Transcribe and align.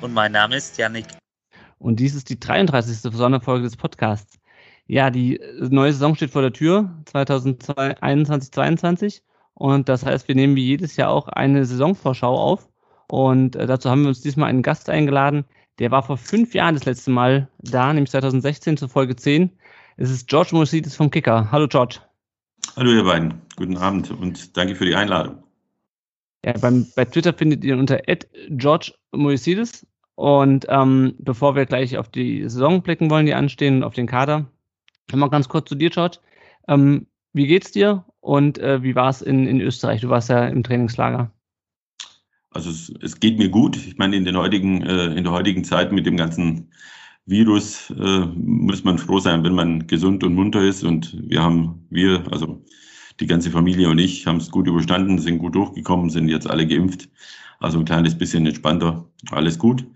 Und 0.00 0.14
mein 0.14 0.32
Name 0.32 0.56
ist 0.56 0.78
Janik. 0.78 1.06
Und 1.78 2.00
dies 2.00 2.14
ist 2.14 2.30
die 2.30 2.40
33. 2.40 2.98
Sonderfolge 3.12 3.64
des 3.64 3.76
Podcasts. 3.76 4.38
Ja, 4.86 5.10
die 5.10 5.40
neue 5.58 5.92
Saison 5.92 6.14
steht 6.14 6.30
vor 6.30 6.42
der 6.42 6.52
Tür, 6.52 6.90
2021, 7.06 8.50
2022. 8.52 9.22
Und 9.54 9.88
das 9.88 10.04
heißt, 10.06 10.26
wir 10.26 10.34
nehmen 10.34 10.56
wie 10.56 10.64
jedes 10.64 10.96
Jahr 10.96 11.10
auch 11.10 11.28
eine 11.28 11.64
Saisonvorschau 11.64 12.34
auf. 12.34 12.68
Und 13.08 13.56
äh, 13.56 13.66
dazu 13.66 13.90
haben 13.90 14.02
wir 14.02 14.08
uns 14.08 14.22
diesmal 14.22 14.48
einen 14.48 14.62
Gast 14.62 14.88
eingeladen. 14.88 15.44
Der 15.78 15.90
war 15.90 16.02
vor 16.02 16.16
fünf 16.16 16.54
Jahren 16.54 16.74
das 16.74 16.86
letzte 16.86 17.10
Mal 17.10 17.48
da, 17.58 17.92
nämlich 17.92 18.10
2016 18.10 18.78
zur 18.78 18.88
Folge 18.88 19.16
10. 19.16 19.50
Es 19.96 20.10
ist 20.10 20.28
George 20.28 20.50
Mosides 20.52 20.96
vom 20.96 21.10
Kicker. 21.10 21.50
Hallo 21.52 21.68
George. 21.68 22.00
Hallo 22.76 22.92
ihr 22.92 23.04
beiden, 23.04 23.42
guten 23.56 23.76
Abend 23.76 24.10
und 24.10 24.56
danke 24.56 24.76
für 24.76 24.86
die 24.86 24.94
Einladung. 24.94 25.42
Ja, 26.44 26.52
beim, 26.52 26.86
bei 26.96 27.04
Twitter 27.04 27.34
findet 27.34 27.64
ihr 27.64 27.76
unter 27.76 28.00
George 28.48 28.92
Moisides. 29.12 29.86
Und 30.20 30.66
ähm, 30.68 31.14
bevor 31.18 31.56
wir 31.56 31.64
gleich 31.64 31.96
auf 31.96 32.10
die 32.10 32.42
Saison 32.42 32.82
blicken 32.82 33.08
wollen, 33.08 33.24
die 33.24 33.32
anstehen, 33.32 33.82
auf 33.82 33.94
den 33.94 34.06
Kader, 34.06 34.44
mal 35.14 35.30
ganz 35.30 35.48
kurz 35.48 35.70
zu 35.70 35.74
dir, 35.74 35.88
George. 35.88 36.18
Ähm, 36.68 37.06
wie 37.32 37.46
geht's 37.46 37.72
dir 37.72 38.04
und 38.20 38.58
äh, 38.58 38.82
wie 38.82 38.94
war 38.94 39.08
es 39.08 39.22
in, 39.22 39.46
in 39.46 39.62
Österreich? 39.62 40.02
Du 40.02 40.10
warst 40.10 40.28
ja 40.28 40.46
im 40.46 40.62
Trainingslager. 40.62 41.32
Also 42.50 42.68
es, 42.68 42.92
es 43.00 43.18
geht 43.18 43.38
mir 43.38 43.48
gut. 43.48 43.78
Ich 43.78 43.96
meine, 43.96 44.14
in, 44.14 44.26
den 44.26 44.36
heutigen, 44.36 44.82
äh, 44.82 45.06
in 45.06 45.24
der 45.24 45.32
heutigen 45.32 45.64
Zeit 45.64 45.90
mit 45.90 46.04
dem 46.04 46.18
ganzen 46.18 46.70
Virus 47.24 47.88
äh, 47.88 48.26
muss 48.26 48.84
man 48.84 48.98
froh 48.98 49.20
sein, 49.20 49.42
wenn 49.42 49.54
man 49.54 49.86
gesund 49.86 50.22
und 50.22 50.34
munter 50.34 50.62
ist. 50.62 50.84
Und 50.84 51.16
wir 51.30 51.42
haben, 51.42 51.86
wir, 51.88 52.24
also 52.30 52.62
die 53.20 53.26
ganze 53.26 53.50
Familie 53.50 53.88
und 53.88 53.98
ich, 53.98 54.26
haben 54.26 54.36
es 54.36 54.50
gut 54.50 54.68
überstanden, 54.68 55.18
sind 55.18 55.38
gut 55.38 55.54
durchgekommen, 55.54 56.10
sind 56.10 56.28
jetzt 56.28 56.50
alle 56.50 56.66
geimpft. 56.66 57.08
Also 57.58 57.78
ein 57.78 57.86
kleines 57.86 58.18
bisschen 58.18 58.44
entspannter, 58.44 59.08
alles 59.30 59.58
gut. 59.58 59.86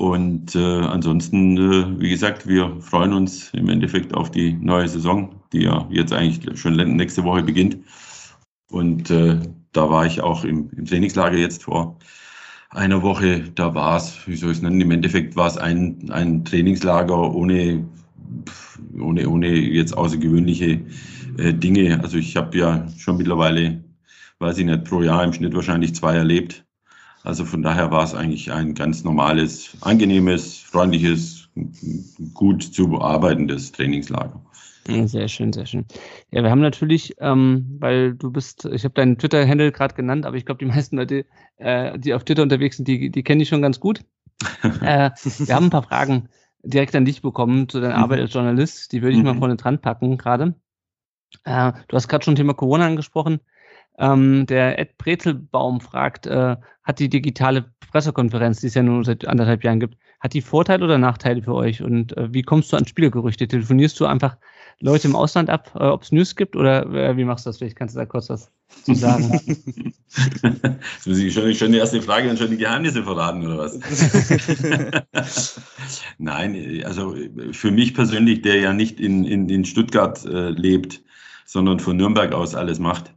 Und 0.00 0.54
äh, 0.54 0.80
ansonsten, 0.80 1.58
äh, 1.58 2.00
wie 2.00 2.08
gesagt, 2.08 2.48
wir 2.48 2.74
freuen 2.80 3.12
uns 3.12 3.50
im 3.52 3.68
Endeffekt 3.68 4.14
auf 4.14 4.30
die 4.30 4.54
neue 4.54 4.88
Saison, 4.88 5.42
die 5.52 5.64
ja 5.64 5.86
jetzt 5.90 6.14
eigentlich 6.14 6.58
schon 6.58 6.76
nächste 6.96 7.22
Woche 7.22 7.42
beginnt. 7.42 7.76
Und 8.70 9.10
äh, 9.10 9.38
da 9.72 9.90
war 9.90 10.06
ich 10.06 10.22
auch 10.22 10.44
im, 10.44 10.70
im 10.74 10.86
Trainingslager 10.86 11.36
jetzt 11.36 11.64
vor 11.64 11.98
einer 12.70 13.02
Woche. 13.02 13.44
Da 13.54 13.74
war 13.74 13.98
es, 13.98 14.26
wie 14.26 14.36
soll 14.36 14.52
ich 14.52 14.56
es 14.56 14.62
nennen, 14.62 14.80
im 14.80 14.90
Endeffekt 14.90 15.36
war 15.36 15.48
es 15.48 15.58
ein, 15.58 16.10
ein 16.10 16.46
Trainingslager 16.46 17.34
ohne, 17.34 17.86
ohne, 18.98 19.28
ohne 19.28 19.48
jetzt 19.48 19.94
außergewöhnliche 19.94 20.80
äh, 21.36 21.52
Dinge. 21.52 22.00
Also 22.02 22.16
ich 22.16 22.36
habe 22.36 22.56
ja 22.56 22.88
schon 22.96 23.18
mittlerweile, 23.18 23.84
weiß 24.38 24.56
ich 24.56 24.64
nicht, 24.64 24.84
pro 24.84 25.02
Jahr 25.02 25.24
im 25.24 25.34
Schnitt 25.34 25.54
wahrscheinlich 25.54 25.94
zwei 25.94 26.14
erlebt. 26.16 26.64
Also 27.22 27.44
von 27.44 27.62
daher 27.62 27.90
war 27.90 28.04
es 28.04 28.14
eigentlich 28.14 28.50
ein 28.52 28.74
ganz 28.74 29.04
normales, 29.04 29.76
angenehmes, 29.82 30.58
freundliches, 30.58 31.48
gut 32.32 32.62
zu 32.62 32.88
bearbeitendes 32.88 33.72
Trainingslager. 33.72 34.40
Sehr 34.86 35.28
schön, 35.28 35.52
sehr 35.52 35.66
schön. 35.66 35.84
Ja, 36.30 36.42
wir 36.42 36.50
haben 36.50 36.60
natürlich, 36.60 37.14
ähm, 37.20 37.76
weil 37.78 38.14
du 38.14 38.30
bist, 38.30 38.64
ich 38.64 38.84
habe 38.84 38.94
deinen 38.94 39.18
Twitter-Handle 39.18 39.72
gerade 39.72 39.94
genannt, 39.94 40.26
aber 40.26 40.36
ich 40.36 40.46
glaube, 40.46 40.58
die 40.58 40.64
meisten 40.64 40.96
Leute, 40.96 41.26
äh, 41.58 41.98
die 41.98 42.14
auf 42.14 42.24
Twitter 42.24 42.42
unterwegs 42.42 42.76
sind, 42.76 42.88
die, 42.88 43.10
die 43.10 43.22
kenne 43.22 43.42
ich 43.42 43.48
schon 43.48 43.62
ganz 43.62 43.78
gut. 43.78 44.00
äh, 44.62 45.10
wir 45.10 45.54
haben 45.54 45.66
ein 45.66 45.70
paar 45.70 45.82
Fragen 45.82 46.28
direkt 46.62 46.96
an 46.96 47.04
dich 47.04 47.22
bekommen 47.22 47.68
zu 47.68 47.80
deiner 47.80 47.98
mhm. 47.98 48.04
Arbeit 48.04 48.20
als 48.20 48.32
Journalist. 48.32 48.92
Die 48.92 49.02
würde 49.02 49.12
ich 49.12 49.18
mhm. 49.18 49.24
mal 49.24 49.38
vorne 49.38 49.56
dran 49.56 49.80
packen 49.80 50.16
gerade. 50.16 50.54
Äh, 51.44 51.72
du 51.88 51.96
hast 51.96 52.08
gerade 52.08 52.24
schon 52.24 52.36
Thema 52.36 52.54
Corona 52.54 52.86
angesprochen. 52.86 53.40
Ähm, 53.98 54.46
der 54.46 54.78
Ed 54.78 54.96
Brezelbaum 54.98 55.80
fragt, 55.80 56.26
äh, 56.26 56.56
hat 56.82 56.98
die 56.98 57.08
digitale 57.08 57.66
Pressekonferenz, 57.90 58.60
die 58.60 58.68
es 58.68 58.74
ja 58.74 58.82
nun 58.82 59.04
seit 59.04 59.26
anderthalb 59.26 59.64
Jahren 59.64 59.80
gibt, 59.80 59.96
hat 60.20 60.34
die 60.34 60.42
Vorteile 60.42 60.84
oder 60.84 60.98
Nachteile 60.98 61.42
für 61.42 61.54
euch? 61.54 61.82
Und 61.82 62.16
äh, 62.16 62.32
wie 62.32 62.42
kommst 62.42 62.72
du 62.72 62.76
an 62.76 62.86
Spielergerüchte? 62.86 63.48
Telefonierst 63.48 63.98
du 63.98 64.06
einfach 64.06 64.36
Leute 64.80 65.08
im 65.08 65.16
Ausland 65.16 65.50
ab, 65.50 65.72
äh, 65.74 65.84
ob 65.84 66.02
es 66.02 66.12
News 66.12 66.36
gibt 66.36 66.56
oder 66.56 66.86
äh, 66.86 67.16
wie 67.16 67.24
machst 67.24 67.46
du 67.46 67.50
das? 67.50 67.58
Vielleicht 67.58 67.76
kannst 67.76 67.94
du 67.94 67.98
da 67.98 68.06
kurz 68.06 68.30
was 68.30 68.50
zu 68.84 68.94
sagen. 68.94 69.40
Jetzt 70.06 71.06
muss 71.06 71.18
ich 71.18 71.34
schon, 71.34 71.54
schon 71.54 71.72
die 71.72 71.78
erste 71.78 72.00
Frage 72.02 72.30
und 72.30 72.38
schon 72.38 72.50
die 72.50 72.56
Geheimnisse 72.56 73.02
verraten 73.02 73.46
oder 73.46 73.58
was? 73.58 73.78
Nein, 76.18 76.82
also 76.84 77.14
für 77.52 77.70
mich 77.70 77.94
persönlich, 77.94 78.42
der 78.42 78.56
ja 78.56 78.72
nicht 78.72 79.00
in, 79.00 79.24
in, 79.24 79.48
in 79.48 79.64
Stuttgart 79.64 80.24
äh, 80.24 80.50
lebt, 80.50 81.02
sondern 81.44 81.80
von 81.80 81.96
Nürnberg 81.96 82.32
aus 82.32 82.54
alles 82.54 82.78
macht, 82.78 83.12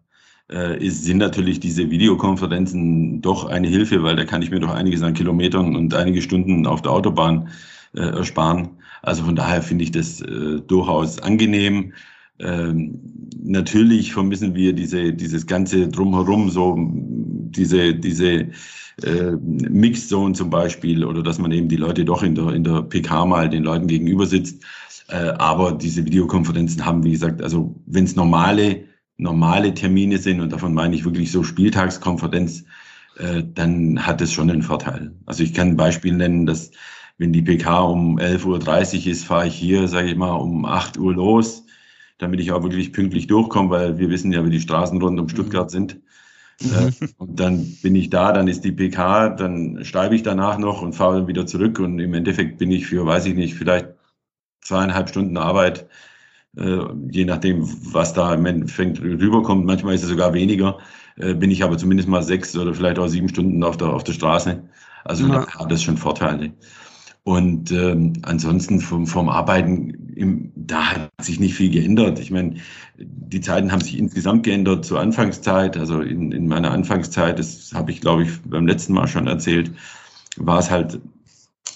ist, 0.49 1.03
sind 1.03 1.17
natürlich 1.17 1.59
diese 1.59 1.89
Videokonferenzen 1.89 3.21
doch 3.21 3.45
eine 3.45 3.67
Hilfe, 3.67 4.03
weil 4.03 4.15
da 4.15 4.25
kann 4.25 4.41
ich 4.41 4.51
mir 4.51 4.59
doch 4.59 4.73
einiges 4.73 5.01
an 5.01 5.13
Kilometern 5.13 5.75
und 5.75 5.93
einige 5.93 6.21
Stunden 6.21 6.67
auf 6.67 6.81
der 6.81 6.91
Autobahn 6.91 7.49
äh, 7.95 8.01
ersparen. 8.01 8.69
Also 9.01 9.23
von 9.23 9.35
daher 9.35 9.61
finde 9.61 9.83
ich 9.83 9.91
das 9.91 10.21
äh, 10.21 10.61
durchaus 10.67 11.19
angenehm. 11.19 11.93
Ähm, 12.39 12.99
natürlich 13.43 14.13
vermissen 14.13 14.55
wir 14.55 14.73
diese, 14.73 15.13
dieses 15.13 15.45
ganze 15.45 15.87
Drumherum, 15.87 16.49
so 16.49 16.75
diese, 16.79 17.93
diese 17.93 18.47
äh, 19.03 19.31
Mixzone 19.41 20.33
zum 20.33 20.49
Beispiel, 20.49 21.03
oder 21.03 21.21
dass 21.21 21.39
man 21.39 21.51
eben 21.51 21.67
die 21.67 21.75
Leute 21.75 22.05
doch 22.05 22.23
in 22.23 22.35
der, 22.35 22.49
in 22.49 22.63
der 22.63 22.81
PK 22.81 23.25
mal 23.25 23.49
den 23.49 23.63
Leuten 23.63 23.87
gegenüber 23.87 24.25
sitzt. 24.25 24.63
Äh, 25.09 25.33
aber 25.37 25.73
diese 25.73 26.05
Videokonferenzen 26.05 26.85
haben, 26.85 27.03
wie 27.03 27.11
gesagt, 27.11 27.41
also 27.41 27.75
wenn 27.85 28.05
es 28.05 28.15
normale 28.15 28.85
normale 29.17 29.73
Termine 29.73 30.17
sind, 30.17 30.41
und 30.41 30.51
davon 30.51 30.73
meine 30.73 30.95
ich 30.95 31.05
wirklich 31.05 31.31
so 31.31 31.43
Spieltagskonferenz, 31.43 32.65
äh, 33.17 33.43
dann 33.43 34.05
hat 34.05 34.21
es 34.21 34.33
schon 34.33 34.49
einen 34.49 34.63
Vorteil. 34.63 35.13
Also 35.25 35.43
ich 35.43 35.53
kann 35.53 35.69
ein 35.69 35.77
Beispiel 35.77 36.13
nennen, 36.13 36.45
dass 36.45 36.71
wenn 37.17 37.31
die 37.31 37.41
PK 37.41 37.81
um 37.81 38.17
11.30 38.17 39.05
Uhr 39.05 39.11
ist, 39.11 39.25
fahre 39.25 39.47
ich 39.47 39.55
hier, 39.55 39.87
sage 39.87 40.09
ich 40.09 40.15
mal, 40.15 40.31
um 40.31 40.65
8 40.65 40.97
Uhr 40.97 41.13
los, 41.13 41.65
damit 42.17 42.39
ich 42.39 42.51
auch 42.51 42.63
wirklich 42.63 42.91
pünktlich 42.91 43.27
durchkomme, 43.27 43.69
weil 43.69 43.97
wir 43.99 44.09
wissen 44.09 44.31
ja, 44.31 44.43
wie 44.45 44.49
die 44.49 44.61
Straßen 44.61 44.99
rund 45.01 45.19
um 45.19 45.29
Stuttgart 45.29 45.69
sind. 45.69 46.01
Mhm. 46.61 46.71
Äh, 46.71 47.07
und 47.17 47.39
dann 47.39 47.77
bin 47.81 47.95
ich 47.95 48.09
da, 48.09 48.31
dann 48.31 48.47
ist 48.47 48.63
die 48.63 48.71
PK, 48.71 49.29
dann 49.29 49.85
schreibe 49.85 50.15
ich 50.15 50.23
danach 50.23 50.57
noch 50.57 50.81
und 50.81 50.93
fahre 50.93 51.17
dann 51.17 51.27
wieder 51.27 51.45
zurück 51.45 51.79
und 51.79 51.99
im 51.99 52.13
Endeffekt 52.13 52.57
bin 52.57 52.71
ich 52.71 52.87
für, 52.87 53.05
weiß 53.05 53.25
ich 53.27 53.35
nicht, 53.35 53.55
vielleicht 53.55 53.89
zweieinhalb 54.61 55.09
Stunden 55.09 55.37
Arbeit 55.37 55.87
je 56.55 57.25
nachdem, 57.25 57.67
was 57.93 58.13
da 58.13 58.33
im 58.33 58.45
Endeffekt 58.45 59.01
rüberkommt. 59.01 59.65
Manchmal 59.65 59.95
ist 59.95 60.03
es 60.03 60.09
sogar 60.09 60.33
weniger. 60.33 60.77
Äh, 61.15 61.33
bin 61.33 61.51
ich 61.51 61.63
aber 61.63 61.77
zumindest 61.77 62.09
mal 62.09 62.23
sechs 62.23 62.55
oder 62.55 62.73
vielleicht 62.73 62.99
auch 62.99 63.07
sieben 63.07 63.29
Stunden 63.29 63.63
auf 63.63 63.77
der, 63.77 63.89
auf 63.89 64.03
der 64.03 64.13
Straße. 64.13 64.63
Also 65.03 65.27
ja. 65.27 65.45
da 65.45 65.59
hat 65.59 65.71
das 65.71 65.83
schon 65.83 65.97
Vorteile. 65.97 66.51
Und 67.23 67.71
ähm, 67.71 68.13
ansonsten 68.23 68.81
vom, 68.81 69.07
vom 69.07 69.29
Arbeiten, 69.29 70.11
im, 70.15 70.51
da 70.55 70.91
hat 70.91 71.11
sich 71.21 71.39
nicht 71.39 71.55
viel 71.55 71.71
geändert. 71.71 72.19
Ich 72.19 72.31
meine, 72.31 72.55
die 72.97 73.39
Zeiten 73.39 73.71
haben 73.71 73.81
sich 73.81 73.97
insgesamt 73.97 74.43
geändert 74.43 74.83
zur 74.85 74.99
Anfangszeit. 74.99 75.77
Also 75.77 76.01
in, 76.01 76.31
in 76.33 76.47
meiner 76.47 76.71
Anfangszeit, 76.71 77.39
das 77.39 77.71
habe 77.73 77.91
ich, 77.91 78.01
glaube 78.01 78.23
ich, 78.23 78.41
beim 78.43 78.67
letzten 78.67 78.93
Mal 78.93 79.07
schon 79.07 79.27
erzählt, 79.27 79.71
war 80.35 80.59
es 80.59 80.69
halt 80.69 80.99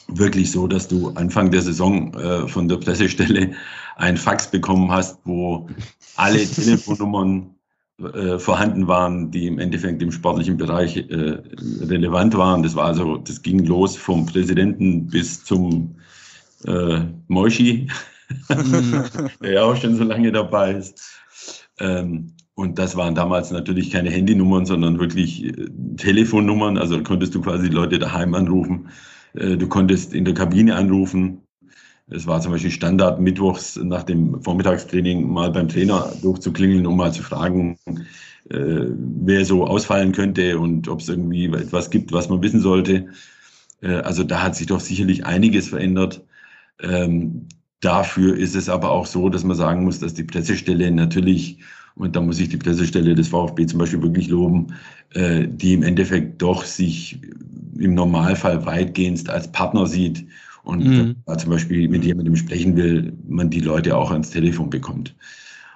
wirklich 0.09 0.51
so, 0.51 0.67
dass 0.67 0.87
du 0.87 1.09
Anfang 1.11 1.51
der 1.51 1.61
Saison 1.61 2.13
äh, 2.13 2.47
von 2.47 2.67
der 2.67 2.77
Pressestelle 2.77 3.51
ein 3.97 4.17
Fax 4.17 4.49
bekommen 4.49 4.91
hast, 4.91 5.19
wo 5.25 5.67
alle 6.15 6.45
Telefonnummern 6.45 7.55
äh, 7.99 8.37
vorhanden 8.37 8.87
waren, 8.87 9.31
die 9.31 9.47
im 9.47 9.59
Endeffekt 9.59 10.01
im 10.03 10.11
sportlichen 10.11 10.57
Bereich 10.57 10.97
äh, 10.97 11.41
relevant 11.81 12.37
waren. 12.37 12.61
Das 12.61 12.75
war 12.75 12.85
also, 12.85 13.17
das 13.17 13.41
ging 13.41 13.65
los 13.65 13.97
vom 13.97 14.25
Präsidenten 14.27 15.07
bis 15.07 15.43
zum 15.43 15.95
äh, 16.65 16.99
Moshi, 17.27 17.87
der 19.41 19.51
ja 19.51 19.63
auch 19.63 19.75
schon 19.75 19.95
so 19.95 20.03
lange 20.03 20.31
dabei 20.31 20.73
ist. 20.73 21.01
Ähm, 21.79 22.33
und 22.53 22.77
das 22.79 22.95
waren 22.95 23.15
damals 23.15 23.51
natürlich 23.51 23.91
keine 23.91 24.09
Handynummern, 24.11 24.65
sondern 24.65 24.99
wirklich 24.99 25.45
äh, 25.45 25.69
Telefonnummern. 25.97 26.77
Also 26.77 27.01
konntest 27.01 27.33
du 27.33 27.41
quasi 27.41 27.67
Leute 27.67 27.97
daheim 27.97 28.35
anrufen. 28.35 28.89
Äh, 29.33 29.57
du 29.57 29.67
konntest 29.67 30.13
in 30.13 30.25
der 30.25 30.35
Kabine 30.35 30.75
anrufen. 30.75 31.46
Es 32.09 32.25
war 32.25 32.39
zum 32.39 32.53
Beispiel 32.53 32.71
Standard, 32.71 33.19
mittwochs 33.19 33.75
nach 33.75 34.03
dem 34.03 34.41
Vormittagstraining 34.41 35.29
mal 35.29 35.51
beim 35.51 35.67
Trainer 35.67 36.13
durchzuklingeln, 36.21 36.87
um 36.87 36.95
mal 36.95 37.11
zu 37.11 37.21
fragen, 37.21 37.77
äh, 38.49 38.85
wer 38.95 39.43
so 39.43 39.67
ausfallen 39.67 40.13
könnte 40.13 40.57
und 40.57 40.87
ob 40.87 41.01
es 41.01 41.09
irgendwie 41.09 41.45
etwas 41.47 41.89
gibt, 41.89 42.13
was 42.13 42.29
man 42.29 42.41
wissen 42.41 42.61
sollte. 42.61 43.07
Äh, 43.81 43.95
also 43.95 44.23
da 44.23 44.41
hat 44.41 44.55
sich 44.55 44.67
doch 44.67 44.79
sicherlich 44.79 45.25
einiges 45.25 45.67
verändert. 45.67 46.23
Ähm, 46.81 47.47
dafür 47.81 48.37
ist 48.37 48.55
es 48.55 48.69
aber 48.69 48.91
auch 48.91 49.05
so, 49.05 49.27
dass 49.27 49.43
man 49.43 49.57
sagen 49.57 49.83
muss, 49.83 49.99
dass 49.99 50.13
die 50.13 50.23
Pressestelle 50.23 50.89
natürlich, 50.91 51.59
und 51.95 52.15
da 52.15 52.21
muss 52.21 52.39
ich 52.39 52.47
die 52.47 52.57
Pressestelle 52.57 53.15
des 53.15 53.27
VfB 53.27 53.65
zum 53.65 53.79
Beispiel 53.79 54.01
wirklich 54.01 54.29
loben, 54.29 54.67
äh, 55.13 55.45
die 55.45 55.73
im 55.73 55.83
Endeffekt 55.83 56.41
doch 56.41 56.63
sich 56.63 57.19
im 57.77 57.95
Normalfall 57.95 58.65
weitgehend 58.65 59.29
als 59.29 59.51
Partner 59.51 59.87
sieht 59.87 60.25
und 60.67 60.83
mhm. 60.83 61.15
zum 61.37 61.49
Beispiel 61.49 61.87
mit 61.87 62.03
jemandem 62.03 62.35
sprechen 62.35 62.75
will, 62.75 63.13
man 63.25 63.49
die 63.49 63.61
Leute 63.61 63.95
auch 63.95 64.11
ans 64.11 64.31
Telefon 64.31 64.69
bekommt. 64.69 65.15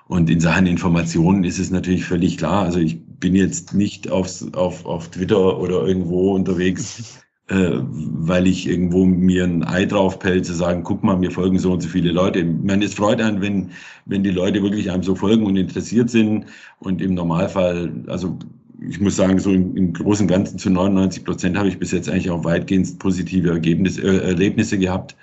Und 0.08 0.30
in 0.30 0.42
Sachen 0.42 0.68
Informationen 0.68 1.46
ist 1.46 1.60
es 1.60 1.72
natürlich 1.72 2.04
völlig 2.04 2.38
klar. 2.38 2.64
Also 2.64 2.80
ich 2.80 3.02
bin 3.02 3.34
jetzt 3.34 3.74
nicht 3.74 4.12
aufs, 4.12 4.54
auf, 4.54 4.86
auf 4.86 5.10
Twitter 5.10 5.58
oder 5.58 5.88
irgendwo 5.88 6.36
unterwegs, 6.36 7.24
äh, 7.48 7.80
weil 7.80 8.48
ich 8.48 8.68
irgendwo 8.68 9.06
mir 9.06 9.46
ein 9.46 9.64
Ei 9.64 9.86
draufpelle, 9.86 10.42
zu 10.42 10.54
sagen, 10.54 10.84
guck 10.84 11.04
mal, 11.04 11.16
mir 11.16 11.32
folgen 11.32 11.58
so 11.58 11.72
und 11.72 11.82
so 11.82 11.88
viele 11.88 12.12
Leute. 12.12 12.40
Ich 12.40 12.48
meine, 12.62 12.84
es 12.84 12.94
freut 12.94 13.22
einen, 13.22 13.42
wenn, 13.42 13.70
wenn 14.08 14.24
die 14.24 14.32
Leute 14.32 14.62
wirklich 14.62 14.92
einem 14.92 15.04
so 15.04 15.16
folgen 15.16 15.46
und 15.46 15.56
interessiert 15.56 16.10
sind. 16.10 16.48
Und 16.80 17.02
im 17.02 17.14
Normalfall, 17.14 18.04
also 18.08 18.38
ich 18.88 19.00
muss 19.00 19.16
sagen, 19.16 19.40
so 19.40 19.52
im, 19.52 19.76
im 19.76 19.94
Großen 19.94 20.26
und 20.26 20.28
Ganzen 20.28 20.58
zu 20.58 20.70
99 20.70 21.24
Prozent 21.24 21.58
habe 21.58 21.70
ich 21.70 21.78
bis 21.78 21.92
jetzt 21.92 22.10
eigentlich 22.10 22.30
auch 22.30 22.44
weitgehend 22.44 22.98
positive 23.00 23.50
Ergebnisse, 23.50 24.02
äh, 24.02 24.30
Erlebnisse 24.30 24.78
gehabt. 24.78 25.16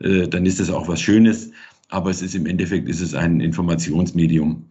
Äh, 0.00 0.28
dann 0.28 0.46
ist 0.46 0.60
das 0.60 0.70
auch 0.70 0.88
was 0.88 1.00
Schönes. 1.00 1.50
Aber 1.88 2.10
es 2.10 2.22
ist 2.22 2.34
im 2.34 2.46
Endeffekt 2.46 2.88
ist 2.88 3.00
es 3.00 3.14
ein 3.14 3.40
Informationsmedium. 3.40 4.68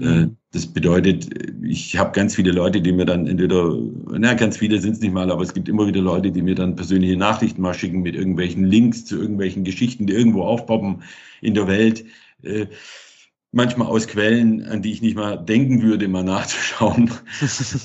Äh, 0.00 0.04
mhm. 0.04 0.36
Das 0.52 0.66
bedeutet, 0.66 1.28
ich 1.62 1.98
habe 1.98 2.12
ganz 2.12 2.34
viele 2.34 2.52
Leute, 2.52 2.80
die 2.80 2.92
mir 2.92 3.04
dann 3.04 3.26
entweder, 3.26 3.76
na, 4.10 4.34
ganz 4.34 4.56
viele 4.56 4.80
sind 4.80 4.92
es 4.92 5.00
nicht 5.00 5.12
mal, 5.12 5.30
aber 5.30 5.42
es 5.42 5.52
gibt 5.52 5.68
immer 5.68 5.86
wieder 5.86 6.00
Leute, 6.00 6.30
die 6.30 6.42
mir 6.42 6.54
dann 6.54 6.76
persönliche 6.76 7.16
Nachrichten 7.16 7.60
mal 7.62 7.74
schicken 7.74 8.02
mit 8.02 8.14
irgendwelchen 8.14 8.64
Links 8.64 9.04
zu 9.04 9.18
irgendwelchen 9.18 9.64
Geschichten, 9.64 10.06
die 10.06 10.14
irgendwo 10.14 10.42
aufpoppen 10.42 11.02
in 11.40 11.54
der 11.54 11.68
Welt. 11.68 12.04
Manchmal 13.54 13.88
aus 13.88 14.08
Quellen, 14.08 14.64
an 14.64 14.80
die 14.80 14.92
ich 14.92 15.02
nicht 15.02 15.14
mal 15.14 15.36
denken 15.36 15.82
würde, 15.82 16.08
mal 16.08 16.24
nachzuschauen. 16.24 17.10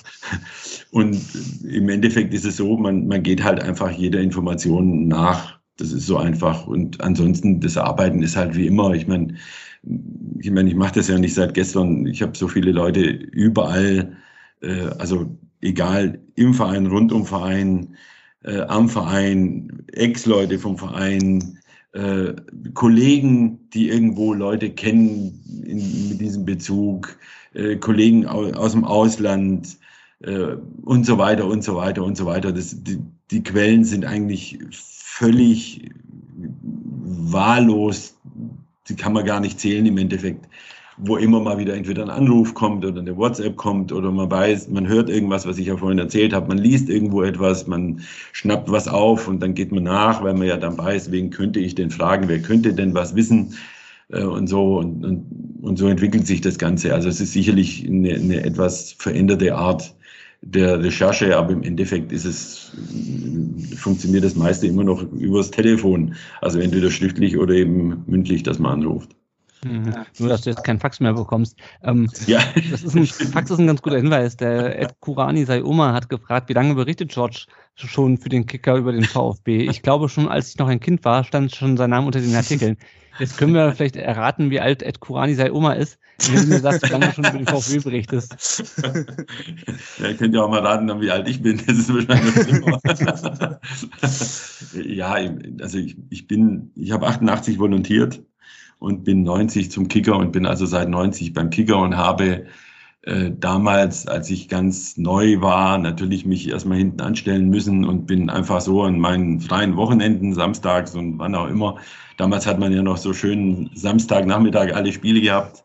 und 0.91 1.19
im 1.63 1.89
Endeffekt 1.89 2.33
ist 2.33 2.45
es 2.45 2.55
so, 2.57 2.77
man, 2.77 3.05
man 3.07 3.21
geht 3.21 3.43
halt 3.43 3.61
einfach 3.61 3.91
jeder 3.91 4.21
Information 4.21 5.07
nach. 5.07 5.59
Das 5.75 5.91
ist 5.91 6.07
so 6.07 6.17
einfach. 6.17 6.65
Und 6.67 7.01
ansonsten, 7.01 7.59
das 7.59 7.77
Arbeiten 7.77 8.23
ist 8.23 8.37
halt 8.37 8.55
wie 8.55 8.67
immer. 8.67 8.93
Ich 8.93 9.07
meine, 9.07 9.35
ich 10.39 10.51
meine, 10.51 10.69
ich 10.69 10.75
mache 10.75 10.95
das 10.95 11.09
ja 11.09 11.17
nicht 11.19 11.33
seit 11.33 11.53
gestern. 11.53 12.05
Ich 12.07 12.21
habe 12.21 12.37
so 12.37 12.47
viele 12.47 12.71
Leute 12.71 13.01
überall, 13.01 14.15
äh, 14.61 14.87
also 14.97 15.37
egal 15.61 16.19
im 16.35 16.53
Verein, 16.53 16.87
rund 16.87 17.11
um 17.11 17.25
Verein, 17.25 17.95
äh, 18.43 18.61
am 18.61 18.89
Verein, 18.89 19.83
Ex-Leute 19.91 20.59
vom 20.59 20.77
Verein, 20.77 21.59
äh, 21.93 22.33
Kollegen, 22.73 23.69
die 23.73 23.89
irgendwo 23.89 24.33
Leute 24.33 24.69
kennen 24.69 25.43
in, 25.65 26.09
mit 26.09 26.21
diesem 26.21 26.45
Bezug, 26.45 27.17
äh, 27.53 27.75
Kollegen 27.77 28.25
aus, 28.25 28.53
aus 28.53 28.71
dem 28.73 28.85
Ausland 28.85 29.77
äh, 30.21 30.55
und 30.83 31.05
so 31.05 31.17
weiter 31.17 31.45
und 31.47 31.63
so 31.63 31.75
weiter 31.75 32.03
und 32.03 32.17
so 32.17 32.25
weiter. 32.25 32.51
Das, 32.51 32.83
die, 32.83 32.99
die 33.31 33.43
Quellen 33.43 33.83
sind 33.83 34.05
eigentlich 34.05 34.59
völlig 34.71 35.89
wahllos. 37.03 38.17
Die 38.87 38.95
kann 38.95 39.13
man 39.13 39.25
gar 39.25 39.39
nicht 39.39 39.59
zählen 39.59 39.85
im 39.85 39.97
Endeffekt 39.97 40.47
wo 40.97 41.17
immer 41.17 41.39
mal 41.39 41.59
wieder 41.59 41.75
entweder 41.75 42.03
ein 42.03 42.09
Anruf 42.09 42.53
kommt 42.53 42.83
oder 42.83 42.99
eine 42.99 43.15
WhatsApp 43.15 43.55
kommt 43.55 43.91
oder 43.91 44.11
man 44.11 44.29
weiß, 44.31 44.69
man 44.69 44.87
hört 44.87 45.09
irgendwas, 45.09 45.45
was 45.45 45.59
ich 45.59 45.67
ja 45.67 45.77
vorhin 45.77 45.99
erzählt 45.99 46.33
habe, 46.33 46.47
man 46.47 46.57
liest 46.57 46.89
irgendwo 46.89 47.21
etwas, 47.21 47.67
man 47.67 48.01
schnappt 48.33 48.71
was 48.71 48.87
auf 48.87 49.27
und 49.27 49.41
dann 49.41 49.53
geht 49.53 49.71
man 49.71 49.83
nach, 49.83 50.23
weil 50.23 50.33
man 50.33 50.47
ja 50.47 50.57
dann 50.57 50.77
weiß, 50.77 51.11
wen 51.11 51.29
könnte 51.29 51.59
ich 51.59 51.75
denn 51.75 51.91
fragen, 51.91 52.27
wer 52.27 52.41
könnte 52.41 52.73
denn 52.73 52.95
was 52.95 53.15
wissen 53.15 53.53
äh, 54.09 54.23
und 54.23 54.47
so 54.47 54.79
und, 54.79 55.05
und, 55.05 55.25
und 55.61 55.77
so 55.77 55.87
entwickelt 55.87 56.25
sich 56.25 56.41
das 56.41 56.57
Ganze. 56.57 56.93
Also 56.93 57.09
es 57.09 57.21
ist 57.21 57.33
sicherlich 57.33 57.85
eine, 57.87 58.15
eine 58.15 58.43
etwas 58.43 58.93
veränderte 58.93 59.55
Art 59.55 59.93
der 60.41 60.83
Recherche, 60.83 61.37
aber 61.37 61.51
im 61.51 61.63
Endeffekt 61.63 62.11
ist 62.11 62.25
es, 62.25 62.71
funktioniert 63.75 64.23
das 64.23 64.35
meiste 64.35 64.67
immer 64.67 64.83
noch 64.83 65.03
übers 65.13 65.51
Telefon. 65.51 66.15
Also 66.41 66.59
entweder 66.59 66.89
schriftlich 66.91 67.37
oder 67.37 67.53
eben 67.53 68.03
mündlich, 68.07 68.43
dass 68.43 68.59
man 68.59 68.73
anruft. 68.73 69.15
Mhm. 69.63 69.93
Nur, 70.19 70.29
dass 70.29 70.41
du 70.41 70.49
jetzt 70.49 70.63
keinen 70.63 70.79
Fax 70.79 70.99
mehr 70.99 71.13
bekommst. 71.13 71.57
Ähm, 71.83 72.09
ja. 72.27 72.39
Das 72.71 72.83
ist 72.83 72.95
ein, 72.95 73.05
Fax 73.05 73.51
ist 73.51 73.59
ein 73.59 73.67
ganz 73.67 73.81
guter 73.81 73.97
Hinweis. 73.97 74.37
Der 74.37 74.79
Ed 74.79 74.99
Kurani 74.99 75.45
sei 75.45 75.63
Oma 75.63 75.93
hat 75.93 76.09
gefragt, 76.09 76.49
wie 76.49 76.53
lange 76.53 76.75
berichtet 76.75 77.11
George 77.11 77.45
schon 77.75 78.17
für 78.17 78.29
den 78.29 78.45
Kicker 78.45 78.75
über 78.75 78.91
den 78.91 79.03
VfB? 79.03 79.69
Ich 79.69 79.81
glaube 79.81 80.09
schon, 80.09 80.27
als 80.27 80.49
ich 80.49 80.57
noch 80.57 80.67
ein 80.67 80.79
Kind 80.79 81.05
war, 81.05 81.23
stand 81.23 81.55
schon 81.55 81.77
sein 81.77 81.89
Name 81.89 82.05
unter 82.05 82.19
den 82.19 82.35
Artikeln. 82.35 82.77
Jetzt 83.19 83.37
können 83.37 83.53
wir 83.53 83.73
vielleicht 83.73 83.95
erraten, 83.95 84.51
wie 84.51 84.59
alt 84.59 84.83
Ed 84.83 84.99
Kurani 84.99 85.33
sei 85.33 85.51
Oma 85.51 85.73
ist, 85.73 85.97
wenn 86.27 86.41
du 86.41 86.47
mir 86.47 86.59
sagst, 86.59 86.83
wie 86.83 86.91
lange 86.91 87.07
du 87.07 87.13
schon 87.13 87.25
über 87.25 87.37
den 87.37 87.47
VfB 87.47 87.79
berichtest. 87.79 88.63
Ja, 89.99 90.09
ihr 90.09 90.15
könnt 90.15 90.35
ja 90.35 90.41
auch 90.43 90.49
mal 90.49 90.59
raten, 90.59 91.01
wie 91.01 91.09
alt 91.09 91.27
ich 91.27 91.41
bin. 91.41 91.59
Das 91.65 91.77
ist 91.77 91.91
wahrscheinlich 91.91 92.35
Ja, 94.85 95.17
also 95.59 95.77
ich, 95.79 95.97
ich 96.09 96.27
bin, 96.27 96.71
ich 96.75 96.91
habe 96.91 97.07
88 97.07 97.57
volontiert 97.57 98.21
und 98.79 99.03
bin 99.03 99.23
90 99.23 99.71
zum 99.71 99.87
Kicker 99.87 100.17
und 100.17 100.31
bin 100.31 100.45
also 100.45 100.65
seit 100.65 100.89
90 100.89 101.33
beim 101.33 101.49
Kicker 101.49 101.79
und 101.79 101.97
habe 101.97 102.45
äh, 103.07 103.31
damals, 103.31 104.05
als 104.05 104.29
ich 104.29 104.49
ganz 104.49 104.97
neu 104.97 105.39
war, 105.39 105.77
natürlich 105.77 106.25
mich 106.25 106.49
erstmal 106.49 106.77
hinten 106.77 106.99
anstellen 106.99 107.49
müssen 107.49 107.85
und 107.85 108.05
bin 108.05 108.29
einfach 108.29 108.59
so 108.59 108.83
an 108.83 108.99
meinen 108.99 109.39
freien 109.39 109.77
Wochenenden, 109.77 110.33
samstags 110.33 110.93
und 110.93 111.17
wann 111.17 111.33
auch 111.33 111.47
immer. 111.47 111.77
Damals 112.17 112.45
hat 112.45 112.59
man 112.59 112.73
ja 112.73 112.81
noch 112.81 112.97
so 112.97 113.13
schön 113.13 113.69
Samstagnachmittag 113.73 114.73
alle 114.75 114.91
Spiele 114.91 115.21
gehabt. 115.21 115.63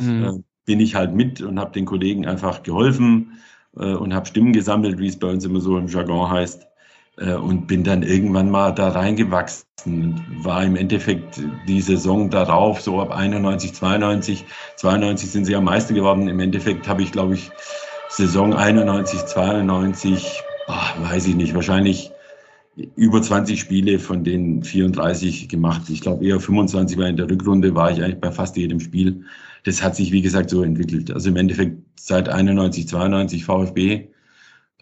Mhm. 0.00 0.24
Äh, 0.24 0.42
bin 0.66 0.80
ich 0.80 0.94
halt 0.94 1.14
mit 1.14 1.40
und 1.40 1.58
habe 1.58 1.72
den 1.72 1.86
Kollegen 1.86 2.26
einfach 2.26 2.62
geholfen 2.62 3.38
äh, 3.76 3.94
und 3.94 4.14
habe 4.14 4.26
Stimmen 4.26 4.52
gesammelt, 4.52 4.98
wie 4.98 5.08
es 5.08 5.18
bei 5.18 5.28
uns 5.28 5.44
immer 5.44 5.60
so 5.60 5.78
im 5.78 5.88
Jargon 5.88 6.30
heißt. 6.30 6.66
Äh, 7.18 7.34
und 7.34 7.66
bin 7.66 7.84
dann 7.84 8.02
irgendwann 8.02 8.50
mal 8.50 8.72
da 8.72 8.88
reingewachsen. 8.88 9.66
War 10.42 10.64
im 10.64 10.76
Endeffekt 10.76 11.40
die 11.68 11.80
Saison 11.80 12.30
darauf, 12.30 12.80
so 12.80 13.00
ab 13.00 13.10
91, 13.10 13.74
92. 13.74 14.44
92 14.76 15.30
sind 15.30 15.44
sie 15.44 15.56
am 15.56 15.64
meisten 15.64 15.94
geworden. 15.94 16.28
Im 16.28 16.40
Endeffekt 16.40 16.88
habe 16.88 17.02
ich, 17.02 17.12
glaube 17.12 17.34
ich, 17.34 17.50
Saison 18.08 18.54
91, 18.54 19.24
92, 19.26 20.42
ach, 20.68 21.00
weiß 21.00 21.26
ich 21.26 21.34
nicht, 21.34 21.54
wahrscheinlich 21.54 22.12
über 22.96 23.20
20 23.20 23.60
Spiele 23.60 23.98
von 23.98 24.24
den 24.24 24.62
34 24.62 25.48
gemacht. 25.48 25.82
Ich 25.88 26.00
glaube 26.00 26.24
eher 26.24 26.40
25, 26.40 26.96
weil 26.96 27.10
in 27.10 27.16
der 27.16 27.30
Rückrunde 27.30 27.74
war 27.74 27.90
ich 27.90 28.02
eigentlich 28.02 28.20
bei 28.20 28.30
fast 28.30 28.56
jedem 28.56 28.80
Spiel. 28.80 29.24
Das 29.64 29.82
hat 29.82 29.96
sich, 29.96 30.12
wie 30.12 30.22
gesagt, 30.22 30.50
so 30.50 30.62
entwickelt. 30.62 31.10
Also 31.10 31.28
im 31.28 31.36
Endeffekt 31.36 31.78
seit 31.98 32.28
91, 32.28 32.88
92 32.88 33.44
VfB 33.44 34.11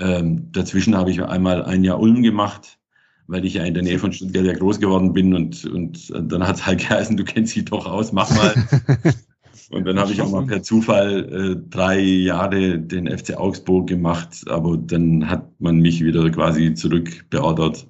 ähm, 0.01 0.51
dazwischen 0.53 0.97
habe 0.97 1.11
ich 1.11 1.23
einmal 1.23 1.65
ein 1.65 1.85
Jahr 1.85 2.01
Ulm 2.01 2.23
gemacht, 2.23 2.79
weil 3.27 3.45
ich 3.45 3.55
ja 3.55 3.65
in 3.65 3.75
der 3.75 3.83
Nähe 3.83 3.99
von 3.99 4.13
Stuttgart 4.13 4.45
ja 4.45 4.55
groß 4.55 4.81
geworden 4.81 5.13
bin 5.13 5.35
und, 5.35 5.65
und 5.67 6.13
dann 6.15 6.47
hat 6.47 6.57
es 6.57 6.67
halt 6.67 6.81
geheißen, 6.89 7.17
du 7.17 7.25
kennst 7.25 7.55
dich 7.55 7.67
doch 7.67 7.87
aus, 7.87 8.13
mach 8.13 8.31
mal. 8.31 8.55
und 9.71 9.87
dann 9.87 9.99
habe 9.99 10.13
ich 10.13 10.21
auch 10.21 10.31
mal 10.31 10.47
per 10.47 10.63
Zufall 10.63 11.29
äh, 11.33 11.69
drei 11.71 12.01
Jahre 12.01 12.79
den 12.79 13.07
FC 13.07 13.37
Augsburg 13.37 13.89
gemacht, 13.89 14.45
aber 14.49 14.77
dann 14.77 15.29
hat 15.29 15.49
man 15.61 15.79
mich 15.79 16.03
wieder 16.03 16.29
quasi 16.31 16.75
zurückbeordert 16.75 17.87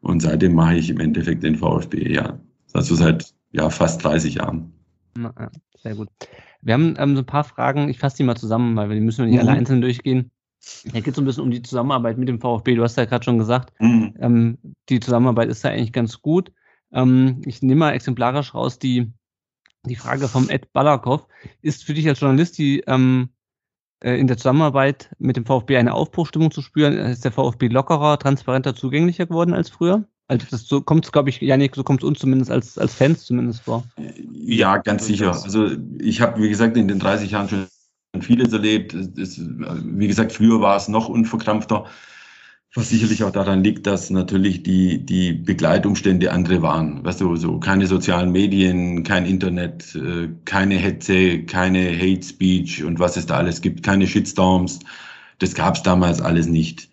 und 0.00 0.20
seitdem 0.20 0.54
mache 0.54 0.76
ich 0.76 0.90
im 0.90 1.00
Endeffekt 1.00 1.42
den 1.42 1.56
VfB, 1.56 2.12
ja. 2.12 2.38
Also 2.72 2.94
seit 2.94 3.34
ja, 3.52 3.70
fast 3.70 4.04
30 4.04 4.34
Jahren. 4.34 4.72
Ja, 5.16 5.32
sehr 5.82 5.94
gut. 5.94 6.08
Wir 6.60 6.74
haben 6.74 6.94
ähm, 6.98 7.16
so 7.16 7.22
ein 7.22 7.26
paar 7.26 7.44
Fragen, 7.44 7.88
ich 7.88 7.98
fasse 7.98 8.18
die 8.18 8.24
mal 8.24 8.36
zusammen, 8.36 8.76
weil 8.76 8.90
wir 8.90 9.00
müssen 9.00 9.24
nicht 9.24 9.34
mhm. 9.34 9.40
alle 9.40 9.58
einzeln 9.58 9.80
durchgehen. 9.80 10.30
Da 10.84 11.00
geht 11.00 11.08
es 11.08 11.16
so 11.16 11.22
ein 11.22 11.24
bisschen 11.24 11.42
um 11.42 11.50
die 11.50 11.62
Zusammenarbeit 11.62 12.18
mit 12.18 12.28
dem 12.28 12.40
VfB. 12.40 12.74
Du 12.74 12.82
hast 12.82 12.96
ja 12.96 13.04
gerade 13.04 13.24
schon 13.24 13.38
gesagt, 13.38 13.72
mhm. 13.80 14.14
ähm, 14.18 14.58
die 14.88 15.00
Zusammenarbeit 15.00 15.48
ist 15.48 15.64
da 15.64 15.68
eigentlich 15.68 15.92
ganz 15.92 16.20
gut. 16.20 16.52
Ähm, 16.92 17.42
ich 17.44 17.62
nehme 17.62 17.80
mal 17.80 17.92
exemplarisch 17.92 18.54
raus 18.54 18.78
die, 18.78 19.12
die 19.84 19.96
Frage 19.96 20.28
vom 20.28 20.48
Ed 20.48 20.72
Balakov. 20.72 21.26
Ist 21.62 21.84
für 21.84 21.94
dich 21.94 22.08
als 22.08 22.20
Journalist 22.20 22.58
die 22.58 22.80
ähm, 22.86 23.30
äh, 24.02 24.18
in 24.18 24.26
der 24.26 24.36
Zusammenarbeit 24.36 25.10
mit 25.18 25.36
dem 25.36 25.46
VfB 25.46 25.76
eine 25.76 25.94
Aufbruchstimmung 25.94 26.50
zu 26.50 26.62
spüren? 26.62 26.94
Ist 26.94 27.24
der 27.24 27.32
VfB 27.32 27.68
lockerer, 27.68 28.18
transparenter, 28.18 28.74
zugänglicher 28.74 29.26
geworden 29.26 29.54
als 29.54 29.70
früher? 29.70 30.04
Also 30.28 30.46
das 30.50 30.66
so 30.66 30.80
kommt 30.80 31.04
es, 31.04 31.12
glaube 31.12 31.30
ich, 31.30 31.40
Janik, 31.40 31.76
so 31.76 31.84
kommt 31.84 32.02
es 32.02 32.08
uns 32.08 32.18
zumindest 32.18 32.50
als, 32.50 32.78
als 32.78 32.94
Fans 32.94 33.24
zumindest 33.24 33.60
vor. 33.60 33.84
Ja, 34.32 34.78
ganz 34.78 35.06
sicher. 35.06 35.30
Also 35.30 35.70
ich 36.00 36.20
habe, 36.20 36.42
wie 36.42 36.48
gesagt, 36.48 36.76
in 36.76 36.88
den 36.88 36.98
30 36.98 37.30
Jahren 37.30 37.48
schon 37.48 37.66
vieles 38.22 38.52
erlebt. 38.52 38.94
Es, 38.94 39.40
wie 39.40 40.06
gesagt, 40.06 40.32
früher 40.32 40.60
war 40.60 40.76
es 40.76 40.88
noch 40.88 41.08
unverkrampfter, 41.08 41.86
was 42.74 42.90
sicherlich 42.90 43.24
auch 43.24 43.30
daran 43.30 43.64
liegt, 43.64 43.86
dass 43.86 44.10
natürlich 44.10 44.62
die, 44.62 45.04
die 45.04 45.32
Begleitumstände 45.32 46.32
andere 46.32 46.62
waren. 46.62 47.04
Weißt 47.04 47.20
du, 47.20 47.36
so 47.36 47.58
keine 47.58 47.86
sozialen 47.86 48.32
Medien, 48.32 49.02
kein 49.02 49.24
Internet, 49.24 49.94
äh, 49.94 50.28
keine 50.44 50.76
Hetze, 50.76 51.42
keine 51.44 51.96
Hate 51.96 52.22
Speech 52.22 52.84
und 52.84 52.98
was 52.98 53.16
es 53.16 53.26
da 53.26 53.36
alles 53.36 53.62
gibt, 53.62 53.82
keine 53.82 54.06
Shitstorms. 54.06 54.80
Das 55.38 55.54
gab 55.54 55.76
es 55.76 55.82
damals 55.82 56.20
alles 56.20 56.46
nicht. 56.46 56.88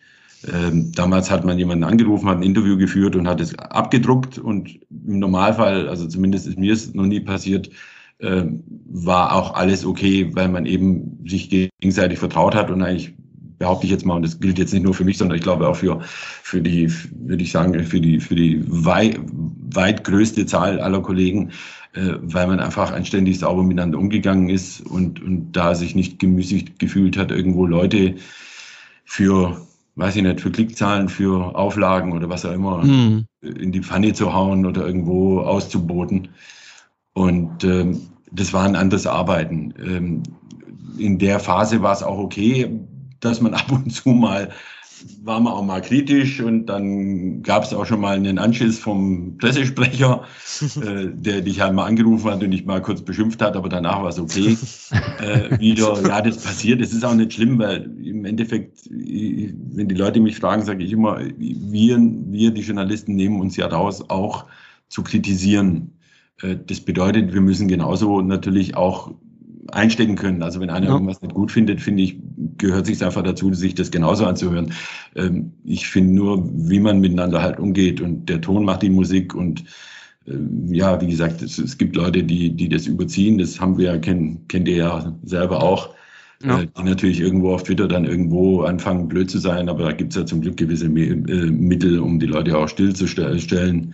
Ähm, 0.51 0.91
damals 0.93 1.31
hat 1.31 1.45
man 1.45 1.57
jemanden 1.57 1.85
angerufen, 1.85 2.27
hat 2.27 2.37
ein 2.37 2.43
Interview 2.43 2.77
geführt 2.77 3.15
und 3.15 3.27
hat 3.27 3.39
es 3.39 3.57
abgedruckt 3.57 4.37
und 4.37 4.79
im 4.89 5.19
Normalfall, 5.19 5.87
also 5.87 6.07
zumindest 6.07 6.47
ist 6.47 6.59
mir 6.59 6.73
es 6.73 6.93
noch 6.93 7.05
nie 7.05 7.21
passiert, 7.21 7.69
war 8.19 9.33
auch 9.33 9.55
alles 9.55 9.85
okay, 9.85 10.29
weil 10.33 10.47
man 10.47 10.65
eben 10.65 11.19
sich 11.25 11.49
gegenseitig 11.49 12.19
vertraut 12.19 12.55
hat 12.55 12.71
und 12.71 12.81
eigentlich 12.81 13.13
behaupte 13.63 13.85
ich 13.85 13.91
jetzt 13.91 14.05
mal, 14.05 14.15
und 14.15 14.23
das 14.23 14.39
gilt 14.39 14.59
jetzt 14.59 14.73
nicht 14.73 14.83
nur 14.83 14.93
für 14.93 15.05
mich, 15.05 15.17
sondern 15.17 15.37
ich 15.37 15.43
glaube 15.43 15.67
auch 15.67 15.75
für, 15.75 16.01
für 16.01 16.61
die, 16.61 16.91
würde 17.15 17.43
ich 17.43 17.51
sagen, 17.51 17.81
für 17.85 18.01
die, 18.01 18.19
für 18.19 18.35
die 18.35 18.61
weit, 18.67 19.19
weit 19.73 20.03
größte 20.03 20.45
Zahl 20.45 20.81
aller 20.81 21.01
Kollegen, 21.01 21.51
äh, 21.93 22.15
weil 22.21 22.47
man 22.47 22.59
einfach 22.59 22.91
anständig 22.91 23.39
sauber 23.39 23.63
miteinander 23.63 23.99
umgegangen 23.99 24.49
ist 24.49 24.81
und, 24.81 25.21
und 25.21 25.53
da 25.53 25.75
sich 25.75 25.95
nicht 25.95 26.19
gemüßigt 26.19 26.77
gefühlt 26.77 27.17
hat, 27.17 27.31
irgendwo 27.31 27.65
Leute 27.65 28.15
für, 29.05 29.65
weiß 29.95 30.17
ich 30.17 30.23
nicht, 30.23 30.41
für 30.41 30.51
Klickzahlen, 30.51 31.07
für 31.07 31.55
Auflagen 31.55 32.11
oder 32.11 32.29
was 32.29 32.45
auch 32.45 32.53
immer 32.53 32.83
mhm. 32.83 33.25
in 33.41 33.71
die 33.71 33.81
Pfanne 33.81 34.13
zu 34.13 34.33
hauen 34.33 34.65
oder 34.65 34.85
irgendwo 34.85 35.39
auszuboten. 35.39 36.29
Und 37.13 37.63
ähm, 37.63 38.01
das 38.31 38.53
war 38.53 38.63
ein 38.63 38.75
anderes 38.75 39.05
Arbeiten. 39.05 39.73
Ähm, 39.77 40.23
in 40.97 41.19
der 41.19 41.39
Phase 41.39 41.81
war 41.81 41.93
es 41.93 42.03
auch 42.03 42.17
okay, 42.17 42.79
dass 43.19 43.41
man 43.41 43.53
ab 43.53 43.71
und 43.71 43.91
zu 43.91 44.09
mal 44.09 44.49
war 45.23 45.39
man 45.39 45.53
auch 45.53 45.63
mal 45.63 45.81
kritisch 45.81 46.39
und 46.41 46.67
dann 46.67 47.41
gab 47.43 47.63
es 47.63 47.73
auch 47.73 47.85
schon 47.85 47.99
mal 48.01 48.15
einen 48.15 48.37
Anschiss 48.37 48.79
vom 48.79 49.37
Pressesprecher, 49.37 50.23
äh, 50.81 51.07
der 51.11 51.41
dich 51.41 51.59
halt 51.59 51.73
mal 51.73 51.85
angerufen 51.85 52.29
hat 52.31 52.43
und 52.43 52.51
dich 52.51 52.65
mal 52.65 52.81
kurz 52.81 53.01
beschimpft 53.01 53.41
hat, 53.41 53.55
aber 53.55 53.69
danach 53.69 54.01
war 54.01 54.09
es 54.09 54.19
okay. 54.19 54.57
äh, 55.19 55.59
wieder, 55.59 56.01
ja, 56.07 56.21
das 56.21 56.37
passiert. 56.37 56.81
Es 56.81 56.93
ist 56.93 57.03
auch 57.03 57.15
nicht 57.15 57.33
schlimm, 57.33 57.59
weil 57.59 57.83
im 58.03 58.25
Endeffekt, 58.25 58.85
wenn 58.89 59.87
die 59.87 59.95
Leute 59.95 60.19
mich 60.19 60.37
fragen, 60.37 60.63
sage 60.63 60.83
ich 60.83 60.91
immer, 60.91 61.19
wir, 61.37 61.97
wir, 61.99 62.51
die 62.51 62.61
Journalisten, 62.61 63.15
nehmen 63.15 63.39
uns 63.39 63.57
ja 63.57 63.67
raus, 63.67 64.03
auch 64.09 64.45
zu 64.89 65.03
kritisieren. 65.03 65.91
Äh, 66.41 66.57
das 66.65 66.81
bedeutet, 66.81 67.33
wir 67.33 67.41
müssen 67.41 67.67
genauso 67.67 68.21
natürlich 68.21 68.75
auch 68.75 69.13
einstecken 69.71 70.15
können. 70.15 70.43
Also 70.43 70.59
wenn 70.59 70.69
einer 70.69 70.87
ja. 70.87 70.93
irgendwas 70.93 71.21
nicht 71.21 71.33
gut 71.33 71.51
findet, 71.51 71.81
finde 71.81 72.03
ich, 72.03 72.17
gehört 72.57 72.85
sich 72.85 73.03
einfach 73.03 73.23
dazu, 73.23 73.53
sich 73.53 73.75
das 73.75 73.91
genauso 73.91 74.25
anzuhören. 74.25 74.73
Ähm, 75.15 75.53
ich 75.63 75.87
finde 75.87 76.13
nur, 76.13 76.49
wie 76.53 76.79
man 76.79 76.99
miteinander 76.99 77.41
halt 77.41 77.59
umgeht 77.59 78.01
und 78.01 78.29
der 78.29 78.41
Ton 78.41 78.65
macht 78.65 78.83
die 78.83 78.89
Musik 78.89 79.33
und 79.33 79.63
äh, 80.27 80.33
ja, 80.67 80.99
wie 81.01 81.07
gesagt, 81.07 81.41
es, 81.41 81.57
es, 81.57 81.77
gibt 81.77 81.95
Leute, 81.95 82.23
die, 82.23 82.51
die 82.51 82.69
das 82.69 82.87
überziehen. 82.87 83.37
Das 83.37 83.59
haben 83.59 83.77
wir 83.77 83.85
ja, 83.85 83.97
kennt, 83.97 84.49
kennt 84.49 84.67
ihr 84.67 84.77
ja 84.77 85.15
selber 85.23 85.63
auch. 85.63 85.93
Ja. 86.43 86.61
Äh, 86.61 86.67
die 86.77 86.83
natürlich 86.83 87.21
irgendwo 87.21 87.53
auf 87.53 87.63
Twitter 87.63 87.87
dann 87.87 88.05
irgendwo 88.05 88.63
anfangen, 88.63 89.07
blöd 89.07 89.31
zu 89.31 89.39
sein, 89.39 89.69
aber 89.69 89.85
da 89.85 89.91
gibt's 89.93 90.15
ja 90.15 90.25
zum 90.25 90.41
Glück 90.41 90.57
gewisse 90.57 90.87
äh, 90.87 90.89
Mittel, 90.89 91.99
um 91.99 92.19
die 92.19 92.25
Leute 92.25 92.57
auch 92.57 92.67
stillzustellen. 92.67 93.93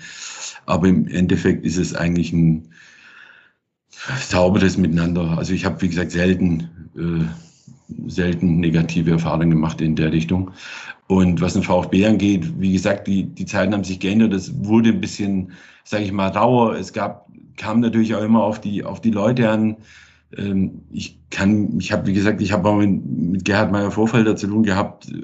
Aber 0.70 0.88
im 0.88 1.08
Endeffekt 1.08 1.66
ist 1.66 1.78
es 1.78 1.96
eigentlich 1.96 2.32
ein, 2.32 2.70
sauberes 4.22 4.78
Miteinander. 4.78 5.38
Also 5.38 5.54
ich 5.54 5.66
habe, 5.66 5.82
wie 5.82 5.90
gesagt, 5.90 6.12
selten, 6.12 6.70
äh, 6.96 8.10
selten 8.10 8.60
negative 8.60 9.12
Erfahrungen 9.12 9.50
gemacht 9.50 9.82
in 9.82 9.96
der 9.96 10.12
Richtung. 10.12 10.52
Und 11.08 11.42
was 11.42 11.54
den 11.54 11.64
VfB 11.64 12.06
angeht, 12.06 12.54
wie 12.60 12.72
gesagt, 12.72 13.08
die, 13.08 13.24
die 13.24 13.46
Zeiten 13.46 13.74
haben 13.74 13.84
sich 13.84 14.00
geändert. 14.00 14.32
Es 14.34 14.54
wurde 14.64 14.90
ein 14.90 15.02
bisschen, 15.02 15.52
sage 15.84 16.04
ich 16.04 16.12
mal, 16.12 16.30
rauer. 16.30 16.76
Es 16.76 16.94
gab, 16.94 17.28
kam 17.58 17.80
natürlich 17.80 18.14
auch 18.14 18.24
immer 18.24 18.44
auf 18.44 18.62
die, 18.62 18.84
auf 18.84 19.02
die 19.02 19.12
Leute 19.12 19.50
an. 19.50 19.78
Ähm, 20.38 20.84
ich 20.92 21.20
kann, 21.30 21.80
ich 21.80 21.92
habe, 21.92 22.08
wie 22.08 22.14
gesagt, 22.14 22.42
ich 22.42 22.52
habe 22.52 22.70
auch 22.70 22.78
mit, 22.78 23.06
mit 23.06 23.46
Gerhard 23.46 23.72
Meyer 23.72 23.92
Vorfelder 23.92 24.36
zu 24.36 24.48
tun 24.48 24.64
gehabt. 24.64 25.08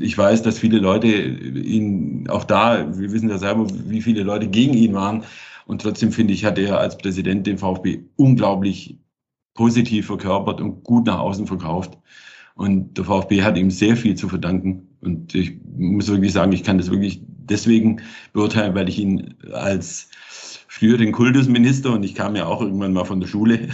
Ich 0.00 0.18
weiß, 0.18 0.42
dass 0.42 0.58
viele 0.58 0.78
Leute 0.78 1.06
ihn 1.06 2.28
auch 2.28 2.44
da, 2.44 2.98
wir 2.98 3.12
wissen 3.12 3.28
ja 3.28 3.38
selber, 3.38 3.66
wie 3.86 4.02
viele 4.02 4.22
Leute 4.24 4.48
gegen 4.48 4.74
ihn 4.74 4.94
waren. 4.94 5.24
Und 5.66 5.82
trotzdem 5.82 6.10
finde 6.10 6.34
ich, 6.34 6.44
hat 6.44 6.58
er 6.58 6.78
als 6.78 6.98
Präsident 6.98 7.46
den 7.46 7.58
VfB 7.58 8.00
unglaublich 8.16 8.98
positiv 9.54 10.06
verkörpert 10.06 10.60
und 10.60 10.82
gut 10.82 11.06
nach 11.06 11.18
außen 11.18 11.46
verkauft. 11.46 11.98
Und 12.54 12.98
der 12.98 13.04
VfB 13.04 13.42
hat 13.42 13.56
ihm 13.56 13.70
sehr 13.70 13.96
viel 13.96 14.14
zu 14.14 14.28
verdanken. 14.28 14.88
Und 15.00 15.34
ich 15.34 15.58
muss 15.76 16.08
wirklich 16.08 16.32
sagen, 16.32 16.52
ich 16.52 16.64
kann 16.64 16.78
das 16.78 16.90
wirklich 16.90 17.22
deswegen 17.26 18.00
beurteilen, 18.32 18.74
weil 18.74 18.88
ich 18.88 18.98
ihn 18.98 19.34
als 19.52 20.08
früher 20.82 20.98
den 20.98 21.12
Kultusminister 21.12 21.92
und 21.92 22.02
ich 22.02 22.16
kam 22.16 22.34
ja 22.34 22.46
auch 22.46 22.60
irgendwann 22.60 22.92
mal 22.92 23.04
von 23.04 23.20
der 23.20 23.28
Schule, 23.28 23.68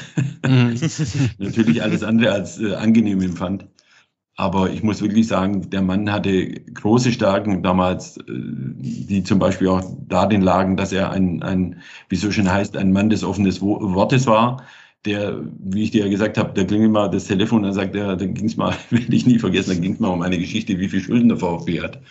mhm. 0.47 0.75
natürlich 1.39 1.83
alles 1.83 2.03
andere 2.03 2.33
als 2.33 2.61
äh, 2.61 2.75
angenehm 2.75 3.23
empfand. 3.23 3.67
Aber 4.37 4.71
ich 4.71 4.83
muss 4.83 5.01
wirklich 5.01 5.27
sagen, 5.27 5.71
der 5.71 5.81
Mann 5.81 6.13
hatte 6.13 6.51
große 6.51 7.11
Stärken 7.11 7.63
damals, 7.63 8.19
äh, 8.19 8.23
die 8.27 9.23
zum 9.23 9.39
Beispiel 9.39 9.69
auch 9.69 9.83
darin 10.07 10.43
lagen, 10.43 10.77
dass 10.77 10.93
er 10.93 11.11
ein, 11.11 11.43
ein 11.43 11.81
wie 12.11 12.17
so 12.17 12.31
schön 12.31 12.53
heißt, 12.53 12.77
ein 12.77 12.93
Mann 12.93 13.09
des 13.09 13.25
offenen 13.25 13.59
Wortes 13.59 14.27
war. 14.27 14.63
Der, 15.07 15.41
wie 15.61 15.85
ich 15.85 15.93
dir 15.93 16.05
ja 16.05 16.11
gesagt 16.11 16.37
habe, 16.37 16.53
der 16.53 16.67
klingelt 16.67 16.93
mal 16.93 17.09
das 17.09 17.25
Telefon, 17.25 17.63
dann 17.63 17.73
sagt 17.73 17.95
er, 17.95 18.17
dann 18.17 18.35
ging 18.35 18.47
es 18.47 18.59
mal, 18.59 18.75
werde 18.91 19.17
ich 19.17 19.27
nie 19.27 19.39
vergessen, 19.39 19.71
dann 19.71 19.81
ging 19.81 19.95
es 19.95 20.01
mal 20.01 20.09
um 20.09 20.21
eine 20.21 20.39
Geschichte, 20.39 20.79
wie 20.79 20.89
viel 20.89 21.01
Schulden 21.01 21.31
der 21.31 21.39
VfB 21.39 21.81
hat. 21.81 22.03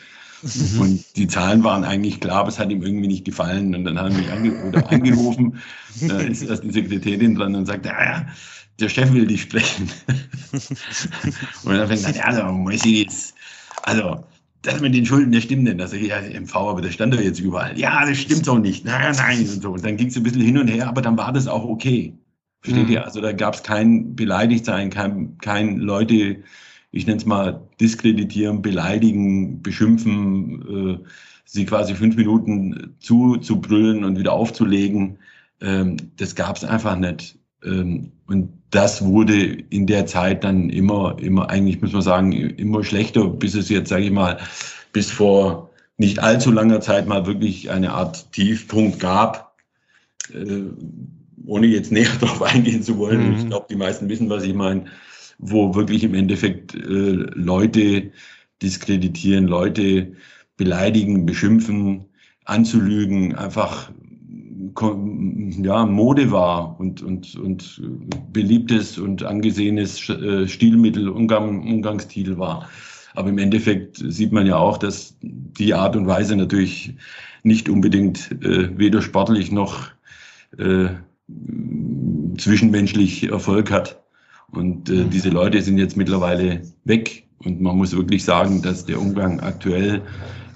Mhm. 0.44 0.82
Und 0.82 1.18
die 1.18 1.28
Zahlen 1.28 1.64
waren 1.64 1.84
eigentlich 1.84 2.20
klar, 2.20 2.40
aber 2.40 2.50
es 2.50 2.60
hat 2.60 2.70
ihm 2.70 2.82
irgendwie 2.82 3.08
nicht 3.08 3.26
gefallen. 3.26 3.74
Und 3.74 3.86
dann 3.86 4.00
hat 4.00 4.12
er 4.12 4.18
mich 4.18 4.32
ange 4.32 4.86
angerufen, 4.90 5.60
da 6.08 6.20
ist 6.20 6.44
erst 6.44 6.64
die 6.64 6.72
Sekretärin 6.72 7.36
dran 7.36 7.56
und 7.56 7.66
sagt, 7.66 7.86
ja, 7.86 8.04
ja, 8.04 8.26
der 8.80 8.90
Chef 8.90 9.12
will 9.14 9.26
dich 9.26 9.42
sprechen. 9.42 9.90
und 11.64 11.74
dann 11.74 11.88
fängt 11.88 12.16
er 12.16 12.28
an, 12.28 12.36
also, 12.36 12.52
muss 12.52 12.86
ich 12.86 13.04
jetzt, 13.04 13.36
also, 13.84 14.24
das 14.62 14.82
mit 14.82 14.94
den 14.94 15.06
Schulden, 15.06 15.32
das 15.32 15.44
stimmt 15.44 15.64
nicht. 15.64 15.80
Also, 15.80 15.96
ja, 15.96 16.20
MV, 16.22 16.56
aber 16.56 16.82
das 16.82 16.94
stand 16.94 17.14
doch 17.14 17.20
jetzt 17.20 17.40
überall. 17.40 17.78
Ja, 17.80 18.06
das 18.06 18.18
stimmt 18.18 18.46
so 18.46 18.58
nicht. 18.58 18.86
Nein, 18.86 19.16
nein, 19.16 19.40
und 19.40 19.62
so. 19.62 19.72
Und 19.72 19.86
dann 19.86 19.98
ging 19.98 20.08
es 20.08 20.18
ein 20.18 20.24
bisschen 20.24 20.42
hin 20.42 20.58
und 20.58 20.68
her, 20.68 20.88
aber 20.88 21.02
dann 21.02 21.18
war 21.18 21.32
das 21.32 21.48
auch 21.48 21.64
okay. 21.64 22.14
Versteht 22.62 22.88
mhm. 22.88 22.94
ihr? 22.94 23.06
Also, 23.06 23.22
da 23.22 23.32
gab 23.32 23.56
es 23.56 23.64
kein 23.64 24.16
Beleidigtsein, 24.16 24.90
kein, 24.90 25.38
kein 25.40 25.78
Leute, 25.78 26.44
ich 26.98 27.08
nenne 27.08 27.20
es 27.20 27.26
mal, 27.26 27.62
diskreditieren, 27.80 28.62
beleidigen, 28.62 29.62
beschimpfen, 29.62 31.00
äh, 31.02 31.08
sie 31.46 31.66
quasi 31.66 31.96
fünf 31.96 32.18
Minuten 32.18 32.96
zu, 33.00 33.38
zu 33.38 33.62
brüllen 33.62 34.04
und 34.04 34.20
wieder 34.20 34.34
aufzulegen. 34.34 35.20
Ähm, 35.62 35.98
das 36.18 36.36
gab 36.36 36.58
es 36.58 36.64
einfach 36.64 36.98
nicht. 36.98 37.38
Ähm, 37.64 38.12
und 38.28 38.50
das 38.70 39.06
wurde 39.06 39.44
in 39.70 39.88
der 39.88 40.06
Zeit 40.06 40.44
dann 40.44 40.70
immer, 40.70 41.18
immer, 41.20 41.50
eigentlich 41.50 41.82
muss 41.82 41.94
man 41.94 42.02
sagen, 42.02 42.34
immer 42.34 42.84
schlechter, 42.84 43.28
bis 43.28 43.56
es 43.56 43.70
jetzt, 43.70 43.90
sage 43.90 44.04
ich 44.04 44.12
mal, 44.12 44.40
bis 44.92 45.10
vor 45.10 45.70
nicht 45.98 46.20
allzu 46.20 46.52
langer 46.52 46.82
Zeit 46.82 47.08
mal 47.08 47.26
wirklich 47.26 47.72
eine 47.72 47.94
Art 47.94 48.32
Tiefpunkt 48.34 49.00
gab, 49.00 49.56
äh, 50.34 50.64
ohne 51.46 51.68
jetzt 51.68 51.92
näher 51.92 52.12
darauf 52.20 52.42
eingehen 52.42 52.84
zu 52.84 52.98
wollen. 52.98 53.30
Mhm. 53.30 53.38
Ich 53.38 53.48
glaube, 53.48 53.68
die 53.70 53.76
meisten 53.76 54.10
wissen, 54.10 54.30
was 54.30 54.44
ich 54.44 54.54
meine, 54.54 54.86
wo 55.38 55.76
wirklich 55.76 56.04
im 56.04 56.14
Endeffekt 56.14 56.76
äh, 56.76 56.80
Leute 57.34 58.12
diskreditieren, 58.62 59.48
Leute 59.48 60.14
beleidigen, 60.58 61.26
beschimpfen, 61.26 62.06
anzulügen, 62.46 63.36
einfach 63.36 63.92
ja, 65.62 65.86
Mode 65.86 66.32
war 66.32 66.80
und, 66.80 67.02
und, 67.02 67.36
und 67.36 67.82
beliebtes 68.32 68.98
und 68.98 69.24
angesehenes 69.24 70.08
äh, 70.10 70.48
Stilmittel, 70.48 71.10
Umgang, 71.10 71.62
Umgangsstil 71.62 72.38
war. 72.38 72.70
Aber 73.16 73.30
im 73.30 73.40
Endeffekt 73.40 73.98
sieht 73.98 74.32
man 74.32 74.46
ja 74.46 74.58
auch, 74.58 74.78
dass 74.78 75.18
die 75.22 75.74
Art 75.74 75.96
und 75.96 76.06
Weise 76.06 76.36
natürlich 76.36 76.94
nicht 77.44 77.70
unbedingt 77.70 78.32
äh, 78.44 78.78
weder 78.78 79.02
sportlich 79.02 79.52
noch 79.52 79.88
äh, 80.60 80.90
zwischenmenschlich 82.38 83.30
Erfolg 83.30 83.72
hat. 83.72 84.04
Und 84.52 84.90
äh, 84.90 84.94
mhm. 84.94 85.10
diese 85.10 85.30
Leute 85.30 85.62
sind 85.62 85.78
jetzt 85.78 85.98
mittlerweile 85.98 86.62
weg. 86.86 87.28
Und 87.40 87.62
man 87.62 87.78
muss 87.78 87.96
wirklich 87.96 88.24
sagen, 88.24 88.62
dass 88.62 88.86
der 88.86 89.00
Umgang 89.00 89.40
aktuell 89.42 90.02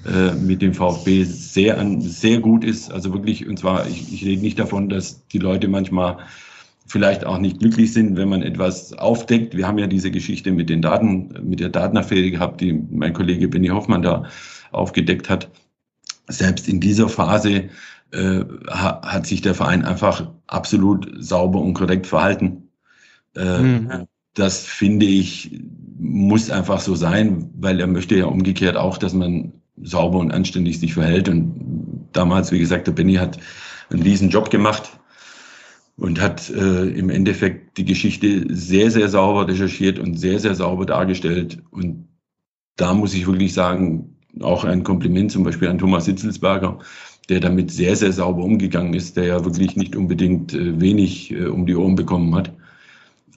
äh, 0.05 0.33
mit 0.33 0.61
dem 0.61 0.73
VfB 0.73 1.23
sehr, 1.23 1.77
an, 1.77 2.01
sehr 2.01 2.39
gut 2.39 2.63
ist. 2.63 2.91
Also 2.91 3.13
wirklich, 3.13 3.47
und 3.47 3.59
zwar, 3.59 3.87
ich, 3.87 4.11
ich 4.11 4.25
rede 4.25 4.41
nicht 4.41 4.57
davon, 4.57 4.89
dass 4.89 5.27
die 5.27 5.37
Leute 5.37 5.67
manchmal 5.67 6.17
vielleicht 6.87 7.25
auch 7.25 7.37
nicht 7.37 7.59
glücklich 7.59 7.93
sind, 7.93 8.17
wenn 8.17 8.29
man 8.29 8.41
etwas 8.41 8.93
aufdeckt. 8.93 9.55
Wir 9.55 9.67
haben 9.67 9.77
ja 9.77 9.87
diese 9.87 10.11
Geschichte 10.11 10.51
mit 10.51 10.69
den 10.69 10.81
Daten, 10.81 11.33
mit 11.43 11.59
der 11.59 11.69
Datenaffäre 11.69 12.31
gehabt, 12.31 12.61
die 12.61 12.73
mein 12.73 13.13
Kollege 13.13 13.47
Benny 13.47 13.67
Hoffmann 13.67 14.01
da 14.01 14.23
aufgedeckt 14.71 15.29
hat. 15.29 15.49
Selbst 16.27 16.67
in 16.67 16.79
dieser 16.79 17.07
Phase 17.07 17.69
äh, 18.11 18.43
hat 18.67 19.27
sich 19.27 19.41
der 19.41 19.55
Verein 19.55 19.83
einfach 19.83 20.29
absolut 20.47 21.09
sauber 21.19 21.61
und 21.61 21.73
korrekt 21.73 22.07
verhalten. 22.07 22.70
Äh, 23.35 23.61
mhm. 23.61 24.07
Das 24.33 24.65
finde 24.65 25.05
ich, 25.05 25.61
muss 25.99 26.49
einfach 26.49 26.79
so 26.79 26.95
sein, 26.95 27.49
weil 27.55 27.79
er 27.79 27.87
möchte 27.87 28.15
ja 28.15 28.25
umgekehrt 28.25 28.77
auch, 28.77 28.97
dass 28.97 29.13
man 29.13 29.53
sauber 29.81 30.19
und 30.19 30.31
anständig 30.31 30.79
sich 30.79 30.93
verhält. 30.93 31.27
Und 31.27 32.07
damals, 32.13 32.51
wie 32.51 32.59
gesagt, 32.59 32.87
der 32.87 32.93
Benny 32.93 33.15
hat 33.15 33.39
einen 33.89 34.01
riesen 34.01 34.29
Job 34.29 34.49
gemacht 34.49 34.97
und 35.97 36.21
hat 36.21 36.49
äh, 36.49 36.87
im 36.87 37.09
Endeffekt 37.09 37.77
die 37.77 37.85
Geschichte 37.85 38.45
sehr, 38.49 38.89
sehr 38.89 39.09
sauber 39.09 39.47
recherchiert 39.47 39.99
und 39.99 40.17
sehr, 40.17 40.39
sehr 40.39 40.55
sauber 40.55 40.85
dargestellt. 40.85 41.61
Und 41.71 42.07
da 42.77 42.93
muss 42.93 43.13
ich 43.13 43.27
wirklich 43.27 43.53
sagen, 43.53 44.17
auch 44.39 44.63
ein 44.63 44.83
Kompliment 44.83 45.31
zum 45.31 45.43
Beispiel 45.43 45.67
an 45.67 45.77
Thomas 45.77 46.05
Sitzelsberger, 46.05 46.79
der 47.29 47.39
damit 47.39 47.71
sehr, 47.71 47.95
sehr 47.95 48.13
sauber 48.13 48.43
umgegangen 48.43 48.93
ist, 48.93 49.17
der 49.17 49.25
ja 49.25 49.45
wirklich 49.45 49.75
nicht 49.75 49.95
unbedingt 49.95 50.53
äh, 50.53 50.79
wenig 50.79 51.31
äh, 51.31 51.45
um 51.45 51.65
die 51.65 51.75
Ohren 51.75 51.95
bekommen 51.95 52.33
hat. 52.35 52.53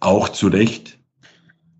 Auch 0.04 0.28
zu 0.28 0.48
Recht. 0.48 0.98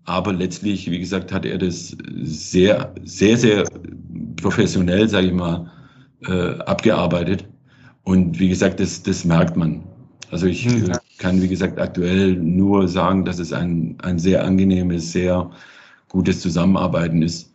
Aber 0.05 0.33
letztlich, 0.33 0.89
wie 0.89 0.99
gesagt, 0.99 1.31
hat 1.31 1.45
er 1.45 1.57
das 1.57 1.95
sehr, 2.21 2.93
sehr, 3.03 3.37
sehr 3.37 3.63
professionell, 4.35 5.09
sage 5.09 5.27
ich 5.27 5.33
mal, 5.33 5.71
äh, 6.27 6.59
abgearbeitet. 6.59 7.47
Und 8.03 8.39
wie 8.39 8.49
gesagt, 8.49 8.79
das, 8.79 9.01
das 9.01 9.25
merkt 9.25 9.57
man. 9.57 9.83
Also 10.31 10.47
ich 10.47 10.65
mhm. 10.67 10.91
kann, 11.17 11.41
wie 11.41 11.47
gesagt, 11.47 11.79
aktuell 11.79 12.35
nur 12.35 12.87
sagen, 12.87 13.25
dass 13.25 13.39
es 13.39 13.51
ein, 13.53 13.97
ein 14.03 14.19
sehr 14.19 14.43
angenehmes, 14.43 15.11
sehr 15.11 15.49
gutes 16.09 16.39
Zusammenarbeiten 16.41 17.21
ist. 17.21 17.51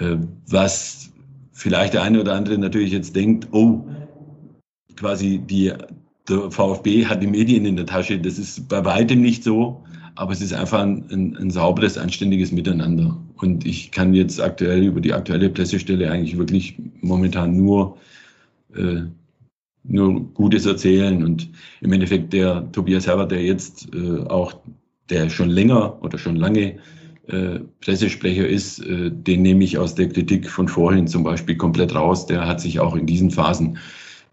Äh, 0.00 0.16
was 0.48 1.10
vielleicht 1.52 1.94
der 1.94 2.02
eine 2.02 2.20
oder 2.20 2.34
andere 2.34 2.58
natürlich 2.58 2.92
jetzt 2.92 3.16
denkt, 3.16 3.48
oh, 3.52 3.86
quasi 4.96 5.38
die, 5.38 5.72
der 6.28 6.50
VfB 6.50 7.06
hat 7.06 7.22
die 7.22 7.26
Medien 7.26 7.64
in 7.64 7.76
der 7.76 7.86
Tasche. 7.86 8.18
Das 8.18 8.38
ist 8.38 8.68
bei 8.68 8.84
weitem 8.84 9.22
nicht 9.22 9.42
so, 9.44 9.82
aber 10.16 10.32
es 10.32 10.40
ist 10.40 10.52
einfach 10.52 10.80
ein, 10.80 11.04
ein, 11.10 11.36
ein 11.36 11.50
sauberes, 11.50 11.98
anständiges 11.98 12.50
Miteinander. 12.50 13.16
Und 13.36 13.66
ich 13.66 13.90
kann 13.90 14.14
jetzt 14.14 14.40
aktuell 14.40 14.82
über 14.82 15.00
die 15.00 15.12
aktuelle 15.12 15.50
Pressestelle 15.50 16.10
eigentlich 16.10 16.38
wirklich 16.38 16.76
momentan 17.02 17.56
nur, 17.56 17.98
äh, 18.74 19.02
nur 19.84 20.20
Gutes 20.32 20.66
erzählen. 20.66 21.22
Und 21.22 21.48
im 21.82 21.92
Endeffekt 21.92 22.32
der 22.32 22.70
Tobias 22.72 23.06
Herbert, 23.06 23.30
der 23.30 23.42
jetzt 23.42 23.94
äh, 23.94 24.20
auch, 24.28 24.54
der 25.10 25.28
schon 25.30 25.50
länger 25.50 26.02
oder 26.02 26.18
schon 26.18 26.36
lange 26.36 26.76
äh, 27.28 27.60
Pressesprecher 27.80 28.48
ist, 28.48 28.80
äh, 28.86 29.10
den 29.10 29.42
nehme 29.42 29.64
ich 29.64 29.78
aus 29.78 29.94
der 29.94 30.08
Kritik 30.08 30.48
von 30.48 30.68
vorhin 30.68 31.06
zum 31.06 31.24
Beispiel 31.24 31.56
komplett 31.56 31.94
raus. 31.94 32.26
Der 32.26 32.46
hat 32.46 32.60
sich 32.60 32.80
auch 32.80 32.96
in 32.96 33.06
diesen 33.06 33.30
Phasen 33.30 33.78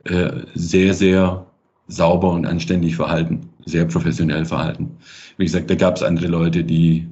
äh, 0.06 0.32
sehr, 0.56 0.94
sehr 0.94 1.46
sauber 1.88 2.32
und 2.32 2.46
anständig 2.46 2.96
verhalten, 2.96 3.50
sehr 3.66 3.86
professionell 3.86 4.46
verhalten. 4.46 4.98
Wie 5.38 5.46
gesagt, 5.46 5.70
da 5.70 5.76
gab 5.76 5.96
es 5.96 6.04
andere 6.04 6.28
Leute, 6.28 6.64
die 6.64 7.08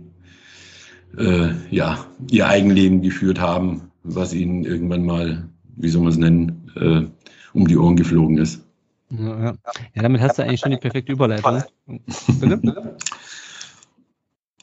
äh, 1.17 1.49
ja 1.69 2.05
ihr 2.29 2.47
Eigenleben 2.47 3.01
geführt 3.01 3.39
haben, 3.39 3.91
was 4.03 4.33
ihnen 4.33 4.63
irgendwann 4.63 5.05
mal, 5.05 5.49
wie 5.75 5.89
soll 5.89 6.03
man 6.03 6.11
es 6.11 6.17
nennen, 6.17 6.71
äh, 6.75 7.07
um 7.53 7.67
die 7.67 7.77
Ohren 7.77 7.95
geflogen 7.95 8.37
ist. 8.37 8.65
Ja, 9.09 9.43
ja. 9.43 9.53
damit 9.95 10.21
hast 10.21 10.37
du 10.37 10.43
eigentlich 10.43 10.61
schon 10.61 10.71
die 10.71 10.77
perfekte 10.77 11.11
Überleitung. 11.11 11.63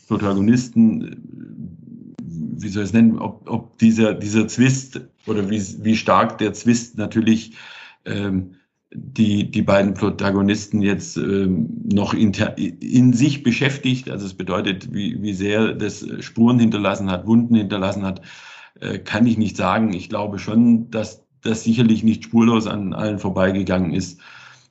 Protagonisten, 0.07 2.15
wie 2.21 2.67
soll 2.67 2.83
ich 2.83 2.89
es 2.89 2.93
nennen, 2.93 3.19
ob, 3.19 3.49
ob 3.49 3.77
dieser, 3.77 4.13
dieser 4.13 4.47
Zwist 4.47 5.01
oder 5.27 5.49
wie, 5.49 5.61
wie 5.83 5.95
stark 5.95 6.37
der 6.39 6.53
Zwist 6.53 6.97
natürlich 6.97 7.53
ähm, 8.05 8.55
die, 8.95 9.49
die 9.49 9.61
beiden 9.61 9.93
Protagonisten 9.93 10.81
jetzt 10.81 11.17
ähm, 11.17 11.69
noch 11.91 12.13
in, 12.13 12.31
in 12.33 13.13
sich 13.13 13.43
beschäftigt. 13.43 14.09
Also 14.09 14.25
es 14.25 14.35
bedeutet, 14.35 14.93
wie, 14.93 15.21
wie 15.21 15.33
sehr 15.33 15.73
das 15.73 16.05
Spuren 16.19 16.59
hinterlassen 16.59 17.09
hat, 17.09 17.25
Wunden 17.25 17.55
hinterlassen 17.55 18.03
hat, 18.03 18.21
äh, 18.79 18.99
kann 18.99 19.25
ich 19.25 19.37
nicht 19.37 19.57
sagen. 19.57 19.93
Ich 19.93 20.09
glaube 20.09 20.37
schon, 20.37 20.91
dass 20.91 21.23
das 21.41 21.63
sicherlich 21.63 22.03
nicht 22.03 22.25
spurlos 22.25 22.67
an 22.67 22.93
allen 22.93 23.19
vorbeigegangen 23.19 23.93
ist. 23.93 24.19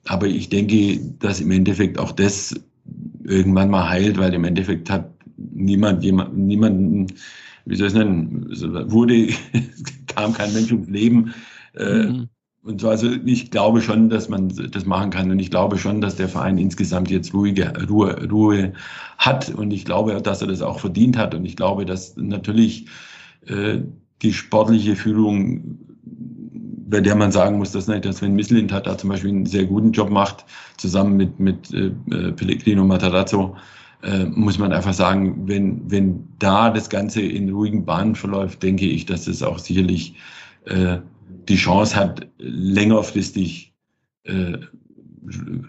Aber 0.05 0.27
ich 0.27 0.49
denke, 0.49 0.99
dass 1.19 1.41
im 1.41 1.51
Endeffekt 1.51 1.99
auch 1.99 2.11
das 2.11 2.55
irgendwann 3.23 3.69
mal 3.69 3.89
heilt, 3.89 4.17
weil 4.17 4.33
im 4.33 4.43
Endeffekt 4.43 4.89
hat 4.89 5.13
niemand, 5.37 6.03
jemand, 6.03 6.37
niemanden, 6.37 7.07
wie 7.65 7.75
soll 7.75 7.87
ich 7.87 7.93
es 7.93 7.99
nennen, 7.99 8.91
wurde, 8.91 9.29
kam 10.07 10.33
kein 10.33 10.53
Mensch 10.53 10.71
ums 10.71 10.89
Leben. 10.89 11.33
Äh, 11.75 12.03
mhm. 12.03 12.29
Und 12.63 12.79
so, 12.79 12.89
also 12.89 13.09
ich 13.25 13.51
glaube 13.51 13.81
schon, 13.81 14.09
dass 14.09 14.29
man 14.29 14.47
das 14.71 14.85
machen 14.85 15.09
kann. 15.09 15.29
Und 15.29 15.39
ich 15.39 15.51
glaube 15.51 15.77
schon, 15.77 15.99
dass 15.99 16.15
der 16.15 16.29
Verein 16.29 16.57
insgesamt 16.57 17.11
jetzt 17.11 17.33
ruhige, 17.33 17.73
Ruhe, 17.89 18.29
Ruhe 18.29 18.71
hat. 19.17 19.49
Und 19.49 19.71
ich 19.71 19.83
glaube, 19.83 20.21
dass 20.21 20.41
er 20.41 20.47
das 20.47 20.61
auch 20.61 20.79
verdient 20.79 21.17
hat. 21.17 21.35
Und 21.35 21.43
ich 21.45 21.57
glaube, 21.57 21.85
dass 21.85 22.15
natürlich 22.15 22.87
äh, 23.47 23.79
die 24.21 24.31
sportliche 24.31 24.95
Führung, 24.95 25.77
bei 26.87 27.01
der 27.01 27.15
man 27.15 27.33
sagen 27.33 27.57
muss, 27.57 27.73
dass, 27.73 27.87
nicht, 27.87 28.05
dass 28.05 28.17
Sven 28.17 28.33
Misslint 28.35 28.71
hat 28.71 28.87
da 28.87 28.97
zum 28.97 29.09
Beispiel 29.09 29.31
einen 29.31 29.45
sehr 29.45 29.65
guten 29.65 29.91
Job 29.91 30.09
macht, 30.09 30.45
zusammen 30.77 31.17
mit, 31.17 31.39
mit 31.39 31.73
äh, 31.73 31.91
Pellegrino 32.31 32.85
Matarazzo, 32.85 33.57
äh, 34.03 34.23
muss 34.25 34.57
man 34.57 34.71
einfach 34.71 34.93
sagen, 34.93 35.49
wenn, 35.49 35.91
wenn 35.91 36.29
da 36.39 36.69
das 36.69 36.89
Ganze 36.89 37.21
in 37.21 37.49
ruhigen 37.49 37.83
Bahnen 37.83 38.15
verläuft, 38.15 38.63
denke 38.63 38.85
ich, 38.85 39.05
dass 39.05 39.27
es 39.27 39.43
auch 39.43 39.59
sicherlich 39.59 40.15
äh, 40.65 40.99
die 41.49 41.55
Chance 41.55 41.95
hat, 41.95 42.27
längerfristig 42.37 43.73
äh, 44.23 44.57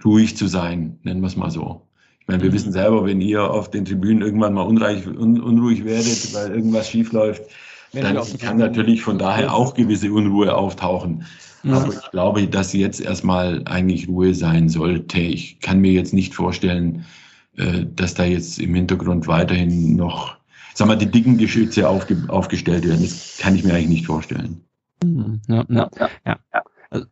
ruhig 0.04 0.36
zu 0.36 0.46
sein, 0.46 0.98
nennen 1.02 1.20
wir 1.20 1.26
es 1.26 1.36
mal 1.36 1.50
so. 1.50 1.82
Ich 2.20 2.28
meine, 2.28 2.42
wir 2.42 2.50
mhm. 2.50 2.54
wissen 2.54 2.72
selber, 2.72 3.04
wenn 3.04 3.20
ihr 3.20 3.50
auf 3.50 3.70
den 3.70 3.84
Tribünen 3.84 4.22
irgendwann 4.22 4.54
mal 4.54 4.62
unreich, 4.62 5.06
un, 5.06 5.40
unruhig 5.40 5.84
werdet, 5.84 6.32
weil 6.34 6.52
irgendwas 6.52 6.88
schief 6.88 7.12
läuft, 7.12 7.42
dann 7.92 8.18
kann 8.38 8.56
natürlich 8.56 9.02
von 9.02 9.18
daher 9.18 9.54
auch 9.54 9.74
gewisse 9.74 10.12
Unruhe 10.12 10.54
auftauchen. 10.54 11.24
Ja. 11.62 11.74
Aber 11.74 11.92
ich 11.92 12.10
glaube, 12.10 12.46
dass 12.46 12.72
jetzt 12.72 13.00
erstmal 13.00 13.62
eigentlich 13.66 14.08
Ruhe 14.08 14.34
sein 14.34 14.68
sollte. 14.68 15.20
Ich 15.20 15.60
kann 15.60 15.80
mir 15.80 15.92
jetzt 15.92 16.12
nicht 16.12 16.34
vorstellen, 16.34 17.04
äh, 17.56 17.86
dass 17.94 18.14
da 18.14 18.24
jetzt 18.24 18.58
im 18.58 18.74
Hintergrund 18.74 19.26
weiterhin 19.26 19.96
noch, 19.96 20.36
sagen 20.74 20.90
wir, 20.90 20.96
die 20.96 21.10
dicken 21.10 21.38
Geschütze 21.38 21.88
aufge, 21.88 22.16
aufgestellt 22.28 22.86
werden. 22.86 23.02
Das 23.02 23.38
kann 23.38 23.54
ich 23.54 23.64
mir 23.64 23.74
eigentlich 23.74 23.88
nicht 23.88 24.06
vorstellen. 24.06 24.60
Ja, 25.48 25.64
ja, 25.68 25.90
ja. 26.24 26.38
ja. 26.52 26.62
Also, 26.90 27.06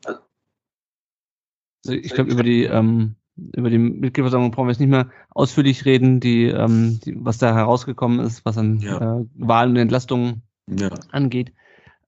also 1.85 1.93
ich 1.99 2.13
glaube, 2.15 2.31
über 2.31 2.43
die, 2.43 2.65
ähm, 2.65 3.17
über 3.37 3.71
die 3.71 3.79
Mitgliederversammlung 3.79 4.51
brauchen 4.51 4.67
wir 4.67 4.73
jetzt 4.73 4.81
nicht 4.81 4.89
mehr 4.91 5.11
ausführlich 5.31 5.85
reden, 5.85 6.21
die, 6.21 6.47
ähm, 6.47 7.01
die 7.05 7.15
was 7.19 7.39
da 7.39 7.55
herausgekommen 7.55 8.21
ist, 8.21 8.45
was 8.45 8.59
an 8.59 8.79
Ja. 8.81 9.21
äh, 9.21 9.25
Wahlen 9.35 9.71
und 9.71 9.77
Entlastungen 9.79 10.43
Ja. 10.69 10.91
angeht. 11.11 11.53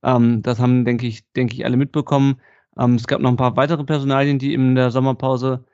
Ähm, 0.02 0.42
das 0.42 0.58
haben, 0.60 0.84
denke 0.84 1.06
ich, 1.06 1.30
denke 1.32 1.54
ich, 1.54 1.64
alle 1.64 1.76
mitbekommen. 1.76 2.40
Ähm, 2.78 2.94
es 2.96 3.06
gab 3.06 3.20
noch 3.20 3.30
ein 3.30 3.36
paar 3.36 3.56
weitere 3.56 3.84
Personalien, 3.84 4.38
die 4.38 4.52
in 4.54 4.74
der 4.74 4.90
Sommerpause 4.90 5.64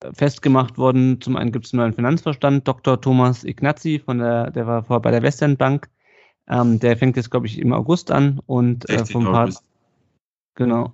äh, 0.00 0.12
festgemacht 0.12 0.76
wurden. 0.78 1.20
Zum 1.20 1.36
einen 1.36 1.52
gibt 1.52 1.66
es 1.66 1.72
einen 1.72 1.80
neuen 1.80 1.94
Finanzverstand, 1.94 2.68
Dr. 2.68 3.00
Thomas 3.00 3.44
Ignazi, 3.44 3.98
von 3.98 4.18
der, 4.18 4.50
der 4.50 4.66
war 4.66 4.84
vorher 4.84 5.00
bei 5.00 5.10
der 5.10 5.22
Westernbank. 5.22 5.88
Ähm, 6.48 6.80
der 6.80 6.96
fängt 6.96 7.16
jetzt, 7.16 7.30
glaube 7.30 7.46
ich, 7.46 7.58
im 7.58 7.72
August 7.72 8.10
an 8.10 8.40
und 8.46 8.88
äh, 8.88 8.98
16. 8.98 9.12
vor 9.12 9.20
ein 9.22 9.32
paar, 9.32 9.62
genau. 10.54 10.92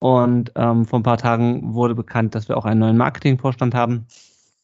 Und 0.00 0.52
ähm, 0.54 0.84
vor 0.86 1.00
ein 1.00 1.04
paar 1.04 1.18
Tagen 1.18 1.74
wurde 1.74 1.94
bekannt, 1.94 2.34
dass 2.34 2.48
wir 2.48 2.56
auch 2.56 2.64
einen 2.64 2.80
neuen 2.80 2.96
Marketingvorstand 2.96 3.74
haben, 3.74 4.06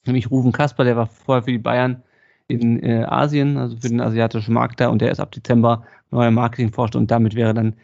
nämlich 0.07 0.31
Ruben 0.31 0.53
Kasper, 0.53 0.85
der 0.85 0.97
war 0.97 1.07
vorher 1.07 1.43
für 1.43 1.51
die 1.51 1.59
Bayern 1.59 2.03
in 2.47 2.83
äh, 2.83 3.05
Asien, 3.05 3.57
also 3.57 3.77
für 3.77 3.89
den 3.89 4.01
asiatischen 4.01 4.55
Markt 4.55 4.81
da, 4.81 4.89
und 4.89 5.01
der 5.01 5.11
ist 5.11 5.21
ab 5.21 5.33
Dezember 5.33 5.85
neuer 6.11 6.31
Marketingvorstand 6.31 7.03
und 7.03 7.11
damit 7.11 7.35
wäre 7.35 7.55
dann 7.55 7.75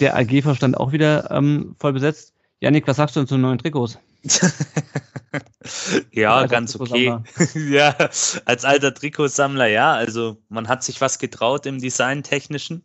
der 0.00 0.16
AG-Vorstand 0.16 0.76
auch 0.76 0.92
wieder 0.92 1.30
ähm, 1.30 1.74
voll 1.78 1.92
besetzt. 1.92 2.34
Janik, 2.60 2.86
was 2.86 2.96
sagst 2.96 3.16
du 3.16 3.20
denn 3.20 3.26
zu 3.26 3.34
den 3.36 3.42
neuen 3.42 3.58
Trikots? 3.58 3.98
ja, 6.12 6.46
ganz 6.46 6.78
okay. 6.78 7.18
Ja, 7.54 7.96
als 8.44 8.64
alter 8.64 8.94
Trikotsammler, 8.94 9.66
ja. 9.66 9.92
Also 9.94 10.42
man 10.48 10.68
hat 10.68 10.82
sich 10.82 11.00
was 11.00 11.18
getraut 11.18 11.66
im 11.66 11.80
Designtechnischen. 11.80 12.82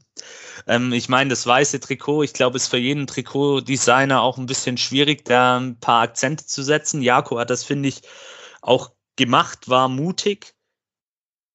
Ähm, 0.67 0.93
ich 0.93 1.09
meine, 1.09 1.29
das 1.29 1.45
weiße 1.45 1.79
Trikot, 1.79 2.23
ich 2.23 2.33
glaube, 2.33 2.57
ist 2.57 2.67
für 2.67 2.77
jeden 2.77 3.07
Trikotdesigner 3.07 4.21
auch 4.21 4.37
ein 4.37 4.45
bisschen 4.45 4.77
schwierig, 4.77 5.25
da 5.25 5.59
ein 5.59 5.79
paar 5.79 6.01
Akzente 6.01 6.45
zu 6.45 6.63
setzen. 6.63 7.01
Jako 7.01 7.39
hat 7.39 7.49
das, 7.49 7.63
finde 7.63 7.89
ich, 7.89 8.01
auch 8.61 8.91
gemacht, 9.15 9.69
war 9.69 9.89
mutig. 9.89 10.55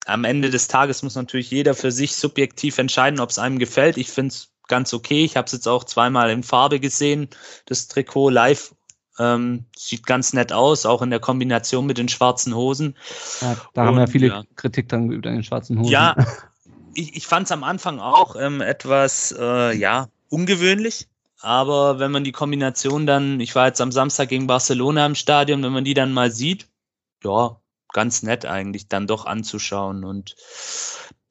Am 0.06 0.24
Ende 0.24 0.50
des 0.50 0.68
Tages 0.68 1.02
muss 1.02 1.16
natürlich 1.16 1.50
jeder 1.50 1.74
für 1.74 1.90
sich 1.90 2.14
subjektiv 2.14 2.78
entscheiden, 2.78 3.20
ob 3.20 3.30
es 3.30 3.38
einem 3.38 3.58
gefällt. 3.58 3.96
Ich 3.96 4.10
finde 4.10 4.32
es 4.32 4.52
ganz 4.68 4.94
okay. 4.94 5.24
Ich 5.24 5.36
habe 5.36 5.46
es 5.46 5.52
jetzt 5.52 5.66
auch 5.66 5.84
zweimal 5.84 6.30
in 6.30 6.42
Farbe 6.42 6.80
gesehen, 6.80 7.28
das 7.66 7.88
Trikot 7.88 8.30
live. 8.30 8.74
Ähm, 9.18 9.64
sieht 9.76 10.06
ganz 10.06 10.32
nett 10.32 10.52
aus, 10.52 10.84
auch 10.84 11.00
in 11.02 11.10
der 11.10 11.20
Kombination 11.20 11.86
mit 11.86 11.98
den 11.98 12.08
schwarzen 12.08 12.54
Hosen. 12.54 12.96
Ja, 13.40 13.56
da 13.72 13.84
haben 13.84 13.96
ja 13.96 14.02
Und, 14.02 14.10
viele 14.10 14.28
ja. 14.28 14.44
Kritik 14.56 14.88
dann 14.88 15.08
geübt 15.08 15.26
an 15.26 15.34
den 15.34 15.44
schwarzen 15.44 15.78
Hosen. 15.78 15.90
Ja, 15.90 16.14
ich, 16.94 17.16
ich 17.16 17.26
fand 17.26 17.46
es 17.46 17.52
am 17.52 17.64
Anfang 17.64 17.98
auch 17.98 18.36
ähm, 18.36 18.60
etwas, 18.60 19.34
äh, 19.38 19.76
ja, 19.76 20.08
ungewöhnlich. 20.28 21.08
Aber 21.40 21.98
wenn 21.98 22.10
man 22.10 22.24
die 22.24 22.32
Kombination 22.32 23.06
dann, 23.06 23.40
ich 23.40 23.54
war 23.54 23.66
jetzt 23.66 23.80
am 23.80 23.92
Samstag 23.92 24.28
gegen 24.28 24.46
Barcelona 24.46 25.06
im 25.06 25.14
Stadion, 25.14 25.62
wenn 25.62 25.72
man 25.72 25.84
die 25.84 25.94
dann 25.94 26.12
mal 26.12 26.30
sieht, 26.30 26.68
ja, 27.22 27.60
ganz 27.92 28.22
nett 28.22 28.46
eigentlich 28.46 28.88
dann 28.88 29.06
doch 29.06 29.26
anzuschauen. 29.26 30.04
Und 30.04 30.34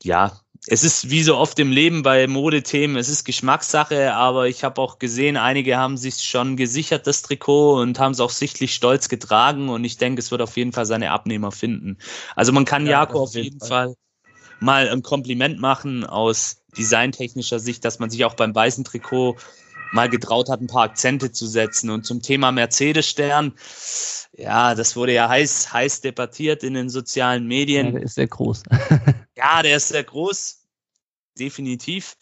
ja, 0.03 0.39
es 0.67 0.83
ist 0.83 1.09
wie 1.09 1.23
so 1.23 1.37
oft 1.37 1.59
im 1.59 1.71
Leben 1.71 2.01
bei 2.03 2.27
Modethemen, 2.27 2.97
es 2.97 3.09
ist 3.09 3.23
Geschmackssache, 3.23 4.13
aber 4.13 4.47
ich 4.47 4.63
habe 4.63 4.81
auch 4.81 4.97
gesehen, 4.99 5.37
einige 5.37 5.77
haben 5.77 5.97
sich 5.97 6.23
schon 6.23 6.57
gesichert, 6.57 7.05
das 7.07 7.21
Trikot, 7.21 7.79
und 7.81 7.99
haben 7.99 8.13
es 8.13 8.19
auch 8.19 8.31
sichtlich 8.31 8.73
stolz 8.73 9.09
getragen. 9.09 9.69
Und 9.69 9.83
ich 9.83 9.97
denke, 9.97 10.19
es 10.19 10.31
wird 10.31 10.41
auf 10.41 10.57
jeden 10.57 10.71
Fall 10.73 10.85
seine 10.85 11.11
Abnehmer 11.11 11.51
finden. 11.51 11.97
Also 12.35 12.51
man 12.51 12.65
kann 12.65 12.85
Ja, 12.85 12.99
Jako 13.03 13.23
auf 13.23 13.35
jeden 13.35 13.59
jeden 13.59 13.59
Fall 13.59 13.95
mal 14.59 14.89
ein 14.89 15.03
Kompliment 15.03 15.59
machen 15.59 16.05
aus 16.05 16.63
designtechnischer 16.77 17.59
Sicht, 17.59 17.85
dass 17.85 17.99
man 17.99 18.09
sich 18.09 18.25
auch 18.25 18.35
beim 18.35 18.55
weißen 18.55 18.83
Trikot 18.85 19.37
mal 19.91 20.09
getraut 20.09 20.49
hat, 20.49 20.61
ein 20.61 20.67
paar 20.67 20.83
Akzente 20.83 21.31
zu 21.31 21.47
setzen. 21.47 21.89
Und 21.89 22.05
zum 22.05 22.21
Thema 22.21 22.51
Mercedes-Stern, 22.51 23.53
ja, 24.33 24.75
das 24.75 24.95
wurde 24.95 25.13
ja 25.13 25.29
heiß, 25.29 25.73
heiß 25.73 26.01
debattiert 26.01 26.63
in 26.63 26.73
den 26.73 26.89
sozialen 26.89 27.47
Ja, 27.73 27.91
Medien. 27.91 27.91
der 27.91 28.01
ist 28.03 28.15
sehr 28.15 28.27
groß. 28.27 28.63
Ja, 29.45 29.61
der 29.61 29.77
ist 29.77 29.89
sehr 29.89 30.03
groß, 30.03 30.63
definitiv. 31.37 32.15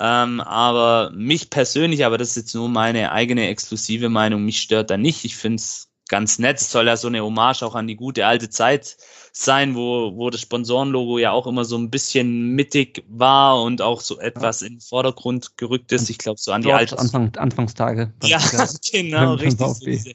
Ähm, 0.00 0.40
aber 0.40 1.10
mich 1.14 1.50
persönlich, 1.50 2.06
aber 2.06 2.16
das 2.16 2.30
ist 2.30 2.36
jetzt 2.36 2.54
nur 2.54 2.70
meine 2.70 3.12
eigene 3.12 3.48
exklusive 3.48 4.08
Meinung, 4.08 4.42
mich 4.42 4.62
stört 4.62 4.90
er 4.90 4.96
nicht. 4.96 5.26
Ich 5.26 5.36
finde 5.36 5.56
es 5.56 5.90
ganz 6.08 6.38
nett. 6.38 6.58
Es 6.58 6.70
soll 6.70 6.86
ja 6.86 6.96
so 6.96 7.08
eine 7.08 7.22
Hommage 7.22 7.62
auch 7.62 7.74
an 7.74 7.86
die 7.86 7.96
gute 7.96 8.26
alte 8.26 8.48
Zeit 8.48 8.96
sein, 9.32 9.74
wo, 9.74 10.16
wo 10.16 10.30
das 10.30 10.40
Sponsorenlogo 10.40 11.18
ja 11.18 11.32
auch 11.32 11.46
immer 11.46 11.66
so 11.66 11.76
ein 11.76 11.90
bisschen 11.90 12.54
mittig 12.54 13.04
war 13.06 13.60
und 13.62 13.82
auch 13.82 14.00
so 14.00 14.18
etwas 14.18 14.62
in 14.62 14.74
den 14.74 14.80
Vordergrund 14.80 15.58
gerückt 15.58 15.92
ist. 15.92 16.08
Ich 16.08 16.16
glaube, 16.16 16.40
so 16.40 16.52
an 16.52 16.62
die 16.62 16.68
Dort 16.68 16.80
alte 16.80 16.98
Anfang, 16.98 17.36
Anfangstage. 17.36 18.14
ja, 18.22 18.40
genau, 18.92 19.34
richtig. 19.34 19.66
So 19.66 19.84
diese, 19.84 20.12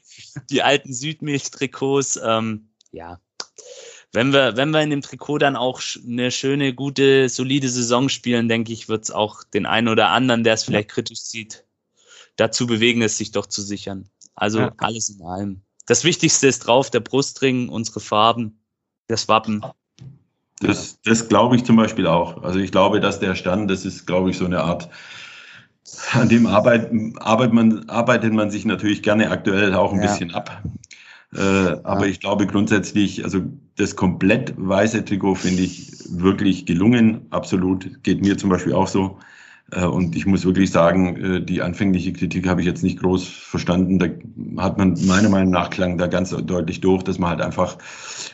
die 0.50 0.62
alten 0.62 0.92
Südmilch-Trikots. 0.92 2.20
Ähm, 2.24 2.70
ja. 2.90 3.20
Wenn 4.12 4.32
wir, 4.32 4.56
wenn 4.56 4.70
wir 4.70 4.82
in 4.82 4.90
dem 4.90 5.00
Trikot 5.00 5.38
dann 5.38 5.56
auch 5.56 5.80
eine 6.06 6.30
schöne, 6.30 6.74
gute, 6.74 7.30
solide 7.30 7.68
Saison 7.68 8.10
spielen, 8.10 8.48
denke 8.48 8.72
ich, 8.72 8.88
wird 8.88 9.04
es 9.04 9.10
auch 9.10 9.42
den 9.42 9.64
einen 9.64 9.88
oder 9.88 10.10
anderen, 10.10 10.44
der 10.44 10.54
es 10.54 10.64
vielleicht 10.64 10.90
kritisch 10.90 11.20
sieht, 11.20 11.64
dazu 12.36 12.66
bewegen, 12.66 13.00
es 13.00 13.16
sich 13.16 13.32
doch 13.32 13.46
zu 13.46 13.62
sichern. 13.62 14.08
Also 14.34 14.60
Ja. 14.60 14.72
alles 14.78 15.08
in 15.08 15.22
allem. 15.24 15.62
Das 15.86 16.04
Wichtigste 16.04 16.46
ist 16.46 16.60
drauf, 16.60 16.90
der 16.90 17.00
Brustring, 17.00 17.70
unsere 17.70 18.00
Farben, 18.00 18.60
das 19.08 19.28
Wappen. 19.28 19.64
Das, 20.60 21.00
das 21.02 21.28
glaube 21.28 21.56
ich 21.56 21.64
zum 21.64 21.76
Beispiel 21.76 22.06
auch. 22.06 22.42
Also 22.42 22.58
ich 22.58 22.70
glaube, 22.70 23.00
dass 23.00 23.18
der 23.18 23.34
Stern, 23.34 23.66
das 23.66 23.84
ist, 23.84 24.06
glaube 24.06 24.30
ich, 24.30 24.36
so 24.36 24.44
eine 24.44 24.60
Art, 24.60 24.88
an 26.12 26.28
dem 26.28 26.46
arbeit, 26.46 26.90
arbeitet, 27.16 27.54
man, 27.54 27.88
arbeitet 27.88 28.32
man 28.32 28.50
sich 28.50 28.64
natürlich 28.64 29.02
gerne 29.02 29.30
aktuell 29.30 29.74
auch 29.74 29.92
ein 29.92 30.00
Ja. 30.02 30.02
bisschen 30.02 30.32
ab. 30.34 30.62
Äh, 31.34 31.40
aber 31.84 32.06
ich 32.06 32.20
glaube 32.20 32.46
grundsätzlich, 32.46 33.24
also 33.24 33.40
das 33.76 33.96
komplett 33.96 34.54
weiße 34.56 35.04
Trikot 35.04 35.36
finde 35.36 35.62
ich 35.62 35.92
wirklich 36.10 36.66
gelungen, 36.66 37.22
absolut. 37.30 38.02
Geht 38.02 38.22
mir 38.22 38.36
zum 38.36 38.50
Beispiel 38.50 38.74
auch 38.74 38.88
so. 38.88 39.18
Äh, 39.70 39.86
und 39.86 40.14
ich 40.14 40.26
muss 40.26 40.44
wirklich 40.44 40.70
sagen, 40.70 41.16
äh, 41.16 41.40
die 41.42 41.62
anfängliche 41.62 42.12
Kritik 42.12 42.46
habe 42.46 42.60
ich 42.60 42.66
jetzt 42.66 42.82
nicht 42.82 43.00
groß 43.00 43.26
verstanden. 43.26 43.98
Da 43.98 44.08
hat 44.62 44.76
man 44.76 44.98
meiner 45.06 45.30
Meinung 45.30 45.50
nach 45.50 45.70
klang 45.70 45.96
da 45.96 46.06
ganz 46.06 46.30
deutlich 46.30 46.80
durch, 46.80 47.02
dass 47.02 47.18
man 47.18 47.30
halt 47.30 47.40
einfach 47.40 47.78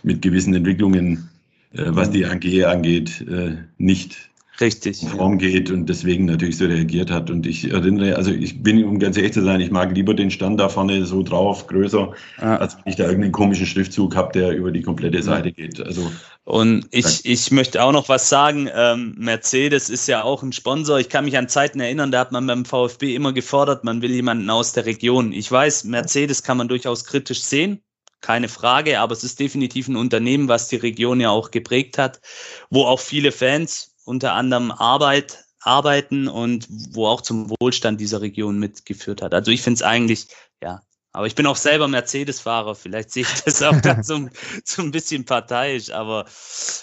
mit 0.02 0.20
gewissen 0.20 0.54
Entwicklungen, 0.54 1.28
äh, 1.72 1.84
was 1.86 2.10
die 2.10 2.26
AG 2.26 2.64
angeht, 2.64 3.24
äh, 3.28 3.58
nicht 3.78 4.27
Richtig. 4.60 5.06
Form 5.06 5.38
geht 5.38 5.70
und 5.70 5.86
deswegen 5.86 6.24
natürlich 6.24 6.56
so 6.56 6.64
reagiert 6.66 7.12
hat. 7.12 7.30
Und 7.30 7.46
ich 7.46 7.70
erinnere, 7.70 8.16
also 8.16 8.32
ich 8.32 8.60
bin, 8.60 8.82
um 8.84 8.98
ganz 8.98 9.16
ehrlich 9.16 9.32
zu 9.32 9.44
sein, 9.44 9.60
ich 9.60 9.70
mag 9.70 9.94
lieber 9.94 10.14
den 10.14 10.32
Stand 10.32 10.58
da 10.58 10.68
vorne 10.68 11.06
so 11.06 11.22
drauf, 11.22 11.68
größer, 11.68 12.12
Ja. 12.40 12.56
als 12.56 12.74
wenn 12.74 12.90
ich 12.90 12.96
da 12.96 13.04
irgendeinen 13.04 13.30
komischen 13.30 13.66
Schriftzug 13.66 14.16
habe, 14.16 14.32
der 14.32 14.56
über 14.56 14.72
die 14.72 14.82
komplette 14.82 15.22
Seite 15.22 15.52
geht. 15.52 15.80
Also 15.80 16.10
Und 16.42 16.86
ich, 16.90 17.24
ich 17.24 17.52
möchte 17.52 17.82
auch 17.84 17.92
noch 17.92 18.08
was 18.08 18.28
sagen. 18.28 18.68
Ähm, 18.74 19.14
Mercedes 19.16 19.90
ist 19.90 20.08
ja 20.08 20.24
auch 20.24 20.42
ein 20.42 20.52
Sponsor. 20.52 20.98
Ich 20.98 21.08
kann 21.08 21.24
mich 21.24 21.38
an 21.38 21.48
Zeiten 21.48 21.78
erinnern, 21.78 22.10
da 22.10 22.18
hat 22.18 22.32
man 22.32 22.46
beim 22.48 22.64
VfB 22.64 23.14
immer 23.14 23.32
gefordert, 23.32 23.84
man 23.84 24.02
will 24.02 24.10
jemanden 24.10 24.50
aus 24.50 24.72
der 24.72 24.86
Region. 24.86 25.32
Ich 25.32 25.50
weiß, 25.52 25.84
Mercedes 25.84 26.42
kann 26.42 26.56
man 26.56 26.66
durchaus 26.66 27.04
kritisch 27.04 27.42
sehen. 27.42 27.80
Keine 28.20 28.48
Frage, 28.48 28.98
aber 28.98 29.12
es 29.12 29.22
ist 29.22 29.38
definitiv 29.38 29.86
ein 29.86 29.94
Unternehmen, 29.94 30.48
was 30.48 30.66
die 30.66 30.76
Region 30.76 31.20
ja 31.20 31.30
auch 31.30 31.52
geprägt 31.52 31.98
hat, 31.98 32.20
wo 32.68 32.82
auch 32.84 32.98
viele 32.98 33.30
Fans 33.30 33.87
unter 34.08 34.32
anderem 34.32 34.72
Arbeit, 34.72 35.44
arbeiten 35.60 36.28
und 36.28 36.66
wo 36.68 37.06
auch 37.06 37.20
zum 37.20 37.50
Wohlstand 37.60 38.00
dieser 38.00 38.20
Region 38.22 38.58
mitgeführt 38.58 39.22
hat. 39.22 39.34
Also 39.34 39.50
ich 39.50 39.60
finde 39.60 39.76
es 39.76 39.82
eigentlich, 39.82 40.28
ja, 40.62 40.82
aber 41.12 41.26
ich 41.26 41.34
bin 41.34 41.46
auch 41.46 41.56
selber 41.56 41.88
Mercedes-Fahrer, 41.88 42.74
vielleicht 42.74 43.10
sehe 43.10 43.24
ich 43.24 43.42
das 43.42 43.62
auch 43.62 43.80
dann 43.80 44.02
so, 44.04 44.28
so 44.64 44.82
ein 44.82 44.90
bisschen 44.90 45.24
parteiisch, 45.24 45.90
aber 45.90 46.24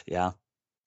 ja. 0.05 0.35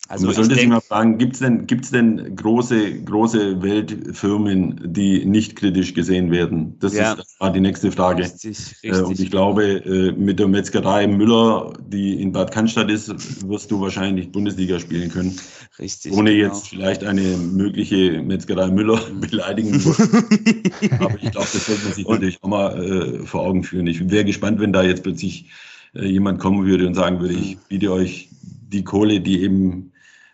Also 0.09 0.27
man 0.27 0.35
sollte 0.35 0.55
sich 0.55 0.66
mal 0.68 0.81
fragen, 0.81 1.18
gibt 1.18 1.35
es 1.35 1.40
denn, 1.40 1.66
gibt's 1.66 1.90
denn 1.90 2.35
große, 2.35 3.03
große 3.03 3.62
Weltfirmen, 3.62 4.81
die 4.92 5.25
nicht 5.27 5.55
kritisch 5.57 5.92
gesehen 5.92 6.31
werden? 6.31 6.79
Das 6.79 6.94
Ja. 6.94 7.12
ist 7.12 7.38
mal 7.38 7.51
die 7.51 7.61
nächste 7.61 7.92
Frage. 7.92 8.23
richtig, 8.23 8.77
Äh, 8.83 8.92
Und 8.92 9.03
ich 9.05 9.11
richtig. 9.11 9.31
glaube, 9.31 9.64
äh, 9.85 10.12
mit 10.12 10.38
der 10.38 10.49
Metzgerei 10.49 11.07
Müller, 11.07 11.75
die 11.88 12.23
in 12.23 12.33
Bad 12.33 12.53
Cannstatt 12.53 12.90
ist, 12.90 13.09
wirst 13.47 13.71
du 13.71 13.81
wahrscheinlich 13.83 14.33
Bundesliga 14.33 14.79
spielen 14.79 15.11
können. 15.11 15.38
richtig 15.79 16.12
Ohne 16.14 16.35
genau. 16.35 16.55
jetzt 16.55 16.68
vielleicht 16.68 17.05
eine 17.05 17.37
mögliche 17.37 18.23
Metzgerei 18.23 18.68
Müller 18.71 18.99
beleidigen 19.21 19.79
zu 19.79 19.90
Aber 21.01 21.16
ich 21.23 21.31
glaube, 21.33 21.49
das 21.53 21.66
sollte 21.66 21.85
man 21.85 21.92
sich 21.92 22.09
natürlich 22.09 22.42
auch 22.42 22.49
mal 22.49 22.83
äh, 22.83 23.27
vor 23.27 23.42
Augen 23.42 23.62
führen. 23.62 23.87
Ich 23.87 24.09
wäre 24.11 24.25
gespannt, 24.25 24.59
wenn 24.59 24.73
da 24.73 24.83
jetzt 24.83 25.03
plötzlich 25.03 25.51
äh, 25.94 26.07
jemand 26.07 26.38
kommen 26.40 26.66
würde 26.66 26.87
und 26.87 26.94
sagen 26.94 27.21
würde, 27.21 27.35
ich 27.35 27.59
biete 27.68 27.92
euch 27.92 28.31
die 28.73 28.85
Kohle, 28.85 29.21
die 29.21 29.42
eben 29.42 29.92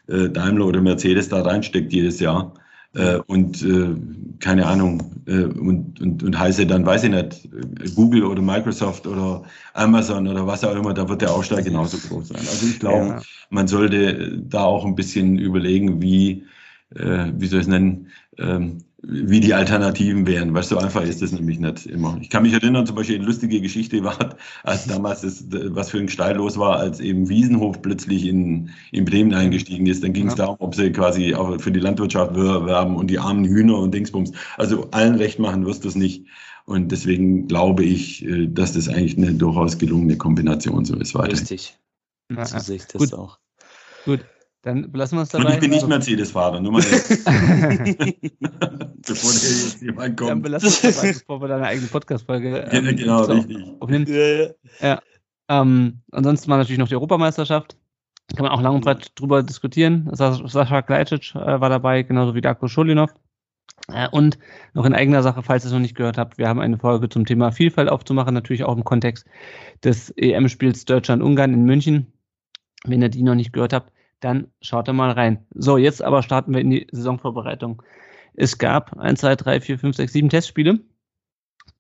äh, 0.09 0.29
Daimler 0.29 0.67
oder 0.67 0.81
Mercedes 0.81 1.29
da 1.29 1.43
reinsteckt 1.43 1.93
jedes 1.93 2.21
Jahr. 2.21 2.55
Äh, 2.97 3.19
und 3.27 3.61
äh, 3.63 3.89
keine 4.39 4.67
Ahnung, 4.67 5.03
äh, 5.27 5.45
und, 5.45 6.01
und, 6.01 6.23
und 6.23 6.39
heiße 6.39 6.65
dann, 6.65 6.87
weiß 6.87 7.03
ich 7.05 7.11
nicht, 7.11 7.49
Google 7.97 8.23
oder 8.25 8.41
Microsoft 8.41 9.07
oder 9.09 9.43
Amazon 9.73 10.29
oder 10.29 10.47
was 10.47 10.63
auch 10.63 10.77
immer, 10.77 10.95
da 10.95 11.09
wird 11.09 11.21
der 11.23 11.33
Aufschlag 11.33 11.65
genauso 11.65 11.99
groß 11.99 12.29
sein. 12.29 12.39
Also 12.39 12.67
ich 12.67 12.79
glaube, 12.79 13.07
Ja. 13.07 13.23
man 13.51 13.67
sollte 13.67 14.39
da 14.39 14.63
auch 14.65 14.85
ein 14.85 14.95
bisschen 14.95 15.39
überlegen, 15.39 16.01
wie, 16.01 16.45
äh, 16.95 17.33
wie 17.35 17.47
soll 17.49 17.61
ich 17.61 17.67
es 17.67 17.69
nennen, 17.69 18.09
ähm, 18.39 18.79
wie 19.07 19.41
die 19.41 19.55
Alternativen 19.55 20.27
wären. 20.27 20.55
Weißt 20.55 20.71
du, 20.71 20.77
so 20.77 20.81
einfach 20.81 21.03
ist 21.03 21.23
das 21.23 21.33
nämlich 21.33 21.59
nicht 21.59 21.87
immer. 21.87 22.17
Ich 22.21 22.31
kann 22.31 22.43
mich 22.43 22.53
erinnern, 22.53 22.87
zum 22.87 22.97
Beispiel 22.97 23.17
eine 23.17 23.25
lustige 23.25 23.61
Geschichte 23.61 24.03
war, 24.03 24.37
als 24.63 24.87
damals 24.87 25.23
das, 25.23 25.45
was 25.51 25.91
für 25.91 25.99
ein 25.99 26.09
Steil 26.09 26.37
los 26.37 26.59
war, 26.59 26.77
als 26.77 27.01
eben 27.01 27.29
Wiesenhof 27.29 27.83
plötzlich 27.83 28.27
in, 28.27 28.71
in 28.93 29.05
Bremen 29.05 29.35
eingestiegen 29.35 29.87
ist. 29.87 30.03
Dann 30.03 30.13
ging 30.13 30.29
es 30.29 30.35
ja. 30.35 30.45
darum, 30.45 30.57
ob 30.61 30.75
sie 30.75 30.91
quasi 30.93 31.35
auch 31.35 31.61
für 31.61 31.73
die 31.73 31.81
Landwirtschaft 31.81 32.35
werben 32.35 32.97
und 32.97 33.09
die 33.09 33.19
armen 33.19 33.45
Hühner 33.45 33.79
und 33.79 33.93
Dingsbums. 33.93 34.33
Also 34.57 34.89
allen 34.91 35.17
recht 35.17 35.39
machen 35.39 35.67
wirst 35.67 35.85
du 35.85 35.89
es 35.89 35.95
nicht. 35.95 36.27
Und 36.67 36.91
deswegen 36.93 37.47
glaube 37.47 37.85
ich, 37.85 38.25
äh, 38.25 38.47
dass 38.47 38.73
das 38.73 38.89
eigentlich 38.89 39.19
eine 39.19 39.35
durchaus 39.35 39.79
gelungene 39.79 40.17
Kombination 40.17 40.85
so 40.85 40.97
ist. 40.97 41.15
Weiterhin. 41.15 41.39
Richtig. 41.39 41.79
Ja, 42.35 42.47
so 42.47 42.59
sehe 42.59 42.77
ich 42.77 42.87
das 42.87 43.11
Gut. 43.11 43.15
auch. 43.15 43.39
Gut. 44.07 44.21
Dann 44.65 44.91
belassen 44.91 45.19
wir 45.19 45.23
es 45.23 45.29
dabei. 45.29 45.45
Und 45.45 45.53
ich 45.53 45.61
bin 45.61 45.71
nicht 45.71 45.87
Mercedes-Fahrer, 45.87 46.59
nur 46.59 46.73
mal 46.73 46.81
Bevor 46.81 47.21
der 49.31 49.51
jetzt 49.51 49.83
jemand 49.83 50.17
kommt. 50.17 50.31
Dann 50.31 50.41
belassen 50.41 50.71
wir 50.71 50.89
es 50.89 50.97
dabei, 50.97 51.13
bevor 51.13 51.43
wir 51.43 51.49
deine 51.49 51.67
eigene 51.67 51.87
Podcast-Folge 51.87 52.61
ähm, 52.71 52.87
ja, 52.87 52.93
genau, 52.93 53.25
richtig. 53.25 53.59
aufnehmen. 53.81 54.07
Ja, 54.09 54.15
ja. 54.17 54.49
ja. 54.81 55.03
Ähm, 55.51 56.01
ansonsten 56.13 56.51
war 56.51 56.57
natürlich 56.57 56.79
noch 56.79 56.89
die 56.89 56.95
Europameisterschaft. 56.95 57.77
Kann 58.35 58.45
man 58.45 58.53
auch 58.53 58.63
lang 58.63 58.77
und 58.77 58.85
breit 58.87 59.13
drüber 59.17 59.43
diskutieren. 59.43 60.09
Sascha 60.13 60.81
Glajcic 60.81 61.35
äh, 61.35 61.61
war 61.61 61.69
dabei, 61.69 62.03
genauso 62.03 62.35
wie 62.35 62.41
Darko 62.41 62.67
Schulinov. 62.67 63.11
Äh, 63.93 64.09
und 64.13 64.39
noch 64.73 64.87
in 64.87 64.95
eigener 64.95 65.23
Sache, 65.23 65.43
falls 65.43 65.65
ihr 65.65 65.67
es 65.67 65.73
noch 65.75 65.81
nicht 65.81 65.95
gehört 65.95 66.17
habt, 66.17 66.39
wir 66.39 66.49
haben 66.49 66.61
eine 66.61 66.79
Folge 66.79 67.11
zum 67.11 67.27
Thema 67.27 67.53
Vielfalt 67.53 67.91
aufzumachen, 67.91 68.33
natürlich 68.33 68.65
auch 68.65 68.75
im 68.75 68.85
Kontext 68.85 69.27
des 69.83 70.09
EM-Spiels 70.17 70.87
Deutschland-Ungarn 70.87 71.53
in 71.53 71.65
München. 71.65 72.15
Wenn 72.87 73.03
ihr 73.03 73.11
die 73.11 73.23
noch 73.23 73.35
nicht 73.35 73.53
gehört 73.53 73.75
habt, 73.75 73.93
dann 74.25 74.49
schaut 74.61 74.89
da 74.89 74.93
mal 74.93 75.11
rein. 75.11 75.47
So, 75.55 75.77
jetzt 75.77 76.03
aber 76.03 76.23
starten 76.23 76.55
wir 76.55 76.61
in 76.61 76.71
die 76.71 76.87
Saisonvorbereitung. 76.91 77.83
Es 78.35 78.59
gab 78.59 78.99
1, 78.99 79.21
2, 79.21 79.37
3, 79.37 79.61
4, 79.61 79.79
5, 79.79 79.97
6, 79.97 80.13
7 80.13 80.29
Testspiele. 80.31 80.81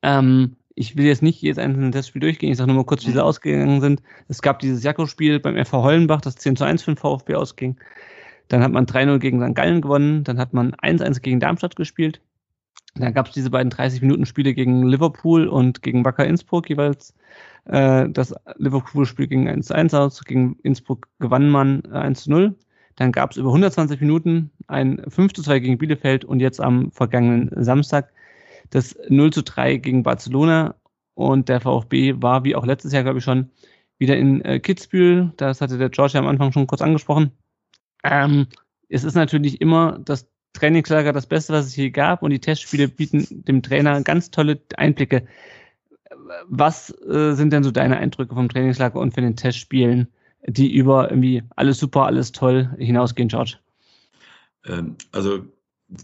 Ähm, 0.03 0.57
ich 0.75 0.97
will 0.97 1.07
jetzt 1.07 1.23
nicht 1.23 1.41
jedes 1.41 1.59
einzelne 1.59 1.91
Testspiel 1.91 2.21
durchgehen, 2.21 2.51
ich 2.51 2.59
sage 2.59 2.69
nur 2.69 2.77
mal 2.77 2.87
kurz, 2.87 3.07
wie 3.07 3.13
sie 3.13 3.23
ausgegangen 3.23 3.81
sind. 3.81 4.03
Es 4.29 4.43
gab 4.43 4.59
dieses 4.59 4.83
Jakko-Spiel 4.83 5.41
beim 5.41 5.57
FV 5.65 5.83
Hollenbach, 5.83 6.21
das 6.21 6.37
10 6.37 6.57
zu 6.57 6.65
1 6.65 6.83
für 6.83 6.93
den 6.93 6.97
VfB 6.97 7.35
ausging. 7.35 7.77
Dann 8.49 8.63
hat 8.63 8.73
man 8.73 8.87
3-0 8.87 9.19
gegen 9.19 9.41
St. 9.41 9.55
Gallen 9.55 9.81
gewonnen. 9.81 10.25
Dann 10.25 10.39
hat 10.39 10.53
man 10.53 10.75
1-1 10.75 11.21
gegen 11.21 11.41
Darmstadt 11.41 11.77
gespielt. 11.77 12.21
Dann 12.95 13.15
gab 13.15 13.29
es 13.29 13.33
diese 13.33 13.51
beiden 13.51 13.73
30-Minuten-Spiele 13.73 14.55
gegen 14.55 14.87
Liverpool 14.87 15.49
und 15.49 15.83
gegen 15.83 16.05
Wacker 16.05 16.27
Innsbruck 16.27 16.69
jeweils. 16.69 17.15
Äh, 17.67 18.09
das 18.11 18.35
Liverpool-Spiel 18.57 19.27
ging 19.27 19.49
1-1 19.49 19.97
aus, 19.97 20.25
gegen 20.25 20.57
Innsbruck 20.63 21.09
gewann 21.19 21.49
man 21.49 21.83
1-0. 21.83 22.55
Dann 22.97 23.13
gab 23.13 23.33
es 23.33 23.37
über 23.37 23.49
120 23.49 24.01
Minuten 24.01 24.51
ein 24.69 25.01
5-2 25.01 25.61
gegen 25.61 25.79
Bielefeld 25.79 26.25
und 26.25 26.41
jetzt 26.41 26.61
am 26.61 26.93
vergangenen 26.93 27.65
Samstag 27.65 28.13
das 28.71 28.99
0-3 29.09 29.79
gegen 29.79 30.03
Barcelona. 30.03 30.77
Und 31.15 31.49
der 31.49 31.61
VfB 31.61 32.23
war, 32.23 32.45
wie 32.45 32.57
auch 32.57 32.67
letztes 32.67 32.93
Jahr, 32.93 33.05
glaube 33.05 33.19
ich, 33.19 33.25
schon 33.25 33.51
wieder 33.99 34.17
in 34.17 34.45
äh, 34.45 34.59
Kitzbühel. 34.59 35.33
Das 35.37 35.61
hatte 35.61 35.79
der 35.79 35.91
George 35.91 36.15
ja 36.15 36.21
am 36.21 36.27
Anfang 36.27 36.53
schon 36.53 36.67
kurz 36.67 36.83
angesprochen. 36.83 37.31
Ähm, 38.03 38.47
es 38.89 39.05
ist 39.05 39.15
natürlich 39.15 39.61
immer 39.61 39.99
das 40.05 40.29
Trainingslager 40.55 41.13
das 41.13 41.27
Beste, 41.27 41.53
was 41.53 41.67
es 41.67 41.75
hier 41.75 41.91
gab 41.91 42.23
und 42.23 42.31
die 42.31 42.41
Testspiele 42.41 42.89
bieten 42.89 43.45
dem 43.45 43.63
Trainer 43.63 44.01
ganz 44.03 44.31
tolle 44.31 44.61
Einblicke. 44.77 45.27
Was 46.49 46.91
äh, 47.07 47.35
sind 47.35 47.53
denn 47.53 47.65
so 47.65 47.71
deine 47.71 47.99
Eindrücke 47.99 48.35
vom 48.35 48.49
Trainingslager 48.49 48.99
und 48.99 49.15
von 49.15 49.25
den 49.25 49.37
Testspielen, 49.37 50.09
die 50.47 50.75
über 50.75 51.11
irgendwie 51.11 51.43
alles 51.57 51.79
super, 51.79 52.07
alles 52.07 52.33
toll 52.33 52.71
hinausgehen, 52.79 53.29
George? 53.29 53.57
Ähm, 54.67 54.97
also 55.13 55.41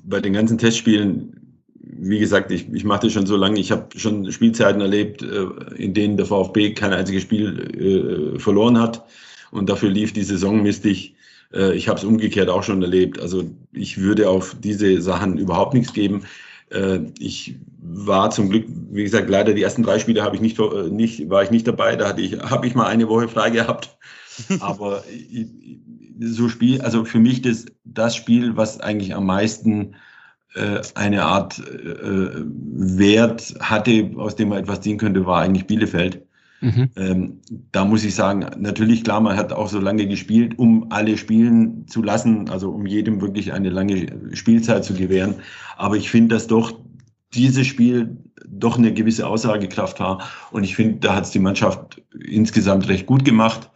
bei 0.04 0.20
den 0.20 0.32
ganzen 0.32 0.58
Testspielen, 0.58 1.62
wie 1.74 2.18
gesagt, 2.18 2.50
ich, 2.50 2.72
ich 2.72 2.84
mache 2.84 3.06
das 3.06 3.12
schon 3.12 3.26
so 3.26 3.36
lange, 3.36 3.58
ich 3.58 3.72
habe 3.72 3.98
schon 3.98 4.30
Spielzeiten 4.30 4.80
erlebt, 4.80 5.22
äh, 5.22 5.46
in 5.76 5.94
denen 5.94 6.16
der 6.16 6.26
VfB 6.26 6.74
kein 6.74 6.92
einziges 6.92 7.22
Spiel 7.22 8.34
äh, 8.36 8.38
verloren 8.38 8.78
hat 8.78 9.04
und 9.50 9.68
dafür 9.68 9.90
lief 9.90 10.12
die 10.12 10.22
Saison 10.22 10.62
mistig. 10.62 11.14
Äh, 11.52 11.74
ich 11.74 11.88
habe 11.88 11.98
es 11.98 12.04
umgekehrt 12.04 12.48
auch 12.48 12.62
schon 12.62 12.82
erlebt. 12.82 13.18
Also 13.20 13.50
ich 13.72 13.98
würde 13.98 14.28
auf 14.28 14.56
diese 14.60 15.00
Sachen 15.00 15.38
überhaupt 15.38 15.74
nichts 15.74 15.92
geben. 15.92 16.22
Äh, 16.70 17.00
ich 17.18 17.56
war 17.92 18.30
zum 18.30 18.50
Glück, 18.50 18.66
wie 18.90 19.02
gesagt, 19.02 19.28
leider 19.28 19.52
die 19.54 19.62
ersten 19.62 19.82
drei 19.82 19.98
Spiele 19.98 20.22
habe 20.22 20.36
ich 20.36 20.42
nicht, 20.42 20.58
äh, 20.58 20.88
nicht, 20.90 21.28
war 21.30 21.42
ich 21.42 21.50
nicht 21.50 21.66
dabei. 21.66 21.96
Da 21.96 22.08
hatte 22.08 22.20
ich, 22.20 22.38
habe 22.38 22.66
ich 22.66 22.74
mal 22.74 22.86
eine 22.86 23.08
Woche 23.08 23.28
frei 23.28 23.50
gehabt. 23.50 23.96
Aber 24.60 25.02
so 26.20 26.48
Spiel, 26.48 26.80
also 26.82 27.04
für 27.04 27.18
mich 27.18 27.42
das, 27.42 27.66
das 27.84 28.16
Spiel, 28.16 28.56
was 28.56 28.80
eigentlich 28.80 29.14
am 29.14 29.26
meisten 29.26 29.94
äh, 30.54 30.80
eine 30.94 31.24
Art 31.24 31.58
äh, 31.58 32.44
Wert 32.44 33.54
hatte, 33.60 34.10
aus 34.16 34.36
dem 34.36 34.50
man 34.50 34.58
etwas 34.58 34.80
ziehen 34.80 34.98
könnte, 34.98 35.26
war 35.26 35.42
eigentlich 35.42 35.66
Bielefeld. 35.66 36.22
Mhm. 36.60 36.90
Ähm, 36.96 37.40
da 37.72 37.84
muss 37.84 38.04
ich 38.04 38.14
sagen, 38.14 38.44
natürlich 38.58 39.02
klar, 39.02 39.20
man 39.20 39.36
hat 39.36 39.52
auch 39.52 39.68
so 39.68 39.80
lange 39.80 40.06
gespielt, 40.06 40.58
um 40.58 40.86
alle 40.90 41.16
spielen 41.16 41.86
zu 41.86 42.02
lassen, 42.02 42.50
also 42.50 42.70
um 42.70 42.84
jedem 42.84 43.22
wirklich 43.22 43.52
eine 43.52 43.70
lange 43.70 44.06
Spielzeit 44.34 44.84
zu 44.84 44.92
gewähren. 44.92 45.36
Aber 45.78 45.96
ich 45.96 46.10
finde, 46.10 46.34
dass 46.34 46.46
doch 46.46 46.78
dieses 47.34 47.66
Spiel 47.66 48.16
doch 48.46 48.78
eine 48.78 48.92
gewisse 48.92 49.26
Aussagekraft 49.26 50.00
war. 50.00 50.28
Und 50.50 50.64
ich 50.64 50.76
finde, 50.76 50.98
da 51.00 51.14
hat 51.14 51.24
es 51.24 51.30
die 51.30 51.38
Mannschaft 51.38 52.02
insgesamt 52.12 52.88
recht 52.88 53.06
gut 53.06 53.24
gemacht. 53.24 53.70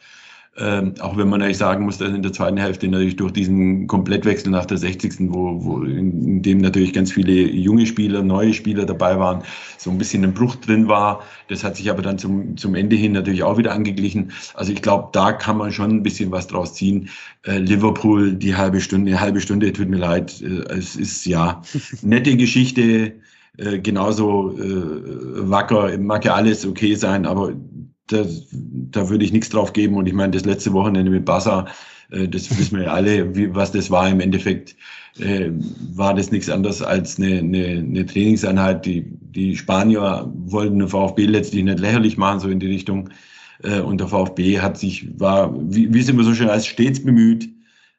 Ähm, 0.57 0.95
auch 1.01 1.17
wenn 1.17 1.29
man 1.29 1.41
natürlich 1.41 1.59
sagen 1.59 1.85
muss, 1.85 1.99
dass 1.99 2.11
in 2.11 2.23
der 2.23 2.33
zweiten 2.33 2.59
Hälfte 2.59 2.87
natürlich 2.87 3.17
durch 3.17 3.33
diesen 3.33 3.89
Komplettwechsel 3.89 4.53
nach 4.53 4.67
der 4.67 4.79
60. 4.79 5.33
wo, 5.33 5.65
wo 5.65 5.83
in, 5.83 6.25
in 6.25 6.43
dem 6.43 6.59
natürlich 6.59 6.93
ganz 6.93 7.11
viele 7.11 7.33
junge 7.33 7.87
Spieler, 7.87 8.23
neue 8.23 8.55
Spieler 8.55 8.87
dabei 8.87 9.19
waren, 9.19 9.43
so 9.79 9.91
ein 9.91 9.99
bisschen 9.99 10.23
ein 10.23 10.33
Bruch 10.33 10.55
drin 10.55 10.87
war. 10.87 11.25
Das 11.49 11.65
hat 11.65 11.77
sich 11.77 11.91
aber 11.91 12.03
dann 12.03 12.19
zum, 12.19 12.57
zum 12.57 12.77
Ende 12.77 12.95
hin 12.95 13.13
natürlich 13.13 13.43
auch 13.43 13.59
wieder 13.59 13.73
angeglichen. 13.73 14.31
Also 14.55 14.73
ich 14.73 14.81
glaube, 14.81 15.09
da 15.11 15.33
kann 15.33 15.57
man 15.57 15.73
schon 15.73 15.91
ein 15.91 16.03
bisschen 16.05 16.31
was 16.31 16.47
draus 16.47 16.75
ziehen. 16.75 17.09
Äh, 17.43 17.59
Liverpool, 17.59 18.35
die 18.35 18.55
halbe 18.55 18.81
Stunde, 18.81 19.11
eine 19.11 19.21
halbe 19.21 19.41
Stunde, 19.41 19.73
tut 19.73 19.89
mir 19.89 19.99
leid. 19.99 20.41
Äh, 20.41 20.73
es 20.73 20.95
ist 20.95 21.27
ja 21.27 21.63
nette 22.03 22.37
Geschichte. 22.37 23.15
Äh, 23.57 23.79
genauso 23.79 24.57
äh, 24.59 25.49
wacker, 25.49 25.97
mag 25.99 26.25
ja 26.25 26.35
alles 26.35 26.67
okay 26.67 26.95
sein, 26.95 27.25
aber 27.25 27.53
da, 28.09 28.25
da 28.53 29.09
würde 29.09 29.25
ich 29.25 29.33
nichts 29.33 29.49
drauf 29.51 29.73
geben. 29.73 29.97
Und 29.97 30.07
ich 30.07 30.13
meine, 30.13 30.33
das 30.33 30.45
letzte 30.45 30.73
Wochenende 30.73 31.11
mit 31.11 31.25
Barca, 31.25 31.67
äh, 32.11 32.29
das 32.29 32.51
wissen 32.59 32.79
wir 32.79 32.85
ja 32.85 32.93
alle, 32.93 33.35
wie, 33.35 33.55
was 33.55 33.73
das 33.73 33.91
war. 33.91 34.09
Im 34.09 34.21
Endeffekt 34.21 34.77
äh, 35.19 35.51
war 35.95 36.15
das 36.15 36.33
nichts 36.33 36.49
anderes 36.51 36.83
als 36.83 37.19
eine, 37.19 37.39
eine, 37.39 37.67
eine 37.79 38.07
Trainingseinheit. 38.07 38.85
Die, 38.87 39.05
die 39.21 39.57
Spanier 39.57 40.33
wollten 40.35 40.81
den 40.81 40.89
VfB 40.89 41.27
letztlich 41.27 41.65
nicht 41.65 41.79
lächerlich 41.79 42.17
machen, 42.17 42.41
so 42.41 42.49
in 42.49 42.61
die 42.61 42.67
Richtung. 42.67 43.11
Äh, 43.63 43.81
und 43.81 44.01
der 44.01 44.09
VfB 44.09 44.61
hat 44.61 44.79
sich, 44.79 45.09
war, 45.19 45.55
wie, 45.73 45.93
wie 45.95 46.01
es 46.01 46.09
immer 46.09 46.25
so 46.25 46.35
schön 46.35 46.51
heißt, 46.51 46.67
stets 46.67 47.05
bemüht, 47.05 47.49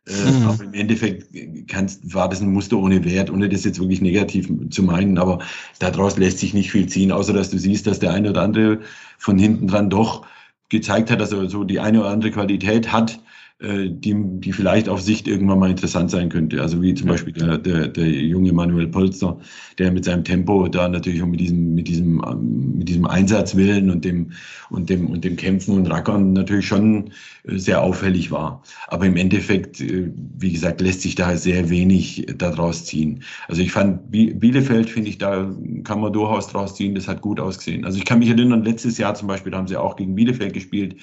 äh, 0.08 0.32
mhm. 0.32 0.48
Aber 0.48 0.64
im 0.64 0.74
Endeffekt 0.74 1.28
kannst, 1.68 2.14
war 2.14 2.30
das 2.30 2.42
ein 2.42 2.52
Muster 2.52 2.78
ohne 2.78 3.04
Wert, 3.06 3.32
ohne 3.32 3.50
das 3.50 3.64
jetzt 3.64 3.80
wirklich 3.80 4.02
negativ 4.02 4.50
zu 4.70 4.84
meinen. 4.84 5.18
Aber 5.18 5.40
daraus 5.80 6.18
lässt 6.18 6.40
sich 6.40 6.54
nicht 6.54 6.72
viel 6.72 6.88
ziehen, 6.88 7.12
außer 7.12 7.34
dass 7.34 7.50
du 7.50 7.58
siehst, 7.58 7.88
dass 7.88 8.00
der 8.00 8.14
eine 8.14 8.30
oder 8.30 8.44
andere 8.44 8.80
von 9.18 9.38
hinten 9.38 9.68
dran 9.68 9.90
doch 9.90 10.26
gezeigt 10.70 11.10
hat, 11.10 11.22
dass 11.22 11.32
er 11.32 11.50
so 11.50 11.64
die 11.64 11.80
eine 11.80 12.02
oder 12.02 12.10
andere 12.10 12.32
Qualität 12.32 12.92
hat, 12.92 13.20
die, 13.62 14.14
die 14.42 14.52
vielleicht 14.52 14.90
auf 14.90 15.02
Sicht 15.02 15.30
irgendwann 15.30 15.60
mal 15.60 15.70
interessant 15.70 16.12
sein 16.12 16.28
könnte. 16.28 16.62
Also 16.62 16.82
wie 16.82 16.94
zum 16.94 17.08
Beispiel 17.08 17.32
der, 17.32 17.58
der, 17.58 17.88
der 17.88 18.06
junge 18.06 18.52
Manuel 18.52 18.88
Polster, 18.88 19.40
der 19.78 19.94
mit 19.94 20.04
seinem 20.04 20.26
Tempo 20.26 20.68
da 20.68 20.90
natürlich 20.90 21.24
auch 21.24 21.28
mit 21.28 21.40
diesem, 21.40 21.74
mit 21.74 21.88
diesem, 21.88 22.22
ähm, 22.28 22.78
mit 22.80 22.90
diesem 22.90 23.06
Einsatzwillen 23.06 23.90
und 23.90 24.04
dem, 24.04 24.32
und 24.70 24.90
dem, 24.90 25.08
und 25.08 25.24
dem 25.24 25.38
Kämpfen 25.38 25.74
und 25.74 25.88
Rackern 25.90 26.34
natürlich 26.34 26.68
schon 26.68 27.12
äh, 27.46 27.58
sehr 27.58 27.82
auffällig 27.82 28.30
war. 28.30 28.62
Aber 28.88 29.06
im 29.06 29.16
Endeffekt, 29.16 29.80
äh, 29.80 30.12
wie 30.38 30.52
gesagt, 30.52 30.82
lässt 30.82 31.02
sich 31.02 31.16
da 31.16 31.38
sehr 31.38 31.70
wenig 31.70 32.26
daraus 32.38 32.84
ziehen. 32.84 33.24
Also 33.48 33.62
ich 33.62 33.72
fand 33.72 34.12
Bielefeld, 34.12 34.90
finde 34.90 35.10
ich, 35.10 35.18
da 35.18 35.50
kann 35.86 36.02
man 36.02 36.12
durchaus 36.12 36.48
draus 36.48 36.76
ziehen, 36.76 36.94
das 36.94 37.08
hat 37.08 37.22
gut 37.22 37.40
ausgesehen. 37.40 37.86
Also 37.86 38.00
ich 38.00 38.06
kann 38.06 38.20
mich 38.20 38.30
erinnern, 38.30 38.66
letztes 38.66 38.98
Jahr 38.98 39.16
zum 39.16 39.30
Beispiel 39.30 39.56
haben 39.56 39.68
sie 39.68 39.78
auch 39.78 39.96
gegen 39.96 40.14
Bielefeld 40.14 40.54
gespielt. 40.54 40.98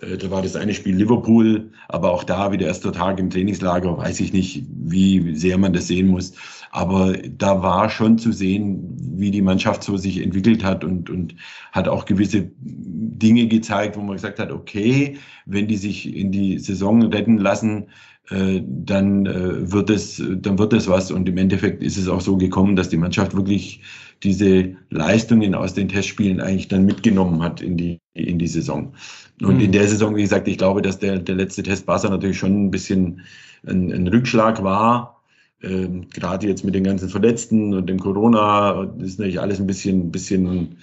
Äh, 0.00 0.16
da 0.16 0.30
war 0.30 0.42
das 0.42 0.56
eine 0.56 0.74
Spiel 0.74 0.96
Liverpool, 0.96 1.70
aber 1.88 2.12
auch 2.12 2.24
da 2.24 2.52
wieder 2.52 2.66
erster 2.66 2.92
Tag 2.92 3.18
im 3.18 3.30
Trainingslager, 3.30 3.96
weiß 3.96 4.20
ich 4.20 4.32
nicht, 4.32 4.64
wie 4.70 5.34
sehr 5.34 5.58
man 5.58 5.72
das 5.72 5.88
sehen 5.88 6.08
muss. 6.08 6.34
Aber 6.70 7.14
da 7.16 7.62
war 7.62 7.88
schon 7.88 8.18
zu 8.18 8.32
sehen, 8.32 8.96
wie 8.98 9.30
die 9.30 9.42
Mannschaft 9.42 9.82
so 9.82 9.96
sich 9.96 10.22
entwickelt 10.22 10.62
hat 10.62 10.84
und, 10.84 11.08
und 11.08 11.34
hat 11.72 11.88
auch 11.88 12.04
gewisse 12.04 12.50
Dinge 12.60 13.46
gezeigt, 13.46 13.96
wo 13.96 14.02
man 14.02 14.16
gesagt 14.16 14.38
hat, 14.38 14.50
okay, 14.50 15.16
wenn 15.46 15.68
die 15.68 15.76
sich 15.76 16.14
in 16.14 16.32
die 16.32 16.58
Saison 16.58 17.02
retten 17.02 17.38
lassen, 17.38 17.86
äh, 18.28 18.60
dann 18.66 19.24
äh, 19.24 19.72
wird 19.72 19.88
es, 19.88 20.22
dann 20.28 20.58
wird 20.58 20.72
es 20.72 20.88
was. 20.88 21.10
Und 21.10 21.28
im 21.28 21.38
Endeffekt 21.38 21.82
ist 21.82 21.96
es 21.96 22.08
auch 22.08 22.20
so 22.20 22.36
gekommen, 22.36 22.76
dass 22.76 22.90
die 22.90 22.96
Mannschaft 22.96 23.34
wirklich 23.34 23.80
diese 24.22 24.76
Leistungen 24.90 25.54
aus 25.54 25.74
den 25.74 25.88
Testspielen 25.88 26.40
eigentlich 26.40 26.68
dann 26.68 26.84
mitgenommen 26.84 27.42
hat 27.42 27.60
in 27.60 27.76
die, 27.76 28.00
in 28.14 28.38
die 28.38 28.46
Saison. 28.46 28.94
Und 29.42 29.56
mhm. 29.56 29.60
in 29.60 29.72
der 29.72 29.86
Saison, 29.86 30.16
wie 30.16 30.22
gesagt, 30.22 30.48
ich 30.48 30.58
glaube, 30.58 30.82
dass 30.82 30.98
der, 30.98 31.18
der 31.18 31.34
letzte 31.34 31.62
Test 31.62 31.86
Barca 31.86 32.08
natürlich 32.08 32.38
schon 32.38 32.66
ein 32.66 32.70
bisschen 32.70 33.20
ein, 33.66 33.92
ein 33.92 34.06
Rückschlag 34.06 34.62
war. 34.62 35.22
Ähm, 35.62 36.08
Gerade 36.10 36.46
jetzt 36.46 36.64
mit 36.64 36.74
den 36.74 36.84
ganzen 36.84 37.08
Verletzten 37.08 37.74
und 37.74 37.88
dem 37.88 37.98
Corona 37.98 38.90
ist 39.00 39.18
natürlich 39.18 39.40
alles 39.40 39.60
ein 39.60 39.66
bisschen, 39.66 40.10
bisschen 40.10 40.76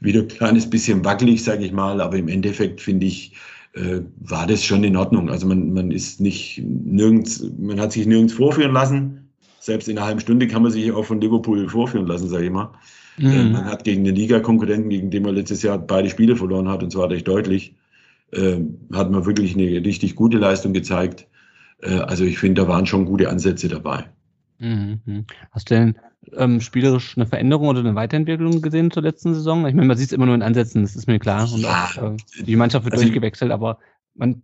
wieder 0.00 0.20
ein 0.20 0.28
kleines 0.28 0.68
bisschen 0.68 1.04
wackelig, 1.04 1.42
sage 1.42 1.64
ich 1.64 1.72
mal. 1.72 2.00
Aber 2.00 2.16
im 2.16 2.28
Endeffekt 2.28 2.80
finde 2.80 3.06
ich, 3.06 3.32
äh, 3.74 4.00
war 4.20 4.46
das 4.46 4.64
schon 4.64 4.84
in 4.84 4.96
Ordnung. 4.96 5.30
Also 5.30 5.46
man, 5.46 5.72
man 5.72 5.90
ist 5.90 6.20
nicht 6.20 6.62
nirgends, 6.64 7.44
man 7.58 7.80
hat 7.80 7.92
sich 7.92 8.06
nirgends 8.06 8.34
vorführen 8.34 8.72
lassen. 8.72 9.25
Selbst 9.66 9.88
in 9.88 9.98
einer 9.98 10.06
halben 10.06 10.20
Stunde 10.20 10.46
kann 10.46 10.62
man 10.62 10.70
sich 10.70 10.92
auch 10.92 11.04
von 11.04 11.20
Liverpool 11.20 11.68
vorführen 11.68 12.06
lassen, 12.06 12.28
sage 12.28 12.44
ich 12.44 12.52
mal. 12.52 12.70
Mhm. 13.18 13.50
Man 13.50 13.64
hat 13.64 13.82
gegen 13.82 14.04
den 14.04 14.14
Liga-Konkurrenten, 14.14 14.90
gegen 14.90 15.10
den 15.10 15.24
man 15.24 15.34
letztes 15.34 15.62
Jahr 15.62 15.76
beide 15.76 16.08
Spiele 16.08 16.36
verloren 16.36 16.68
hat, 16.68 16.84
und 16.84 16.92
zwar 16.92 17.10
recht 17.10 17.26
deutlich, 17.26 17.74
äh, 18.30 18.58
hat 18.92 19.10
man 19.10 19.26
wirklich 19.26 19.56
eine 19.56 19.84
richtig 19.84 20.14
gute 20.14 20.38
Leistung 20.38 20.72
gezeigt. 20.72 21.26
Äh, 21.82 21.98
also 21.98 22.24
ich 22.24 22.38
finde, 22.38 22.62
da 22.62 22.68
waren 22.68 22.86
schon 22.86 23.06
gute 23.06 23.28
Ansätze 23.28 23.66
dabei. 23.66 24.04
Mhm. 24.60 25.26
Hast 25.50 25.68
du 25.68 25.74
denn 25.74 25.98
ähm, 26.36 26.60
spielerisch 26.60 27.16
eine 27.16 27.26
Veränderung 27.26 27.66
oder 27.66 27.80
eine 27.80 27.96
Weiterentwicklung 27.96 28.62
gesehen 28.62 28.92
zur 28.92 29.02
letzten 29.02 29.34
Saison? 29.34 29.66
Ich 29.66 29.74
meine, 29.74 29.88
man 29.88 29.96
sieht 29.96 30.06
es 30.06 30.12
immer 30.12 30.26
nur 30.26 30.36
in 30.36 30.42
Ansätzen, 30.42 30.82
das 30.82 30.94
ist 30.94 31.08
mir 31.08 31.18
klar. 31.18 31.52
Und 31.52 31.64
auch, 31.64 32.12
äh, 32.12 32.16
die 32.40 32.54
Mannschaft 32.54 32.84
wird 32.84 32.94
also 32.94 33.04
durchgewechselt, 33.04 33.50
aber 33.50 33.80
man 34.14 34.42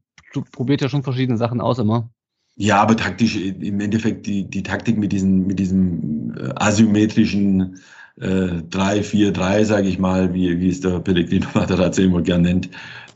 probiert 0.50 0.80
ja 0.80 0.88
schon 0.88 1.04
verschiedene 1.04 1.38
Sachen 1.38 1.61
aus 1.61 1.78
immer. 1.78 2.11
Ja, 2.56 2.82
aber 2.82 2.96
taktisch 2.96 3.36
im 3.36 3.80
Endeffekt 3.80 4.26
die, 4.26 4.44
die 4.48 4.62
Taktik 4.62 4.98
mit 4.98 5.12
diesem, 5.12 5.46
mit 5.46 5.58
diesem 5.58 6.34
äh, 6.36 6.52
asymmetrischen 6.56 7.80
äh, 8.20 8.60
3-4-3, 8.70 9.64
sage 9.64 9.88
ich 9.88 9.98
mal, 9.98 10.34
wie, 10.34 10.60
wie 10.60 10.68
es 10.68 10.80
der 10.80 11.00
Pellegrino 11.00 11.48
Materazzi 11.54 12.04
immer 12.04 12.22
gern 12.22 12.42
nennt, 12.42 12.68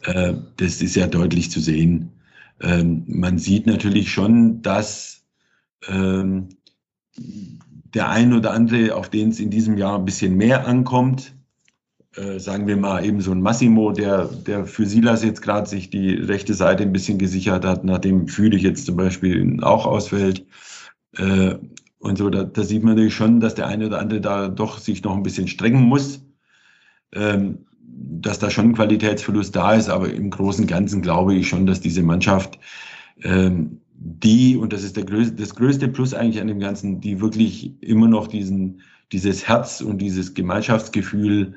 äh, 0.05 0.35
das 0.57 0.81
ist 0.81 0.97
ja 0.97 1.07
deutlich 1.07 1.51
zu 1.51 1.61
sehen. 1.61 2.13
Ähm, 2.61 3.05
man 3.07 3.39
sieht 3.39 3.67
natürlich 3.67 4.11
schon, 4.11 4.63
dass 4.63 5.23
ähm, 5.87 6.49
der 7.95 8.09
ein 8.09 8.33
oder 8.33 8.53
andere, 8.53 8.95
auf 8.95 9.11
den 9.11 9.29
es 9.31 9.41
in 9.41 9.51
diesem 9.51 9.77
Jahr 9.77 9.99
ein 9.99 10.05
bisschen 10.07 10.37
mehr 10.37 10.67
ankommt, 10.67 11.36
äh, 12.17 12.39
sagen 12.39 12.67
wir 12.67 12.77
mal 12.77 13.05
eben 13.05 13.21
so 13.21 13.33
ein 13.33 13.41
Massimo, 13.41 13.93
der, 13.93 14.27
der 14.47 14.67
für 14.67 14.87
Silas 14.87 15.23
jetzt 15.23 15.43
gerade 15.43 15.69
sich 15.69 15.91
die 15.91 16.15
rechte 16.15 16.55
Seite 16.55 16.83
ein 16.83 16.93
bisschen 16.93 17.19
gesichert 17.19 17.65
hat, 17.65 17.85
nachdem 17.85 18.29
Fühlig 18.29 18.63
jetzt 18.63 18.87
zum 18.87 18.97
Beispiel 18.97 19.63
auch 19.63 19.87
ausfällt. 19.87 20.47
Äh, 21.17 21.57
und 21.99 22.19
so, 22.19 22.31
da, 22.31 22.45
da 22.45 22.63
sieht 22.63 22.83
man 22.83 22.95
natürlich 22.95 23.15
schon, 23.15 23.41
dass 23.41 23.55
der 23.55 23.67
eine 23.67 23.87
oder 23.87 23.99
andere 23.99 24.21
da 24.21 24.49
doch 24.49 24.79
sich 24.79 25.03
noch 25.03 25.17
ein 25.17 25.23
bisschen 25.23 25.49
strengen 25.49 25.83
muss. 25.83 26.23
Ähm, 27.13 27.67
dass 27.99 28.39
da 28.39 28.51
schon 28.51 28.67
ein 28.67 28.75
Qualitätsverlust 28.75 29.55
da 29.57 29.75
ist, 29.75 29.89
aber 29.89 30.13
im 30.13 30.31
Großen 30.31 30.65
und 30.65 30.71
Ganzen 30.71 31.03
glaube 31.03 31.35
ich 31.35 31.49
schon, 31.49 31.67
dass 31.67 31.81
diese 31.81 32.03
Mannschaft 32.03 32.59
ähm, 33.23 33.81
die, 33.95 34.57
und 34.57 34.73
das 34.73 34.83
ist 34.83 34.97
der 34.97 35.05
größte, 35.05 35.35
das 35.37 35.55
größte 35.55 35.89
Plus 35.89 36.13
eigentlich 36.13 36.41
an 36.41 36.49
dem 36.49 36.61
Ganzen, 36.61 37.01
die 37.01 37.21
wirklich 37.21 37.73
immer 37.83 38.09
noch 38.09 38.27
diesen, 38.27 38.83
dieses 39.13 39.49
Herz 39.49 39.81
und 39.81 39.99
dieses 39.99 40.35
Gemeinschaftsgefühl 40.35 41.57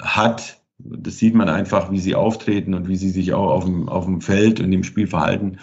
hat. 0.00 0.60
Das 0.78 1.18
sieht 1.18 1.34
man 1.34 1.48
einfach, 1.48 1.92
wie 1.92 2.00
sie 2.00 2.14
auftreten 2.14 2.74
und 2.74 2.88
wie 2.88 2.96
sie 2.96 3.10
sich 3.10 3.32
auch 3.32 3.50
auf 3.50 3.64
dem, 3.64 3.88
auf 3.88 4.04
dem 4.04 4.20
Feld 4.20 4.60
und 4.60 4.72
im 4.72 4.82
Spiel 4.82 5.06
verhalten, 5.06 5.58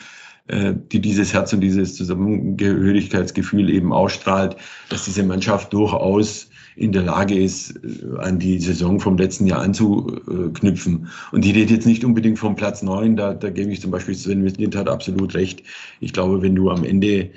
äh, 0.48 0.74
die 0.92 1.02
dieses 1.02 1.34
Herz 1.34 1.52
und 1.54 1.62
dieses 1.62 1.96
Zusammengehörigkeitsgefühl 1.96 3.70
eben 3.70 3.92
ausstrahlt, 3.92 4.56
dass 4.90 5.06
diese 5.06 5.24
Mannschaft 5.24 5.74
durchaus 5.74 6.50
in 6.76 6.94
der 6.94 7.04
Lage 7.04 7.38
ist, 7.38 7.76
äh, 7.84 8.18
an 8.20 8.40
die 8.40 8.60
Saison 8.60 9.00
vom 9.00 9.18
letzten 9.18 9.46
Jahr 9.46 9.62
anzuknüpfen. 9.62 11.08
Und 11.32 11.44
die 11.44 11.52
redet 11.52 11.72
jetzt 11.72 11.88
nicht 11.88 12.06
unbedingt 12.06 12.40
vom 12.40 12.56
Platz 12.56 12.82
neun. 12.82 13.18
da, 13.18 13.34
da 13.34 13.50
gebe 13.50 13.72
ich 13.72 13.82
zum 13.82 13.92
Beispiel 13.92 14.16
Sven 14.16 14.44
Wislint 14.46 14.76
hat 14.76 14.88
absolut 14.88 15.36
recht. 15.36 15.64
Ich 16.00 16.14
glaube, 16.14 16.42
wenn 16.42 16.56
du 16.56 16.70
am 16.70 16.86
Ende 16.86 17.32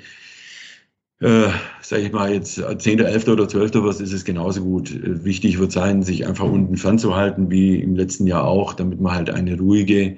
äh, 1.23 1.49
sage 1.81 2.03
ich 2.03 2.11
mal, 2.11 2.33
jetzt 2.33 2.61
10., 2.77 2.99
11. 2.99 3.27
oder 3.27 3.47
12. 3.47 3.71
was 3.75 4.01
ist 4.01 4.13
es 4.13 4.25
genauso 4.25 4.63
gut. 4.63 4.91
Äh, 4.91 5.23
wichtig 5.23 5.59
wird 5.59 5.71
sein, 5.71 6.03
sich 6.03 6.27
einfach 6.27 6.45
unten 6.45 6.77
fernzuhalten, 6.77 7.49
wie 7.49 7.79
im 7.79 7.95
letzten 7.95 8.27
Jahr 8.27 8.45
auch, 8.45 8.73
damit 8.73 8.99
man 8.99 9.13
halt 9.13 9.29
eine 9.29 9.57
ruhige, 9.57 10.17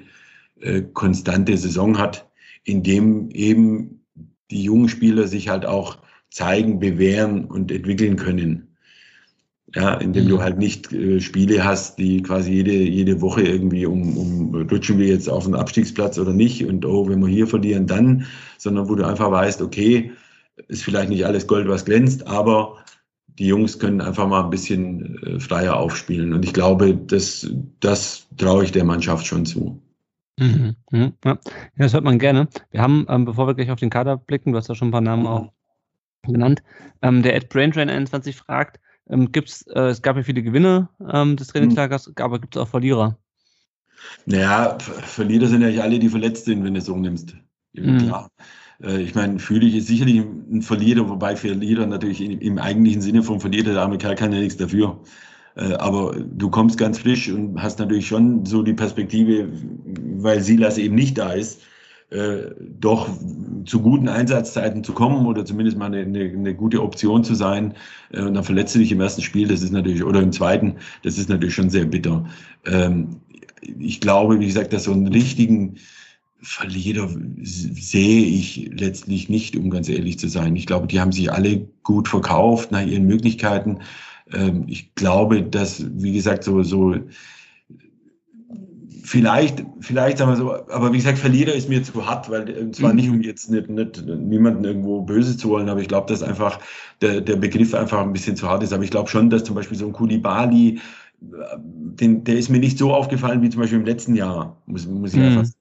äh, 0.60 0.82
konstante 0.92 1.56
Saison 1.56 1.98
hat, 1.98 2.28
in 2.64 2.82
dem 2.82 3.30
eben 3.30 4.00
die 4.50 4.62
jungen 4.62 4.88
Spieler 4.88 5.26
sich 5.26 5.48
halt 5.48 5.66
auch 5.66 5.98
zeigen, 6.30 6.80
bewähren 6.80 7.44
und 7.44 7.70
entwickeln 7.70 8.16
können 8.16 8.66
ja, 9.76 9.94
indem 9.94 10.24
mhm. 10.24 10.28
du 10.28 10.42
halt 10.42 10.58
nicht 10.58 10.92
äh, 10.92 11.20
Spiele 11.20 11.64
hast, 11.64 11.98
die 11.98 12.22
quasi 12.22 12.52
jede, 12.52 12.72
jede 12.72 13.20
Woche 13.20 13.42
irgendwie 13.42 13.84
um, 13.84 14.16
um 14.16 14.54
rutschen 14.70 14.98
wir 14.98 15.06
jetzt 15.06 15.28
auf 15.28 15.44
den 15.44 15.54
Abstiegsplatz 15.54 16.18
oder 16.18 16.32
nicht 16.32 16.64
und 16.64 16.86
oh, 16.86 17.08
wenn 17.08 17.20
wir 17.20 17.28
hier 17.28 17.46
verlieren, 17.46 17.86
dann, 17.86 18.26
sondern 18.58 18.88
wo 18.88 18.94
du 18.94 19.06
einfach 19.06 19.30
weißt, 19.30 19.60
okay, 19.60 20.12
ist 20.68 20.84
vielleicht 20.84 21.10
nicht 21.10 21.26
alles 21.26 21.46
Gold, 21.46 21.68
was 21.68 21.84
glänzt, 21.84 22.26
aber 22.26 22.78
die 23.38 23.46
Jungs 23.46 23.78
können 23.78 24.00
einfach 24.00 24.26
mal 24.26 24.44
ein 24.44 24.50
bisschen 24.50 25.22
äh, 25.22 25.40
freier 25.40 25.76
aufspielen. 25.76 26.32
Und 26.32 26.44
ich 26.44 26.54
glaube, 26.54 26.94
das, 26.94 27.48
das 27.80 28.26
traue 28.36 28.64
ich 28.64 28.72
der 28.72 28.84
Mannschaft 28.84 29.26
schon 29.26 29.44
zu. 29.44 29.82
Mhm, 30.38 30.76
mhm, 30.90 31.12
ja. 31.24 31.38
das 31.76 31.94
hört 31.94 32.04
man 32.04 32.18
gerne. 32.18 32.48
Wir 32.70 32.82
haben, 32.82 33.06
ähm, 33.08 33.24
bevor 33.24 33.46
wir 33.46 33.54
gleich 33.54 33.70
auf 33.70 33.80
den 33.80 33.90
Kader 33.90 34.16
blicken, 34.16 34.52
du 34.52 34.58
hast 34.58 34.68
ja 34.68 34.74
schon 34.74 34.88
ein 34.88 34.92
paar 34.92 35.00
Namen 35.00 35.26
auch 35.26 35.52
genannt, 36.22 36.62
ähm, 37.02 37.22
der 37.22 37.34
Ed 37.34 37.48
Braintrain 37.48 37.88
21 37.88 38.36
fragt, 38.36 38.80
ähm, 39.08 39.32
gibt's, 39.32 39.62
äh, 39.68 39.88
es 39.88 40.02
gab 40.02 40.16
ja 40.16 40.22
viele 40.22 40.42
Gewinne 40.42 40.88
ähm, 41.10 41.36
des 41.36 41.48
Trainingslagers, 41.48 42.08
mhm. 42.08 42.14
aber 42.18 42.40
gibt 42.40 42.56
es 42.56 42.62
auch 42.62 42.68
Verlierer? 42.68 43.18
Naja, 44.26 44.78
Verlierer 44.78 45.46
sind 45.46 45.62
ja 45.62 45.82
alle, 45.82 45.98
die 45.98 46.08
verletzt 46.08 46.44
sind, 46.44 46.64
wenn 46.64 46.74
du 46.74 46.80
es 46.80 46.86
so 46.86 46.96
nimmst. 46.96 47.36
Mhm. 47.72 47.98
Klar. 47.98 48.30
Äh, 48.82 49.02
ich 49.02 49.14
meine, 49.14 49.38
Fühlig 49.38 49.74
ist 49.74 49.86
sicherlich 49.86 50.18
ein 50.18 50.62
Verlierer, 50.62 51.08
wobei 51.08 51.36
Verlierer 51.36 51.86
natürlich 51.86 52.20
im 52.20 52.58
eigentlichen 52.58 53.02
Sinne 53.02 53.22
vom 53.22 53.40
Verlierer, 53.40 53.72
der 53.72 53.82
Amerikaner 53.82 54.14
kann 54.14 54.32
ja 54.32 54.40
nichts 54.40 54.56
dafür. 54.56 55.00
Äh, 55.56 55.74
aber 55.74 56.16
du 56.16 56.50
kommst 56.50 56.78
ganz 56.78 56.98
frisch 56.98 57.30
und 57.30 57.60
hast 57.62 57.78
natürlich 57.78 58.06
schon 58.06 58.44
so 58.44 58.62
die 58.62 58.74
Perspektive, 58.74 59.48
weil 60.18 60.40
Silas 60.42 60.78
eben 60.78 60.94
nicht 60.94 61.18
da 61.18 61.32
ist, 61.32 61.62
äh, 62.10 62.50
doch 62.78 63.08
zu 63.64 63.80
guten 63.80 64.08
Einsatzzeiten 64.08 64.84
zu 64.84 64.92
kommen 64.92 65.26
oder 65.26 65.44
zumindest 65.44 65.76
mal 65.76 65.86
eine, 65.86 66.02
eine, 66.02 66.20
eine 66.20 66.54
gute 66.54 66.82
Option 66.82 67.24
zu 67.24 67.34
sein. 67.34 67.74
Und 68.12 68.34
dann 68.34 68.44
verletzt 68.44 68.74
du 68.76 68.78
dich 68.78 68.92
im 68.92 69.00
ersten 69.00 69.22
Spiel, 69.22 69.48
das 69.48 69.62
ist 69.62 69.72
natürlich, 69.72 70.04
oder 70.04 70.22
im 70.22 70.30
zweiten, 70.30 70.76
das 71.02 71.18
ist 71.18 71.28
natürlich 71.28 71.54
schon 71.54 71.68
sehr 71.68 71.84
bitter. 71.84 72.24
Ähm, 72.64 73.20
ich 73.80 74.00
glaube, 74.00 74.38
wie 74.38 74.46
gesagt, 74.46 74.72
dass 74.72 74.84
so 74.84 74.92
einen 74.92 75.08
richtigen 75.08 75.78
Verlierer 76.42 77.08
sehe 77.42 78.24
ich 78.26 78.70
letztlich 78.72 79.28
nicht, 79.28 79.56
um 79.56 79.70
ganz 79.70 79.88
ehrlich 79.88 80.18
zu 80.18 80.28
sein. 80.28 80.54
Ich 80.56 80.66
glaube, 80.66 80.86
die 80.86 81.00
haben 81.00 81.12
sich 81.12 81.32
alle 81.32 81.66
gut 81.82 82.08
verkauft 82.08 82.72
nach 82.72 82.84
ihren 82.84 83.06
Möglichkeiten. 83.06 83.80
Ähm, 84.32 84.64
ich 84.66 84.94
glaube, 84.94 85.42
dass, 85.42 85.84
wie 85.94 86.12
gesagt, 86.12 86.44
so, 86.44 86.62
so 86.62 86.94
vielleicht, 89.06 89.64
vielleicht 89.80 90.18
sagen 90.18 90.32
wir 90.32 90.36
so, 90.36 90.52
aber 90.70 90.92
wie 90.92 90.98
gesagt, 90.98 91.18
Verlierer 91.18 91.54
ist 91.54 91.68
mir 91.68 91.82
zu 91.82 92.04
hart, 92.06 92.28
weil 92.28 92.48
äh, 92.48 92.70
zwar 92.72 92.90
mhm. 92.90 92.96
nicht, 92.96 93.08
um 93.08 93.20
jetzt 93.22 93.50
nicht, 93.50 93.70
nicht 93.70 94.04
niemanden 94.04 94.64
irgendwo 94.64 95.02
böse 95.02 95.36
zu 95.36 95.48
wollen, 95.48 95.68
aber 95.68 95.80
ich 95.80 95.88
glaube, 95.88 96.08
dass 96.08 96.22
einfach 96.22 96.58
der, 97.00 97.20
der 97.20 97.36
Begriff 97.36 97.72
einfach 97.72 98.00
ein 98.00 98.12
bisschen 98.12 98.36
zu 98.36 98.48
hart 98.48 98.62
ist. 98.62 98.72
Aber 98.72 98.82
ich 98.82 98.90
glaube 98.90 99.08
schon, 99.08 99.30
dass 99.30 99.44
zum 99.44 99.54
Beispiel 99.54 99.78
so 99.78 99.86
ein 99.86 99.92
Kulibali, 99.92 100.80
äh, 101.22 101.56
den, 101.58 102.24
der 102.24 102.36
ist 102.36 102.50
mir 102.50 102.58
nicht 102.58 102.78
so 102.78 102.92
aufgefallen 102.92 103.42
wie 103.42 103.48
zum 103.48 103.60
Beispiel 103.60 103.78
im 103.78 103.86
letzten 103.86 104.16
Jahr, 104.16 104.60
muss, 104.66 104.86
muss 104.86 105.14
ich 105.14 105.20
mhm. 105.20 105.26
einfach 105.26 105.44
sagen. 105.44 105.55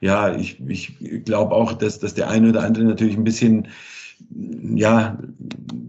Ja, 0.00 0.34
ich, 0.34 0.60
ich 0.68 0.98
glaube 1.24 1.54
auch, 1.54 1.72
dass, 1.72 1.98
dass 1.98 2.14
der 2.14 2.28
eine 2.28 2.50
oder 2.50 2.62
andere 2.62 2.84
natürlich 2.84 3.16
ein 3.16 3.24
bisschen 3.24 3.68
ja, 4.74 5.18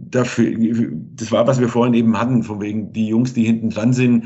dafür, 0.10 0.92
das 1.16 1.32
war, 1.32 1.48
was 1.48 1.60
wir 1.60 1.70
vorhin 1.70 1.94
eben 1.94 2.20
hatten, 2.20 2.44
von 2.44 2.62
wegen 2.62 2.94
die 2.94 3.08
Jungs, 3.08 3.34
die 3.34 3.46
hinten 3.46 3.70
dran 3.70 3.94
sind, 3.94 4.26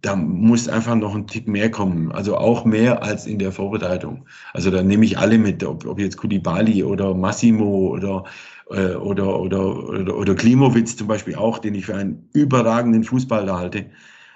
da 0.00 0.16
muss 0.16 0.68
einfach 0.68 0.94
noch 0.94 1.14
ein 1.14 1.26
Tick 1.26 1.48
mehr 1.48 1.70
kommen. 1.70 2.12
Also 2.12 2.36
auch 2.36 2.64
mehr 2.64 3.02
als 3.02 3.26
in 3.26 3.38
der 3.38 3.52
Vorbereitung. 3.52 4.26
Also 4.52 4.70
da 4.70 4.82
nehme 4.82 5.04
ich 5.04 5.18
alle 5.18 5.38
mit, 5.38 5.64
ob, 5.64 5.86
ob 5.86 5.98
jetzt 5.98 6.16
Kulibali 6.16 6.82
oder 6.82 7.14
Massimo 7.14 7.88
oder, 7.88 8.24
äh, 8.70 8.94
oder, 8.94 9.40
oder, 9.40 9.88
oder, 9.88 10.16
oder 10.16 10.34
Klimowitz 10.34 10.96
zum 10.96 11.06
Beispiel 11.06 11.34
auch, 11.34 11.58
den 11.58 11.74
ich 11.74 11.86
für 11.86 11.94
einen 11.94 12.28
überragenden 12.32 13.04
Fußballer 13.04 13.58
halte 13.58 13.86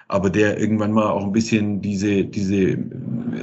aber 0.09 0.31
der 0.31 0.59
irgendwann 0.59 0.93
mal 0.93 1.11
auch 1.11 1.25
ein 1.25 1.33
bisschen 1.33 1.81
diese, 1.81 2.25
diese 2.25 2.79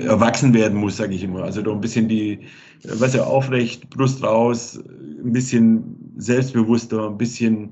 erwachsen 0.06 0.54
werden 0.54 0.78
muss, 0.78 0.98
sage 0.98 1.14
ich 1.14 1.24
immer. 1.24 1.44
Also 1.44 1.62
doch 1.62 1.74
ein 1.74 1.82
bisschen 1.82 2.08
die, 2.08 2.40
was 2.84 3.14
ja 3.14 3.24
aufrecht, 3.24 3.90
Brust 3.90 4.24
raus, 4.24 4.82
ein 5.24 5.34
bisschen 5.34 6.14
selbstbewusster, 6.18 7.10
ein 7.10 7.18
bisschen, 7.18 7.72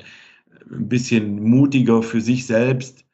ein 0.72 0.90
bisschen 0.90 1.42
mutiger 1.42 2.04
für 2.04 2.20
sich 2.20 2.46
selbst. 2.46 3.06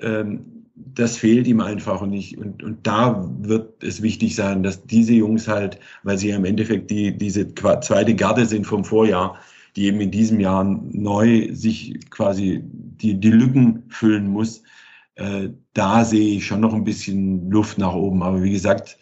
Ähm, 0.00 0.40
das 0.74 1.16
fehlt 1.16 1.46
ihm 1.46 1.60
einfach 1.60 2.00
und 2.00 2.12
ich, 2.12 2.38
und, 2.38 2.62
und 2.62 2.86
da 2.86 3.28
wird 3.40 3.82
es 3.82 4.00
wichtig 4.00 4.36
sein, 4.36 4.62
dass 4.62 4.86
diese 4.86 5.12
Jungs 5.12 5.48
halt, 5.48 5.78
weil 6.04 6.18
sie 6.18 6.28
ja 6.28 6.36
im 6.36 6.44
Endeffekt 6.44 6.90
die, 6.90 7.16
diese 7.16 7.52
zweite 7.54 8.14
Garde 8.14 8.46
sind 8.46 8.64
vom 8.64 8.84
Vorjahr, 8.84 9.36
die 9.74 9.86
eben 9.86 10.00
in 10.00 10.10
diesem 10.10 10.38
Jahr 10.40 10.64
neu 10.64 11.48
sich 11.52 11.98
quasi 12.10 12.62
die, 12.62 13.14
die 13.14 13.30
Lücken 13.30 13.82
füllen 13.88 14.28
muss, 14.28 14.62
äh, 15.18 15.50
da 15.74 16.04
sehe 16.04 16.36
ich 16.36 16.46
schon 16.46 16.60
noch 16.60 16.72
ein 16.74 16.84
bisschen 16.84 17.50
Luft 17.50 17.78
nach 17.78 17.94
oben. 17.94 18.22
Aber 18.22 18.42
wie 18.42 18.52
gesagt, 18.52 18.98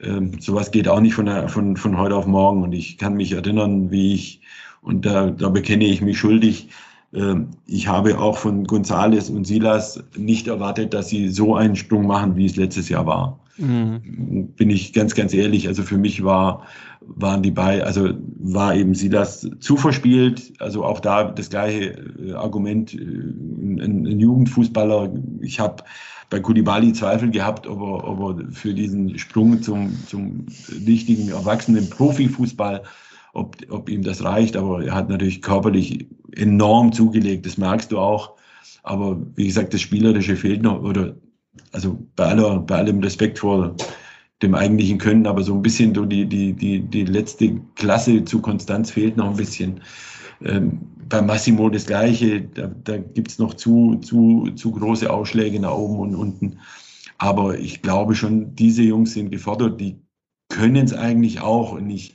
äh, 0.00 0.20
sowas 0.40 0.70
geht 0.70 0.88
auch 0.88 1.00
nicht 1.00 1.14
von, 1.14 1.26
der, 1.26 1.48
von, 1.48 1.76
von 1.76 1.98
heute 1.98 2.16
auf 2.16 2.26
morgen. 2.26 2.62
Und 2.62 2.72
ich 2.72 2.98
kann 2.98 3.14
mich 3.14 3.32
erinnern, 3.32 3.90
wie 3.90 4.14
ich 4.14 4.40
Und 4.82 5.04
da, 5.06 5.30
da 5.30 5.48
bekenne 5.48 5.84
ich 5.84 6.00
mich 6.00 6.18
schuldig. 6.18 6.68
Ähm, 7.12 7.50
ich 7.66 7.88
habe 7.88 8.18
auch 8.18 8.38
von 8.38 8.64
Gonzales 8.64 9.30
und 9.30 9.44
Silas 9.46 10.02
nicht 10.16 10.46
erwartet, 10.48 10.94
dass 10.94 11.08
sie 11.08 11.28
so 11.28 11.56
einen 11.56 11.76
Sprung 11.76 12.06
machen, 12.06 12.36
wie 12.36 12.46
es 12.46 12.56
letztes 12.56 12.88
Jahr 12.88 13.06
war. 13.06 13.40
Mhm. 13.58 14.52
Bin 14.56 14.70
ich 14.70 14.92
ganz, 14.92 15.14
ganz 15.14 15.34
ehrlich. 15.34 15.68
Also 15.68 15.82
für 15.82 15.98
mich 15.98 16.22
war, 16.22 16.62
waren 17.00 17.42
die 17.42 17.50
beiden, 17.50 17.82
also 17.82 18.10
war 18.38 18.74
eben 18.74 18.94
Silas 18.94 19.48
zu 19.60 19.76
verspielt. 19.76 20.52
Also 20.60 20.84
auch 20.84 21.00
da 21.00 21.24
das 21.24 21.50
gleiche 21.50 21.90
äh, 22.18 22.32
Argument, 22.32 22.94
äh, 22.94 22.98
ein, 22.98 24.06
ein 24.06 24.20
Jugendfußballer. 24.20 25.12
Ich 25.40 25.58
habe 25.60 25.82
bei 26.30 26.40
Kulibali 26.40 26.92
Zweifel 26.92 27.30
gehabt, 27.30 27.66
ob 27.66 27.80
er, 27.80 28.08
ob 28.08 28.40
er 28.40 28.52
für 28.52 28.74
diesen 28.74 29.18
Sprung 29.18 29.62
zum, 29.62 29.92
zum 30.06 30.46
richtigen, 30.86 31.30
erwachsenen 31.30 31.88
Profifußball, 31.90 32.82
ob, 33.32 33.56
ob 33.70 33.88
ihm 33.88 34.02
das 34.02 34.22
reicht. 34.22 34.56
Aber 34.56 34.84
er 34.84 34.94
hat 34.94 35.08
natürlich 35.08 35.42
körperlich 35.42 36.06
enorm 36.36 36.92
zugelegt, 36.92 37.46
das 37.46 37.58
merkst 37.58 37.90
du 37.90 37.98
auch. 37.98 38.36
Aber 38.84 39.20
wie 39.34 39.46
gesagt, 39.46 39.74
das 39.74 39.80
Spielerische 39.80 40.36
fehlt 40.36 40.62
noch, 40.62 40.82
oder 40.82 41.14
also 41.72 41.98
bei, 42.16 42.26
aller, 42.26 42.60
bei 42.60 42.76
allem 42.76 43.00
Respekt 43.00 43.38
vor 43.38 43.74
dem 44.42 44.54
eigentlichen 44.54 44.98
Können, 44.98 45.26
aber 45.26 45.42
so 45.42 45.54
ein 45.54 45.62
bisschen 45.62 45.94
so 45.94 46.04
die, 46.04 46.26
die, 46.26 46.52
die, 46.52 46.80
die 46.80 47.04
letzte 47.04 47.60
Klasse 47.74 48.24
zu 48.24 48.40
Konstanz 48.40 48.90
fehlt 48.90 49.16
noch 49.16 49.30
ein 49.30 49.36
bisschen. 49.36 49.80
Ähm, 50.44 50.80
bei 51.08 51.22
Massimo 51.22 51.68
das 51.70 51.86
Gleiche, 51.86 52.42
da, 52.42 52.66
da 52.84 52.98
gibt 52.98 53.30
es 53.30 53.38
noch 53.38 53.54
zu, 53.54 53.96
zu, 53.96 54.50
zu 54.54 54.72
große 54.72 55.10
Ausschläge 55.10 55.58
nach 55.58 55.72
oben 55.72 55.98
und 55.98 56.14
unten. 56.14 56.58
Aber 57.16 57.58
ich 57.58 57.82
glaube 57.82 58.14
schon, 58.14 58.54
diese 58.54 58.82
Jungs 58.82 59.14
sind 59.14 59.30
gefordert, 59.30 59.80
die 59.80 59.98
können 60.48 60.84
es 60.84 60.92
eigentlich 60.92 61.40
auch. 61.40 61.72
Und 61.72 61.90
ich, 61.90 62.14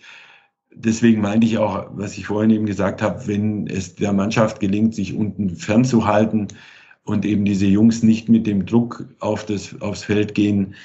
deswegen 0.74 1.22
meinte 1.22 1.46
ich 1.46 1.58
auch, 1.58 1.88
was 1.92 2.18
ich 2.18 2.28
vorhin 2.28 2.52
eben 2.52 2.66
gesagt 2.66 3.02
habe, 3.02 3.28
wenn 3.28 3.68
es 3.68 3.96
der 3.96 4.14
Mannschaft 4.14 4.60
gelingt, 4.60 4.96
sich 4.96 5.14
unten 5.14 5.50
fernzuhalten 5.50 6.48
und 7.06 7.26
eben 7.26 7.46
diese 7.46 7.66
Jungs 7.66 8.04
nicht 8.04 8.30
mit 8.30 8.48
dem 8.48 8.66
Druck 8.66 9.06
auf 9.20 9.46
das, 9.46 9.80
aufs 9.82 10.04
Feld 10.04 10.36
gehen, 10.36 10.76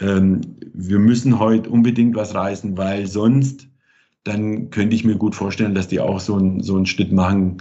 ähm, 0.00 0.40
wir 0.74 0.98
müssen 0.98 1.38
heute 1.38 1.70
unbedingt 1.70 2.16
was 2.16 2.34
reißen, 2.34 2.76
weil 2.76 3.06
sonst 3.06 3.68
dann 4.24 4.70
könnte 4.70 4.96
ich 4.96 5.04
mir 5.04 5.16
gut 5.16 5.34
vorstellen, 5.34 5.74
dass 5.74 5.88
die 5.88 6.00
auch 6.00 6.20
so, 6.20 6.36
ein, 6.36 6.60
so 6.60 6.76
einen 6.76 6.86
Schritt 6.86 7.12
machen 7.12 7.58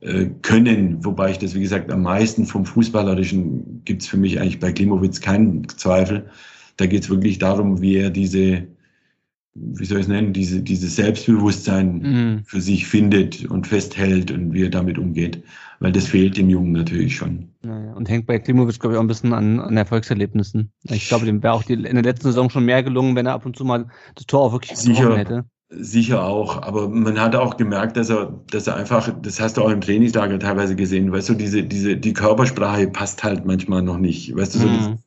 äh, 0.00 0.26
können. 0.42 1.04
Wobei 1.04 1.32
ich 1.32 1.38
das, 1.38 1.54
wie 1.54 1.60
gesagt, 1.60 1.90
am 1.90 2.02
meisten 2.02 2.46
vom 2.46 2.64
Fußballerischen 2.64 3.82
gibt 3.84 4.02
es 4.02 4.08
für 4.08 4.16
mich 4.16 4.40
eigentlich 4.40 4.60
bei 4.60 4.72
Klimowitz 4.72 5.20
keinen 5.20 5.68
Zweifel. 5.68 6.30
Da 6.76 6.86
geht 6.86 7.02
es 7.02 7.10
wirklich 7.10 7.38
darum, 7.38 7.82
wie 7.82 7.96
er 7.96 8.10
diese, 8.10 8.62
wie 9.54 9.84
soll 9.84 9.98
ich 9.98 10.04
es 10.04 10.08
nennen, 10.08 10.32
diese, 10.32 10.62
dieses 10.62 10.96
Selbstbewusstsein 10.96 11.98
mhm. 11.98 12.44
für 12.44 12.60
sich 12.60 12.86
findet 12.86 13.44
und 13.44 13.66
festhält 13.66 14.30
und 14.30 14.54
wie 14.54 14.62
er 14.62 14.70
damit 14.70 14.98
umgeht. 14.98 15.42
Weil 15.80 15.92
das 15.92 16.06
fehlt 16.06 16.36
dem 16.36 16.50
Jungen 16.50 16.72
natürlich 16.72 17.16
schon. 17.16 17.50
Naja, 17.62 17.92
und 17.92 18.08
hängt 18.08 18.26
bei 18.26 18.38
Klimowitz, 18.38 18.78
glaube 18.78 18.94
ich, 18.94 18.98
auch 18.98 19.02
ein 19.02 19.08
bisschen 19.08 19.32
an, 19.32 19.60
an 19.60 19.76
Erfolgserlebnissen. 19.76 20.72
Ich 20.84 21.08
glaube, 21.08 21.26
dem 21.26 21.42
wäre 21.42 21.52
auch 21.52 21.62
die, 21.62 21.74
in 21.74 21.82
der 21.82 22.02
letzten 22.02 22.28
Saison 22.28 22.50
schon 22.50 22.64
mehr 22.64 22.82
gelungen, 22.82 23.14
wenn 23.14 23.26
er 23.26 23.34
ab 23.34 23.46
und 23.46 23.56
zu 23.56 23.64
mal 23.64 23.86
das 24.14 24.26
Tor 24.26 24.40
auch 24.40 24.52
wirklich 24.52 24.76
Sicher. 24.76 25.16
hätte. 25.16 25.44
Sicher 25.70 26.24
auch, 26.24 26.62
aber 26.62 26.88
man 26.88 27.20
hat 27.20 27.36
auch 27.36 27.58
gemerkt, 27.58 27.98
dass 27.98 28.08
er, 28.08 28.40
dass 28.50 28.66
er 28.66 28.76
einfach, 28.76 29.14
das 29.20 29.38
hast 29.38 29.58
du 29.58 29.62
auch 29.62 29.68
im 29.68 29.82
Trainingslager 29.82 30.38
teilweise 30.38 30.74
gesehen, 30.74 31.12
weißt 31.12 31.28
du, 31.28 31.34
diese, 31.34 31.62
diese, 31.62 31.94
die 31.94 32.14
Körpersprache 32.14 32.88
passt 32.88 33.22
halt 33.22 33.44
manchmal 33.44 33.82
noch 33.82 33.98
nicht, 33.98 34.34
weißt 34.34 34.54
du, 34.54 34.58
so 34.60 34.66
mhm. 34.66 34.98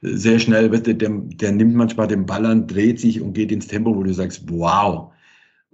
sehr 0.00 0.38
schnell, 0.38 0.72
weißt 0.72 0.86
du, 0.86 0.94
der, 0.94 1.10
der 1.10 1.52
nimmt 1.52 1.74
manchmal 1.74 2.06
den 2.06 2.24
Ball 2.24 2.46
an, 2.46 2.66
dreht 2.66 2.98
sich 2.98 3.20
und 3.20 3.34
geht 3.34 3.52
ins 3.52 3.66
Tempo, 3.66 3.94
wo 3.94 4.02
du 4.04 4.14
sagst, 4.14 4.50
wow, 4.50 5.12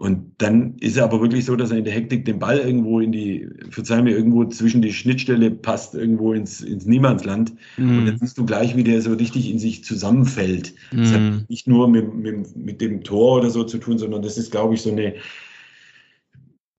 und 0.02 0.32
dann 0.38 0.78
ist 0.80 0.96
er 0.96 1.04
aber 1.04 1.20
wirklich 1.20 1.44
so, 1.44 1.54
dass 1.54 1.70
er 1.70 1.78
in 1.78 1.84
der 1.84 1.92
Hektik 1.94 2.24
den 2.24 2.40
Ball 2.40 2.58
irgendwo 2.58 2.98
in 2.98 3.12
die, 3.12 3.48
verzeih 3.70 4.02
mir, 4.02 4.10
irgendwo 4.10 4.44
zwischen 4.46 4.82
die 4.82 4.92
Schnittstelle 4.92 5.52
passt, 5.52 5.94
irgendwo 5.94 6.32
ins, 6.32 6.60
ins 6.60 6.86
Niemandsland. 6.86 7.52
Mm. 7.76 7.98
Und 7.98 8.06
dann 8.06 8.18
siehst 8.18 8.36
du 8.36 8.44
gleich, 8.44 8.74
wie 8.74 8.82
der 8.82 9.00
so 9.00 9.12
richtig 9.12 9.48
in 9.48 9.60
sich 9.60 9.84
zusammenfällt. 9.84 10.74
Mm. 10.90 10.96
Das 10.96 11.12
hat 11.12 11.20
mhm. 11.20 11.44
nicht 11.46 11.68
nur 11.68 11.86
mit, 11.86 12.12
mit, 12.16 12.56
mit 12.56 12.80
dem 12.80 13.04
Tor 13.04 13.38
oder 13.38 13.50
so 13.50 13.62
zu 13.62 13.78
tun, 13.78 13.96
sondern 13.96 14.22
das 14.22 14.38
ist, 14.38 14.50
glaube 14.50 14.74
ich, 14.74 14.82
so 14.82 14.90
eine, 14.90 15.14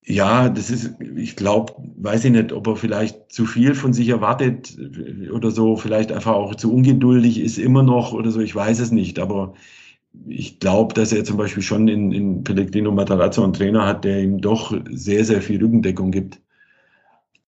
ja, 0.04 0.50
das 0.50 0.70
ist, 0.70 0.96
ich 1.16 1.38
glaube, 1.38 1.76
weiß 1.96 2.26
ich 2.26 2.32
nicht, 2.32 2.52
ob 2.52 2.68
er 2.68 2.76
vielleicht 2.76 3.32
zu 3.32 3.46
viel 3.46 3.74
von 3.74 3.94
sich 3.94 4.10
erwartet 4.10 4.78
oder 5.32 5.50
so, 5.50 5.78
vielleicht 5.78 6.12
einfach 6.12 6.34
auch 6.34 6.56
zu 6.56 6.74
ungeduldig 6.74 7.40
ist 7.40 7.58
immer 7.58 7.84
noch 7.84 8.12
oder 8.12 8.32
so, 8.32 8.42
ich 8.42 8.54
weiß 8.54 8.80
es 8.80 8.92
nicht, 8.92 9.18
aber 9.18 9.54
ich 10.28 10.60
glaube, 10.60 10.94
dass 10.94 11.12
er 11.12 11.24
zum 11.24 11.38
Beispiel 11.38 11.64
schon 11.64 11.88
in, 11.88 12.12
in 12.12 12.44
Pellegrino 12.44 12.92
Matarazzo 12.92 13.44
einen 13.44 13.54
Trainer 13.54 13.86
hat, 13.86 14.04
der 14.06 14.22
ihm 14.22 14.40
doch 14.40 14.74
sehr, 14.90 15.26
sehr 15.26 15.42
viel 15.42 15.62
Rückendeckung 15.62 16.12
gibt. 16.12 16.40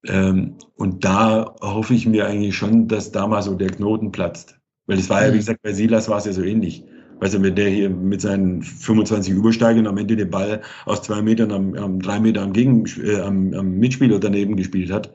Ähm, 0.07 0.55
und 0.75 1.03
da 1.05 1.55
hoffe 1.61 1.93
ich 1.93 2.05
mir 2.05 2.27
eigentlich 2.27 2.55
schon, 2.55 2.87
dass 2.87 3.11
da 3.11 3.27
mal 3.27 3.41
so 3.41 3.55
der 3.55 3.69
Knoten 3.69 4.11
platzt. 4.11 4.59
Weil 4.87 4.99
es 4.99 5.09
war 5.09 5.21
ja, 5.21 5.29
wie 5.29 5.33
mhm. 5.33 5.39
gesagt, 5.39 5.61
bei 5.63 5.73
Silas 5.73 6.09
war 6.09 6.17
es 6.17 6.25
ja 6.25 6.33
so 6.33 6.43
ähnlich. 6.43 6.83
Weißt 7.19 7.33
du, 7.33 7.41
wenn 7.41 7.55
der 7.55 7.69
hier 7.69 7.89
mit 7.89 8.21
seinen 8.21 8.61
25 8.61 9.33
Übersteigern 9.33 9.87
am 9.87 9.97
Ende 9.97 10.15
den 10.15 10.29
Ball 10.29 10.61
aus 10.85 11.01
zwei 11.01 11.21
Metern 11.21 11.51
am, 11.51 11.73
am 11.75 11.99
drei 12.01 12.19
Meter 12.19 12.41
am, 12.41 12.51
Gegen, 12.51 12.85
äh, 13.03 13.21
am, 13.21 13.53
am 13.53 13.77
Mitspieler 13.77 14.19
daneben 14.19 14.57
gespielt 14.57 14.91
hat, 14.91 15.13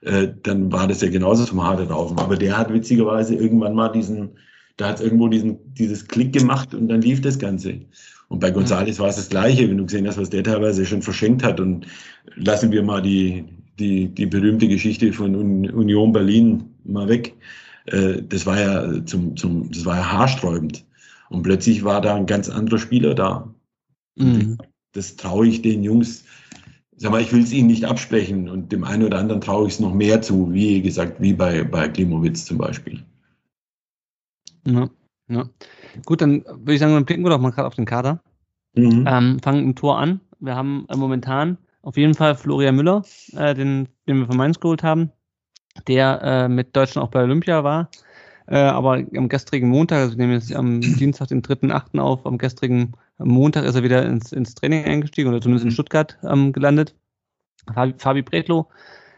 äh, 0.00 0.28
dann 0.42 0.72
war 0.72 0.88
das 0.88 1.02
ja 1.02 1.10
genauso 1.10 1.44
zum 1.44 1.62
Harte 1.62 1.88
raufen. 1.88 2.18
Aber 2.18 2.36
der 2.36 2.56
hat 2.56 2.72
witzigerweise 2.72 3.34
irgendwann 3.34 3.74
mal 3.74 3.90
diesen, 3.90 4.30
da 4.76 4.88
hat 4.88 4.96
es 4.96 5.02
irgendwo 5.02 5.28
diesen, 5.28 5.58
dieses 5.74 6.06
Klick 6.08 6.32
gemacht 6.32 6.74
und 6.74 6.88
dann 6.88 7.02
lief 7.02 7.20
das 7.20 7.38
Ganze. 7.38 7.80
Und 8.28 8.40
bei 8.40 8.50
Gonzales 8.50 8.98
war 8.98 9.08
es 9.08 9.16
das 9.16 9.28
Gleiche, 9.28 9.68
wenn 9.68 9.76
du 9.76 9.84
gesehen 9.84 10.06
hast, 10.06 10.18
was 10.18 10.30
der 10.30 10.42
teilweise 10.42 10.86
schon 10.86 11.02
verschenkt 11.02 11.42
hat. 11.42 11.60
Und 11.60 11.86
lassen 12.36 12.72
wir 12.72 12.82
mal 12.82 13.02
die, 13.02 13.44
die, 13.78 14.08
die 14.08 14.26
berühmte 14.26 14.68
Geschichte 14.68 15.12
von 15.12 15.34
Union 15.34 16.12
Berlin 16.12 16.64
mal 16.84 17.08
weg. 17.08 17.34
Äh, 17.86 18.22
das 18.22 18.46
war 18.46 18.58
ja 18.58 19.04
zum, 19.04 19.36
zum, 19.36 19.70
das 19.70 19.84
war 19.84 19.96
ja 19.96 20.12
haarsträubend. 20.12 20.84
Und 21.28 21.42
plötzlich 21.42 21.84
war 21.84 22.00
da 22.00 22.14
ein 22.14 22.26
ganz 22.26 22.48
anderer 22.48 22.78
Spieler 22.78 23.14
da. 23.14 23.52
Mhm. 24.16 24.58
Das 24.92 25.16
traue 25.16 25.46
ich 25.46 25.62
den 25.62 25.82
Jungs. 25.82 26.24
Sag 26.96 27.10
mal, 27.10 27.20
ich 27.20 27.32
will 27.32 27.42
es 27.42 27.52
ihnen 27.52 27.68
nicht 27.68 27.84
absprechen 27.84 28.48
und 28.48 28.70
dem 28.70 28.84
einen 28.84 29.02
oder 29.02 29.18
anderen 29.18 29.40
traue 29.40 29.66
ich 29.66 29.74
es 29.74 29.80
noch 29.80 29.92
mehr 29.92 30.22
zu, 30.22 30.52
wie 30.52 30.80
gesagt, 30.80 31.20
wie 31.20 31.32
bei, 31.32 31.64
bei 31.64 31.88
Klimowitz 31.88 32.44
zum 32.44 32.58
Beispiel. 32.58 33.02
Ja, 34.64 34.88
ja. 35.28 35.48
Gut, 36.04 36.20
dann 36.20 36.44
würde 36.44 36.74
ich 36.74 36.80
sagen, 36.80 36.94
dann 36.94 37.04
blicken 37.04 37.24
wir 37.24 37.30
doch 37.30 37.40
mal 37.40 37.50
gerade 37.50 37.66
auf 37.66 37.74
den 37.74 37.84
Kader. 37.84 38.22
Mhm. 38.74 39.06
Ähm, 39.06 39.38
fangen 39.40 39.64
im 39.64 39.74
Tor 39.74 39.98
an. 39.98 40.20
Wir 40.40 40.56
haben 40.56 40.86
äh, 40.88 40.96
momentan 40.96 41.58
auf 41.82 41.96
jeden 41.96 42.14
Fall 42.14 42.34
Florian 42.34 42.76
Müller, 42.76 43.02
äh, 43.36 43.54
den, 43.54 43.88
den 44.06 44.18
wir 44.18 44.26
von 44.26 44.36
Mainz 44.36 44.60
geholt 44.60 44.82
haben, 44.82 45.10
der 45.88 46.20
äh, 46.22 46.48
mit 46.48 46.76
Deutschland 46.76 47.06
auch 47.06 47.10
bei 47.10 47.22
Olympia 47.22 47.64
war. 47.64 47.90
Äh, 48.46 48.58
aber 48.58 49.02
am 49.16 49.28
gestrigen 49.28 49.68
Montag, 49.68 49.98
also 49.98 50.18
wir 50.18 50.26
nehmen 50.26 50.38
jetzt 50.38 50.54
am 50.54 50.80
Dienstag, 50.80 51.28
den 51.28 51.42
3.8. 51.42 51.98
auf, 51.98 52.26
am 52.26 52.38
gestrigen 52.38 52.92
Montag 53.18 53.64
ist 53.64 53.74
er 53.74 53.82
wieder 53.82 54.04
ins, 54.04 54.32
ins 54.32 54.54
Training 54.54 54.84
eingestiegen 54.84 55.28
oder 55.28 55.40
zumindest 55.40 55.64
in 55.64 55.70
mhm. 55.70 55.74
Stuttgart 55.74 56.18
ähm, 56.24 56.52
gelandet. 56.52 56.94
Fabi, 57.72 57.94
Fabi 57.96 58.22
Bretlo 58.22 58.68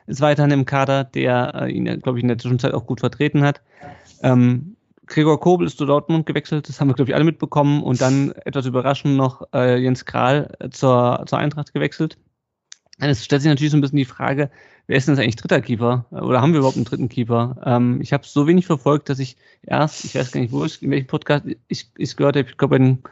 ist 0.07 0.21
weiterhin 0.21 0.51
im 0.51 0.67
Kader, 0.67 1.05
der 1.05 1.55
äh, 1.55 1.73
ihn, 1.73 1.85
glaube 2.01 2.19
ich, 2.19 2.23
in 2.23 2.29
der 2.29 2.39
Zwischenzeit 2.39 2.75
auch 2.75 2.87
gut 2.87 3.01
vertreten 3.01 3.43
hat. 3.43 3.63
Ähm, 4.23 4.77
Gregor 5.07 5.41
Kobel 5.41 5.67
ist 5.67 5.79
zu 5.79 5.87
Dortmund 5.87 6.27
gewechselt, 6.27 6.69
das 6.69 6.81
haben 6.81 6.89
wir, 6.89 6.95
glaube 6.95 7.11
ich, 7.11 7.15
alle 7.15 7.25
mitbekommen. 7.25 7.83
Und 7.83 8.01
dann 8.01 8.33
etwas 8.45 8.67
überraschend 8.67 9.17
noch 9.17 9.47
äh, 9.55 9.79
Jens 9.79 10.05
Kral 10.05 10.55
äh, 10.59 10.71
zur, 10.71 11.25
zur 11.27 11.39
Eintracht 11.39 11.73
gewechselt. 11.73 12.19
Es 12.99 13.25
stellt 13.25 13.43
sich 13.43 13.49
natürlich 13.49 13.73
so 13.73 13.77
ein 13.77 13.81
bisschen 13.81 13.99
die 13.99 14.05
Frage, 14.05 14.51
wer 14.87 14.97
ist 14.97 15.09
denn 15.09 15.15
jetzt 15.15 15.23
eigentlich 15.23 15.37
dritter 15.37 15.61
Keeper? 15.61 16.07
Oder 16.11 16.41
haben 16.41 16.53
wir 16.53 16.59
überhaupt 16.59 16.77
einen 16.77 16.85
dritten 16.85 17.09
Keeper? 17.09 17.57
Ähm, 17.65 18.01
ich 18.01 18.13
habe 18.13 18.25
so 18.27 18.47
wenig 18.47 18.67
verfolgt, 18.67 19.09
dass 19.09 19.19
ich 19.19 19.37
erst, 19.63 20.05
ich 20.05 20.15
weiß 20.15 20.31
gar 20.31 20.41
nicht, 20.41 20.53
wo 20.53 20.65
ich, 20.65 20.83
in 20.83 20.91
welchem 20.91 21.09
Podcast 21.09 21.45
ich, 21.69 21.91
ich 21.97 22.17
gehört 22.17 22.37
habe, 22.37 22.49
ich 22.49 22.57
glaube, 22.57 22.79
bei 22.79 22.85
den, 22.85 23.03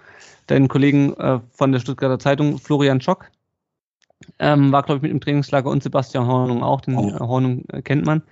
deinen 0.47 0.68
Kollegen 0.68 1.14
äh, 1.14 1.40
von 1.51 1.72
der 1.72 1.80
Stuttgarter 1.80 2.18
Zeitung, 2.18 2.59
Florian 2.59 3.01
Schock, 3.01 3.30
ähm, 4.38 4.72
war, 4.72 4.82
glaube 4.82 4.98
ich, 4.98 5.02
mit 5.02 5.12
im 5.12 5.20
Trainingslager 5.20 5.70
und 5.70 5.82
Sebastian 5.82 6.26
Hornung 6.26 6.62
auch. 6.62 6.80
Den 6.80 6.96
oh. 6.96 7.18
Hornung 7.18 7.64
äh, 7.72 7.82
kennt 7.82 8.04
man. 8.04 8.22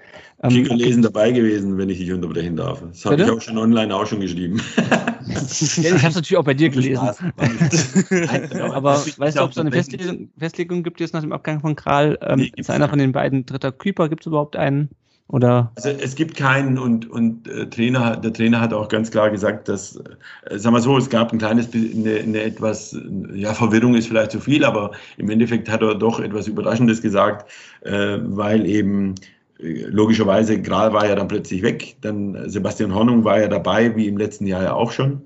Ähm, 0.42 0.50
Kicker 0.50 0.74
lesen 0.74 1.02
dabei 1.02 1.30
gewesen, 1.30 1.76
wenn 1.76 1.88
ich 1.88 1.98
dich 1.98 2.12
unterbrechen 2.12 2.56
darf. 2.56 2.82
Das 2.82 3.04
habe 3.04 3.22
ich 3.22 3.30
auch 3.30 3.40
schon 3.40 3.58
online 3.58 3.94
auch 3.94 4.06
schon 4.06 4.20
geschrieben. 4.20 4.60
ja, 4.76 4.86
ich 5.26 5.84
habe 5.88 6.08
es 6.08 6.14
natürlich 6.14 6.36
auch 6.36 6.44
bei 6.44 6.54
dir 6.54 6.70
gelesen. 6.70 7.02
Aber 8.72 9.04
weißt 9.16 9.36
du, 9.36 9.42
ob 9.42 9.50
es 9.50 9.58
eine 9.58 9.70
Festlegung, 9.70 10.30
Festlegung 10.38 10.82
gibt 10.82 11.00
jetzt 11.00 11.12
nach 11.12 11.20
dem 11.20 11.32
Abgang 11.32 11.60
von 11.60 11.76
Kral? 11.76 12.18
Ähm, 12.22 12.40
nee, 12.40 12.52
ist 12.56 12.70
einer 12.70 12.88
von 12.88 12.98
den 12.98 13.12
beiden 13.12 13.44
dritter 13.44 13.72
Küper? 13.72 14.08
Gibt 14.08 14.22
es 14.22 14.26
überhaupt 14.26 14.56
einen? 14.56 14.88
Oder? 15.32 15.70
Also 15.76 15.90
es 15.90 16.16
gibt 16.16 16.36
keinen 16.36 16.76
und, 16.76 17.08
und 17.08 17.46
äh, 17.46 17.66
Trainer, 17.70 18.16
der 18.16 18.32
Trainer 18.32 18.60
hat 18.60 18.72
auch 18.72 18.88
ganz 18.88 19.12
klar 19.12 19.30
gesagt, 19.30 19.68
dass, 19.68 19.94
äh, 19.96 20.58
sagen 20.58 20.74
wir 20.74 20.80
so, 20.80 20.98
es 20.98 21.08
gab 21.08 21.32
ein 21.32 21.38
kleines, 21.38 21.68
eine, 21.72 22.16
eine 22.16 22.42
etwas, 22.42 22.98
ja, 23.32 23.54
Verwirrung 23.54 23.94
ist 23.94 24.08
vielleicht 24.08 24.32
zu 24.32 24.40
viel, 24.40 24.64
aber 24.64 24.90
im 25.18 25.30
Endeffekt 25.30 25.68
hat 25.68 25.82
er 25.82 25.94
doch 25.94 26.18
etwas 26.18 26.48
Überraschendes 26.48 27.00
gesagt, 27.00 27.48
äh, 27.82 28.18
weil 28.22 28.66
eben 28.66 29.14
äh, 29.60 29.84
logischerweise 29.84 30.60
Gral 30.60 30.92
war 30.92 31.06
ja 31.06 31.14
dann 31.14 31.28
plötzlich 31.28 31.62
weg, 31.62 31.96
dann 32.00 32.50
Sebastian 32.50 32.92
Hornung 32.92 33.22
war 33.22 33.40
ja 33.40 33.46
dabei, 33.46 33.94
wie 33.94 34.08
im 34.08 34.18
letzten 34.18 34.48
Jahr 34.48 34.64
ja 34.64 34.72
auch 34.74 34.90
schon. 34.90 35.22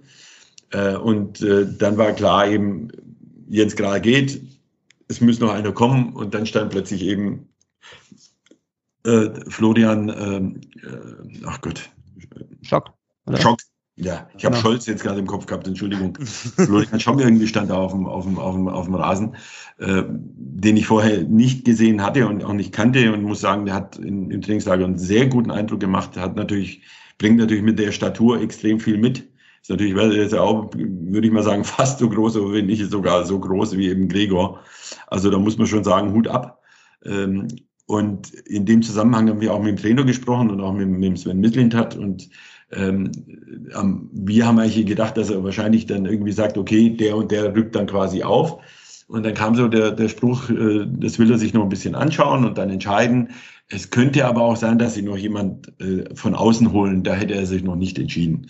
Äh, 0.73 0.97
und 0.97 1.41
äh, 1.41 1.67
dann 1.79 1.97
war 1.97 2.13
klar 2.13 2.47
eben, 2.47 2.89
Jens 3.49 3.75
Gral 3.75 4.03
geht, 4.03 4.43
es 5.09 5.23
muss 5.23 5.41
noch 5.41 5.53
einer 5.55 5.73
kommen 5.73 6.13
und 6.13 6.35
dann 6.35 6.45
stand 6.45 6.73
plötzlich 6.73 7.03
eben 7.03 7.49
äh, 9.05 9.31
Florian, 9.49 10.09
ähm, 10.09 10.61
äh, 10.83 11.45
ach 11.47 11.61
Gott. 11.61 11.91
Schock. 12.63 12.93
Oder? 13.27 13.41
Schock. 13.41 13.61
Ja, 13.97 14.29
ich 14.37 14.45
habe 14.45 14.57
genau. 14.57 14.69
Scholz 14.69 14.87
jetzt 14.87 15.05
gerade 15.05 15.21
im 15.21 15.27
Kopf 15.27 15.47
gehabt, 15.47 15.69
Entschuldigung. 15.69 16.19
Florian 16.21 16.99
Schock 16.99 17.21
irgendwie 17.21 17.47
stand 17.47 17.71
da 17.71 17.77
auf 17.77 17.93
dem, 17.93 18.07
auf 18.07 18.25
dem, 18.25 18.39
auf 18.39 18.55
dem, 18.55 18.69
auf 18.69 18.87
dem 18.87 18.95
Rasen, 18.97 19.37
äh, 19.79 20.03
den 20.09 20.77
ich 20.77 20.87
vorher 20.87 21.23
nicht 21.23 21.65
gesehen 21.65 22.03
hatte 22.03 22.27
und 22.27 22.45
auch 22.45 22.55
nicht 22.55 22.73
kannte 22.73 23.13
und 23.13 23.23
muss 23.23 23.41
sagen, 23.41 23.67
der 23.67 23.75
hat 23.75 23.97
in, 23.97 24.33
im 24.33 24.43
Trainingslager 24.43 24.85
einen 24.85 24.99
sehr 24.99 25.29
guten 25.29 25.53
Eindruck 25.53 25.79
gemacht, 25.79 26.17
hat 26.17 26.35
natürlich, 26.35 26.83
bringt 27.19 27.39
natürlich 27.39 27.63
mit 27.63 27.79
der 27.79 27.93
Statur 27.93 28.41
extrem 28.41 28.81
viel 28.81 28.99
mit. 28.99 29.29
Ist 29.63 29.71
natürlich, 29.71 29.95
ja 30.33 30.41
auch, 30.41 30.75
würde 30.75 31.27
ich 31.27 31.33
mal 31.33 31.45
sagen, 31.45 31.63
fast 31.65 32.01
so 32.01 32.09
groß, 32.09 32.37
aber 32.37 32.53
wenn 32.53 32.67
nicht 32.67 32.91
sogar 32.91 33.25
so 33.25 33.39
groß 33.39 33.77
wie 33.77 33.91
eben 33.91 34.09
Gregor. 34.09 34.59
Also 35.07 35.31
da 35.31 35.39
muss 35.39 35.57
man 35.57 35.69
schon 35.69 35.85
sagen, 35.85 36.13
Hut 36.13 36.27
ab. 36.27 36.61
Ähm, 37.05 37.47
und 37.87 38.33
in 38.33 38.65
dem 38.67 38.83
Zusammenhang 38.83 39.29
haben 39.29 39.41
wir 39.41 39.53
auch 39.53 39.61
mit 39.61 39.69
dem 39.69 39.83
Trainer 39.83 40.05
gesprochen 40.05 40.51
und 40.51 40.61
auch 40.61 40.73
mit, 40.73 40.89
mit 40.89 41.03
dem 41.03 41.17
Sven 41.17 41.41
Mislintat 41.41 41.97
und 41.97 42.29
ähm, 42.73 43.13
wir 44.13 44.47
haben 44.47 44.59
eigentlich 44.59 44.87
gedacht, 44.87 45.17
dass 45.17 45.31
er 45.31 45.45
wahrscheinlich 45.45 45.87
dann 45.87 46.07
irgendwie 46.07 46.33
sagt, 46.33 46.59
okay, 46.59 46.91
der 46.91 47.17
und 47.17 47.31
der 47.31 47.55
rückt 47.55 47.75
dann 47.75 47.87
quasi 47.87 48.23
auf. 48.23 48.61
Und 49.07 49.25
dann 49.25 49.35
kam 49.35 49.55
so 49.55 49.69
der, 49.69 49.91
der 49.91 50.09
Spruch, 50.09 50.49
äh, 50.51 50.87
das 50.89 51.19
will 51.19 51.31
er 51.31 51.39
sich 51.39 51.53
noch 51.53 51.63
ein 51.63 51.69
bisschen 51.69 51.95
anschauen 51.95 52.45
und 52.45 52.59
dann 52.59 52.71
entscheiden. 52.71 53.31
Es 53.69 53.91
könnte 53.91 54.25
aber 54.27 54.43
auch 54.43 54.57
sein, 54.57 54.79
dass 54.79 54.95
sie 54.95 55.03
noch 55.03 55.17
jemand 55.17 55.79
äh, 55.81 56.15
von 56.15 56.35
außen 56.35 56.73
holen. 56.73 57.03
Da 57.03 57.15
hätte 57.15 57.35
er 57.35 57.47
sich 57.47 57.63
noch 57.63 57.77
nicht 57.77 57.99
entschieden. 57.99 58.47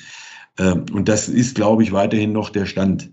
Ähm, 0.59 0.87
und 0.93 1.09
das 1.09 1.29
ist, 1.29 1.55
glaube 1.55 1.83
ich, 1.83 1.93
weiterhin 1.93 2.33
noch 2.33 2.51
der 2.51 2.67
Stand. 2.67 3.13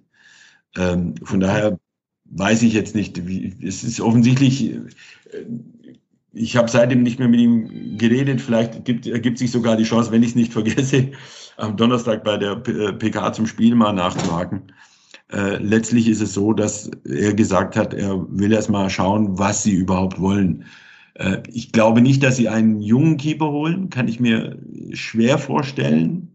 Ähm, 0.78 1.16
von 1.24 1.40
daher 1.40 1.80
weiß 2.26 2.62
ich 2.62 2.74
jetzt 2.74 2.96
nicht, 2.96 3.28
wie, 3.28 3.56
es 3.62 3.84
ist 3.84 4.00
offensichtlich, 4.00 4.72
äh, 4.72 4.80
ich 6.34 6.56
habe 6.56 6.70
seitdem 6.70 7.04
nicht 7.04 7.20
mehr 7.20 7.28
mit 7.28 7.40
ihm 7.40 7.98
geredet. 7.98 8.42
Vielleicht 8.42 8.86
gibt, 8.86 9.06
ergibt 9.06 9.38
sich 9.38 9.52
sogar 9.52 9.76
die 9.76 9.84
Chance, 9.84 10.12
wenn 10.12 10.24
ich 10.24 10.30
es 10.30 10.36
nicht 10.36 10.54
vergesse, 10.54 11.12
am 11.58 11.76
Donnerstag 11.76 12.24
bei 12.24 12.38
der 12.38 12.56
PK 12.56 13.28
äh, 13.28 13.34
zum 13.34 13.48
Spiel 13.48 13.76
mal 13.76 13.94
nachzuhaken. 13.94 14.72
Äh, 15.32 15.58
letztlich 15.58 16.08
ist 16.08 16.22
es 16.22 16.34
so, 16.34 16.54
dass 16.54 16.90
er 17.06 17.34
gesagt 17.34 17.76
hat, 17.76 17.94
er 17.94 18.26
will 18.30 18.52
erst 18.52 18.70
mal 18.70 18.90
schauen, 18.90 19.38
was 19.38 19.64
sie 19.64 19.74
überhaupt 19.74 20.20
wollen. 20.20 20.66
Äh, 21.16 21.38
ich 21.52 21.72
glaube 21.72 22.02
nicht, 22.02 22.24
dass 22.24 22.38
sie 22.38 22.50
einen 22.50 22.82
jungen 22.82 23.18
Keeper 23.18 23.50
holen, 23.50 23.90
kann 23.90 24.08
ich 24.08 24.20
mir 24.20 24.58
schwer 24.94 25.38
vorstellen. 25.38 26.32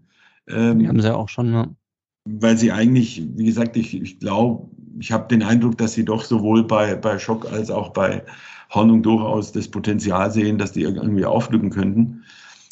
Ähm, 0.49 0.78
die 0.78 0.88
haben 0.88 1.01
sie 1.01 1.09
ja 1.09 1.16
auch 1.16 1.28
schon, 1.28 1.51
ne? 1.51 1.74
Weil 2.28 2.57
sie 2.57 2.72
eigentlich, 2.72 3.22
wie 3.36 3.44
gesagt, 3.44 3.76
ich, 3.76 4.01
ich 4.01 4.18
glaube, 4.18 4.68
ich 4.99 5.12
habe 5.12 5.28
den 5.28 5.42
Eindruck, 5.42 5.78
dass 5.78 5.92
sie 5.92 6.05
doch 6.05 6.24
sowohl 6.24 6.64
bei, 6.64 6.97
bei 6.97 7.18
Schock 7.18 7.51
als 7.53 7.70
auch 7.70 7.90
bei 7.90 8.22
Hornung 8.70 9.02
durchaus 9.02 9.52
das 9.52 9.68
Potenzial 9.68 10.30
sehen, 10.30 10.58
dass 10.58 10.72
die 10.72 10.82
irgendwie 10.82 11.24
auflücken 11.24 11.70
könnten. 11.70 12.24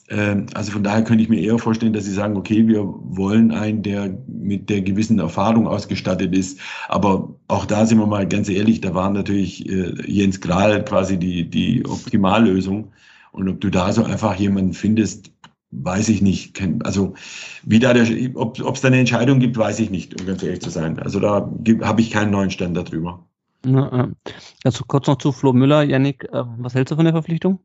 Ähm, 0.09 0.47
also 0.55 0.73
von 0.73 0.83
daher 0.83 1.05
könnte 1.05 1.23
ich 1.23 1.31
mir 1.31 1.41
eher 1.41 1.59
vorstellen, 1.59 1.93
dass 1.93 2.05
sie 2.05 2.13
sagen, 2.13 2.37
okay, 2.37 2.67
wir 2.67 2.85
wollen 2.85 3.53
einen, 3.53 3.83
der 3.83 4.17
mit 4.27 4.69
der 4.69 4.83
gewissen 4.83 5.19
Erfahrung 5.19 5.67
ausgestattet 5.67 6.35
ist. 6.35 6.61
Aber 6.89 7.37
auch 7.49 7.67
da 7.67 7.87
sind 7.87 7.99
wir 7.99 8.07
mal 8.07 8.29
ganz 8.29 8.49
ehrlich, 8.49 8.81
da 8.81 8.95
war 8.95 9.11
natürlich 9.11 9.69
äh, 9.69 9.95
Jens 10.07 10.41
Grahl 10.41 10.85
quasi 10.85 11.17
die, 11.17 11.49
die 11.49 11.87
Optimallösung. 11.87 12.93
Und 13.33 13.49
ob 13.49 13.61
du 13.61 13.71
da 13.71 13.93
so 13.93 14.05
einfach 14.05 14.37
jemanden 14.37 14.75
findest, 14.75 15.33
weiß 15.71 16.09
ich 16.09 16.23
nicht. 16.23 16.61
Also 16.85 17.15
wie 17.65 17.81
da 17.81 17.93
der, 17.95 18.07
ob 18.37 18.59
es 18.59 18.81
da 18.81 18.89
eine 18.89 18.99
Entscheidung 19.01 19.41
gibt, 19.41 19.57
weiß 19.57 19.81
ich 19.81 19.91
nicht, 19.91 20.21
um 20.21 20.27
ganz 20.27 20.43
ehrlich 20.43 20.61
zu 20.61 20.71
sein. 20.71 20.99
Also 21.01 21.19
da 21.19 21.51
habe 21.83 22.01
ich 22.01 22.11
keinen 22.11 22.31
neuen 22.31 22.51
Stand 22.51 22.77
darüber. 22.77 23.27
Ja, 23.65 24.11
also 24.65 24.85
kurz 24.87 25.07
noch 25.07 25.19
zu 25.19 25.33
Flo 25.33 25.53
Müller, 25.53 25.83
Yannick, 25.83 26.25
äh, 26.25 26.45
was 26.59 26.75
hältst 26.75 26.93
du 26.93 26.97
von 26.97 27.05
der 27.05 27.15
Verpflichtung? 27.15 27.61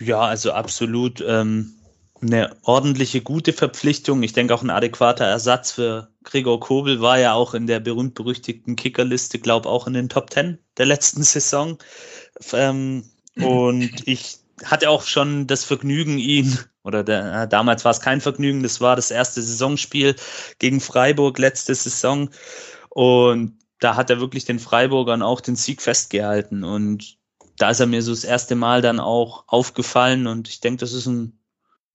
Ja, 0.00 0.20
also 0.20 0.52
absolut 0.52 1.22
ähm, 1.26 1.74
eine 2.20 2.56
ordentliche, 2.62 3.20
gute 3.20 3.52
Verpflichtung. 3.52 4.22
Ich 4.22 4.32
denke 4.32 4.54
auch 4.54 4.62
ein 4.62 4.70
adäquater 4.70 5.24
Ersatz 5.24 5.72
für 5.72 6.08
Gregor 6.22 6.60
Kobel 6.60 7.00
war 7.00 7.18
ja 7.18 7.34
auch 7.34 7.54
in 7.54 7.66
der 7.66 7.80
berühmt-berüchtigten 7.80 8.76
Kickerliste, 8.76 9.38
glaube 9.38 9.68
auch 9.68 9.86
in 9.86 9.94
den 9.94 10.08
Top 10.08 10.30
Ten 10.30 10.58
der 10.78 10.86
letzten 10.86 11.22
Saison. 11.24 11.78
Ähm, 12.52 13.04
und 13.36 13.90
ich 14.06 14.38
hatte 14.64 14.90
auch 14.90 15.02
schon 15.02 15.48
das 15.48 15.64
Vergnügen, 15.64 16.18
ihn, 16.18 16.56
oder 16.84 17.02
der, 17.02 17.48
damals 17.48 17.84
war 17.84 17.90
es 17.90 18.00
kein 18.00 18.20
Vergnügen, 18.20 18.62
das 18.62 18.80
war 18.80 18.94
das 18.94 19.10
erste 19.10 19.42
Saisonspiel 19.42 20.14
gegen 20.58 20.80
Freiburg 20.80 21.38
letzte 21.38 21.74
Saison. 21.74 22.30
Und 22.90 23.61
da 23.82 23.96
hat 23.96 24.10
er 24.10 24.20
wirklich 24.20 24.44
den 24.44 24.60
Freiburgern 24.60 25.22
auch 25.22 25.40
den 25.40 25.56
Sieg 25.56 25.82
festgehalten. 25.82 26.62
Und 26.62 27.16
da 27.58 27.70
ist 27.70 27.80
er 27.80 27.86
mir 27.86 28.02
so 28.02 28.12
das 28.12 28.24
erste 28.24 28.54
Mal 28.54 28.80
dann 28.80 29.00
auch 29.00 29.44
aufgefallen. 29.48 30.28
Und 30.28 30.48
ich 30.48 30.60
denke, 30.60 30.80
das 30.80 30.92
ist 30.92 31.06
ein, 31.06 31.38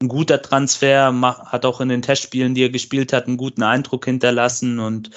ein 0.01 0.09
guter 0.09 0.41
Transfer, 0.41 1.13
hat 1.45 1.65
auch 1.65 1.79
in 1.79 1.89
den 1.89 2.01
Testspielen, 2.01 2.55
die 2.55 2.63
er 2.63 2.69
gespielt 2.69 3.13
hat, 3.13 3.27
einen 3.27 3.37
guten 3.37 3.63
Eindruck 3.63 4.05
hinterlassen 4.05 4.79
und 4.79 5.11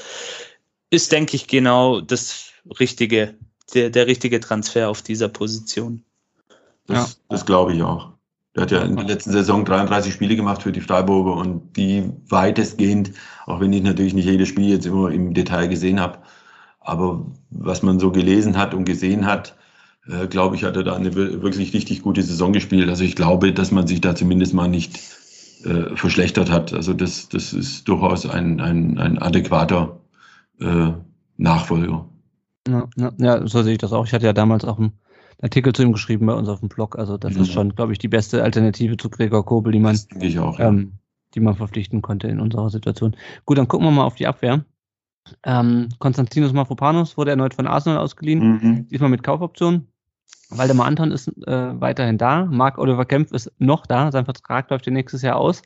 ist, 0.90 1.10
denke 1.10 1.34
ich, 1.34 1.48
genau 1.48 2.00
das 2.00 2.50
richtige, 2.78 3.34
der, 3.74 3.90
der 3.90 4.06
richtige 4.06 4.38
Transfer 4.38 4.88
auf 4.88 5.02
dieser 5.02 5.28
Position. 5.28 6.04
Das, 6.86 6.96
ja. 6.96 7.16
das 7.28 7.46
glaube 7.46 7.74
ich 7.74 7.82
auch. 7.82 8.10
Er 8.54 8.62
hat 8.62 8.70
ja 8.70 8.82
in 8.82 8.96
der 8.96 9.06
letzten 9.06 9.32
Saison 9.32 9.64
33 9.64 10.12
Spiele 10.12 10.34
gemacht 10.34 10.62
für 10.62 10.72
die 10.72 10.80
Freiburger 10.80 11.34
und 11.34 11.76
die 11.76 12.10
weitestgehend, 12.28 13.12
auch 13.46 13.60
wenn 13.60 13.72
ich 13.72 13.82
natürlich 13.82 14.14
nicht 14.14 14.26
jedes 14.26 14.48
Spiel 14.48 14.68
jetzt 14.68 14.86
immer 14.86 15.10
im 15.10 15.34
Detail 15.34 15.68
gesehen 15.68 16.00
habe, 16.00 16.18
aber 16.80 17.26
was 17.50 17.82
man 17.82 18.00
so 18.00 18.10
gelesen 18.10 18.56
hat 18.56 18.74
und 18.74 18.84
gesehen 18.84 19.26
hat, 19.26 19.56
äh, 20.06 20.26
glaube 20.26 20.56
ich, 20.56 20.64
hat 20.64 20.76
er 20.76 20.82
da 20.82 20.96
eine 20.96 21.14
wirklich 21.14 21.74
richtig 21.74 22.02
gute 22.02 22.22
Saison 22.22 22.52
gespielt. 22.52 22.88
Also 22.88 23.04
ich 23.04 23.16
glaube, 23.16 23.52
dass 23.52 23.70
man 23.70 23.86
sich 23.86 24.00
da 24.00 24.14
zumindest 24.14 24.54
mal 24.54 24.68
nicht 24.68 24.98
äh, 25.64 25.94
verschlechtert 25.94 26.50
hat. 26.50 26.72
Also 26.72 26.94
das, 26.94 27.28
das 27.28 27.52
ist 27.52 27.86
durchaus 27.86 28.26
ein, 28.26 28.60
ein, 28.60 28.98
ein 28.98 29.18
adäquater 29.18 30.00
äh, 30.60 30.92
Nachfolger. 31.36 32.06
Ja, 32.68 32.88
ja, 32.96 33.12
ja, 33.18 33.46
so 33.46 33.62
sehe 33.62 33.72
ich 33.72 33.78
das 33.78 33.92
auch. 33.92 34.06
Ich 34.06 34.12
hatte 34.12 34.26
ja 34.26 34.32
damals 34.32 34.64
auch 34.64 34.78
einen 34.78 34.92
Artikel 35.42 35.72
zu 35.72 35.82
ihm 35.82 35.92
geschrieben 35.92 36.26
bei 36.26 36.34
uns 36.34 36.48
auf 36.48 36.60
dem 36.60 36.68
Blog. 36.68 36.98
Also 36.98 37.16
das 37.16 37.34
ja. 37.34 37.42
ist 37.42 37.52
schon, 37.52 37.74
glaube 37.74 37.92
ich, 37.92 37.98
die 37.98 38.08
beste 38.08 38.42
Alternative 38.42 38.96
zu 38.96 39.08
Gregor 39.10 39.44
Kobel, 39.44 39.72
die 39.72 39.80
man, 39.80 39.98
auch, 40.38 40.58
ja. 40.58 40.68
ähm, 40.68 40.92
die 41.34 41.40
man 41.40 41.56
verpflichten 41.56 42.02
konnte 42.02 42.28
in 42.28 42.40
unserer 42.40 42.70
Situation. 42.70 43.16
Gut, 43.44 43.58
dann 43.58 43.68
gucken 43.68 43.86
wir 43.86 43.92
mal 43.92 44.04
auf 44.04 44.16
die 44.16 44.26
Abwehr. 44.26 44.64
Ähm, 45.44 45.88
Konstantinos 45.98 46.52
Mafropanos 46.52 47.16
wurde 47.16 47.30
erneut 47.30 47.54
von 47.54 47.66
Arsenal 47.66 47.98
ausgeliehen, 47.98 48.40
mhm. 48.40 48.88
diesmal 48.88 49.10
mit 49.10 49.22
Kaufoption. 49.22 49.86
Waldemar 50.50 50.86
Anton 50.86 51.12
ist 51.12 51.28
äh, 51.46 51.80
weiterhin 51.80 52.18
da. 52.18 52.44
Marc 52.46 52.78
Oliver 52.78 53.04
Kempf 53.04 53.32
ist 53.32 53.52
noch 53.58 53.86
da. 53.86 54.10
Sein 54.10 54.24
Vertrag 54.24 54.68
läuft 54.70 54.86
ja 54.86 54.92
nächstes 54.92 55.22
Jahr 55.22 55.36
aus. 55.36 55.62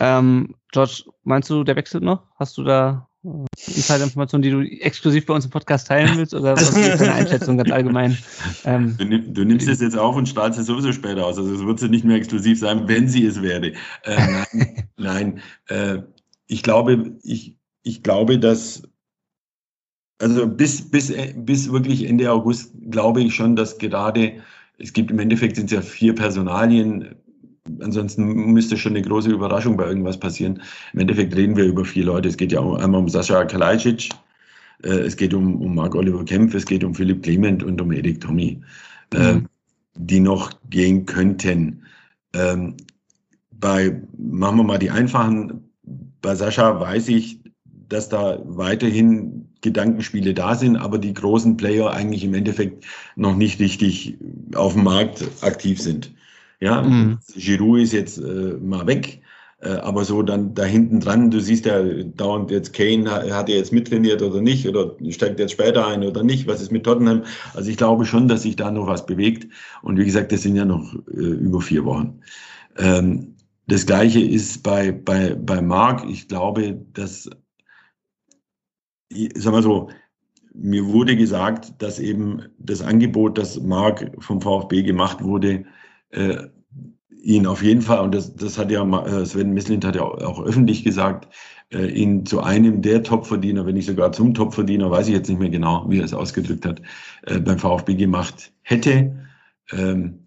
Ähm, 0.00 0.54
George, 0.72 1.04
meinst 1.22 1.50
du, 1.50 1.64
der 1.64 1.76
wechselt 1.76 2.02
noch? 2.02 2.22
Hast 2.36 2.58
du 2.58 2.64
da 2.64 3.08
äh, 3.24 3.28
Insider-Informationen, 3.66 4.42
die 4.42 4.50
du 4.50 4.60
exklusiv 4.80 5.24
bei 5.26 5.34
uns 5.34 5.44
im 5.44 5.50
Podcast 5.50 5.88
teilen 5.88 6.16
willst? 6.16 6.34
Oder 6.34 6.54
was 6.54 6.70
ist 6.76 7.00
deine 7.00 7.14
Einschätzung 7.14 7.56
ganz 7.56 7.70
allgemein? 7.70 8.18
Ähm, 8.64 8.96
du, 8.98 9.04
nimm, 9.04 9.32
du, 9.32 9.44
nimmst 9.44 9.68
es 9.68 9.80
jetzt 9.80 9.96
auf 9.96 10.16
und 10.16 10.28
strahlst 10.28 10.58
es 10.58 10.66
sowieso 10.66 10.92
später 10.92 11.24
aus. 11.24 11.38
Also 11.38 11.54
es 11.54 11.64
wird 11.64 11.90
nicht 11.90 12.04
mehr 12.04 12.16
exklusiv 12.16 12.58
sein, 12.58 12.88
wenn 12.88 13.08
sie 13.08 13.24
es 13.24 13.40
werde. 13.40 13.72
Äh, 14.02 14.16
nein, 14.16 14.88
nein 14.96 15.40
äh, 15.68 16.02
ich 16.46 16.62
glaube, 16.62 17.16
ich, 17.22 17.56
ich 17.84 18.02
glaube, 18.02 18.38
dass 18.38 18.82
also 20.20 20.46
bis, 20.46 20.90
bis, 20.90 21.12
bis 21.36 21.70
wirklich 21.70 22.08
Ende 22.08 22.30
August 22.30 22.72
glaube 22.90 23.20
ich 23.22 23.34
schon, 23.34 23.56
dass 23.56 23.78
gerade, 23.78 24.32
es 24.78 24.92
gibt 24.92 25.10
im 25.10 25.18
Endeffekt 25.18 25.56
sind 25.56 25.66
es 25.66 25.72
ja 25.72 25.82
vier 25.82 26.14
Personalien, 26.14 27.14
ansonsten 27.80 28.52
müsste 28.52 28.76
schon 28.76 28.92
eine 28.92 29.02
große 29.02 29.30
Überraschung 29.30 29.76
bei 29.76 29.86
irgendwas 29.86 30.18
passieren. 30.18 30.62
Im 30.92 31.00
Endeffekt 31.00 31.34
reden 31.36 31.56
wir 31.56 31.64
über 31.64 31.84
vier 31.84 32.04
Leute. 32.04 32.28
Es 32.28 32.36
geht 32.36 32.52
ja 32.52 32.60
einmal 32.60 33.00
um 33.00 33.08
Sascha 33.08 33.44
Kalajdzic, 33.44 34.10
äh, 34.82 34.88
es 34.88 35.16
geht 35.16 35.34
um, 35.34 35.60
um 35.60 35.74
Marc-Oliver 35.74 36.24
Kempf, 36.24 36.54
es 36.54 36.66
geht 36.66 36.84
um 36.84 36.94
Philipp 36.94 37.22
Clement 37.22 37.62
und 37.62 37.80
um 37.80 37.92
Erik 37.92 38.20
Tommy, 38.20 38.60
äh, 39.12 39.34
mhm. 39.34 39.48
die 39.94 40.20
noch 40.20 40.52
gehen 40.70 41.06
könnten. 41.06 41.82
Ähm, 42.34 42.76
bei, 43.50 44.00
machen 44.16 44.58
wir 44.58 44.64
mal 44.64 44.78
die 44.78 44.90
einfachen, 44.90 45.70
bei 46.20 46.34
Sascha 46.34 46.80
weiß 46.80 47.08
ich, 47.08 47.43
dass 47.94 48.08
da 48.08 48.40
weiterhin 48.44 49.48
Gedankenspiele 49.60 50.34
da 50.34 50.56
sind, 50.56 50.76
aber 50.76 50.98
die 50.98 51.14
großen 51.14 51.56
Player 51.56 51.92
eigentlich 51.92 52.24
im 52.24 52.34
Endeffekt 52.34 52.84
noch 53.14 53.36
nicht 53.36 53.60
richtig 53.60 54.18
auf 54.54 54.72
dem 54.72 54.82
Markt 54.82 55.24
aktiv 55.42 55.80
sind. 55.80 56.12
Ja, 56.60 56.82
mhm. 56.82 57.18
Giroud 57.36 57.80
ist 57.80 57.92
jetzt 57.92 58.18
äh, 58.18 58.56
mal 58.60 58.86
weg, 58.88 59.22
äh, 59.60 59.68
aber 59.68 60.04
so 60.04 60.22
dann 60.22 60.54
da 60.54 60.64
hinten 60.64 60.98
dran, 60.98 61.30
du 61.30 61.40
siehst 61.40 61.66
ja 61.66 61.82
dauernd 61.82 62.50
jetzt 62.50 62.72
Kane, 62.72 63.08
hat 63.08 63.48
er 63.48 63.56
jetzt 63.56 63.72
mittrainiert 63.72 64.22
oder 64.22 64.40
nicht 64.40 64.66
oder 64.66 64.96
steigt 65.10 65.38
jetzt 65.38 65.52
später 65.52 65.86
ein 65.86 66.02
oder 66.02 66.24
nicht, 66.24 66.48
was 66.48 66.60
ist 66.60 66.72
mit 66.72 66.84
Tottenham? 66.84 67.22
Also 67.54 67.70
ich 67.70 67.76
glaube 67.76 68.06
schon, 68.06 68.26
dass 68.26 68.42
sich 68.42 68.56
da 68.56 68.72
noch 68.72 68.88
was 68.88 69.06
bewegt 69.06 69.46
und 69.82 69.98
wie 69.98 70.04
gesagt, 70.04 70.32
das 70.32 70.42
sind 70.42 70.56
ja 70.56 70.64
noch 70.64 70.94
äh, 71.12 71.20
über 71.20 71.60
vier 71.60 71.84
Wochen. 71.84 72.20
Ähm, 72.76 73.36
das 73.66 73.86
gleiche 73.86 74.20
ist 74.20 74.62
bei, 74.62 74.92
bei, 74.92 75.34
bei 75.34 75.62
Marc. 75.62 76.08
Ich 76.10 76.28
glaube, 76.28 76.78
dass 76.92 77.30
sagen 79.36 79.56
wir 79.56 79.62
so, 79.62 79.90
mir 80.54 80.86
wurde 80.86 81.16
gesagt, 81.16 81.82
dass 81.82 81.98
eben 81.98 82.42
das 82.58 82.80
Angebot, 82.80 83.38
das 83.38 83.60
Marc 83.60 84.12
vom 84.18 84.40
VfB 84.40 84.82
gemacht 84.82 85.22
wurde, 85.22 85.64
äh, 86.10 86.36
ihn 87.22 87.46
auf 87.46 87.62
jeden 87.62 87.80
Fall, 87.82 88.00
und 88.00 88.14
das, 88.14 88.34
das 88.36 88.58
hat 88.58 88.70
ja 88.70 88.84
äh, 89.06 89.24
Sven 89.26 89.52
Mislint 89.52 89.84
hat 89.84 89.96
ja 89.96 90.02
auch 90.02 90.42
öffentlich 90.42 90.84
gesagt, 90.84 91.28
äh, 91.72 91.86
ihn 91.86 92.26
zu 92.26 92.42
einem 92.42 92.82
der 92.82 93.02
Topverdiener, 93.02 93.66
wenn 93.66 93.74
nicht 93.74 93.86
sogar 93.86 94.12
zum 94.12 94.34
Topverdiener, 94.34 94.90
weiß 94.90 95.08
ich 95.08 95.14
jetzt 95.14 95.28
nicht 95.28 95.40
mehr 95.40 95.50
genau, 95.50 95.86
wie 95.88 95.98
er 95.98 96.04
es 96.04 96.14
ausgedrückt 96.14 96.66
hat, 96.66 96.82
äh, 97.22 97.40
beim 97.40 97.58
VfB 97.58 97.94
gemacht 97.94 98.52
hätte. 98.62 99.16
Ähm, 99.72 100.20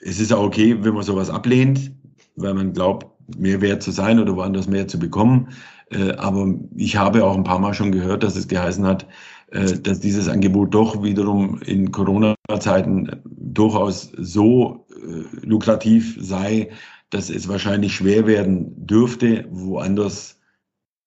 es 0.00 0.20
ist 0.20 0.32
auch 0.32 0.44
okay, 0.44 0.76
wenn 0.80 0.94
man 0.94 1.04
sowas 1.04 1.30
ablehnt, 1.30 1.92
weil 2.36 2.54
man 2.54 2.72
glaubt, 2.72 3.06
mehr 3.38 3.60
wert 3.60 3.82
zu 3.82 3.90
sein 3.90 4.18
oder 4.18 4.36
woanders 4.36 4.68
mehr 4.68 4.86
zu 4.86 4.98
bekommen. 4.98 5.48
Äh, 5.94 6.12
aber 6.12 6.54
ich 6.76 6.96
habe 6.96 7.24
auch 7.24 7.36
ein 7.36 7.44
paar 7.44 7.58
Mal 7.58 7.74
schon 7.74 7.92
gehört, 7.92 8.22
dass 8.22 8.36
es 8.36 8.48
geheißen 8.48 8.84
hat, 8.86 9.06
äh, 9.50 9.78
dass 9.78 10.00
dieses 10.00 10.28
Angebot 10.28 10.74
doch 10.74 11.02
wiederum 11.02 11.60
in 11.62 11.92
Corona-Zeiten 11.92 13.22
durchaus 13.24 14.12
so 14.16 14.86
äh, 14.90 15.46
lukrativ 15.46 16.16
sei, 16.20 16.70
dass 17.10 17.30
es 17.30 17.48
wahrscheinlich 17.48 17.94
schwer 17.94 18.26
werden 18.26 18.86
dürfte, 18.86 19.46
woanders 19.50 20.40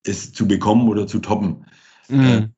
es 0.05 0.31
zu 0.31 0.47
bekommen 0.47 0.87
oder 0.87 1.05
zu 1.07 1.19
toppen. 1.19 1.65
Mhm. 2.07 2.53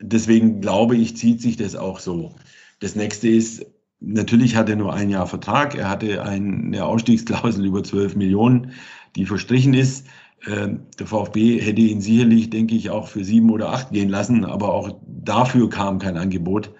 Deswegen 0.00 0.60
glaube 0.60 0.96
ich, 0.96 1.16
zieht 1.16 1.42
sich 1.42 1.56
das 1.56 1.76
auch 1.76 2.00
so. 2.00 2.34
Das 2.80 2.96
nächste 2.96 3.28
ist, 3.28 3.66
natürlich 4.00 4.56
hat 4.56 4.68
er 4.68 4.76
nur 4.76 4.94
ein 4.94 5.10
Jahr 5.10 5.26
Vertrag. 5.26 5.74
Er 5.74 5.90
hatte 5.90 6.22
eine 6.22 6.84
Ausstiegsklausel 6.84 7.64
über 7.66 7.82
12 7.82 8.16
Millionen, 8.16 8.72
die 9.14 9.26
verstrichen 9.26 9.74
ist. 9.74 10.06
Ähm, 10.46 10.82
der 10.98 11.06
VfB 11.06 11.60
hätte 11.60 11.80
ihn 11.80 12.00
sicherlich, 12.00 12.50
denke 12.50 12.74
ich, 12.74 12.90
auch 12.90 13.08
für 13.08 13.24
sieben 13.24 13.50
oder 13.50 13.70
acht 13.70 13.90
gehen 13.90 14.08
lassen, 14.08 14.44
aber 14.44 14.72
auch 14.72 14.96
dafür 15.06 15.68
kam 15.68 15.98
kein 15.98 16.16
Angebot. 16.16 16.72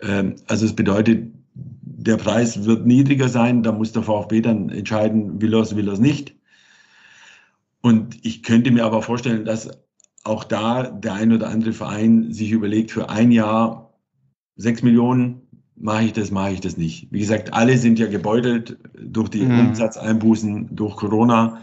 Ähm, 0.00 0.36
also 0.46 0.66
es 0.66 0.74
bedeutet, 0.74 1.32
der 1.54 2.16
Preis 2.16 2.64
wird 2.64 2.86
niedriger 2.86 3.28
sein, 3.28 3.62
da 3.62 3.72
muss 3.72 3.92
der 3.92 4.02
VfB 4.02 4.42
dann 4.42 4.68
entscheiden, 4.68 5.40
will 5.40 5.54
er 5.54 5.60
es, 5.60 5.74
will 5.74 5.88
er 5.88 5.94
es 5.94 6.00
nicht. 6.00 6.34
Und 7.80 8.24
ich 8.24 8.42
könnte 8.42 8.70
mir 8.70 8.84
aber 8.84 9.02
vorstellen, 9.02 9.44
dass 9.44 9.70
auch 10.24 10.44
da 10.44 10.84
der 10.84 11.14
ein 11.14 11.32
oder 11.32 11.48
andere 11.48 11.72
Verein 11.72 12.32
sich 12.32 12.50
überlegt, 12.50 12.90
für 12.90 13.08
ein 13.08 13.32
Jahr 13.32 13.94
sechs 14.56 14.82
Millionen 14.82 15.42
mache 15.76 16.04
ich 16.04 16.12
das, 16.12 16.30
mache 16.30 16.52
ich 16.52 16.60
das 16.60 16.76
nicht. 16.76 17.08
Wie 17.10 17.20
gesagt, 17.20 17.54
alle 17.54 17.78
sind 17.78 17.98
ja 17.98 18.08
gebeutelt 18.08 18.76
durch 18.94 19.28
die 19.28 19.42
mhm. 19.42 19.68
Umsatzeinbußen, 19.68 20.74
durch 20.74 20.96
Corona. 20.96 21.62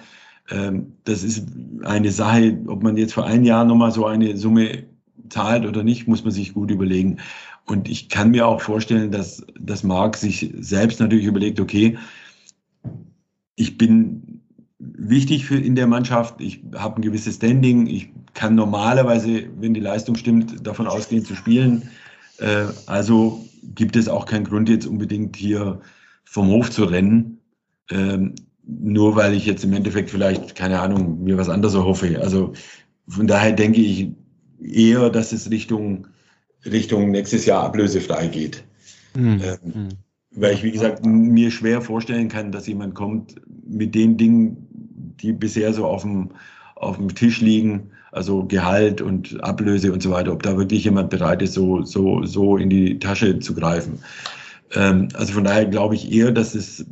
Ähm, 0.50 0.93
das 1.04 1.24
ist 1.24 1.48
eine 1.84 2.12
Sache, 2.12 2.58
ob 2.68 2.84
man 2.84 2.98
jetzt 2.98 3.14
für 3.14 3.26
ein 3.26 3.43
Jahr 3.43 3.66
nochmal 3.66 3.91
so 3.91 4.06
eine 4.06 4.38
Summe 4.38 4.84
zahlt 5.30 5.66
oder 5.66 5.84
nicht, 5.84 6.08
muss 6.08 6.24
man 6.24 6.32
sich 6.32 6.54
gut 6.54 6.72
überlegen. 6.72 7.18
Und 7.66 7.89
ich 7.89 8.10
kann 8.10 8.32
mir 8.32 8.48
auch 8.48 8.62
vorstellen, 8.62 9.12
dass, 9.12 9.46
dass 9.60 9.84
Marc 9.84 10.18
sich 10.18 10.54
selbst 10.60 11.00
natürlich 11.00 11.26
überlegt, 11.26 11.60
okay, 11.60 11.98
ich 13.56 13.78
bin 13.78 14.41
wichtig 14.78 15.46
für 15.46 15.58
in 15.58 15.76
der 15.76 15.88
Mannschaft, 15.88 16.41
ich 16.41 16.62
habe 16.76 16.98
ein 16.98 17.02
gewisses 17.02 17.36
Standing, 17.36 17.88
ich 17.88 18.10
kann 18.34 18.56
normalerweise, 18.56 19.48
wenn 19.58 19.74
die 19.74 19.80
Leistung 19.80 20.16
stimmt, 20.16 20.66
davon 20.66 20.88
ausgehen 20.88 21.26
zu 21.26 21.36
spielen. 21.36 21.89
Äh, 22.38 22.66
also 22.86 23.43
gibt 23.74 23.96
es 23.96 24.08
auch 24.08 24.26
keinen 24.26 24.43
Grund, 24.43 24.70
jetzt 24.70 24.86
unbedingt 24.86 25.36
hier 25.36 25.80
vom 26.24 26.48
Hof 26.50 26.70
zu 26.70 26.84
rennen. 26.84 27.39
Ähm, 27.89 28.36
nur 28.68 29.16
weil 29.16 29.34
ich 29.34 29.45
jetzt 29.45 29.63
im 29.63 29.74
Endeffekt 29.74 30.09
vielleicht, 30.09 30.55
keine 30.55 30.80
Ahnung, 30.80 31.24
mir 31.24 31.38
was 31.38 31.49
anderes 31.49 31.76
erhoffe. 31.76 32.20
Also 32.22 32.53
von 33.07 33.28
daher 33.28 33.51
denke 33.51 33.82
ich 33.82 34.09
eher, 34.61 35.09
dass 35.09 35.32
es 35.32 35.51
Richtung, 35.51 36.07
Richtung 36.66 37.11
nächstes 37.11 37.45
Jahr 37.45 37.63
ablösefrei 37.63 38.28
geht. 38.28 38.63
Mhm. 39.16 39.41
Ähm, 39.43 39.89
weil 40.32 40.53
ich, 40.53 40.63
wie 40.63 40.72
gesagt, 40.72 41.05
mir 41.05 41.51
schwer 41.51 41.82
vorstellen 41.82 42.28
kann, 42.28 42.51
dass 42.51 42.68
jemand 42.68 42.95
kommt 42.95 43.36
mit 43.68 43.95
den 43.95 44.18
Dingen, 44.18 44.68
die 45.22 45.32
bisher 45.32 45.74
so 45.74 45.86
auf 45.86 46.01
dem, 46.01 46.32
auf 46.76 46.97
dem 46.97 47.13
Tisch 47.16 47.39
liegen, 47.41 47.91
also 48.11 48.45
Gehalt 48.45 49.01
und 49.01 49.41
Ablöse 49.43 49.93
und 49.93 50.01
so 50.01 50.11
weiter, 50.11 50.34
ob 50.34 50.43
da 50.43 50.57
wirklich 50.57 50.84
jemand 50.84 51.09
bereit 51.09 51.41
ist, 51.41 51.53
so, 51.53 51.84
so, 51.84 52.24
so 52.24 52.57
in 52.57 52.70
die 52.70 52.99
Tasche 52.99 53.39
zu 53.39 53.53
greifen. 53.53 53.99
Ähm, 54.74 55.07
also 55.13 55.34
von 55.34 55.43
daher 55.43 55.66
glaube 55.66 55.95
ich 55.95 56.11
eher, 56.11 56.32
dass 56.32 56.55
es 56.55 56.86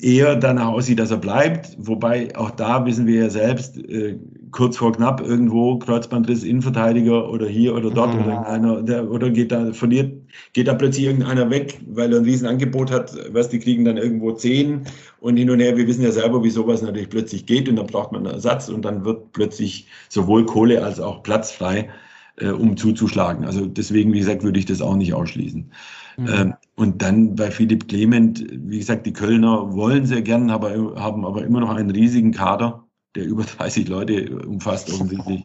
eher 0.00 0.36
danach 0.36 0.68
aussieht, 0.68 0.98
dass 0.98 1.10
er 1.10 1.18
bleibt. 1.18 1.76
Wobei 1.78 2.34
auch 2.36 2.50
da 2.50 2.84
wissen 2.86 3.06
wir 3.06 3.22
ja 3.22 3.30
selbst, 3.30 3.78
äh, 3.78 4.18
kurz 4.50 4.76
vor 4.76 4.92
knapp 4.92 5.20
irgendwo 5.20 5.78
Kreuzbandriss, 5.78 6.44
Innenverteidiger 6.44 7.30
oder 7.30 7.46
hier 7.46 7.74
oder 7.74 7.90
dort 7.90 8.14
mhm. 8.14 8.24
oder 8.24 8.46
einer, 8.46 8.82
der, 8.82 9.10
oder 9.10 9.30
geht 9.30 9.52
da, 9.52 9.72
verliert, 9.72 10.12
geht 10.52 10.68
da 10.68 10.74
plötzlich 10.74 11.06
irgendeiner 11.06 11.50
weg, 11.50 11.80
weil 11.86 12.12
er 12.12 12.20
ein 12.20 12.24
Riesenangebot 12.24 12.90
hat, 12.90 13.14
was 13.32 13.48
die 13.48 13.58
kriegen 13.58 13.84
dann 13.84 13.96
irgendwo 13.96 14.32
zehn 14.32 14.82
und 15.20 15.36
hin 15.36 15.50
und 15.50 15.60
her. 15.60 15.76
Wir 15.76 15.86
wissen 15.86 16.02
ja 16.02 16.12
selber, 16.12 16.42
wie 16.44 16.50
sowas 16.50 16.82
natürlich 16.82 17.10
plötzlich 17.10 17.46
geht 17.46 17.68
und 17.68 17.76
dann 17.76 17.86
braucht 17.86 18.12
man 18.12 18.26
einen 18.26 18.34
Ersatz 18.34 18.68
und 18.68 18.84
dann 18.84 19.04
wird 19.04 19.32
plötzlich 19.32 19.86
sowohl 20.08 20.46
Kohle 20.46 20.82
als 20.82 21.00
auch 21.00 21.22
Platz 21.22 21.52
frei, 21.52 21.88
äh, 22.36 22.48
um 22.48 22.76
zuzuschlagen. 22.76 23.44
Also 23.44 23.66
deswegen, 23.66 24.12
wie 24.12 24.20
gesagt, 24.20 24.42
würde 24.42 24.58
ich 24.58 24.66
das 24.66 24.80
auch 24.80 24.96
nicht 24.96 25.14
ausschließen. 25.14 25.70
Mhm. 26.18 26.28
Ähm, 26.28 26.54
und 26.74 27.00
dann 27.00 27.36
bei 27.36 27.50
Philipp 27.50 27.88
Clement, 27.88 28.44
wie 28.50 28.78
gesagt, 28.78 29.06
die 29.06 29.12
Kölner 29.12 29.72
wollen 29.72 30.04
sehr 30.04 30.22
gern, 30.22 30.50
aber, 30.50 30.96
haben 31.00 31.24
aber 31.24 31.44
immer 31.44 31.60
noch 31.60 31.70
einen 31.70 31.90
riesigen 31.90 32.32
Kader, 32.32 32.84
der 33.14 33.24
über 33.24 33.44
30 33.58 33.88
Leute 33.88 34.38
umfasst 34.46 34.92
offensichtlich. 34.92 35.44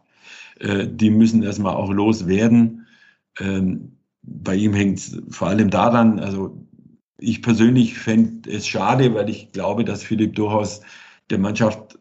Äh, 0.59 0.87
die 0.87 1.11
müssen 1.11 1.43
erstmal 1.43 1.75
auch 1.75 1.91
loswerden. 1.91 2.87
Ähm, 3.39 3.97
bei 4.23 4.55
ihm 4.55 4.73
hängt 4.73 4.99
es 4.99 5.21
vor 5.29 5.49
allem 5.49 5.69
daran, 5.69 6.19
also 6.19 6.57
ich 7.19 7.41
persönlich 7.41 7.93
fände 7.93 8.49
es 8.49 8.67
schade, 8.67 9.13
weil 9.13 9.29
ich 9.29 9.51
glaube, 9.51 9.85
dass 9.85 10.03
Philipp 10.03 10.35
durchaus 10.35 10.81
der 11.29 11.37
Mannschaft, 11.37 11.99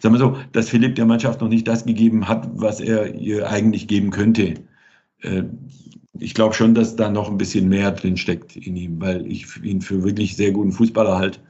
sagen 0.00 0.14
wir 0.14 0.18
so, 0.18 0.36
dass 0.52 0.68
Philipp 0.70 0.94
der 0.94 1.06
Mannschaft 1.06 1.40
noch 1.40 1.48
nicht 1.48 1.68
das 1.68 1.84
gegeben 1.84 2.26
hat, 2.26 2.48
was 2.54 2.80
er 2.80 3.14
ihr 3.14 3.48
eigentlich 3.48 3.86
geben 3.86 4.10
könnte. 4.10 4.54
Äh, 6.18 6.24
ich 6.24 6.34
glaube 6.34 6.54
schon, 6.54 6.74
dass 6.74 6.96
da 6.96 7.10
noch 7.10 7.30
ein 7.30 7.38
bisschen 7.38 7.68
mehr 7.68 7.90
drin 7.90 8.16
steckt 8.16 8.56
in 8.56 8.76
ihm, 8.76 9.00
weil 9.00 9.26
ich 9.26 9.62
ihn 9.62 9.80
für 9.80 10.02
wirklich 10.04 10.36
sehr 10.36 10.52
guten 10.52 10.72
Fußballer 10.72 11.18
halte. 11.18 11.40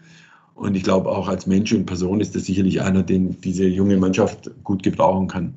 Und 0.55 0.77
ich 0.77 0.83
glaube 0.83 1.11
auch 1.11 1.29
als 1.29 1.47
Mensch 1.47 1.73
und 1.73 1.87
Person 1.87 2.21
ist 2.21 2.35
das 2.35 2.45
sicherlich 2.45 2.83
einer, 2.83 3.03
den 3.03 3.41
diese 3.41 3.67
junge 3.67 3.97
Mannschaft 3.97 4.51
gut 4.63 4.83
gebrauchen 4.83 5.27
kann. 5.27 5.55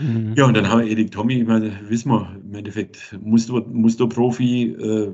Mhm. 0.00 0.34
Ja, 0.36 0.46
und 0.46 0.56
dann 0.56 0.68
haben 0.68 0.82
wir 0.82 0.90
Erik 0.90 1.10
Tommy, 1.10 1.34
ich 1.34 1.46
meine, 1.46 1.72
wissen 1.88 2.10
wir, 2.10 2.34
im 2.42 2.54
Endeffekt 2.54 3.16
Muster, 3.22 3.62
Musterprofi, 3.70 4.72
äh, 4.72 5.12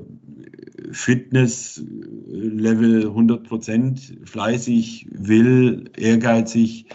Fitness, 0.91 1.83
Level 2.27 3.07
100 3.07 3.43
Prozent, 3.47 4.17
fleißig, 4.25 5.07
will, 5.11 5.89
ehrgeizig, 5.97 6.85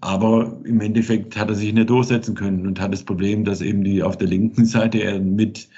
aber 0.00 0.60
im 0.64 0.80
Endeffekt 0.80 1.36
hat 1.36 1.48
er 1.48 1.54
sich 1.54 1.72
nicht 1.72 1.88
durchsetzen 1.88 2.34
können 2.34 2.66
und 2.66 2.80
hat 2.80 2.92
das 2.92 3.04
Problem, 3.04 3.44
dass 3.44 3.60
eben 3.60 3.84
die 3.84 4.02
auf 4.02 4.18
der 4.18 4.28
linken 4.28 4.64
Seite 4.66 4.98
er 4.98 5.20
mit 5.20 5.68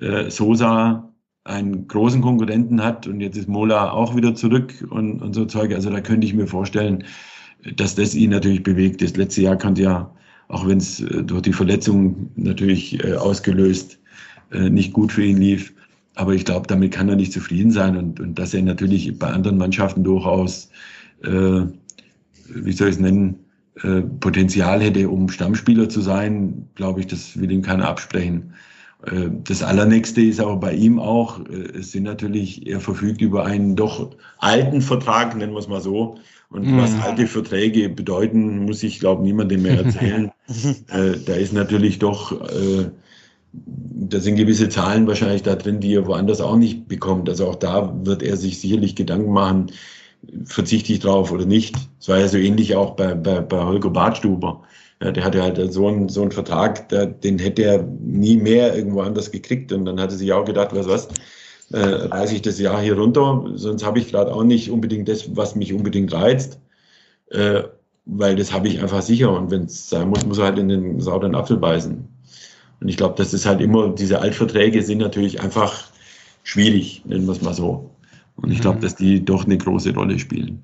äh, 0.00 0.30
Sosa 0.30 1.08
einen 1.44 1.86
großen 1.86 2.22
Konkurrenten 2.22 2.82
hat 2.82 3.06
und 3.06 3.20
jetzt 3.20 3.36
ist 3.36 3.48
Mola 3.48 3.90
auch 3.90 4.16
wieder 4.16 4.34
zurück 4.34 4.86
und, 4.90 5.20
und 5.22 5.34
so 5.34 5.44
Zeug. 5.44 5.72
Also 5.74 5.90
da 5.90 6.00
könnte 6.00 6.26
ich 6.26 6.34
mir 6.34 6.46
vorstellen, 6.46 7.04
dass 7.76 7.94
das 7.94 8.14
ihn 8.14 8.30
natürlich 8.30 8.62
bewegt. 8.62 9.02
Das 9.02 9.16
letzte 9.16 9.42
Jahr 9.42 9.56
kann 9.56 9.76
ja, 9.76 10.10
auch 10.48 10.66
wenn 10.66 10.78
es 10.78 11.00
äh, 11.00 11.22
durch 11.22 11.42
die 11.42 11.52
Verletzung 11.52 12.30
natürlich 12.36 13.02
äh, 13.04 13.14
ausgelöst 13.14 13.98
nicht 14.50 14.92
gut 14.92 15.10
für 15.10 15.24
ihn 15.24 15.38
lief, 15.38 15.72
aber 16.14 16.32
ich 16.34 16.44
glaube, 16.44 16.68
damit 16.68 16.92
kann 16.92 17.08
er 17.08 17.16
nicht 17.16 17.32
zufrieden 17.32 17.72
sein 17.72 17.96
und, 17.96 18.20
und 18.20 18.38
dass 18.38 18.54
er 18.54 18.62
natürlich 18.62 19.18
bei 19.18 19.26
anderen 19.26 19.58
Mannschaften 19.58 20.04
durchaus 20.04 20.70
äh, 21.24 21.62
wie 22.48 22.72
soll 22.72 22.88
ich 22.88 22.96
es 22.96 23.00
nennen, 23.00 23.44
äh, 23.82 24.02
Potenzial 24.02 24.80
hätte, 24.80 25.08
um 25.08 25.28
Stammspieler 25.28 25.88
zu 25.88 26.00
sein, 26.00 26.68
glaube 26.76 27.00
ich, 27.00 27.06
das 27.06 27.38
will 27.40 27.50
ihm 27.50 27.62
keiner 27.62 27.88
absprechen. 27.88 28.54
Äh, 29.04 29.30
das 29.42 29.62
Allernächste 29.62 30.20
ist 30.20 30.40
aber 30.40 30.56
bei 30.56 30.74
ihm 30.74 31.00
auch, 31.00 31.40
äh, 31.40 31.78
es 31.78 31.90
sind 31.92 32.04
natürlich, 32.04 32.66
er 32.68 32.80
verfügt 32.80 33.20
über 33.20 33.44
einen 33.44 33.74
doch 33.74 34.10
alten 34.38 34.80
Vertrag, 34.80 35.36
nennen 35.36 35.52
wir 35.52 35.58
es 35.58 35.68
mal 35.68 35.80
so. 35.80 36.18
Und 36.50 36.66
mhm. 36.66 36.78
was 36.78 36.94
alte 37.00 37.26
Verträge 37.26 37.88
bedeuten, 37.88 38.64
muss 38.64 38.82
ich, 38.84 39.00
glaube 39.00 39.24
niemandem 39.24 39.62
mehr 39.62 39.78
erzählen. 39.84 40.30
äh, 40.88 41.18
da 41.26 41.34
ist 41.34 41.52
natürlich 41.52 41.98
doch, 41.98 42.40
da 43.52 44.20
sind 44.20 44.36
gewisse 44.36 44.68
Zahlen 44.68 45.06
wahrscheinlich 45.06 45.42
da 45.42 45.54
drin, 45.54 45.80
die 45.80 45.94
er 45.94 46.06
woanders 46.06 46.40
auch 46.40 46.56
nicht 46.56 46.88
bekommt. 46.88 47.28
Also 47.28 47.48
auch 47.48 47.54
da 47.56 47.94
wird 48.04 48.22
er 48.22 48.36
sich 48.36 48.60
sicherlich 48.60 48.94
Gedanken 48.96 49.32
machen, 49.32 49.72
verzichte 50.44 50.92
ich 50.92 51.00
drauf 51.00 51.32
oder 51.32 51.46
nicht. 51.46 51.74
Es 52.00 52.08
war 52.08 52.18
ja 52.18 52.28
so 52.28 52.38
ähnlich 52.38 52.76
auch 52.76 52.92
bei, 52.96 53.14
bei, 53.14 53.40
bei 53.40 53.64
Holger 53.64 53.90
Badstuber. 53.90 54.62
Ja, 55.02 55.10
der 55.10 55.24
hatte 55.24 55.42
halt 55.42 55.72
so 55.72 55.88
einen, 55.88 56.08
so 56.08 56.22
einen 56.22 56.32
Vertrag, 56.32 56.88
der, 56.88 57.06
den 57.06 57.38
hätte 57.38 57.62
er 57.62 57.82
nie 57.82 58.36
mehr 58.36 58.76
irgendwo 58.76 59.00
anders 59.02 59.30
gekriegt. 59.30 59.72
Und 59.72 59.84
dann 59.84 60.00
hat 60.00 60.10
er 60.10 60.16
sich 60.16 60.32
auch 60.32 60.44
gedacht, 60.44 60.70
was 60.72 60.86
was, 60.86 61.08
äh, 61.72 61.78
reiße 61.78 62.34
ich 62.34 62.42
das 62.42 62.58
Jahr 62.58 62.80
hier 62.80 62.96
runter, 62.96 63.44
sonst 63.54 63.84
habe 63.84 63.98
ich 63.98 64.10
gerade 64.10 64.32
auch 64.32 64.44
nicht 64.44 64.70
unbedingt 64.70 65.08
das, 65.08 65.36
was 65.36 65.56
mich 65.56 65.72
unbedingt 65.72 66.12
reizt. 66.12 66.60
Äh, 67.30 67.64
weil 68.06 68.36
das 68.36 68.52
habe 68.52 68.68
ich 68.68 68.80
einfach 68.80 69.02
sicher 69.02 69.32
und 69.32 69.50
wenn 69.50 69.64
es 69.64 69.88
sein 69.88 70.08
muss, 70.08 70.26
muss 70.26 70.38
er 70.38 70.44
halt 70.44 70.58
in 70.58 70.68
den 70.68 71.00
sauren 71.00 71.34
Apfel 71.34 71.56
beißen. 71.56 72.06
Und 72.80 72.88
ich 72.88 72.96
glaube, 72.96 73.14
das 73.16 73.32
ist 73.32 73.46
halt 73.46 73.60
immer, 73.60 73.88
diese 73.94 74.20
Altverträge 74.20 74.82
sind 74.82 74.98
natürlich 74.98 75.40
einfach 75.40 75.84
schwierig, 76.42 77.02
nennen 77.06 77.26
wir 77.26 77.32
es 77.32 77.42
mal 77.42 77.54
so. 77.54 77.90
Und 78.36 78.50
ich 78.50 78.60
glaube, 78.60 78.78
Mhm. 78.78 78.82
dass 78.82 78.96
die 78.96 79.24
doch 79.24 79.44
eine 79.44 79.58
große 79.58 79.94
Rolle 79.94 80.18
spielen. 80.18 80.62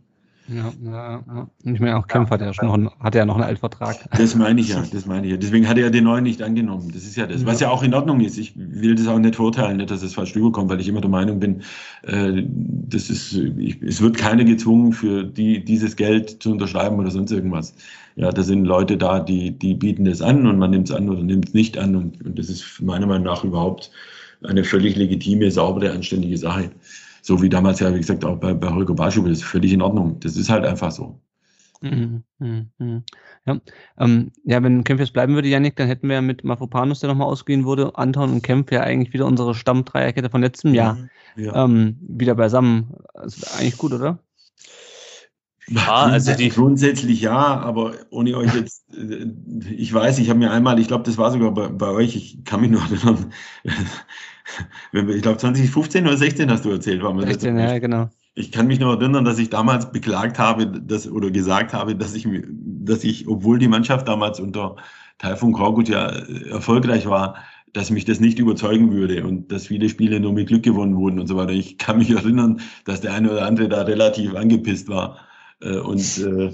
Ja, 0.52 0.72
ja, 0.84 1.24
ja. 1.28 1.48
Und 1.64 1.74
ich 1.74 1.80
meine, 1.80 1.96
auch 1.96 2.08
Kempf 2.08 2.28
hat 2.30 2.40
ja 2.40 2.52
schon 2.52 2.66
noch, 2.66 2.74
einen, 2.74 2.90
hat 2.98 3.14
ja 3.14 3.24
noch 3.24 3.36
einen 3.36 3.44
Altvertrag. 3.44 3.96
Das 4.18 4.34
meine 4.34 4.60
ich 4.60 4.70
ja, 4.70 4.82
das 4.92 5.06
meine 5.06 5.24
ich 5.26 5.30
ja. 5.30 5.36
Deswegen 5.36 5.68
hat 5.68 5.76
er 5.78 5.84
ja 5.84 5.90
den 5.90 6.02
neuen 6.04 6.24
nicht 6.24 6.42
angenommen. 6.42 6.90
Das 6.92 7.04
ist 7.04 7.16
ja 7.16 7.26
das, 7.28 7.46
was 7.46 7.60
ja 7.60 7.70
auch 7.70 7.84
in 7.84 7.94
Ordnung 7.94 8.18
ist. 8.18 8.36
Ich 8.36 8.54
will 8.56 8.96
das 8.96 9.06
auch 9.06 9.20
nicht 9.20 9.36
verurteilen, 9.36 9.76
nicht, 9.76 9.92
dass 9.92 10.02
es 10.02 10.14
falsch 10.14 10.34
rüberkommt, 10.34 10.68
weil 10.68 10.80
ich 10.80 10.88
immer 10.88 11.00
der 11.00 11.10
Meinung 11.10 11.38
bin, 11.38 11.62
äh, 12.02 12.42
das 12.44 13.10
ist, 13.10 13.32
ich, 13.34 13.80
es 13.80 14.00
wird 14.00 14.16
keiner 14.18 14.42
gezwungen, 14.42 14.92
für 14.92 15.22
die 15.22 15.64
dieses 15.64 15.94
Geld 15.94 16.42
zu 16.42 16.50
unterschreiben 16.50 16.98
oder 16.98 17.12
sonst 17.12 17.30
irgendwas. 17.30 17.72
Ja, 18.16 18.32
da 18.32 18.42
sind 18.42 18.64
Leute 18.64 18.96
da, 18.96 19.20
die, 19.20 19.52
die 19.52 19.74
bieten 19.74 20.04
das 20.04 20.20
an 20.20 20.48
und 20.48 20.58
man 20.58 20.72
nimmt 20.72 20.88
es 20.90 20.94
an 20.94 21.08
oder 21.08 21.22
nimmt 21.22 21.48
es 21.48 21.54
nicht 21.54 21.78
an 21.78 21.94
und, 21.94 22.24
und 22.26 22.36
das 22.36 22.48
ist 22.48 22.82
meiner 22.82 23.06
Meinung 23.06 23.26
nach 23.26 23.44
überhaupt 23.44 23.92
eine 24.42 24.64
völlig 24.64 24.96
legitime, 24.96 25.48
saubere, 25.52 25.92
anständige 25.92 26.36
Sache. 26.38 26.72
So 27.22 27.42
wie 27.42 27.48
damals 27.48 27.80
ja, 27.80 27.92
wie 27.94 27.98
gesagt, 27.98 28.24
auch 28.24 28.38
bei, 28.38 28.54
bei 28.54 28.68
Holger 28.70 28.94
Barschube, 28.94 29.28
das 29.28 29.38
ist 29.38 29.44
völlig 29.44 29.72
in 29.72 29.82
Ordnung. 29.82 30.18
Das 30.20 30.36
ist 30.36 30.48
halt 30.50 30.64
einfach 30.64 30.90
so. 30.90 31.20
Mhm, 31.82 32.24
mhm, 32.38 32.70
mhm. 32.78 33.04
Ja. 33.46 33.58
Ähm, 33.98 34.32
ja, 34.44 34.62
wenn 34.62 34.84
Kempf 34.84 35.00
jetzt 35.00 35.14
bleiben 35.14 35.34
würde, 35.34 35.48
Yannick, 35.48 35.76
dann 35.76 35.86
hätten 35.88 36.08
wir 36.08 36.16
ja 36.16 36.20
mit 36.22 36.44
Mafropanus, 36.44 37.00
der 37.00 37.08
nochmal 37.08 37.26
ausgehen 37.28 37.64
wurde, 37.64 37.96
Anton 37.96 38.30
und 38.32 38.42
Kempf 38.42 38.70
ja 38.70 38.82
eigentlich 38.82 39.14
wieder 39.14 39.24
unsere 39.26 39.54
Stammdreierkette 39.54 40.28
von 40.28 40.42
letztem 40.42 40.74
Jahr 40.74 40.98
Ja. 41.36 41.64
ähm, 41.64 41.96
wieder 42.02 42.34
beisammen. 42.34 42.94
Das 43.14 43.38
ist 43.38 43.58
eigentlich 43.58 43.78
gut, 43.78 43.92
oder? 43.92 44.18
Ja, 45.70 45.94
also 46.04 46.32
die- 46.34 46.48
Grundsätzlich 46.48 47.20
ja, 47.20 47.36
aber 47.60 47.94
ohne 48.10 48.36
euch 48.36 48.54
jetzt, 48.54 48.84
äh, 48.92 49.26
ich 49.76 49.92
weiß, 49.94 50.18
ich 50.18 50.28
habe 50.28 50.38
mir 50.40 50.50
einmal, 50.50 50.78
ich 50.80 50.88
glaube, 50.88 51.04
das 51.04 51.16
war 51.16 51.30
sogar 51.30 51.52
bei, 51.52 51.68
bei 51.68 51.88
euch, 51.90 52.16
ich 52.16 52.44
kann 52.44 52.60
mich 52.60 52.70
noch 52.70 52.90
erinnern, 52.90 53.32
wenn 54.92 55.06
wir- 55.08 55.14
ich 55.14 55.22
glaube 55.22 55.38
2015 55.38 56.06
oder 56.06 56.16
16 56.16 56.50
hast 56.50 56.64
du 56.64 56.70
erzählt, 56.70 57.02
war 57.02 57.12
mir 57.14 57.20
das. 57.22 57.30
16, 57.30 57.58
ja, 57.58 57.78
genau. 57.78 58.08
Ich 58.34 58.52
kann 58.52 58.66
mich 58.68 58.80
noch 58.80 58.98
erinnern, 58.98 59.24
dass 59.24 59.38
ich 59.38 59.50
damals 59.50 59.90
beklagt 59.92 60.38
habe, 60.38 60.66
dass, 60.66 61.08
oder 61.08 61.30
gesagt 61.30 61.72
habe, 61.72 61.96
dass 61.96 62.14
ich, 62.14 62.26
dass 62.54 63.04
ich, 63.04 63.26
obwohl 63.28 63.58
die 63.58 63.68
Mannschaft 63.68 64.08
damals 64.08 64.40
unter 64.40 64.76
Taifun 65.18 65.52
Korkut 65.52 65.88
ja 65.88 66.08
äh, 66.08 66.48
erfolgreich 66.48 67.06
war, 67.08 67.36
dass 67.72 67.90
mich 67.90 68.04
das 68.04 68.18
nicht 68.20 68.38
überzeugen 68.38 68.92
würde 68.92 69.24
und 69.24 69.52
dass 69.52 69.66
viele 69.68 69.88
Spiele 69.88 70.18
nur 70.20 70.32
mit 70.32 70.48
Glück 70.48 70.62
gewonnen 70.62 70.96
wurden 70.96 71.20
und 71.20 71.26
so 71.26 71.36
weiter. 71.36 71.52
Ich 71.52 71.78
kann 71.78 71.98
mich 71.98 72.10
erinnern, 72.10 72.60
dass 72.84 73.00
der 73.00 73.14
eine 73.14 73.30
oder 73.30 73.46
andere 73.46 73.68
da 73.68 73.82
relativ 73.82 74.34
angepisst 74.34 74.88
war. 74.88 75.18
Äh, 75.60 75.78
Und 75.78 76.18
äh, 76.18 76.52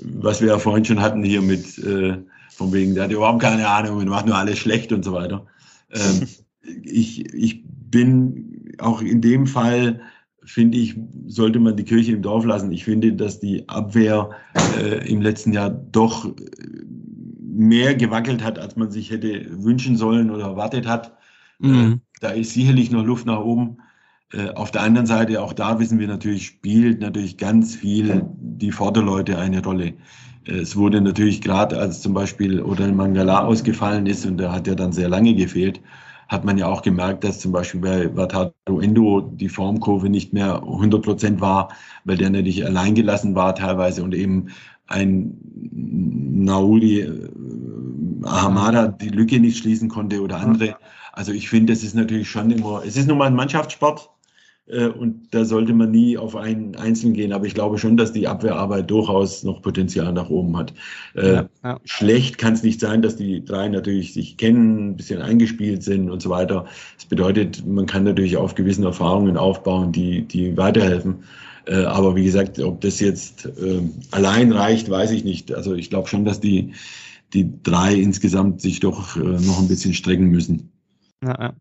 was 0.00 0.40
wir 0.40 0.48
ja 0.48 0.58
vorhin 0.58 0.84
schon 0.84 1.00
hatten 1.00 1.22
hier 1.24 1.42
mit, 1.42 1.78
äh, 1.78 2.18
von 2.50 2.72
wegen, 2.72 2.94
der 2.94 3.04
hat 3.04 3.12
überhaupt 3.12 3.42
keine 3.42 3.68
Ahnung 3.68 3.98
und 3.98 4.08
macht 4.08 4.26
nur 4.26 4.36
alles 4.36 4.58
schlecht 4.58 4.92
und 4.92 5.04
so 5.04 5.12
weiter. 5.12 5.46
Ähm, 5.90 6.26
ich, 6.82 7.32
ich 7.34 7.64
bin 7.66 8.74
auch 8.78 9.00
in 9.02 9.20
dem 9.20 9.46
Fall, 9.46 10.00
finde 10.44 10.78
ich, 10.78 10.96
sollte 11.26 11.58
man 11.58 11.76
die 11.76 11.84
Kirche 11.84 12.12
im 12.12 12.22
Dorf 12.22 12.44
lassen. 12.44 12.72
Ich 12.72 12.84
finde, 12.84 13.12
dass 13.12 13.40
die 13.40 13.68
Abwehr 13.68 14.30
äh, 14.78 15.08
im 15.10 15.20
letzten 15.20 15.52
Jahr 15.52 15.70
doch 15.70 16.26
äh, 16.26 16.32
mehr 17.40 17.94
gewackelt 17.94 18.42
hat, 18.42 18.58
als 18.58 18.76
man 18.76 18.90
sich 18.90 19.10
hätte 19.10 19.46
wünschen 19.62 19.96
sollen 19.96 20.30
oder 20.30 20.44
erwartet 20.44 20.86
hat. 20.86 21.16
Mhm. 21.58 22.00
Da 22.20 22.30
ist 22.30 22.52
sicherlich 22.52 22.90
noch 22.90 23.04
Luft 23.04 23.26
nach 23.26 23.40
oben. 23.40 23.78
Äh, 24.32 24.50
Auf 24.50 24.70
der 24.70 24.82
anderen 24.82 25.06
Seite, 25.06 25.42
auch 25.42 25.52
da 25.52 25.78
wissen 25.78 25.98
wir 25.98 26.08
natürlich, 26.08 26.46
spielt 26.46 27.00
natürlich 27.00 27.36
ganz 27.38 27.74
viel 27.76 28.26
die 28.38 28.72
Vorderleute 28.72 29.38
eine 29.38 29.62
Rolle. 29.64 29.94
Äh, 30.44 30.52
Es 30.60 30.76
wurde 30.76 31.00
natürlich 31.00 31.40
gerade, 31.40 31.78
als 31.78 32.02
zum 32.02 32.14
Beispiel 32.14 32.62
Odell 32.62 32.92
Mangala 32.92 33.44
ausgefallen 33.44 34.06
ist 34.06 34.26
und 34.26 34.36
der 34.38 34.52
hat 34.52 34.66
ja 34.66 34.74
dann 34.74 34.92
sehr 34.92 35.08
lange 35.08 35.34
gefehlt, 35.34 35.80
hat 36.28 36.44
man 36.44 36.58
ja 36.58 36.66
auch 36.66 36.82
gemerkt, 36.82 37.24
dass 37.24 37.40
zum 37.40 37.52
Beispiel 37.52 37.80
bei 37.80 38.14
Wataru 38.16 38.80
Endo 38.80 39.22
die 39.22 39.48
Formkurve 39.48 40.10
nicht 40.10 40.34
mehr 40.34 40.56
100 40.62 41.02
Prozent 41.02 41.40
war, 41.40 41.70
weil 42.04 42.18
der 42.18 42.28
natürlich 42.30 42.66
allein 42.66 42.94
gelassen 42.94 43.34
war 43.34 43.54
teilweise 43.54 44.02
und 44.04 44.14
eben 44.14 44.48
ein 44.88 45.38
Nauli 45.72 47.00
äh, 47.00 47.30
Ahamada 48.24 48.88
die 48.88 49.08
Lücke 49.08 49.40
nicht 49.40 49.58
schließen 49.58 49.88
konnte 49.88 50.20
oder 50.22 50.40
andere. 50.40 50.76
Also 51.12 51.32
ich 51.32 51.48
finde, 51.48 51.72
es 51.72 51.82
ist 51.82 51.94
natürlich 51.94 52.28
schon 52.30 52.50
immer, 52.50 52.82
es 52.84 52.96
ist 52.96 53.08
nun 53.08 53.18
mal 53.18 53.26
ein 53.26 53.34
Mannschaftssport 53.34 54.10
und 54.68 55.28
da 55.30 55.44
sollte 55.44 55.72
man 55.72 55.90
nie 55.90 56.18
auf 56.18 56.36
einen 56.36 56.76
Einzelnen 56.76 57.14
gehen. 57.14 57.32
Aber 57.32 57.46
ich 57.46 57.54
glaube 57.54 57.78
schon, 57.78 57.96
dass 57.96 58.12
die 58.12 58.28
Abwehrarbeit 58.28 58.90
durchaus 58.90 59.42
noch 59.42 59.62
Potenzial 59.62 60.12
nach 60.12 60.28
oben 60.28 60.56
hat. 60.56 60.74
Äh, 61.14 61.34
Ja, 61.34 61.48
ja. 61.64 61.80
Schlecht 61.84 62.38
kann 62.38 62.52
es 62.52 62.62
nicht 62.62 62.80
sein, 62.80 63.00
dass 63.00 63.16
die 63.16 63.44
drei 63.44 63.68
natürlich 63.68 64.12
sich 64.12 64.36
kennen, 64.36 64.90
ein 64.90 64.96
bisschen 64.96 65.22
eingespielt 65.22 65.82
sind 65.82 66.10
und 66.10 66.20
so 66.20 66.30
weiter. 66.30 66.66
Das 66.96 67.06
bedeutet, 67.06 67.66
man 67.66 67.86
kann 67.86 68.04
natürlich 68.04 68.36
auf 68.36 68.54
gewissen 68.54 68.84
Erfahrungen 68.84 69.36
aufbauen, 69.36 69.92
die, 69.92 70.22
die 70.22 70.56
weiterhelfen. 70.56 71.24
Äh, 71.66 71.84
aber 71.84 72.16
wie 72.16 72.24
gesagt, 72.24 72.58
ob 72.58 72.80
das 72.80 73.00
jetzt 73.00 73.46
äh, 73.46 73.82
allein 74.10 74.52
reicht, 74.52 74.90
weiß 74.90 75.10
ich 75.12 75.24
nicht. 75.24 75.54
Also 75.54 75.74
ich 75.74 75.90
glaube 75.90 76.08
schon, 76.08 76.24
dass 76.24 76.40
die, 76.40 76.72
die 77.34 77.50
drei 77.62 77.94
insgesamt 77.94 78.60
sich 78.60 78.80
doch 78.80 79.16
äh, 79.16 79.20
noch 79.20 79.60
ein 79.60 79.68
bisschen 79.68 79.94
strecken 79.94 80.28
müssen. 80.28 80.72
Ja, 81.22 81.54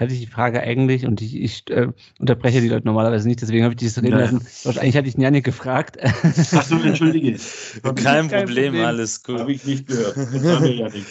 hatte 0.00 0.14
ich 0.14 0.20
die 0.20 0.26
Frage 0.26 0.60
eigentlich, 0.62 1.06
und 1.06 1.20
ich, 1.20 1.36
ich 1.36 1.70
äh, 1.70 1.88
unterbreche 2.18 2.60
die 2.60 2.68
Leute 2.68 2.86
normalerweise 2.86 3.28
nicht, 3.28 3.42
deswegen 3.42 3.64
habe 3.64 3.74
ich 3.74 3.78
dieses 3.78 4.02
reden 4.02 4.18
lassen. 4.18 4.46
Doch, 4.64 4.76
Eigentlich 4.78 4.96
hatte 4.96 5.08
ich 5.08 5.14
den 5.14 5.22
Janik 5.22 5.44
gefragt. 5.44 5.98
Ach 6.02 6.62
so, 6.64 6.80
entschuldige. 6.80 7.38
Kein, 7.82 7.94
Kein 7.94 8.28
Problem, 8.28 8.72
Problem. 8.72 8.84
alles 8.84 9.22
gut. 9.22 9.40
Habe 9.40 9.52
ich 9.52 9.64
nicht 9.64 9.86
gehört. 9.86 10.14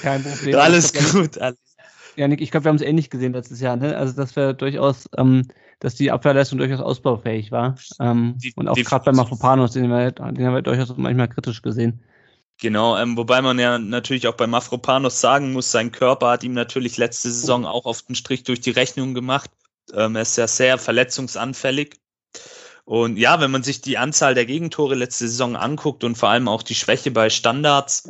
Kein 0.02 0.24
Problem. 0.24 0.56
Alles 0.56 0.92
glaub, 0.92 1.12
gut. 1.12 1.38
Alles. 1.38 1.60
Janik, 2.16 2.42
ich 2.42 2.52
glaube, 2.52 2.66
wir 2.66 2.70
haben 2.70 2.76
es 2.76 2.82
ähnlich 2.82 3.10
gesehen 3.10 3.34
letztes 3.34 3.62
Jahr, 3.62 3.78
ne? 3.78 3.96
Also, 3.96 4.14
dass 4.14 4.36
wir 4.36 4.54
durchaus, 4.54 5.08
ähm, 5.18 5.48
dass 5.80 5.96
die 5.96 6.12
Abwehrleistung 6.12 6.58
durchaus 6.58 6.82
ausbaufähig 6.82 7.52
war. 7.52 7.76
Ähm, 8.00 8.36
Die- 8.38 8.54
und 8.56 8.68
auch 8.68 8.76
gerade 8.76 9.06
bei 9.06 9.12
Mafropanos, 9.12 9.72
den, 9.72 9.88
wir, 9.90 10.12
den 10.12 10.46
haben 10.46 10.56
wir 10.56 10.62
durchaus 10.62 10.94
manchmal 10.98 11.30
kritisch 11.30 11.62
gesehen. 11.62 12.02
Genau, 12.62 12.98
ähm, 12.98 13.16
wobei 13.16 13.42
man 13.42 13.58
ja 13.58 13.80
natürlich 13.80 14.28
auch 14.28 14.34
bei 14.36 14.46
Mafropanos 14.46 15.22
sagen 15.22 15.54
muss, 15.54 15.72
sein 15.72 15.94
Körper 15.94 16.32
hat 16.32 16.44
ihm 16.44 16.54
natürlich 16.54 16.98
letzte 16.98 17.32
Saison 17.32 17.66
auch 17.66 17.86
oft 17.86 18.10
einen 18.10 18.16
Strich 18.16 18.44
durch 18.44 18.60
die 18.60 18.72
Rechnung 18.72 19.14
gemacht. 19.14 19.50
Ähm, 19.94 20.18
er 20.18 20.24
ist 20.24 20.38
ja 20.38 20.46
sehr 20.46 20.78
verletzungsanfällig. 20.78 21.96
Und 22.84 23.18
ja, 23.18 23.40
wenn 23.40 23.52
man 23.52 23.64
sich 23.64 23.82
die 23.82 23.98
Anzahl 23.98 24.34
der 24.34 24.46
Gegentore 24.46 24.96
letzte 24.96 25.30
Saison 25.30 25.56
anguckt 25.56 26.04
und 26.04 26.18
vor 26.18 26.30
allem 26.30 26.50
auch 26.50 26.62
die 26.62 26.76
Schwäche 26.76 27.12
bei 27.12 27.30
Standards, 27.30 28.10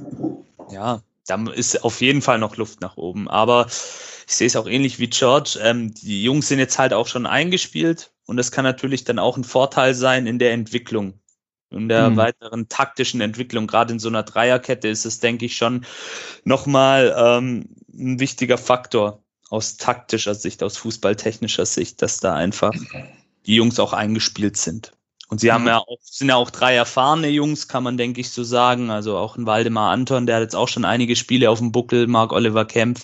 ja, 0.72 1.04
da 1.28 1.52
ist 1.52 1.84
auf 1.84 2.02
jeden 2.02 2.24
Fall 2.24 2.40
noch 2.40 2.58
Luft 2.58 2.82
nach 2.82 2.98
oben. 2.98 3.28
Aber 3.28 3.68
ich 3.68 4.36
sehe 4.36 4.48
es 4.48 4.56
auch 4.56 4.68
ähnlich 4.68 4.98
wie 4.98 5.10
George. 5.10 5.60
Ähm, 5.62 5.94
die 5.94 6.24
Jungs 6.24 6.48
sind 6.48 6.58
jetzt 6.58 6.80
halt 6.80 6.94
auch 6.94 7.08
schon 7.08 7.28
eingespielt 7.28 8.12
und 8.26 8.38
das 8.38 8.52
kann 8.52 8.64
natürlich 8.64 9.04
dann 9.04 9.20
auch 9.20 9.38
ein 9.38 9.44
Vorteil 9.44 9.94
sein 9.94 10.26
in 10.26 10.40
der 10.40 10.54
Entwicklung 10.54 11.20
in 11.72 11.88
der 11.90 12.12
Mhm. 12.12 12.18
weiteren 12.18 12.70
taktischen 12.70 13.22
Entwicklung. 13.22 13.68
Gerade 13.68 13.94
in 13.94 14.00
so 14.00 14.10
einer 14.10 14.24
Dreierkette 14.24 14.88
ist 14.88 15.06
es, 15.06 15.20
denke 15.20 15.46
ich, 15.46 15.58
schon 15.58 15.86
nochmal 16.44 17.14
ähm, 17.18 17.70
ein 17.94 18.20
wichtiger 18.20 18.58
Faktor 18.58 19.24
aus 19.50 19.78
taktischer 19.78 20.36
Sicht, 20.36 20.64
aus 20.64 20.78
fußballtechnischer 20.78 21.66
Sicht, 21.66 22.02
dass 22.02 22.20
da 22.20 22.34
einfach 22.36 22.74
die 23.46 23.56
Jungs 23.56 23.80
auch 23.80 23.94
eingespielt 23.94 24.58
sind. 24.58 24.94
Und 25.28 25.40
sie 25.42 25.52
haben 25.52 25.64
Mhm. 25.64 25.68
ja 25.68 25.78
auch, 25.80 25.98
sind 26.02 26.30
ja 26.30 26.36
auch 26.36 26.50
drei 26.50 26.76
erfahrene 26.76 27.28
Jungs, 27.30 27.68
kann 27.68 27.84
man, 27.84 27.98
denke 27.98 28.22
ich, 28.22 28.32
so 28.32 28.44
sagen. 28.44 28.90
Also 28.90 29.18
auch 29.18 29.38
ein 29.38 29.46
Waldemar 29.46 29.92
Anton, 29.92 30.26
der 30.26 30.38
hat 30.38 30.44
jetzt 30.44 30.56
auch 30.56 30.68
schon 30.68 30.86
einige 30.86 31.16
Spiele 31.16 31.50
auf 31.52 31.60
dem 31.60 31.72
Buckel, 31.72 32.08
Marc 32.08 32.32
Oliver 32.34 32.66
Kempf. 32.66 33.04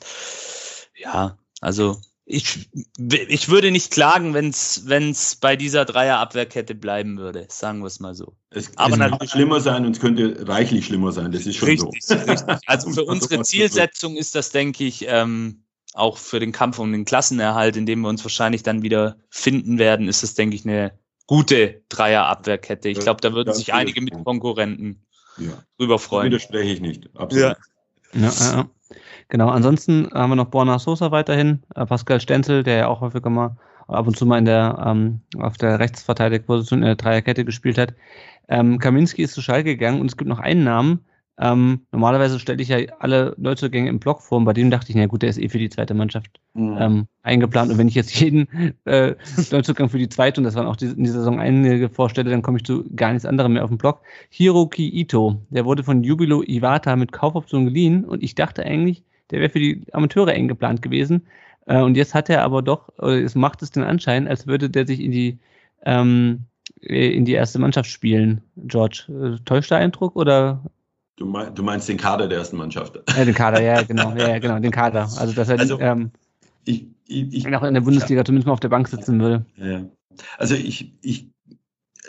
Ja, 0.95 1.37
also 1.61 2.01
ich, 2.25 2.69
ich 2.97 3.49
würde 3.49 3.69
nicht 3.69 3.91
klagen, 3.91 4.33
wenn 4.33 4.49
es 4.49 5.35
bei 5.35 5.55
dieser 5.55 5.85
Dreierabwehrkette 5.85 6.73
bleiben 6.73 7.19
würde, 7.19 7.45
sagen 7.49 7.81
wir 7.81 7.87
es 7.87 7.99
mal 7.99 8.15
so. 8.15 8.35
Es, 8.49 8.75
Aber 8.77 8.93
es 8.95 8.99
kann 8.99 9.27
schlimmer 9.27 9.61
sein 9.61 9.85
und 9.85 9.95
es 9.95 9.99
könnte 10.01 10.47
reichlich 10.47 10.87
schlimmer 10.87 11.11
sein. 11.11 11.31
Das 11.31 11.45
ist 11.45 11.57
schon 11.57 11.69
Richtig, 11.69 12.03
so. 12.03 12.15
richtig. 12.15 12.57
Also 12.65 12.91
für 12.91 13.03
unsere 13.05 13.43
Zielsetzung 13.43 14.15
ist 14.15 14.33
das, 14.33 14.49
denke 14.49 14.83
ich, 14.85 15.05
ähm, 15.07 15.65
auch 15.93 16.17
für 16.17 16.39
den 16.39 16.51
Kampf 16.51 16.79
um 16.79 16.91
den 16.91 17.05
Klassenerhalt, 17.05 17.77
in 17.77 17.85
dem 17.85 18.01
wir 18.01 18.09
uns 18.09 18.23
wahrscheinlich 18.25 18.63
dann 18.63 18.81
wieder 18.81 19.17
finden 19.29 19.77
werden, 19.77 20.07
ist 20.07 20.23
es, 20.23 20.33
denke 20.33 20.55
ich, 20.55 20.65
eine 20.65 20.97
gute 21.27 21.83
Dreierabwehrkette. 21.89 22.89
Ich 22.89 22.99
glaube, 22.99 23.21
da 23.21 23.33
würden 23.33 23.47
das 23.49 23.57
sich 23.57 23.73
einige 23.73 24.01
Mitkonkurrenten 24.01 25.05
Ja, 25.37 25.63
drüber 25.77 25.95
da 25.95 25.99
freuen. 25.99 26.27
widerspreche 26.27 26.73
ich 26.73 26.81
nicht. 26.81 27.09
Absolut. 27.15 27.55
Ja. 28.13 28.19
Ja, 28.19 28.29
ja, 28.29 28.51
ja. 28.55 28.69
Genau, 29.29 29.49
ansonsten 29.49 30.09
haben 30.13 30.31
wir 30.31 30.35
noch 30.35 30.49
Borna 30.49 30.79
Sosa 30.79 31.11
weiterhin, 31.11 31.63
äh, 31.75 31.85
Pascal 31.85 32.21
Stenzel, 32.21 32.63
der 32.63 32.77
ja 32.77 32.87
auch 32.87 33.01
häufiger 33.01 33.29
mal 33.29 33.57
ab 33.87 34.07
und 34.07 34.17
zu 34.17 34.25
mal 34.25 34.37
in 34.37 34.45
der, 34.45 34.83
ähm, 34.85 35.21
auf 35.39 35.57
der 35.57 35.79
Rechtsverteidigungsposition 35.79 36.79
in 36.79 36.85
der 36.85 36.95
Dreierkette 36.95 37.45
gespielt 37.45 37.77
hat. 37.77 37.93
Ähm, 38.47 38.79
Kaminski 38.79 39.23
ist 39.23 39.33
zu 39.33 39.41
Schalke 39.41 39.75
gegangen 39.75 40.01
und 40.01 40.07
es 40.07 40.17
gibt 40.17 40.29
noch 40.29 40.39
einen 40.39 40.63
Namen, 40.63 40.99
Ähm, 41.37 41.81
normalerweise 41.91 42.39
stelle 42.39 42.61
ich 42.61 42.69
ja 42.69 42.77
alle 42.99 43.35
Neuzugänge 43.37 43.89
im 43.89 43.99
Blog 43.99 44.21
vor. 44.21 44.37
Und 44.37 44.45
bei 44.45 44.53
dem 44.53 44.71
dachte 44.71 44.89
ich, 44.89 44.95
na 44.95 45.05
gut, 45.05 45.21
der 45.21 45.29
ist 45.29 45.37
eh 45.37 45.49
für 45.49 45.59
die 45.59 45.69
zweite 45.69 45.93
Mannschaft 45.93 46.39
mhm. 46.53 46.77
ähm, 46.79 47.07
eingeplant. 47.23 47.71
Und 47.71 47.77
wenn 47.77 47.89
ich 47.89 47.95
jetzt 47.95 48.17
jeden 48.19 48.47
äh, 48.85 49.15
Neuzugang 49.51 49.89
für 49.89 49.97
die 49.97 50.07
zweite, 50.07 50.39
und 50.39 50.45
das 50.45 50.55
waren 50.55 50.65
auch 50.65 50.77
die, 50.77 50.85
in 50.85 51.03
dieser 51.03 51.19
Saison 51.19 51.39
einige 51.39 51.89
vorstelle, 51.89 52.29
dann 52.29 52.41
komme 52.41 52.59
ich 52.59 52.63
zu 52.63 52.85
gar 52.95 53.11
nichts 53.11 53.25
anderem 53.25 53.53
mehr 53.53 53.63
auf 53.63 53.69
den 53.69 53.77
Blog. 53.77 54.01
Hiroki 54.29 54.87
Ito, 54.87 55.41
der 55.49 55.65
wurde 55.65 55.83
von 55.83 56.03
Jubilo 56.03 56.41
Iwata 56.41 56.95
mit 56.95 57.11
Kaufoption 57.11 57.65
geliehen. 57.65 58.05
Und 58.05 58.23
ich 58.23 58.35
dachte 58.35 58.63
eigentlich, 58.63 59.03
der 59.31 59.39
wäre 59.39 59.49
für 59.49 59.59
die 59.59 59.85
Amateure 59.91 60.31
eingeplant 60.31 60.81
gewesen. 60.81 61.27
Äh, 61.65 61.81
und 61.81 61.95
jetzt 61.97 62.13
hat 62.13 62.29
er 62.29 62.43
aber 62.43 62.61
doch, 62.61 62.89
oder 62.97 63.21
es 63.21 63.35
macht 63.35 63.61
es 63.61 63.71
den 63.71 63.83
Anschein, 63.83 64.27
als 64.27 64.47
würde 64.47 64.69
der 64.69 64.85
sich 64.85 64.99
in 64.99 65.11
die 65.11 65.39
ähm, 65.85 66.45
in 66.81 67.25
die 67.25 67.33
erste 67.33 67.59
Mannschaft 67.59 67.89
spielen, 67.89 68.41
George. 68.57 69.05
Äh, 69.09 69.43
täuscht 69.45 69.71
der 69.71 69.79
Eindruck 69.79 70.15
oder 70.15 70.63
Du, 71.17 71.25
mein, 71.25 71.55
du, 71.55 71.63
meinst 71.63 71.87
den 71.87 71.97
Kader 71.97 72.27
der 72.27 72.39
ersten 72.39 72.57
Mannschaft? 72.57 72.99
Ja, 73.15 73.23
den 73.23 73.33
Kader, 73.33 73.61
ja, 73.61 73.81
genau, 73.87 74.13
ja, 74.15 74.37
genau, 74.37 74.59
den 74.59 74.71
Kader. 74.71 75.03
Also, 75.17 75.31
dass 75.31 75.47
er 75.47 75.59
also, 75.59 75.79
ähm, 75.79 76.11
ich, 76.65 76.87
ich, 77.07 77.33
ich, 77.33 77.55
auch 77.55 77.63
in 77.63 77.73
der 77.73 77.81
Bundesliga 77.81 78.19
ja. 78.19 78.25
zumindest 78.25 78.47
mal 78.47 78.53
auf 78.53 78.59
der 78.59 78.69
Bank 78.69 78.87
sitzen 78.89 79.21
würde. 79.21 79.45
Ja. 79.55 79.85
Also 80.37 80.55
ich, 80.55 80.93
ich, 81.01 81.29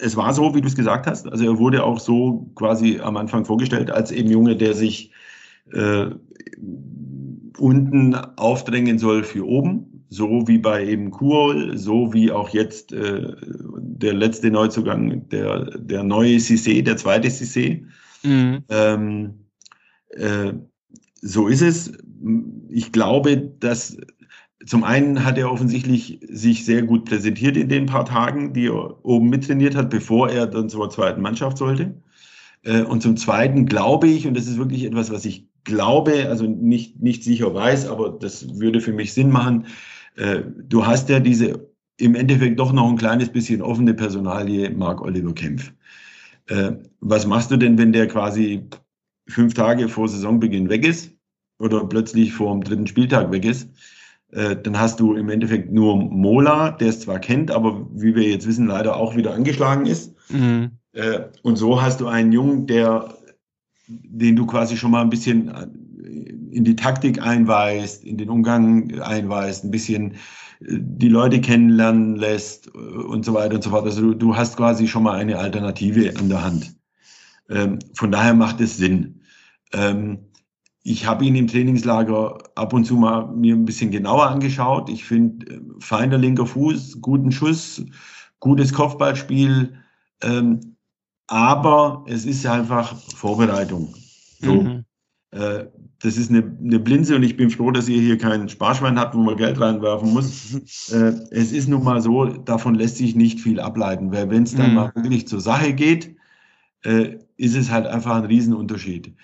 es 0.01 0.17
war 0.17 0.33
so, 0.33 0.55
wie 0.55 0.61
du 0.61 0.67
es 0.67 0.75
gesagt 0.75 1.07
hast. 1.07 1.31
Also 1.31 1.45
er 1.45 1.59
wurde 1.59 1.85
auch 1.85 2.01
so 2.01 2.51
quasi 2.57 3.01
am 3.01 3.17
Anfang 3.17 3.45
vorgestellt 3.45 3.91
als 3.91 4.11
eben 4.11 4.31
Junge, 4.31 4.57
der 4.57 4.75
sich 4.75 5.13
äh, 5.73 6.07
unten 7.59 8.15
aufdrängen 8.15 8.99
soll 8.99 9.25
für 9.25 9.47
oben, 9.47 10.05
so 10.09 10.47
wie 10.47 10.59
bei 10.59 10.87
eben 10.87 11.11
Kuhl, 11.11 11.77
so 11.77 12.13
wie 12.13 12.31
auch 12.31 12.51
jetzt 12.51 12.93
äh, 12.93 13.33
der 13.79 14.15
letzte 14.15 14.51
Neuzugang, 14.51 15.29
der, 15.29 15.65
der 15.79 16.03
neue 16.03 16.37
Cissé, 16.37 16.83
der 16.83 16.97
zweite 16.97 17.29
Cissé. 17.29 17.85
Mhm. 18.23 18.65
Ähm, 18.69 19.35
äh, 20.11 20.53
so 21.21 21.49
ist 21.49 21.63
es. 21.63 21.93
Ich 22.69 22.93
glaube, 22.93 23.37
dass 23.37 23.97
zum 24.65 24.85
einen 24.85 25.25
hat 25.25 25.39
er 25.39 25.51
offensichtlich 25.51 26.21
sich 26.29 26.65
sehr 26.65 26.83
gut 26.83 27.05
präsentiert 27.05 27.57
in 27.57 27.69
den 27.69 27.87
paar 27.87 28.05
Tagen, 28.05 28.53
die 28.53 28.67
er 28.67 29.05
oben 29.05 29.29
mittrainiert 29.29 29.77
hat, 29.77 29.91
bevor 29.91 30.29
er 30.31 30.47
dann 30.47 30.69
zur 30.69 30.91
zweiten 30.91 31.21
Mannschaft 31.21 31.59
sollte. 31.59 31.95
Äh, 32.63 32.83
und 32.83 33.03
zum 33.03 33.17
Zweiten 33.17 33.67
glaube 33.67 34.09
ich, 34.09 34.27
und 34.27 34.37
das 34.37 34.47
ist 34.47 34.59
wirklich 34.59 34.85
etwas, 34.85 35.11
was 35.11 35.25
ich 35.25 35.47
glaube, 35.67 36.29
also 36.29 36.47
nicht, 36.47 37.03
nicht 37.03 37.23
sicher 37.23 37.53
weiß, 37.53 37.87
aber 37.87 38.11
das 38.11 38.59
würde 38.59 38.81
für 38.81 38.95
mich 38.95 39.13
Sinn 39.13 39.31
machen. 39.31 39.67
Äh, 40.17 40.41
du 40.69 40.87
hast 40.87 41.11
ja 41.11 41.21
diese 41.21 41.69
im 41.99 42.15
Endeffekt 42.15 42.59
doch 42.59 42.73
noch 42.73 42.89
ein 42.89 42.97
kleines 42.97 43.31
bisschen 43.31 43.63
offene 43.63 43.95
Personalie 43.95 44.71
Mark 44.71 45.03
Oliver 45.03 45.35
Kempf. 45.35 45.73
Äh, 46.47 46.73
was 47.01 47.27
machst 47.27 47.51
du 47.51 47.57
denn, 47.57 47.77
wenn 47.79 47.93
der 47.93 48.07
quasi 48.07 48.65
fünf 49.29 49.55
Tage 49.55 49.89
vor 49.89 50.09
Saisonbeginn 50.09 50.69
weg 50.69 50.87
ist 50.87 51.13
oder 51.59 51.85
plötzlich 51.85 52.33
vor 52.33 52.53
dem 52.53 52.65
dritten 52.65 52.87
Spieltag 52.87 53.31
weg 53.33 53.45
ist? 53.45 53.69
Äh, 54.33 54.57
dann 54.57 54.79
hast 54.79 55.01
du 55.01 55.15
im 55.15 55.29
Endeffekt 55.29 55.73
nur 55.73 55.97
Mola, 55.97 56.71
der 56.73 56.89
es 56.89 57.01
zwar 57.01 57.19
kennt, 57.19 57.51
aber 57.51 57.87
wie 57.93 58.15
wir 58.15 58.25
jetzt 58.25 58.47
wissen, 58.47 58.67
leider 58.67 58.97
auch 58.97 59.17
wieder 59.17 59.35
angeschlagen 59.35 59.87
ist. 59.87 60.15
Mhm. 60.31 60.73
Äh, 60.93 61.21
und 61.43 61.57
so 61.57 61.81
hast 61.81 62.01
du 62.01 62.09
einen 62.09 62.33
Jungen, 62.33 62.67
der, 62.67 63.16
den 63.89 64.37
du 64.37 64.47
quasi 64.47 64.77
schon 64.77 64.91
mal 64.91 65.03
ein 65.03 65.11
bisschen 65.11 65.49
in 66.51 66.65
die 66.65 66.77
Taktik 66.77 67.23
einweist, 67.23 68.05
in 68.05 68.17
den 68.17 68.31
Umgang 68.31 69.01
einweist, 69.01 69.65
ein 69.65 69.71
bisschen 69.71 70.17
die 70.61 71.09
Leute 71.09 71.41
kennenlernen 71.41 72.17
lässt 72.17 72.69
äh, 72.69 72.79
und 72.79 73.25
so 73.25 73.35
weiter 73.35 73.57
und 73.57 73.63
so 73.63 73.71
fort. 73.71 73.85
Also 73.85 74.01
du, 74.01 74.15
du 74.15 74.37
hast 74.37 74.57
quasi 74.57 74.89
schon 74.89 75.03
mal 75.03 75.17
eine 75.17 75.39
Alternative 75.39 76.19
an 76.19 76.29
der 76.29 76.43
Hand. 76.43 76.75
Ähm, 77.51 77.79
von 77.95 78.11
daher 78.11 78.35
macht 78.35 78.61
es 78.61 78.77
Sinn. 78.77 79.21
Ähm, 79.73 80.19
ich 80.83 81.07
habe 81.07 81.25
ihn 81.25 81.37
im 81.37 81.47
Trainingslager 81.47 82.39
ab 82.55 82.73
und 82.73 82.85
zu 82.85 82.95
mal 82.95 83.27
mir 83.35 83.55
ein 83.55 83.65
bisschen 83.65 83.91
genauer 83.91 84.29
angeschaut. 84.29 84.89
Ich 84.89 85.05
finde 85.05 85.47
äh, 85.47 85.61
feiner 85.81 86.19
linker 86.19 86.47
Fuß, 86.47 87.01
guten 87.01 87.33
Schuss, 87.33 87.85
gutes 88.41 88.73
Kopfballspiel. 88.73 89.75
Ähm, 90.23 90.76
aber 91.27 92.05
es 92.09 92.25
ist 92.25 92.47
einfach 92.47 92.97
Vorbereitung. 93.15 93.95
So. 94.41 94.55
Mhm. 94.55 94.85
Äh, 95.33 95.65
das 96.01 96.17
ist 96.17 96.31
eine, 96.31 96.45
eine 96.63 96.79
Blinze 96.79 97.17
und 97.17 97.23
ich 97.23 97.37
bin 97.37 97.51
froh, 97.51 97.71
dass 97.71 97.89
ihr 97.89 98.01
hier 98.01 98.19
kein 98.19 98.49
Sparschwein 98.49 98.99
habt, 98.99 99.15
wo 99.15 99.21
man 99.21 99.37
Geld 99.37 99.61
reinwerfen 99.61 100.13
muss. 100.13 100.55
äh, 100.93 101.13
es 101.31 101.53
ist 101.53 101.69
nun 101.69 101.85
mal 101.85 102.01
so, 102.01 102.27
davon 102.27 102.75
lässt 102.75 102.97
sich 102.97 103.17
nicht 103.17 103.41
viel 103.41 103.61
ableiten, 103.61 104.13
weil 104.13 104.31
wenn 104.31 104.45
es 104.45 104.55
dann 104.55 104.71
mhm. 104.71 104.75
mal 104.77 104.93
wirklich 104.95 105.27
zur 105.27 105.41
Sache 105.41 105.73
geht, 105.73 106.15
äh, 106.85 107.17
ist 107.37 107.57
es 107.57 107.71
halt 107.71 107.87
einfach 107.87 108.17
ein 108.17 108.25
Riesenunterschied. 108.25 109.15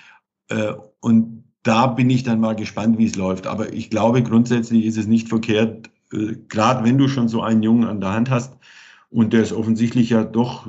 Äh, 0.49 0.73
und 1.01 1.45
da 1.63 1.87
bin 1.87 2.11
ich 2.11 2.25
dann 2.25 2.41
mal 2.41 2.57
gespannt, 2.57 2.99
wie 2.99 3.07
es 3.07 3.17
läuft. 3.17 3.47
Aber 3.47 3.73
ich 3.73 3.91
glaube, 3.91 4.23
grundsätzlich 4.23 4.85
ist 4.85 4.99
es 4.99 5.07
nicht 5.07 5.29
verkehrt, 5.29 5.91
äh, 6.13 6.37
gerade 6.49 6.85
wenn 6.85 6.99
du 6.99 7.09
schon 7.09 7.29
so 7.29 7.43
einen 7.43 7.63
Jungen 7.63 7.85
an 7.85 8.01
der 8.01 8.13
Hand 8.13 8.31
hast 8.31 8.57
und 9.11 9.33
der 9.33 9.43
es 9.43 9.53
offensichtlich 9.53 10.11
ja 10.11 10.25
doch 10.25 10.69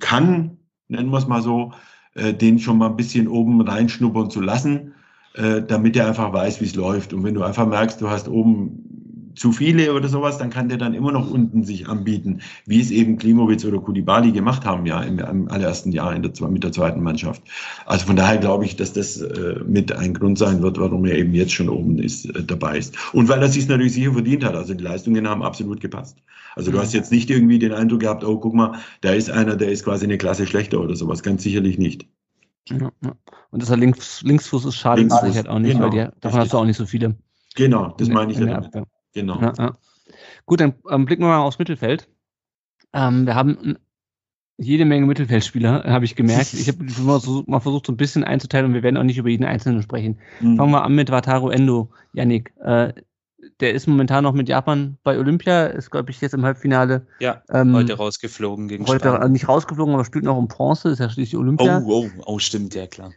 kann, 0.00 0.58
nennen 0.88 1.10
wir 1.10 1.18
es 1.18 1.26
mal 1.26 1.42
so, 1.42 1.72
äh, 2.14 2.34
den 2.34 2.58
schon 2.58 2.78
mal 2.78 2.88
ein 2.88 2.96
bisschen 2.96 3.28
oben 3.28 3.60
reinschnuppern 3.60 4.30
zu 4.30 4.40
lassen, 4.40 4.94
äh, 5.34 5.62
damit 5.62 5.96
er 5.96 6.08
einfach 6.08 6.32
weiß, 6.32 6.60
wie 6.60 6.66
es 6.66 6.74
läuft. 6.74 7.12
Und 7.12 7.24
wenn 7.24 7.34
du 7.34 7.42
einfach 7.42 7.66
merkst, 7.66 8.00
du 8.00 8.10
hast 8.10 8.28
oben 8.28 8.87
zu 9.34 9.52
viele 9.52 9.94
oder 9.94 10.08
sowas, 10.08 10.38
dann 10.38 10.50
kann 10.50 10.68
der 10.68 10.78
dann 10.78 10.94
immer 10.94 11.12
noch 11.12 11.30
unten 11.30 11.64
sich 11.64 11.88
anbieten, 11.88 12.40
wie 12.66 12.80
es 12.80 12.90
eben 12.90 13.18
Klimowitz 13.18 13.64
oder 13.64 13.78
Kulibali 13.78 14.32
gemacht 14.32 14.64
haben, 14.64 14.86
ja, 14.86 15.02
im, 15.02 15.18
im 15.18 15.48
allerersten 15.48 15.92
Jahr 15.92 16.14
in 16.14 16.22
der, 16.22 16.32
mit 16.48 16.64
der 16.64 16.72
zweiten 16.72 17.02
Mannschaft. 17.02 17.42
Also 17.86 18.06
von 18.06 18.16
daher 18.16 18.38
glaube 18.38 18.64
ich, 18.64 18.76
dass 18.76 18.92
das 18.92 19.20
äh, 19.20 19.60
mit 19.66 19.92
ein 19.92 20.14
Grund 20.14 20.38
sein 20.38 20.62
wird, 20.62 20.78
warum 20.78 21.04
er 21.04 21.16
eben 21.16 21.34
jetzt 21.34 21.52
schon 21.52 21.68
oben 21.68 21.98
ist, 21.98 22.26
äh, 22.26 22.42
dabei 22.44 22.78
ist. 22.78 22.96
Und 23.12 23.28
weil 23.28 23.40
er 23.40 23.48
sich 23.48 23.68
natürlich 23.68 23.94
sicher 23.94 24.12
verdient 24.12 24.44
hat. 24.44 24.54
Also 24.54 24.74
die 24.74 24.84
Leistungen 24.84 25.28
haben 25.28 25.42
absolut 25.42 25.80
gepasst. 25.80 26.18
Also 26.56 26.72
du 26.72 26.78
hast 26.78 26.92
jetzt 26.92 27.12
nicht 27.12 27.30
irgendwie 27.30 27.58
den 27.58 27.72
Eindruck 27.72 28.00
gehabt, 28.00 28.24
oh, 28.24 28.38
guck 28.38 28.54
mal, 28.54 28.78
da 29.00 29.12
ist 29.12 29.30
einer, 29.30 29.56
der 29.56 29.70
ist 29.70 29.84
quasi 29.84 30.04
eine 30.04 30.18
Klasse 30.18 30.46
schlechter 30.46 30.80
oder 30.80 30.96
sowas. 30.96 31.22
Ganz 31.22 31.42
sicherlich 31.42 31.78
nicht. 31.78 32.06
Ja, 32.68 32.90
ja. 33.02 33.14
Und 33.50 33.62
dass 33.62 33.70
er 33.70 33.76
links, 33.76 34.22
Linksfuß 34.22 34.66
ist, 34.66 34.76
schade 34.76 35.00
Linksfuß, 35.00 35.36
halt 35.36 35.48
auch 35.48 35.58
nicht, 35.58 35.72
genau, 35.72 35.84
weil 35.84 35.90
die, 35.90 36.20
davon 36.20 36.40
hast 36.40 36.52
du 36.52 36.58
auch 36.58 36.64
nicht 36.64 36.76
so 36.76 36.86
viele. 36.86 37.16
Genau, 37.54 37.94
das 37.96 38.08
meine 38.08 38.32
ich 38.32 38.38
ja 38.38 38.60
Genau. 39.14 39.40
Ja, 39.40 39.52
ja. 39.58 39.78
Gut, 40.46 40.60
dann 40.60 40.74
ähm, 40.90 41.04
blicken 41.04 41.22
wir 41.22 41.28
mal 41.28 41.38
aufs 41.38 41.58
Mittelfeld. 41.58 42.08
Ähm, 42.92 43.26
wir 43.26 43.34
haben 43.34 43.78
jede 44.56 44.84
Menge 44.84 45.06
Mittelfeldspieler, 45.06 45.84
habe 45.84 46.04
ich 46.04 46.16
gemerkt. 46.16 46.52
Ich 46.54 46.68
habe 46.68 46.84
mal 47.46 47.60
versucht, 47.60 47.86
so 47.86 47.92
ein 47.92 47.96
bisschen 47.96 48.24
einzuteilen 48.24 48.66
und 48.66 48.74
wir 48.74 48.82
werden 48.82 48.96
auch 48.96 49.04
nicht 49.04 49.18
über 49.18 49.28
jeden 49.28 49.44
Einzelnen 49.44 49.82
sprechen. 49.82 50.18
Mhm. 50.40 50.56
Fangen 50.56 50.72
wir 50.72 50.82
an 50.82 50.94
mit 50.94 51.10
Wataru 51.10 51.50
Endo, 51.50 51.90
Yannick. 52.12 52.52
Äh, 52.60 52.92
der 53.60 53.72
ist 53.72 53.86
momentan 53.86 54.24
noch 54.24 54.32
mit 54.32 54.48
Japan 54.48 54.98
bei 55.04 55.18
Olympia, 55.18 55.66
ist, 55.66 55.90
glaube 55.90 56.10
ich, 56.10 56.20
jetzt 56.20 56.34
im 56.34 56.44
Halbfinale. 56.44 57.06
Ja, 57.20 57.42
ähm, 57.50 57.74
heute 57.74 57.94
rausgeflogen 57.94 58.68
gegen 58.68 58.86
Heute 58.86 59.08
Spanien. 59.08 59.32
nicht 59.32 59.48
rausgeflogen, 59.48 59.94
aber 59.94 60.04
spielt 60.04 60.24
noch 60.24 60.36
um 60.36 60.48
Bronze, 60.48 60.90
ist 60.90 60.98
ja 60.98 61.08
schließlich 61.08 61.36
Olympia. 61.36 61.82
Oh, 61.84 62.06
oh, 62.06 62.22
oh, 62.26 62.38
stimmt, 62.38 62.74
ja, 62.74 62.86
klar. 62.86 63.12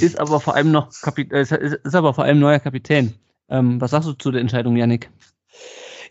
Ist 0.00 0.18
aber 0.18 0.40
vor 0.40 0.54
allem 0.54 0.70
noch 0.70 0.90
Kapit 1.00 1.32
äh, 1.32 1.42
ist, 1.42 1.52
ist 1.52 1.94
aber 1.94 2.12
vor 2.14 2.24
allem 2.24 2.38
neuer 2.38 2.58
Kapitän. 2.58 3.14
Ähm, 3.48 3.80
was 3.80 3.90
sagst 3.90 4.08
du 4.08 4.12
zu 4.12 4.30
der 4.30 4.40
Entscheidung, 4.40 4.76
Yannick? 4.76 5.10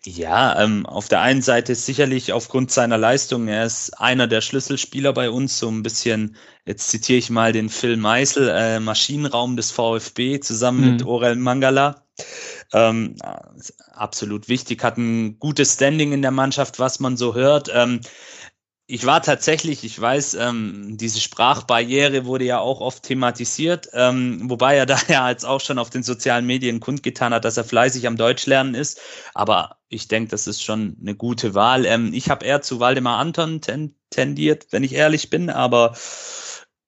Ja, 0.06 0.64
ähm, 0.64 0.86
auf 0.86 1.08
der 1.08 1.22
einen 1.22 1.42
Seite 1.42 1.76
sicherlich 1.76 2.32
aufgrund 2.32 2.72
seiner 2.72 2.98
Leistung, 2.98 3.48
er 3.48 3.66
ist 3.66 4.00
einer 4.00 4.28
der 4.28 4.42
Schlüsselspieler 4.42 5.12
bei 5.12 5.30
uns, 5.30 5.60
so 5.60 5.68
ein 5.70 5.84
bisschen, 5.84 6.38
jetzt 6.66 6.90
zitiere 6.90 7.18
ich 7.18 7.30
mal 7.30 7.52
den 7.52 7.70
Phil 7.70 7.98
Meisel, 7.98 8.50
äh, 8.50 8.80
Maschinenraum 8.80 9.58
des 9.58 9.72
VfB 9.72 10.40
zusammen 10.40 10.82
mhm. 10.82 10.92
mit 10.92 11.06
Orel 11.06 11.36
Mangala. 11.36 12.04
Ähm, 12.74 13.16
absolut 13.92 14.50
wichtig, 14.50 14.84
hat 14.84 14.98
ein 14.98 15.40
gutes 15.40 15.74
Standing 15.74 16.14
in 16.14 16.22
der 16.22 16.32
Mannschaft, 16.32 16.80
was 16.80 17.00
man 17.00 17.18
so 17.18 17.36
hört. 17.36 17.70
Ähm, 17.74 18.02
ich 18.90 19.06
war 19.06 19.22
tatsächlich, 19.22 19.84
ich 19.84 20.00
weiß, 20.00 20.36
ähm, 20.36 20.98
diese 20.98 21.20
Sprachbarriere 21.20 22.26
wurde 22.26 22.46
ja 22.46 22.60
auch 22.60 22.80
oft 22.80 23.04
thematisiert, 23.04 23.90
ähm, 23.92 24.50
wobei 24.50 24.78
er 24.78 24.86
da 24.86 24.98
ja 25.10 25.30
jetzt 25.30 25.46
auch 25.46 25.60
schon 25.60 25.78
auf 25.78 25.90
den 25.90 26.04
sozialen 26.04 26.46
Medien 26.46 26.80
kundgetan 26.80 27.34
hat, 27.34 27.44
dass 27.44 27.58
er 27.58 27.66
fleißig 27.66 28.08
am 28.08 28.16
Deutschlernen 28.16 28.76
ist. 28.76 29.02
Aber 29.34 29.78
ich 29.90 30.08
denke, 30.08 30.30
das 30.30 30.48
ist 30.48 30.64
schon 30.64 30.96
eine 31.02 31.16
gute 31.16 31.54
Wahl. 31.54 31.86
Ähm, 31.86 32.14
ich 32.14 32.30
habe 32.30 32.46
eher 32.46 32.62
zu 32.62 32.80
Waldemar 32.80 33.20
Anton 33.20 33.62
ten 33.62 33.94
tendiert, 34.10 34.68
wenn 34.72 34.84
ich 34.84 34.94
ehrlich 34.94 35.30
bin, 35.30 35.50
aber 35.50 35.94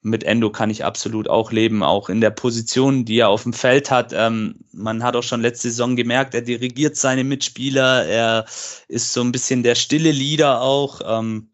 mit 0.01 0.23
Endo 0.23 0.49
kann 0.49 0.69
ich 0.69 0.85
absolut 0.85 1.27
auch 1.27 1.51
leben, 1.51 1.83
auch 1.83 2.07
in 2.07 2.21
der 2.21 2.29
Position, 2.29 3.03
die 3.03 3.19
er 3.19 3.27
auf 3.27 3.43
dem 3.43 3.51
Feld 3.51 3.91
hat. 3.91 4.13
Ähm, 4.13 4.55
man 4.71 5.03
hat 5.03 5.17
auch 5.17 5.23
schon 5.23 5.41
letzte 5.41 5.69
Saison 5.69 5.97
gemerkt, 5.97 6.33
er 6.33 6.43
dirigiert 6.43 6.95
seine 6.95 7.25
Mitspieler, 7.25 8.05
er 8.05 8.45
ist 8.87 9.11
so 9.11 9.19
ein 9.19 9.33
bisschen 9.33 9.63
der 9.63 9.75
stille 9.75 10.13
Leader 10.13 10.61
auch. 10.61 11.01
Ähm, 11.03 11.49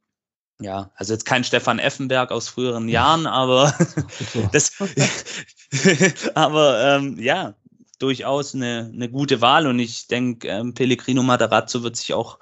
ja, 0.61 0.91
also 0.95 1.13
jetzt 1.13 1.25
kein 1.25 1.43
Stefan 1.43 1.79
Effenberg 1.79 2.31
aus 2.31 2.47
früheren 2.47 2.87
Jahren, 2.87 3.27
aber 3.27 3.73
das, 4.51 4.71
aber 6.35 6.95
ähm, 6.95 7.19
ja, 7.19 7.55
durchaus 7.99 8.55
eine, 8.55 8.91
eine 8.93 9.09
gute 9.09 9.41
Wahl 9.41 9.67
und 9.67 9.79
ich 9.79 10.07
denke, 10.07 10.47
ähm, 10.47 10.73
Pellegrino 10.73 11.23
Matarazzo 11.23 11.83
wird 11.83 11.95
sich 11.95 12.13
auch 12.13 12.39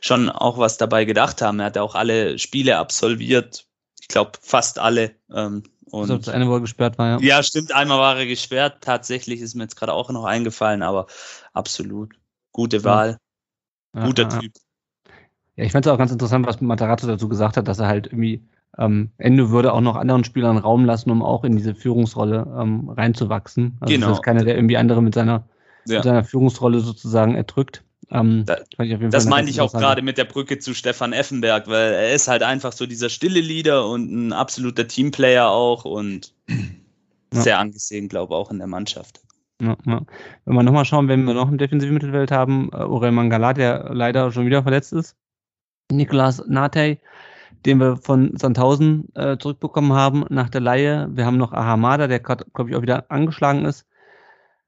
schon 0.00 0.28
auch 0.30 0.58
was 0.58 0.78
dabei 0.78 1.04
gedacht 1.04 1.42
haben. 1.42 1.60
Er 1.60 1.66
hat 1.66 1.78
auch 1.78 1.94
alle 1.94 2.38
Spiele 2.38 2.78
absolviert, 2.78 3.66
ich 4.00 4.08
glaube 4.08 4.32
fast 4.40 4.78
alle. 4.78 5.14
Ähm, 5.32 5.62
Und 5.90 6.02
also 6.02 6.18
das 6.18 6.28
eine, 6.28 6.48
wo 6.48 6.54
er 6.54 6.60
gesperrt 6.60 6.98
war, 6.98 7.08
ja. 7.08 7.20
Ja, 7.20 7.42
stimmt, 7.42 7.72
einmal 7.72 7.98
war 7.98 8.18
er 8.18 8.26
gesperrt. 8.26 8.78
Tatsächlich 8.80 9.40
ist 9.40 9.54
mir 9.54 9.64
jetzt 9.64 9.76
gerade 9.76 9.92
auch 9.92 10.10
noch 10.10 10.24
eingefallen, 10.24 10.82
aber 10.82 11.06
absolut. 11.52 12.14
Gute 12.52 12.82
Wahl. 12.82 13.18
Ja, 13.94 14.06
Guter 14.06 14.22
ja, 14.24 14.28
Typ. 14.40 14.52
Ja, 14.54 14.69
ich 15.64 15.72
fand 15.72 15.86
es 15.86 15.92
auch 15.92 15.98
ganz 15.98 16.12
interessant, 16.12 16.46
was 16.46 16.60
Matarazzo 16.60 17.06
dazu 17.06 17.28
gesagt 17.28 17.56
hat, 17.56 17.68
dass 17.68 17.78
er 17.78 17.86
halt 17.88 18.06
irgendwie 18.06 18.42
ähm, 18.78 19.10
Ende 19.18 19.50
würde 19.50 19.72
auch 19.72 19.80
noch 19.80 19.96
anderen 19.96 20.22
Spielern 20.24 20.56
Raum 20.58 20.84
lassen, 20.84 21.10
um 21.10 21.22
auch 21.22 21.42
in 21.44 21.56
diese 21.56 21.74
Führungsrolle 21.74 22.46
ähm, 22.58 22.88
reinzuwachsen. 22.88 23.76
Also 23.80 23.92
Genau. 23.94 24.08
das 24.08 24.18
ist 24.18 24.22
keiner, 24.24 24.44
der 24.44 24.54
irgendwie 24.56 24.76
andere 24.76 25.02
mit 25.02 25.14
seiner, 25.14 25.44
Ja. 25.86 25.96
mit 25.96 26.04
seiner 26.04 26.24
Führungsrolle 26.24 26.80
sozusagen 26.80 27.34
erdrückt. 27.34 27.82
Ähm, 28.12 28.44
Da- 28.46 28.56
Das 28.56 28.66
Fall 28.76 28.86
eine 28.86 28.98
meinte 29.08 29.28
ganz 29.28 29.50
ich 29.50 29.60
auch 29.60 29.72
gerade 29.72 30.02
mit 30.02 30.18
der 30.18 30.24
Brücke 30.24 30.58
zu 30.58 30.72
Stefan 30.74 31.12
Effenberg, 31.12 31.68
weil 31.68 31.92
er 31.94 32.12
ist 32.12 32.28
halt 32.28 32.42
einfach 32.42 32.72
so 32.72 32.86
dieser 32.86 33.08
stille 33.08 33.40
Leader 33.40 33.88
und 33.88 34.10
ein 34.10 34.32
absoluter 34.32 34.86
Teamplayer 34.86 35.48
auch 35.48 35.84
und 35.84 36.32
Ja. 37.32 37.40
sehr 37.42 37.58
angesehen, 37.58 38.08
glaube 38.08 38.34
ich, 38.34 38.36
auch 38.38 38.50
in 38.50 38.58
der 38.58 38.66
Mannschaft. 38.66 39.20
Ja, 39.60 39.76
ja. 39.86 40.00
Wenn 40.44 40.54
wir 40.54 40.62
nochmal 40.62 40.84
schauen, 40.84 41.06
wenn 41.08 41.24
wir 41.24 41.34
noch 41.34 41.48
ein 41.48 41.58
defensives 41.58 41.92
Mittelfeld 41.92 42.30
haben, 42.30 42.70
äh, 42.72 42.76
Aurel 42.76 43.12
Mangala, 43.12 43.52
der 43.52 43.90
leider 43.92 44.32
schon 44.32 44.46
wieder 44.46 44.62
verletzt 44.62 44.92
ist. 44.92 45.16
Niklas 45.90 46.42
Natey, 46.46 46.98
den 47.66 47.78
wir 47.78 47.96
von 47.96 48.36
Sandhausen 48.36 49.08
äh, 49.14 49.36
zurückbekommen 49.38 49.92
haben 49.92 50.24
nach 50.30 50.48
der 50.48 50.60
Laie. 50.60 51.08
Wir 51.12 51.26
haben 51.26 51.36
noch 51.36 51.52
Ahamada, 51.52 52.06
der 52.06 52.20
gerade, 52.20 52.44
glaube 52.54 52.70
ich, 52.70 52.76
auch 52.76 52.82
wieder 52.82 53.10
angeschlagen 53.10 53.64
ist. 53.64 53.86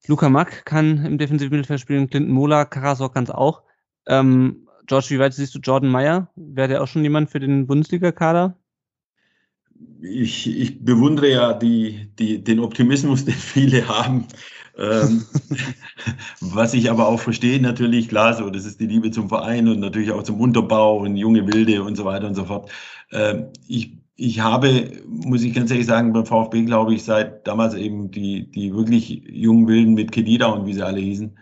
Luca 0.07 0.29
Mack 0.29 0.65
kann 0.65 1.05
im 1.05 1.19
defensiven 1.19 1.57
Mittelfeld 1.57 1.81
spielen, 1.81 2.11
Clinton 2.11 2.33
Mola, 2.33 2.65
Karasor 2.65 3.13
kann 3.13 3.25
es 3.25 3.31
auch. 3.31 3.63
Ähm, 4.07 4.69
George, 4.87 5.07
wie 5.11 5.19
weit 5.19 5.33
siehst 5.33 5.55
du 5.55 5.61
Jordan 5.61 5.91
Meyer? 5.91 6.29
Wäre 6.35 6.69
der 6.69 6.83
auch 6.83 6.89
schon 6.89 7.03
jemand 7.03 7.31
für 7.31 7.39
den 7.39 7.67
Bundesliga-Kader? 7.67 8.57
Ich, 10.01 10.49
ich 10.49 10.85
bewundere 10.85 11.31
ja 11.31 11.53
die, 11.53 12.11
die, 12.19 12.43
den 12.43 12.61
Optimismus, 12.61 13.25
den 13.27 13.35
viele 13.35 13.87
haben. 13.87 14.27
Ähm, 14.79 15.25
was 16.41 16.75
ich 16.75 16.91
aber 16.91 17.09
auch 17.09 17.21
verstehe, 17.21 17.61
natürlich, 17.61 18.09
klar, 18.09 18.35
so, 18.35 18.51
das 18.51 18.65
ist 18.65 18.81
die 18.81 18.87
Liebe 18.87 19.11
zum 19.11 19.29
Verein 19.29 19.69
und 19.69 19.81
natürlich 19.81 20.13
auch 20.13 20.23
zum 20.23 20.41
Unterbau 20.41 20.99
und 20.99 21.17
junge 21.17 21.47
Wilde 21.47 21.83
und 21.83 21.97
so 21.97 22.05
weiter 22.05 22.27
und 22.27 22.35
so 22.35 22.45
fort. 22.45 22.71
Ähm, 23.13 23.49
ich, 23.69 23.99
ich 24.17 24.41
habe, 24.41 24.91
muss 25.07 25.43
ich 25.43 25.55
ganz 25.55 25.71
ehrlich 25.71 25.87
sagen, 25.87 26.13
beim 26.13 26.27
VfB, 26.27 26.65
glaube 26.65 26.95
ich, 26.95 27.05
seit 27.05 27.47
damals 27.47 27.75
eben 27.75 28.11
die, 28.11 28.51
die 28.51 28.75
wirklich 28.75 29.25
jungen 29.27 29.69
Wilden 29.69 29.95
mit 29.95 30.13
Kedida 30.13 30.47
und 30.47 30.67
wie 30.67 30.75
sie 30.75 30.83
alle 30.83 31.01
hießen. 31.01 31.37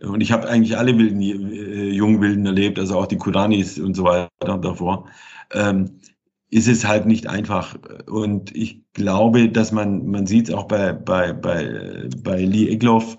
Und 0.00 0.20
ich 0.20 0.32
habe 0.32 0.48
eigentlich 0.48 0.76
alle 0.76 0.98
wilden, 0.98 1.20
äh, 1.20 1.90
jungen 1.90 2.20
Wilden 2.20 2.44
erlebt, 2.46 2.78
also 2.78 2.98
auch 2.98 3.06
die 3.06 3.18
Kuranis 3.18 3.78
und 3.78 3.94
so 3.94 4.04
weiter 4.04 4.58
davor. 4.58 5.08
Ähm, 5.52 6.00
ist 6.52 6.68
es 6.68 6.86
halt 6.86 7.06
nicht 7.06 7.28
einfach. 7.28 7.76
Und 8.06 8.54
ich 8.54 8.82
glaube, 8.92 9.48
dass 9.48 9.72
man, 9.72 10.06
man 10.06 10.26
sieht 10.26 10.48
es 10.48 10.54
auch 10.54 10.64
bei, 10.64 10.92
bei, 10.92 11.32
bei, 11.32 12.08
bei 12.22 12.44
Lee 12.44 12.68
Egloff, 12.68 13.16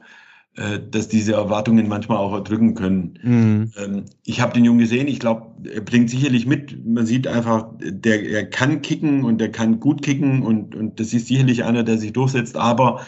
äh, 0.56 0.80
dass 0.92 1.08
diese 1.08 1.34
Erwartungen 1.34 1.88
manchmal 1.88 2.20
auch 2.20 2.32
erdrücken 2.32 2.76
können. 2.76 3.18
Mhm. 3.24 3.72
Ähm, 3.76 4.06
ich 4.24 4.40
habe 4.40 4.54
den 4.54 4.64
Jungen 4.64 4.78
gesehen, 4.78 5.08
ich 5.08 5.20
glaube, 5.20 5.68
er 5.68 5.82
bringt 5.82 6.12
sicherlich 6.12 6.46
mit. 6.46 6.86
Man 6.86 7.08
sieht 7.08 7.26
einfach, 7.26 7.70
der, 7.80 8.24
er 8.24 8.46
kann 8.46 8.84
kicken 8.84 9.24
und 9.24 9.42
er 9.42 9.50
kann 9.50 9.80
gut 9.80 10.04
kicken 10.04 10.44
und, 10.44 10.76
und 10.76 11.00
das 11.00 11.12
ist 11.12 11.26
sicherlich 11.26 11.64
einer, 11.64 11.82
der 11.82 11.98
sich 11.98 12.14
durchsetzt, 12.14 12.56
aber 12.56 13.02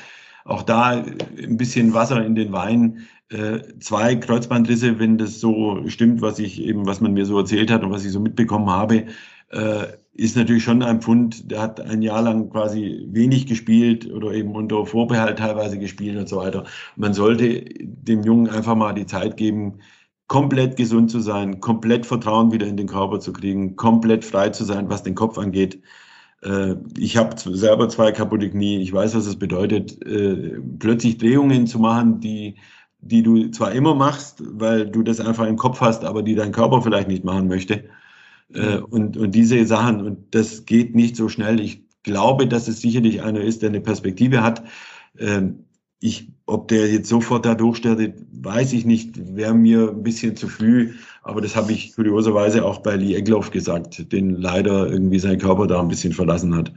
auch 0.44 0.64
da 0.64 1.04
ein 1.38 1.58
bisschen 1.58 1.94
Wasser 1.94 2.26
in 2.26 2.34
den 2.34 2.52
Wein. 2.52 3.06
Äh, 3.30 3.60
zwei 3.80 4.16
Kreuzbandrisse, 4.16 4.98
wenn 4.98 5.20
das 5.20 5.40
so 5.40 5.88
stimmt, 5.88 6.24
was 6.24 6.40
ich 6.40 6.60
eben, 6.64 6.88
was 6.88 7.00
man 7.00 7.14
mir 7.14 7.28
so 7.28 7.38
erzählt 7.38 7.70
hat 7.70 7.84
und 7.84 7.92
was 7.92 8.06
ich 8.06 8.12
so 8.12 8.20
mitbekommen 8.20 8.72
habe, 8.72 9.06
äh, 9.50 9.88
ist 10.14 10.38
natürlich 10.38 10.64
schon 10.64 10.82
ein 10.82 11.02
Pfund, 11.02 11.52
der 11.52 11.62
hat 11.62 11.82
ein 11.82 12.02
Jahr 12.02 12.22
lang 12.22 12.50
quasi 12.50 13.06
wenig 13.10 13.48
gespielt 13.48 14.10
oder 14.12 14.32
eben 14.32 14.56
unter 14.56 14.86
Vorbehalt 14.86 15.40
teilweise 15.40 15.78
gespielt 15.78 16.18
und 16.18 16.30
so 16.30 16.38
weiter. 16.38 16.66
Man 16.96 17.14
sollte 17.14 17.66
dem 17.82 18.24
Jungen 18.24 18.50
einfach 18.50 18.76
mal 18.76 18.94
die 18.94 19.06
Zeit 19.06 19.36
geben, 19.38 19.80
komplett 20.28 20.78
gesund 20.78 21.12
zu 21.12 21.20
sein, 21.20 21.60
komplett 21.60 22.06
Vertrauen 22.06 22.52
wieder 22.52 22.66
in 22.68 22.78
den 22.78 22.88
Körper 22.88 23.20
zu 23.20 23.34
kriegen, 23.34 23.76
komplett 23.76 24.26
frei 24.26 24.50
zu 24.50 24.64
sein, 24.64 24.90
was 24.90 25.04
den 25.04 25.16
Kopf 25.16 25.38
angeht. 25.38 25.82
Äh, 26.44 26.76
Ich 26.98 27.18
habe 27.18 27.36
selber 27.38 27.90
zwei 27.90 28.12
kaputte 28.12 28.50
Knie. 28.50 28.82
Ich 28.82 28.94
weiß, 28.94 29.16
was 29.16 29.26
es 29.28 29.38
bedeutet, 29.38 30.02
äh, 30.06 30.60
plötzlich 30.80 31.18
Drehungen 31.18 31.68
zu 31.68 31.80
machen, 31.80 32.20
die, 32.20 32.58
die 33.00 33.24
du 33.24 33.50
zwar 33.52 33.72
immer 33.74 33.96
machst, 33.96 34.44
weil 34.46 34.90
du 34.90 35.04
das 35.04 35.20
einfach 35.20 35.48
im 35.48 35.58
Kopf 35.58 35.82
hast, 35.82 36.04
aber 36.06 36.24
die 36.24 36.36
dein 36.36 36.52
Körper 36.52 36.82
vielleicht 36.82 37.08
nicht 37.08 37.24
machen 37.24 37.48
möchte. 37.48 37.86
Äh, 38.56 38.80
Und, 38.80 39.18
und 39.18 39.34
diese 39.36 39.66
Sachen, 39.66 40.02
und 40.02 40.34
das 40.36 40.66
geht 40.66 40.96
nicht 40.96 41.16
so 41.16 41.30
schnell. 41.30 41.60
Ich 41.60 41.84
glaube, 42.04 42.48
dass 42.48 42.68
es 42.68 42.82
sicherlich 42.82 43.22
einer 43.24 43.42
ist, 43.42 43.62
der 43.62 43.70
eine 43.70 43.82
Perspektive 43.82 44.42
hat. 44.44 44.64
Ähm, 45.20 45.66
Ich, 46.02 46.28
ob 46.46 46.68
der 46.68 46.92
jetzt 46.92 47.10
sofort 47.10 47.46
da 47.46 47.56
durchstartet, 47.56 48.14
weiß 48.32 48.74
ich 48.74 48.86
nicht, 48.86 49.36
wäre 49.36 49.56
mir 49.56 49.90
ein 49.90 50.04
bisschen 50.04 50.36
zu 50.36 50.48
früh. 50.48 50.94
Aber 51.24 51.42
das 51.42 51.56
habe 51.56 51.72
ich 51.72 51.96
kurioserweise 51.96 52.64
auch 52.64 52.80
bei 52.84 52.96
Lee 52.98 53.16
Egloff 53.16 53.50
gesagt, 53.50 54.12
den 54.12 54.36
leider 54.36 54.88
irgendwie 54.92 55.20
sein 55.20 55.40
Körper 55.40 55.66
da 55.68 55.80
ein 55.82 55.88
bisschen 55.88 56.14
verlassen 56.14 56.54
hat. 56.54 56.72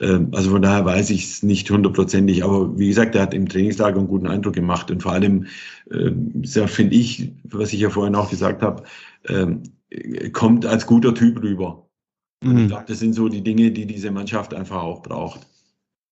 Ähm, 0.00 0.28
Also 0.32 0.50
von 0.50 0.62
daher 0.62 0.84
weiß 0.84 1.10
ich 1.10 1.24
es 1.24 1.42
nicht 1.42 1.70
hundertprozentig. 1.70 2.44
Aber 2.44 2.76
wie 2.78 2.88
gesagt, 2.88 3.14
er 3.14 3.22
hat 3.22 3.34
im 3.34 3.48
Trainingslager 3.48 3.98
einen 3.98 4.08
guten 4.08 4.26
Eindruck 4.26 4.54
gemacht. 4.54 4.90
Und 4.90 5.02
vor 5.02 5.12
allem, 5.12 5.46
ähm, 5.90 6.42
sehr 6.44 6.68
finde 6.68 6.96
ich, 6.96 7.32
was 7.44 7.72
ich 7.72 7.80
ja 7.80 7.88
vorhin 7.90 8.14
auch 8.14 8.28
gesagt 8.30 8.62
habe, 8.62 8.82
ähm, 9.28 9.62
kommt 10.32 10.66
als 10.66 10.86
guter 10.86 11.14
Typ 11.14 11.42
rüber. 11.42 11.86
Und 12.44 12.56
ich 12.56 12.64
Mhm. 12.64 12.68
glaube, 12.68 12.84
das 12.88 12.98
sind 13.00 13.14
so 13.14 13.28
die 13.28 13.42
Dinge, 13.42 13.70
die 13.70 13.86
diese 13.86 14.10
Mannschaft 14.10 14.54
einfach 14.54 14.82
auch 14.82 15.02
braucht. 15.02 15.46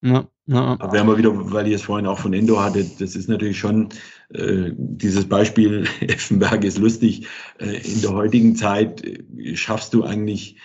Ja, 0.03 0.29
ja. 0.47 0.77
Aber 0.79 0.93
wenn 0.93 1.07
wir 1.07 1.19
wieder, 1.19 1.33
weil 1.53 1.67
ihr 1.67 1.77
es 1.77 1.83
vorhin 1.83 2.07
auch 2.07 2.19
von 2.21 2.33
Endo 2.33 2.61
hattet, 2.61 3.01
das 3.01 3.17
ist 3.17 3.29
natürlich 3.29 3.59
schon 3.59 3.89
äh, 4.33 4.71
dieses 4.77 5.25
Beispiel, 5.25 5.87
Effenberg 6.01 6.65
ist 6.65 6.79
lustig. 6.79 7.27
Äh, 7.59 7.79
in 7.79 8.03
der 8.03 8.13
heutigen 8.13 8.55
Zeit 8.55 9.05
äh, 9.05 9.57
schaffst 9.57 9.95
du 9.95 10.05
eigentlich, 10.05 10.57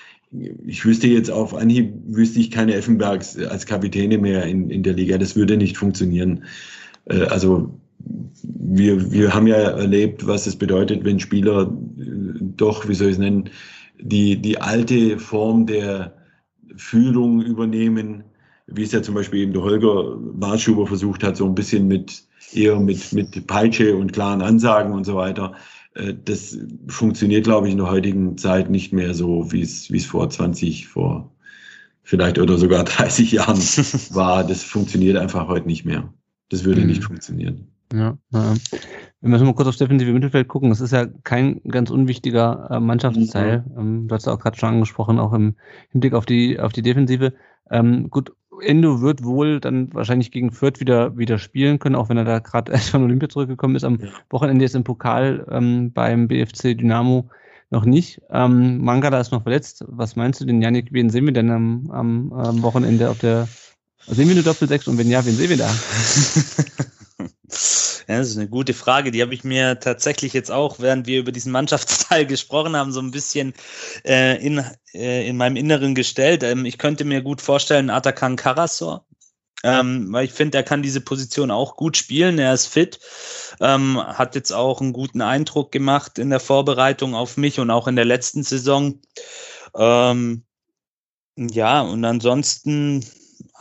ich 0.65 0.85
wüsste 0.85 1.07
jetzt 1.07 1.31
auf 1.31 1.53
Anhieb, 1.55 1.93
wüsste 2.07 2.39
ich 2.39 2.51
keine 2.51 2.75
Effenbergs 2.75 3.37
als 3.37 3.65
Kapitäne 3.65 4.17
mehr 4.17 4.45
in, 4.45 4.69
in 4.69 4.83
der 4.83 4.93
Liga. 4.93 5.17
Das 5.17 5.35
würde 5.35 5.57
nicht 5.57 5.77
funktionieren. 5.77 6.43
Äh, 7.05 7.23
also 7.23 7.73
wir, 8.43 9.11
wir 9.11 9.33
haben 9.33 9.47
ja 9.47 9.55
erlebt, 9.55 10.27
was 10.27 10.45
es 10.45 10.55
bedeutet, 10.55 11.05
wenn 11.05 11.19
Spieler 11.19 11.71
doch, 12.57 12.87
wie 12.87 12.93
soll 12.95 13.07
ich 13.07 13.13
es 13.13 13.19
nennen, 13.19 13.49
die, 13.99 14.41
die 14.41 14.59
alte 14.61 15.19
Form 15.19 15.65
der 15.65 16.17
Führung 16.75 17.41
übernehmen, 17.41 18.23
wie 18.67 18.83
es 18.83 18.91
ja 18.91 19.01
zum 19.01 19.15
Beispiel 19.15 19.41
eben 19.41 19.53
der 19.53 19.61
Holger 19.63 20.17
Marschuber 20.17 20.87
versucht 20.87 21.23
hat, 21.23 21.37
so 21.37 21.45
ein 21.45 21.55
bisschen 21.55 21.87
mit 21.87 22.23
eher 22.51 22.79
mit, 22.79 23.11
mit 23.13 23.47
Peitsche 23.47 23.95
und 23.95 24.13
klaren 24.13 24.41
Ansagen 24.41 24.93
und 24.93 25.05
so 25.05 25.15
weiter. 25.15 25.53
Äh, 25.95 26.13
Das 26.25 26.57
funktioniert, 26.87 27.45
glaube 27.45 27.67
ich, 27.67 27.73
in 27.73 27.79
der 27.79 27.89
heutigen 27.91 28.37
Zeit 28.37 28.69
nicht 28.69 28.93
mehr 28.93 29.13
so, 29.13 29.51
wie 29.51 29.61
es, 29.61 29.91
wie 29.91 29.97
es 29.97 30.05
vor 30.05 30.29
20, 30.29 30.87
vor 30.87 31.31
vielleicht 32.03 32.39
oder 32.39 32.57
sogar 32.57 32.83
30 32.85 33.31
Jahren 33.33 33.57
war. 34.11 34.45
Das 34.45 34.63
funktioniert 34.63 35.17
einfach 35.17 35.47
heute 35.47 35.67
nicht 35.67 35.85
mehr. 35.85 36.13
Das 36.49 36.63
würde 36.65 36.81
Mhm. 36.81 36.87
nicht 36.87 37.03
funktionieren. 37.03 37.72
Ja. 37.91 38.17
Wenn 38.31 39.31
wir 39.31 39.39
mal 39.39 39.53
kurz 39.53 39.67
aufs 39.67 39.77
defensive 39.77 40.11
Mittelfeld 40.11 40.47
gucken, 40.47 40.71
es 40.71 40.81
ist 40.81 40.91
ja 40.91 41.05
kein 41.23 41.61
ganz 41.67 41.89
unwichtiger 41.89 42.67
äh, 42.71 42.79
Mannschaftsteil. 42.79 43.63
Ähm, 43.77 44.07
du 44.07 44.15
hast 44.15 44.25
ja 44.25 44.33
auch 44.33 44.39
gerade 44.39 44.57
schon 44.57 44.69
angesprochen, 44.69 45.19
auch 45.19 45.33
im 45.33 45.55
Hinblick 45.91 46.13
auf 46.13 46.25
die, 46.25 46.59
auf 46.59 46.73
die 46.73 46.81
Defensive. 46.81 47.33
Ähm, 47.69 48.09
gut, 48.09 48.33
Endo 48.61 49.01
wird 49.01 49.23
wohl 49.23 49.59
dann 49.59 49.93
wahrscheinlich 49.93 50.31
gegen 50.31 50.51
Fürth 50.51 50.79
wieder, 50.79 51.17
wieder 51.17 51.37
spielen 51.37 51.79
können, 51.79 51.95
auch 51.95 52.09
wenn 52.09 52.17
er 52.17 52.25
da 52.25 52.39
gerade 52.39 52.71
erst 52.71 52.89
von 52.91 53.03
Olympia 53.03 53.29
zurückgekommen 53.29 53.75
ist. 53.75 53.83
Am 53.83 53.99
Ja. 53.99 54.09
Wochenende 54.29 54.65
ist 54.65 54.75
im 54.75 54.83
Pokal 54.83 55.45
ähm, 55.51 55.91
beim 55.93 56.27
BFC 56.27 56.77
Dynamo 56.77 57.29
noch 57.69 57.85
nicht. 57.85 58.21
Ähm, 58.29 58.83
Mangala 58.83 59.19
ist 59.19 59.31
noch 59.31 59.43
verletzt. 59.43 59.83
Was 59.87 60.15
meinst 60.15 60.41
du 60.41 60.45
denn, 60.45 60.61
Janik? 60.61 60.91
Wen 60.91 61.09
sehen 61.09 61.25
wir 61.25 61.33
denn 61.33 61.49
am, 61.49 61.89
am, 61.91 62.33
am 62.33 62.61
Wochenende 62.61 63.09
auf 63.09 63.19
der 63.19 63.47
Sehen 64.05 64.27
wir 64.27 64.35
eine 64.35 64.43
Doppel-6 64.43 64.89
und 64.89 64.97
wenn 64.97 65.09
ja, 65.09 65.25
wen 65.25 65.33
sehen 65.33 65.49
wir 65.49 65.57
da? 65.57 65.69
Ja, 68.07 68.17
das 68.17 68.29
ist 68.29 68.37
eine 68.37 68.49
gute 68.49 68.73
Frage. 68.73 69.11
Die 69.11 69.21
habe 69.21 69.33
ich 69.33 69.43
mir 69.43 69.79
tatsächlich 69.79 70.33
jetzt 70.33 70.51
auch, 70.51 70.79
während 70.79 71.07
wir 71.07 71.19
über 71.19 71.31
diesen 71.31 71.51
Mannschaftsteil 71.51 72.25
gesprochen 72.27 72.75
haben, 72.75 72.91
so 72.91 72.99
ein 72.99 73.11
bisschen 73.11 73.53
äh, 74.05 74.43
in, 74.45 74.63
äh, 74.93 75.27
in 75.27 75.37
meinem 75.37 75.55
Inneren 75.55 75.95
gestellt. 75.95 76.43
Ähm, 76.43 76.65
ich 76.65 76.77
könnte 76.77 77.05
mir 77.05 77.21
gut 77.21 77.41
vorstellen, 77.41 77.89
Atakan 77.89 78.35
Karasor. 78.35 79.05
Ähm, 79.65 80.11
weil 80.11 80.25
ich 80.25 80.33
finde, 80.33 80.57
er 80.57 80.63
kann 80.63 80.83
diese 80.83 80.99
Position 80.99 81.49
auch 81.49 81.77
gut 81.77 81.95
spielen. 81.95 82.37
Er 82.37 82.53
ist 82.53 82.67
fit, 82.67 82.99
ähm, 83.61 83.97
hat 83.97 84.35
jetzt 84.35 84.51
auch 84.51 84.81
einen 84.81 84.91
guten 84.91 85.21
Eindruck 85.21 85.71
gemacht 85.71 86.19
in 86.19 86.29
der 86.29 86.41
Vorbereitung 86.41 87.15
auf 87.15 87.37
mich 87.37 87.61
und 87.61 87.71
auch 87.71 87.87
in 87.87 87.95
der 87.95 88.03
letzten 88.03 88.43
Saison. 88.43 88.99
Ähm, 89.73 90.43
ja, 91.37 91.81
und 91.81 92.03
ansonsten 92.03 93.05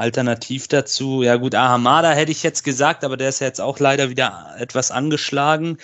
alternativ 0.02 0.66
dazu, 0.66 1.22
ja 1.22 1.36
gut, 1.36 1.54
Ahamada 1.54 2.10
hätte 2.10 2.32
ich 2.32 2.42
jetzt 2.42 2.64
gesagt, 2.64 3.04
aber 3.04 3.16
der 3.16 3.28
ist 3.28 3.40
ja 3.40 3.46
jetzt 3.46 3.60
auch 3.60 3.78
leider 3.78 4.10
wieder 4.10 4.54
etwas 4.58 4.90
angeschlagen. 4.90 5.78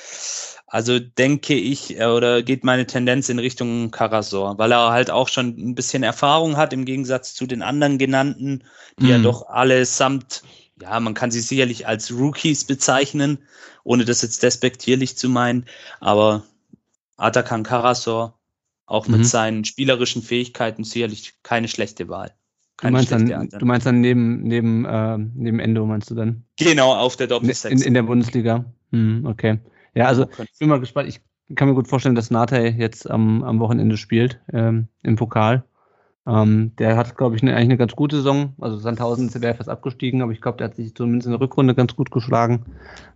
Also 0.66 0.98
denke 0.98 1.54
ich, 1.54 1.98
äh, 1.98 2.06
oder 2.06 2.42
geht 2.42 2.64
meine 2.64 2.86
Tendenz 2.86 3.28
in 3.28 3.38
Richtung 3.38 3.92
Karasor, 3.92 4.58
weil 4.58 4.72
er 4.72 4.90
halt 4.90 5.10
auch 5.10 5.28
schon 5.28 5.54
ein 5.56 5.74
bisschen 5.76 6.02
Erfahrung 6.02 6.56
hat 6.56 6.72
im 6.72 6.84
Gegensatz 6.84 7.34
zu 7.34 7.46
den 7.46 7.62
anderen 7.62 7.96
genannten, 7.96 8.64
die 8.98 9.04
mhm. 9.04 9.10
ja 9.10 9.18
doch 9.18 9.48
allesamt, 9.48 10.42
ja, 10.82 10.98
man 10.98 11.14
kann 11.14 11.30
sie 11.30 11.40
sicherlich 11.40 11.86
als 11.86 12.12
Rookies 12.12 12.64
bezeichnen, 12.64 13.38
ohne 13.84 14.04
das 14.04 14.22
jetzt 14.22 14.42
despektierlich 14.42 15.16
zu 15.16 15.28
meinen, 15.28 15.64
aber 16.00 16.42
Atakan 17.16 17.62
Karasor, 17.62 18.34
auch 18.84 19.06
mit 19.06 19.20
mhm. 19.20 19.24
seinen 19.24 19.64
spielerischen 19.64 20.22
Fähigkeiten 20.22 20.82
sicherlich 20.82 21.34
keine 21.42 21.68
schlechte 21.68 22.08
Wahl. 22.08 22.32
Du 22.80 22.90
meinst, 22.90 23.10
dann, 23.10 23.48
du 23.48 23.66
meinst 23.66 23.86
dann 23.86 24.00
neben, 24.00 24.42
neben, 24.42 24.84
äh, 24.84 25.18
neben 25.18 25.58
Endo, 25.58 25.84
meinst 25.84 26.10
du 26.10 26.14
dann? 26.14 26.44
Genau, 26.56 26.94
auf 26.94 27.16
der 27.16 27.26
Doppelsechs. 27.26 27.80
In, 27.80 27.86
in 27.86 27.94
der 27.94 28.04
Bundesliga. 28.04 28.64
Hm, 28.92 29.26
okay. 29.26 29.58
Ja, 29.94 30.06
also 30.06 30.26
ich 30.38 30.58
bin 30.60 30.68
mal 30.68 30.78
gespannt. 30.78 31.08
Ich 31.08 31.20
kann 31.56 31.68
mir 31.68 31.74
gut 31.74 31.88
vorstellen, 31.88 32.14
dass 32.14 32.30
Nate 32.30 32.56
jetzt 32.56 33.10
am, 33.10 33.42
am 33.42 33.58
Wochenende 33.58 33.96
spielt 33.96 34.40
ähm, 34.52 34.86
im 35.02 35.16
Pokal. 35.16 35.64
Ähm, 36.26 36.72
der 36.78 36.96
hat, 36.96 37.16
glaube 37.16 37.34
ich, 37.34 37.42
eine, 37.42 37.52
eigentlich 37.52 37.64
eine 37.64 37.78
ganz 37.78 37.96
gute 37.96 38.16
Saison. 38.16 38.54
Also 38.60 38.76
Sandhausen 38.76 39.32
wäre 39.42 39.54
fast 39.54 39.68
abgestiegen, 39.68 40.22
aber 40.22 40.30
ich 40.30 40.40
glaube, 40.40 40.58
der 40.58 40.68
hat 40.68 40.76
sich 40.76 40.94
zumindest 40.94 41.26
in 41.26 41.32
der 41.32 41.40
Rückrunde 41.40 41.74
ganz 41.74 41.96
gut 41.96 42.10
geschlagen. 42.12 42.64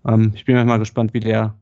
Ähm, 0.06 0.32
ich 0.34 0.44
bin 0.44 0.66
mal 0.66 0.78
gespannt, 0.78 1.14
wie 1.14 1.20
der, 1.20 1.54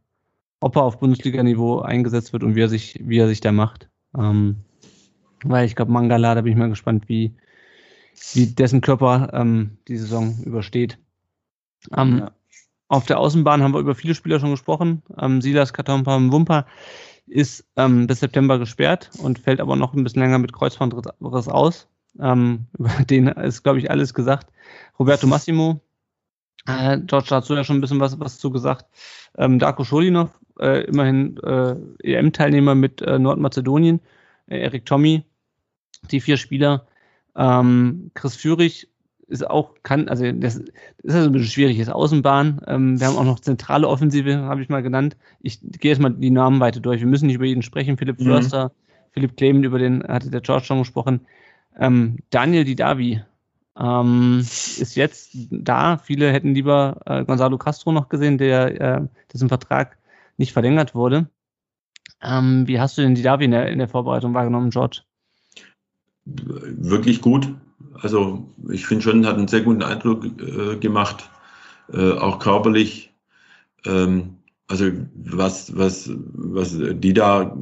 ob 0.60 0.76
er 0.76 0.84
auf 0.84 1.00
Bundesliga-Niveau 1.00 1.80
eingesetzt 1.80 2.32
wird 2.32 2.44
und 2.44 2.54
wie 2.54 2.62
er 2.62 2.68
sich, 2.68 2.98
wie 3.02 3.18
er 3.18 3.28
sich 3.28 3.40
da 3.40 3.52
macht. 3.52 3.90
Ähm, 4.16 4.56
weil 5.42 5.66
ich 5.66 5.74
glaube, 5.74 5.92
Mangala, 5.92 6.34
da 6.34 6.40
bin 6.40 6.52
ich 6.52 6.58
mal 6.58 6.68
gespannt, 6.68 7.08
wie, 7.08 7.34
wie 8.32 8.46
dessen 8.46 8.80
Körper 8.80 9.30
ähm, 9.32 9.78
die 9.88 9.96
Saison 9.96 10.38
übersteht. 10.44 10.98
Ähm, 11.96 12.18
ja. 12.18 12.30
Auf 12.88 13.06
der 13.06 13.18
Außenbahn 13.18 13.62
haben 13.62 13.72
wir 13.72 13.80
über 13.80 13.94
viele 13.94 14.14
Spieler 14.14 14.40
schon 14.40 14.50
gesprochen. 14.50 15.02
Ähm, 15.18 15.40
Silas 15.40 15.72
Katompa 15.72 16.20
Wumpa 16.20 16.66
ist 17.26 17.64
ähm, 17.76 18.06
bis 18.06 18.20
September 18.20 18.58
gesperrt 18.58 19.10
und 19.18 19.38
fällt 19.38 19.60
aber 19.60 19.76
noch 19.76 19.94
ein 19.94 20.02
bisschen 20.02 20.22
länger 20.22 20.38
mit 20.38 20.52
Kreuzbandriss 20.52 21.48
aus. 21.48 21.88
Ähm, 22.18 22.66
über 22.78 22.90
den 23.04 23.28
ist, 23.28 23.62
glaube 23.62 23.78
ich, 23.78 23.90
alles 23.90 24.12
gesagt. 24.14 24.52
Roberto 24.98 25.26
Massimo, 25.26 25.80
äh, 26.66 26.98
George 26.98 27.28
dazu 27.30 27.54
ja 27.54 27.64
schon 27.64 27.78
ein 27.78 27.80
bisschen 27.80 28.00
was, 28.00 28.18
was 28.18 28.38
zu 28.38 28.50
gesagt. 28.50 28.86
Ähm, 29.38 29.58
Darko 29.58 29.84
Scholinov, 29.84 30.30
äh, 30.58 30.84
immerhin 30.84 31.38
äh, 31.38 31.76
EM-Teilnehmer 32.02 32.74
mit 32.74 33.00
äh, 33.02 33.18
Nordmazedonien. 33.18 34.00
Äh, 34.46 34.58
Erik 34.58 34.84
Tommy, 34.84 35.24
die 36.10 36.20
vier 36.20 36.36
Spieler, 36.36 36.86
ähm, 37.36 38.10
Chris 38.14 38.36
Führig 38.36 38.88
ist 39.30 39.48
auch, 39.48 39.74
kann, 39.82 40.08
also 40.08 40.30
das, 40.32 40.56
ist 40.56 40.72
also 41.14 41.28
ein 41.28 41.32
bisschen 41.32 41.48
schwierig, 41.48 41.78
ist 41.78 41.88
Außenbahn. 41.88 42.62
Ähm, 42.66 43.00
wir 43.00 43.06
haben 43.06 43.16
auch 43.16 43.24
noch 43.24 43.40
zentrale 43.40 43.88
Offensive, 43.88 44.42
habe 44.42 44.60
ich 44.60 44.68
mal 44.68 44.82
genannt. 44.82 45.16
Ich 45.40 45.60
gehe 45.60 45.92
jetzt 45.92 46.00
mal 46.00 46.10
die 46.10 46.30
Namen 46.30 46.60
weiter 46.60 46.80
durch. 46.80 47.00
Wir 47.00 47.06
müssen 47.06 47.26
nicht 47.26 47.36
über 47.36 47.44
jeden 47.44 47.62
sprechen. 47.62 47.96
Philipp 47.96 48.18
mhm. 48.20 48.24
Förster, 48.24 48.72
Philipp 49.12 49.36
Clement, 49.36 49.64
über 49.64 49.78
den 49.78 50.02
hatte 50.02 50.30
der 50.30 50.40
George 50.40 50.64
schon 50.64 50.80
gesprochen. 50.80 51.20
Ähm, 51.78 52.18
Daniel 52.30 52.64
Didavi 52.64 53.22
ähm, 53.78 54.38
ist 54.40 54.96
jetzt 54.96 55.30
da. 55.50 55.98
Viele 55.98 56.32
hätten 56.32 56.54
lieber 56.54 57.00
äh, 57.06 57.24
Gonzalo 57.24 57.56
Castro 57.56 57.92
noch 57.92 58.08
gesehen, 58.08 58.36
der 58.36 58.80
äh, 58.80 59.06
dessen 59.32 59.48
Vertrag 59.48 59.96
nicht 60.36 60.52
verlängert 60.52 60.94
wurde. 60.94 61.28
Ähm, 62.20 62.66
wie 62.66 62.80
hast 62.80 62.98
du 62.98 63.02
denn 63.02 63.14
Didavi 63.14 63.44
in 63.44 63.52
der, 63.52 63.68
in 63.68 63.78
der 63.78 63.88
Vorbereitung 63.88 64.34
wahrgenommen, 64.34 64.70
George? 64.70 65.02
Wirklich 66.36 67.20
gut. 67.20 67.48
Also 67.94 68.46
ich 68.70 68.86
finde 68.86 69.02
schon, 69.02 69.26
hat 69.26 69.36
einen 69.36 69.48
sehr 69.48 69.62
guten 69.62 69.82
Eindruck 69.82 70.24
äh, 70.24 70.76
gemacht, 70.76 71.28
äh, 71.92 72.12
auch 72.12 72.38
körperlich. 72.38 73.12
Ähm, 73.84 74.36
also 74.68 74.86
was, 75.14 75.76
was, 75.76 76.10
was 76.14 76.78
die 76.78 77.12
da 77.12 77.56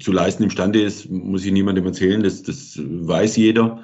zu 0.00 0.12
leisten 0.12 0.44
imstande 0.44 0.80
ist, 0.80 1.10
muss 1.10 1.44
ich 1.44 1.52
niemandem 1.52 1.84
erzählen, 1.84 2.22
das, 2.22 2.42
das 2.42 2.78
weiß 2.82 3.36
jeder. 3.36 3.82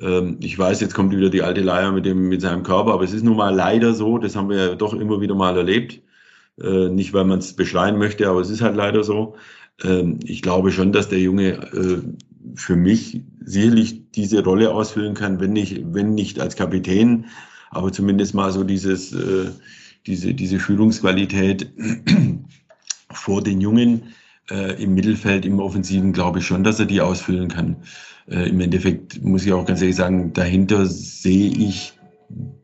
Ähm, 0.00 0.38
ich 0.40 0.58
weiß, 0.58 0.80
jetzt 0.80 0.94
kommt 0.94 1.14
wieder 1.14 1.30
die 1.30 1.42
alte 1.42 1.60
Leier 1.60 1.92
mit, 1.92 2.06
dem, 2.06 2.28
mit 2.28 2.40
seinem 2.40 2.62
Körper, 2.62 2.92
aber 2.92 3.04
es 3.04 3.12
ist 3.12 3.24
nun 3.24 3.36
mal 3.36 3.54
leider 3.54 3.92
so, 3.94 4.18
das 4.18 4.36
haben 4.36 4.48
wir 4.48 4.56
ja 4.56 4.74
doch 4.74 4.94
immer 4.94 5.20
wieder 5.20 5.34
mal 5.34 5.56
erlebt. 5.56 6.00
Äh, 6.60 6.88
nicht, 6.88 7.12
weil 7.12 7.24
man 7.24 7.38
es 7.38 7.54
beschreien 7.54 7.98
möchte, 7.98 8.28
aber 8.28 8.40
es 8.40 8.50
ist 8.50 8.62
halt 8.62 8.76
leider 8.76 9.04
so. 9.04 9.36
Ähm, 9.82 10.18
ich 10.24 10.42
glaube 10.42 10.72
schon, 10.72 10.92
dass 10.92 11.08
der 11.08 11.20
Junge 11.20 11.52
äh, 11.72 12.02
für 12.54 12.76
mich 12.76 13.22
sicherlich 13.44 14.10
diese 14.12 14.42
Rolle 14.42 14.72
ausfüllen 14.72 15.14
kann, 15.14 15.40
wenn 15.40 15.52
nicht, 15.52 15.80
wenn 15.92 16.14
nicht 16.14 16.40
als 16.40 16.56
Kapitän, 16.56 17.26
aber 17.70 17.92
zumindest 17.92 18.34
mal 18.34 18.52
so 18.52 18.64
dieses, 18.64 19.12
äh, 19.12 19.50
diese, 20.06 20.34
diese 20.34 20.58
Führungsqualität 20.58 21.70
vor 23.10 23.42
den 23.42 23.60
Jungen 23.60 24.14
äh, 24.50 24.82
im 24.82 24.94
Mittelfeld, 24.94 25.44
im 25.44 25.60
Offensiven, 25.60 26.12
glaube 26.12 26.38
ich 26.38 26.46
schon, 26.46 26.64
dass 26.64 26.80
er 26.80 26.86
die 26.86 27.00
ausfüllen 27.00 27.48
kann. 27.48 27.76
Äh, 28.28 28.48
Im 28.48 28.60
Endeffekt 28.60 29.22
muss 29.22 29.44
ich 29.44 29.52
auch 29.52 29.64
ganz 29.64 29.80
ehrlich 29.80 29.96
sagen, 29.96 30.32
dahinter 30.32 30.86
sehe 30.86 31.50
ich 31.50 31.94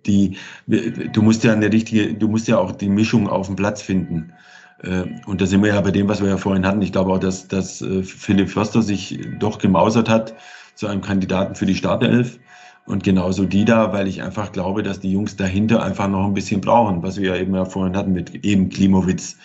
die, 0.06 0.36
du 0.66 1.22
musst 1.22 1.42
ja 1.44 1.52
eine 1.52 1.72
richtige, 1.72 2.14
du 2.14 2.28
musst 2.28 2.48
ja 2.48 2.58
auch 2.58 2.72
die 2.72 2.88
Mischung 2.88 3.28
auf 3.28 3.46
dem 3.46 3.56
Platz 3.56 3.80
finden. 3.80 4.32
Äh, 4.84 5.04
und 5.26 5.40
da 5.40 5.46
sind 5.46 5.62
wir 5.62 5.70
ja 5.70 5.80
bei 5.80 5.90
dem, 5.90 6.08
was 6.08 6.22
wir 6.22 6.28
ja 6.28 6.36
vorhin 6.36 6.66
hatten. 6.66 6.82
Ich 6.82 6.92
glaube 6.92 7.12
auch, 7.12 7.18
dass, 7.18 7.48
dass 7.48 7.82
äh, 7.82 8.02
Philipp 8.02 8.50
Förster 8.50 8.82
sich 8.82 9.18
doch 9.38 9.58
gemausert 9.58 10.08
hat 10.08 10.34
zu 10.74 10.86
einem 10.86 11.00
Kandidaten 11.00 11.54
für 11.54 11.66
die 11.66 11.74
Startelf. 11.74 12.38
Und 12.86 13.02
genauso 13.02 13.46
die 13.46 13.64
da, 13.64 13.92
weil 13.94 14.08
ich 14.08 14.22
einfach 14.22 14.52
glaube, 14.52 14.82
dass 14.82 15.00
die 15.00 15.10
Jungs 15.10 15.36
dahinter 15.36 15.82
einfach 15.82 16.06
noch 16.06 16.26
ein 16.26 16.34
bisschen 16.34 16.60
brauchen, 16.60 17.02
was 17.02 17.18
wir 17.18 17.34
ja 17.34 17.40
eben 17.40 17.54
ja 17.54 17.64
vorhin 17.64 17.96
hatten 17.96 18.12
mit 18.12 18.44
eben 18.44 18.68
Klimowitz. 18.68 19.38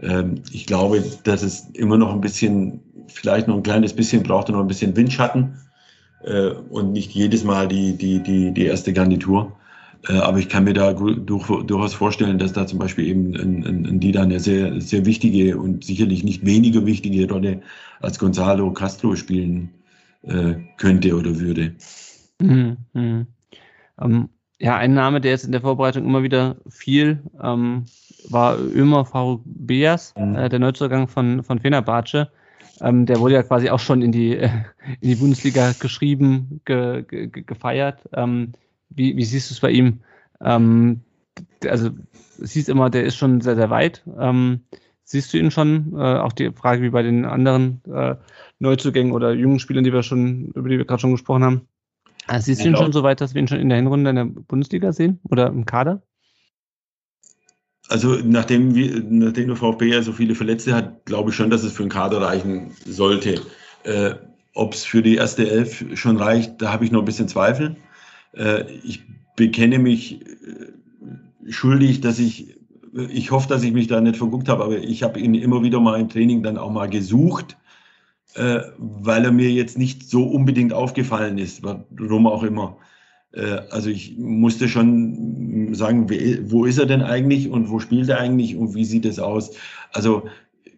Ähm, 0.00 0.42
ich 0.52 0.66
glaube, 0.66 1.02
dass 1.24 1.42
es 1.42 1.70
immer 1.72 1.98
noch 1.98 2.12
ein 2.12 2.20
bisschen, 2.20 2.80
vielleicht 3.08 3.48
noch 3.48 3.56
ein 3.56 3.64
kleines 3.64 3.92
bisschen 3.94 4.22
braucht, 4.22 4.48
noch 4.48 4.60
ein 4.60 4.68
bisschen 4.68 4.94
Windschatten 4.94 5.58
äh, 6.22 6.50
und 6.70 6.92
nicht 6.92 7.10
jedes 7.10 7.42
Mal 7.42 7.66
die, 7.66 7.96
die, 7.96 8.22
die, 8.22 8.52
die 8.52 8.66
erste 8.66 8.92
Garnitur. 8.92 9.57
Äh, 10.06 10.18
aber 10.18 10.38
ich 10.38 10.48
kann 10.48 10.64
mir 10.64 10.74
da 10.74 10.92
durchaus 10.92 11.94
vorstellen, 11.94 12.38
dass 12.38 12.52
da 12.52 12.66
zum 12.66 12.78
Beispiel 12.78 13.06
eben 13.06 13.34
ein, 13.34 13.64
ein, 13.66 13.86
ein 13.86 14.00
Dida 14.00 14.22
eine 14.22 14.40
sehr, 14.40 14.80
sehr 14.80 15.06
wichtige 15.06 15.58
und 15.58 15.84
sicherlich 15.84 16.22
nicht 16.22 16.44
weniger 16.46 16.86
wichtige 16.86 17.28
Rolle 17.28 17.62
als 18.00 18.18
Gonzalo 18.18 18.72
Castro 18.72 19.16
spielen 19.16 19.70
äh, 20.22 20.54
könnte 20.76 21.16
oder 21.16 21.38
würde. 21.38 21.74
Mhm, 22.40 22.76
mh. 22.92 23.26
ähm, 24.00 24.28
ja, 24.60 24.76
ein 24.76 24.94
Name, 24.94 25.20
der 25.20 25.32
jetzt 25.32 25.44
in 25.44 25.52
der 25.52 25.60
Vorbereitung 25.60 26.04
immer 26.04 26.22
wieder 26.22 26.56
fiel, 26.68 27.22
ähm, 27.40 27.84
war 28.28 28.58
Ömer 28.58 29.04
Faruk 29.04 29.42
Beas, 29.44 30.14
mhm. 30.16 30.36
äh, 30.36 30.48
der 30.48 30.58
Neuzugang 30.58 31.08
von, 31.08 31.42
von 31.42 31.60
Fenerbahce. 31.60 32.30
Ähm, 32.80 33.06
der 33.06 33.18
wurde 33.18 33.34
ja 33.34 33.42
quasi 33.42 33.70
auch 33.70 33.80
schon 33.80 34.02
in 34.02 34.12
die, 34.12 34.32
in 35.00 35.08
die 35.08 35.16
Bundesliga 35.16 35.72
geschrieben, 35.78 36.60
ge, 36.64 37.02
ge, 37.02 37.28
gefeiert. 37.28 38.08
Ähm, 38.12 38.52
wie, 38.90 39.16
wie 39.16 39.24
siehst 39.24 39.50
du 39.50 39.54
es 39.54 39.60
bei 39.60 39.70
ihm? 39.70 40.00
Ähm, 40.40 41.00
also 41.66 41.90
siehst 42.38 42.68
immer, 42.68 42.90
der 42.90 43.04
ist 43.04 43.16
schon 43.16 43.40
sehr, 43.40 43.56
sehr 43.56 43.70
weit. 43.70 44.04
Ähm, 44.18 44.60
siehst 45.04 45.32
du 45.32 45.38
ihn 45.38 45.50
schon? 45.50 45.94
Äh, 45.94 46.18
auch 46.18 46.32
die 46.32 46.50
Frage 46.52 46.82
wie 46.82 46.90
bei 46.90 47.02
den 47.02 47.24
anderen 47.24 47.80
äh, 47.86 48.16
Neuzugängen 48.58 49.12
oder 49.12 49.32
jungen 49.32 49.58
Spielern, 49.58 49.84
die 49.84 49.92
wir 49.92 50.02
schon, 50.02 50.52
über 50.54 50.68
die 50.68 50.78
wir 50.78 50.84
gerade 50.84 51.00
schon 51.00 51.12
gesprochen 51.12 51.44
haben. 51.44 51.68
Also 52.26 52.46
siehst 52.46 52.64
du 52.64 52.68
ihn 52.68 52.76
schon 52.76 52.92
so 52.92 53.02
weit, 53.02 53.20
dass 53.20 53.34
wir 53.34 53.40
ihn 53.40 53.48
schon 53.48 53.60
in 53.60 53.70
der 53.70 53.78
Hinrunde 53.78 54.10
in 54.10 54.16
der 54.16 54.24
Bundesliga 54.26 54.92
sehen 54.92 55.18
oder 55.24 55.46
im 55.46 55.64
Kader? 55.64 56.02
Also 57.88 58.18
nachdem, 58.22 58.74
wir, 58.74 59.02
nachdem 59.08 59.46
der 59.46 59.56
VfB 59.56 59.86
ja 59.86 60.02
so 60.02 60.12
viele 60.12 60.34
Verletzte 60.34 60.74
hat, 60.74 61.06
glaube 61.06 61.30
ich 61.30 61.36
schon, 61.36 61.48
dass 61.48 61.62
es 61.62 61.72
für 61.72 61.84
den 61.84 61.88
Kader 61.88 62.20
reichen 62.20 62.72
sollte. 62.84 63.40
Äh, 63.84 64.14
Ob 64.54 64.74
es 64.74 64.84
für 64.84 65.00
die 65.00 65.16
erste 65.16 65.48
Elf 65.48 65.84
schon 65.94 66.18
reicht, 66.18 66.60
da 66.60 66.70
habe 66.70 66.84
ich 66.84 66.90
noch 66.90 67.00
ein 67.00 67.06
bisschen 67.06 67.28
Zweifel. 67.28 67.76
Äh, 68.34 68.64
ich 68.84 69.02
bekenne 69.36 69.78
mich 69.78 70.22
äh, 70.22 71.50
schuldig, 71.50 72.00
dass 72.00 72.18
ich, 72.18 72.56
ich 73.10 73.30
hoffe, 73.30 73.48
dass 73.48 73.62
ich 73.62 73.72
mich 73.72 73.86
da 73.86 74.00
nicht 74.00 74.16
verguckt 74.16 74.48
habe, 74.48 74.64
aber 74.64 74.78
ich 74.78 75.02
habe 75.02 75.20
ihn 75.20 75.34
immer 75.34 75.62
wieder 75.62 75.80
mal 75.80 76.00
im 76.00 76.08
Training 76.08 76.42
dann 76.42 76.58
auch 76.58 76.70
mal 76.70 76.88
gesucht, 76.88 77.56
äh, 78.34 78.60
weil 78.78 79.24
er 79.24 79.32
mir 79.32 79.50
jetzt 79.50 79.78
nicht 79.78 80.08
so 80.08 80.24
unbedingt 80.24 80.72
aufgefallen 80.72 81.38
ist, 81.38 81.62
warum 81.62 82.26
auch 82.26 82.42
immer. 82.42 82.76
Also 83.70 83.90
ich 83.90 84.16
musste 84.16 84.68
schon 84.68 85.74
sagen, 85.74 86.08
wo 86.50 86.64
ist 86.64 86.78
er 86.78 86.86
denn 86.86 87.02
eigentlich 87.02 87.50
und 87.50 87.68
wo 87.68 87.78
spielt 87.78 88.08
er 88.08 88.18
eigentlich 88.18 88.56
und 88.56 88.74
wie 88.74 88.86
sieht 88.86 89.04
es 89.04 89.18
aus? 89.18 89.50
Also 89.92 90.26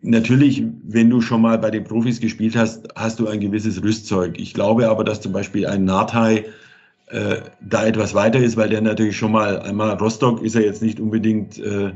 natürlich, 0.02 0.64
wenn 0.82 1.10
du 1.10 1.20
schon 1.20 1.42
mal 1.42 1.58
bei 1.58 1.70
den 1.70 1.84
Profis 1.84 2.20
gespielt 2.20 2.56
hast, 2.56 2.88
hast 2.96 3.20
du 3.20 3.28
ein 3.28 3.38
gewisses 3.38 3.82
Rüstzeug. 3.84 4.36
Ich 4.36 4.52
glaube 4.52 4.88
aber, 4.88 5.04
dass 5.04 5.20
zum 5.20 5.32
Beispiel 5.32 5.64
ein 5.64 5.84
Nathai 5.84 6.44
äh, 7.10 7.42
da 7.60 7.86
etwas 7.86 8.14
weiter 8.14 8.38
ist, 8.38 8.56
weil 8.56 8.68
der 8.68 8.80
natürlich 8.80 9.16
schon 9.16 9.32
mal 9.32 9.60
einmal 9.60 9.96
Rostock 9.96 10.42
ist 10.42 10.54
er 10.54 10.62
jetzt 10.62 10.82
nicht 10.82 11.00
unbedingt 11.00 11.58
äh, 11.58 11.92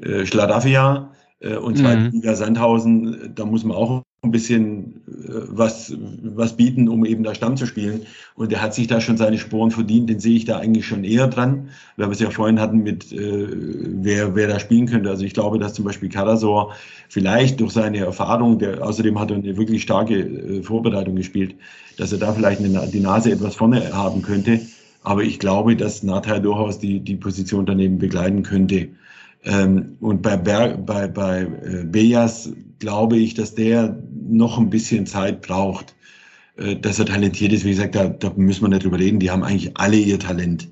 äh, 0.00 0.26
Schladafia, 0.26 1.10
und 1.40 1.78
zweite 1.78 2.10
mhm. 2.12 2.34
Sandhausen, 2.34 3.32
da 3.34 3.44
muss 3.44 3.64
man 3.64 3.76
auch 3.76 4.02
ein 4.22 4.32
bisschen 4.32 5.02
äh, 5.06 5.46
was, 5.48 5.94
was 6.22 6.56
bieten, 6.56 6.88
um 6.88 7.04
eben 7.04 7.22
da 7.22 7.34
Stamm 7.34 7.56
zu 7.56 7.66
spielen. 7.66 8.02
Und 8.34 8.52
er 8.52 8.60
hat 8.60 8.74
sich 8.74 8.88
da 8.88 9.00
schon 9.00 9.16
seine 9.16 9.38
Spuren 9.38 9.70
verdient, 9.70 10.10
den 10.10 10.18
sehe 10.18 10.36
ich 10.36 10.44
da 10.44 10.58
eigentlich 10.58 10.86
schon 10.86 11.04
eher 11.04 11.28
dran, 11.28 11.68
weil 11.96 12.08
wir 12.08 12.12
es 12.12 12.20
ja 12.20 12.30
vorhin 12.30 12.60
hatten 12.60 12.78
mit, 12.78 13.12
äh, 13.12 13.46
wer, 13.48 14.34
wer 14.34 14.48
da 14.48 14.58
spielen 14.58 14.86
könnte. 14.86 15.08
Also 15.08 15.24
ich 15.24 15.34
glaube, 15.34 15.60
dass 15.60 15.74
zum 15.74 15.84
Beispiel 15.84 16.08
Karasor 16.08 16.74
vielleicht 17.08 17.60
durch 17.60 17.72
seine 17.72 17.98
Erfahrung, 17.98 18.58
der, 18.58 18.84
außerdem 18.84 19.18
hat 19.20 19.30
er 19.30 19.36
eine 19.36 19.56
wirklich 19.56 19.82
starke 19.82 20.18
äh, 20.18 20.62
Vorbereitung 20.62 21.14
gespielt, 21.14 21.54
dass 21.96 22.10
er 22.10 22.18
da 22.18 22.32
vielleicht 22.32 22.60
eine, 22.60 22.88
die 22.88 23.00
Nase 23.00 23.30
etwas 23.30 23.54
vorne 23.54 23.92
haben 23.92 24.22
könnte. 24.22 24.60
Aber 25.04 25.22
ich 25.22 25.38
glaube, 25.38 25.76
dass 25.76 26.02
Nathai 26.02 26.40
durchaus 26.40 26.80
die, 26.80 26.98
die 26.98 27.14
Position 27.14 27.66
daneben 27.66 27.98
begleiten 27.98 28.42
könnte. 28.42 28.88
Ähm, 29.44 29.96
und 30.00 30.22
bei, 30.22 30.36
Ber 30.36 30.76
bei, 30.76 31.06
bei 31.06 31.42
äh, 31.42 31.84
Bejas 31.84 32.52
glaube 32.78 33.16
ich, 33.16 33.34
dass 33.34 33.54
der 33.54 33.98
noch 34.28 34.58
ein 34.58 34.70
bisschen 34.70 35.06
Zeit 35.06 35.42
braucht, 35.42 35.94
äh, 36.56 36.76
dass 36.76 36.98
er 36.98 37.06
talentiert 37.06 37.52
ist. 37.52 37.64
Wie 37.64 37.70
gesagt, 37.70 37.94
da, 37.94 38.08
da 38.08 38.32
müssen 38.36 38.62
wir 38.62 38.68
nicht 38.68 38.84
drüber 38.84 38.98
reden. 38.98 39.20
Die 39.20 39.30
haben 39.30 39.42
eigentlich 39.42 39.76
alle 39.76 39.96
ihr 39.96 40.18
Talent. 40.18 40.68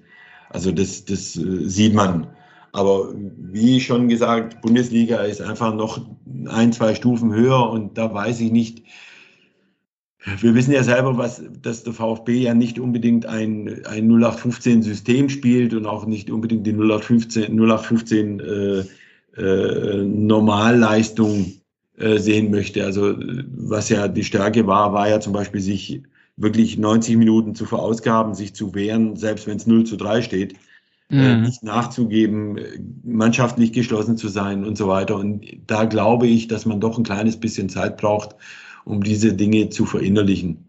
Also 0.50 0.72
das, 0.72 1.04
das 1.04 1.36
äh, 1.36 1.68
sieht 1.68 1.94
man. 1.94 2.26
Aber 2.72 3.14
wie 3.14 3.80
schon 3.80 4.08
gesagt, 4.08 4.60
Bundesliga 4.60 5.18
ist 5.22 5.40
einfach 5.40 5.74
noch 5.74 6.00
ein, 6.46 6.72
zwei 6.72 6.94
Stufen 6.94 7.32
höher 7.32 7.70
und 7.70 7.96
da 7.96 8.12
weiß 8.12 8.40
ich 8.40 8.52
nicht, 8.52 8.82
wir 10.40 10.54
wissen 10.54 10.72
ja 10.72 10.82
selber, 10.82 11.16
was, 11.16 11.42
dass 11.62 11.84
der 11.84 11.92
VfB 11.92 12.40
ja 12.40 12.54
nicht 12.54 12.80
unbedingt 12.80 13.26
ein, 13.26 13.84
ein 13.86 14.10
0815-System 14.10 15.28
spielt 15.28 15.72
und 15.72 15.86
auch 15.86 16.06
nicht 16.06 16.30
unbedingt 16.30 16.66
die 16.66 16.72
0815, 16.72 17.44
0815 17.52 18.40
äh, 18.40 18.84
äh, 19.40 20.04
Normalleistung 20.04 21.52
äh, 21.96 22.18
sehen 22.18 22.50
möchte. 22.50 22.84
Also 22.84 23.14
was 23.56 23.88
ja 23.88 24.08
die 24.08 24.24
Stärke 24.24 24.66
war, 24.66 24.92
war 24.92 25.08
ja 25.08 25.20
zum 25.20 25.32
Beispiel 25.32 25.60
sich 25.60 26.02
wirklich 26.36 26.76
90 26.76 27.16
Minuten 27.16 27.54
zu 27.54 27.64
verausgaben, 27.64 28.34
sich 28.34 28.54
zu 28.54 28.74
wehren, 28.74 29.16
selbst 29.16 29.46
wenn 29.46 29.56
es 29.56 29.66
0 29.66 29.84
zu 29.84 29.96
3 29.96 30.22
steht, 30.22 30.54
äh, 31.08 31.14
mhm. 31.14 31.20
äh, 31.20 31.40
nicht 31.42 31.62
nachzugeben, 31.62 32.58
mannschaftlich 33.04 33.72
geschlossen 33.72 34.16
zu 34.16 34.26
sein 34.26 34.64
und 34.64 34.76
so 34.76 34.88
weiter. 34.88 35.16
Und 35.16 35.46
da 35.66 35.84
glaube 35.84 36.26
ich, 36.26 36.48
dass 36.48 36.66
man 36.66 36.80
doch 36.80 36.98
ein 36.98 37.04
kleines 37.04 37.38
bisschen 37.38 37.68
Zeit 37.68 37.96
braucht, 37.96 38.34
um 38.86 39.02
diese 39.02 39.34
Dinge 39.34 39.68
zu 39.68 39.84
verinnerlichen. 39.84 40.64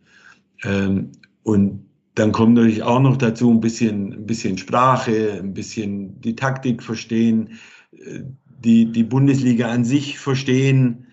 Ähm, 0.64 1.12
und 1.44 1.86
dann 2.16 2.32
kommt 2.32 2.56
natürlich 2.56 2.84
auch 2.84 3.00
noch 3.00 3.16
dazu 3.16 3.52
ein 3.52 3.62
bisschen, 3.62 4.12
ein 4.12 4.26
bisschen 4.26 4.58
Sprache, 4.58 5.40
ein 5.40 5.54
bisschen 5.54 6.20
die 6.20 6.36
Taktik 6.36 6.82
verstehen, 6.84 7.52
äh, 7.94 8.22
die, 8.64 8.92
die 8.92 9.04
Bundesliga 9.04 9.70
an 9.70 9.86
sich 9.86 10.18
verstehen. 10.18 11.06